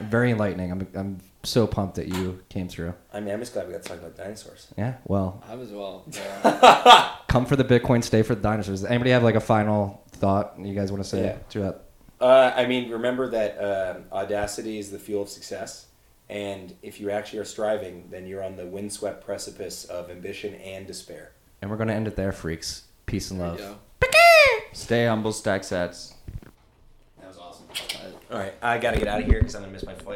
very 0.00 0.32
enlightening. 0.32 0.72
I'm 0.72 0.86
I'm 0.94 1.18
so 1.44 1.66
pumped 1.68 1.94
that 1.96 2.08
you 2.08 2.40
came 2.48 2.68
through. 2.68 2.94
I 3.12 3.20
mean, 3.20 3.32
I'm 3.34 3.40
just 3.40 3.52
glad 3.52 3.66
we 3.68 3.72
got 3.74 3.82
to 3.82 3.88
talk 3.88 3.98
about 3.98 4.16
dinosaurs. 4.16 4.66
Yeah. 4.76 4.94
Well, 5.06 5.42
I 5.48 5.54
as 5.54 5.70
well. 5.70 6.04
Yeah. 6.10 7.10
come 7.28 7.46
for 7.46 7.54
the 7.56 7.64
Bitcoin, 7.64 8.02
stay 8.02 8.22
for 8.22 8.34
the 8.34 8.42
dinosaurs. 8.42 8.84
Anybody 8.84 9.10
have 9.10 9.22
like 9.22 9.36
a 9.36 9.40
final 9.40 10.02
thought 10.10 10.54
you 10.58 10.74
guys 10.74 10.90
want 10.90 11.02
to 11.04 11.08
say 11.08 11.22
Yeah. 11.24 11.36
throughout? 11.48 11.82
Uh, 12.22 12.52
I 12.56 12.66
mean, 12.66 12.90
remember 12.90 13.28
that 13.30 13.56
um, 13.58 14.04
audacity 14.12 14.78
is 14.78 14.90
the 14.90 14.98
fuel 14.98 15.22
of 15.22 15.28
success. 15.28 15.86
And 16.30 16.74
if 16.80 17.00
you 17.00 17.10
actually 17.10 17.40
are 17.40 17.44
striving, 17.44 18.08
then 18.10 18.26
you're 18.26 18.42
on 18.42 18.56
the 18.56 18.64
windswept 18.64 19.24
precipice 19.26 19.84
of 19.86 20.08
ambition 20.08 20.54
and 20.54 20.86
despair. 20.86 21.32
And 21.60 21.70
we're 21.70 21.76
gonna 21.76 21.94
end 21.94 22.06
it 22.06 22.16
there, 22.16 22.32
freaks. 22.32 22.84
Peace 23.06 23.30
and 23.30 23.40
love. 23.40 23.60
Stay 24.72 25.06
humble, 25.06 25.32
stack 25.32 25.62
sats. 25.62 26.14
That 27.20 27.28
was 27.28 27.38
awesome. 27.38 27.66
All 28.30 28.38
right, 28.38 28.54
I 28.62 28.78
got 28.78 28.92
to 28.94 28.98
get 28.98 29.08
out 29.08 29.20
of 29.20 29.26
here 29.26 29.38
because 29.38 29.54
I'm 29.54 29.62
going 29.62 29.70
to 29.70 29.74
miss 29.74 29.84
my 29.84 29.94
flight. 29.94 30.06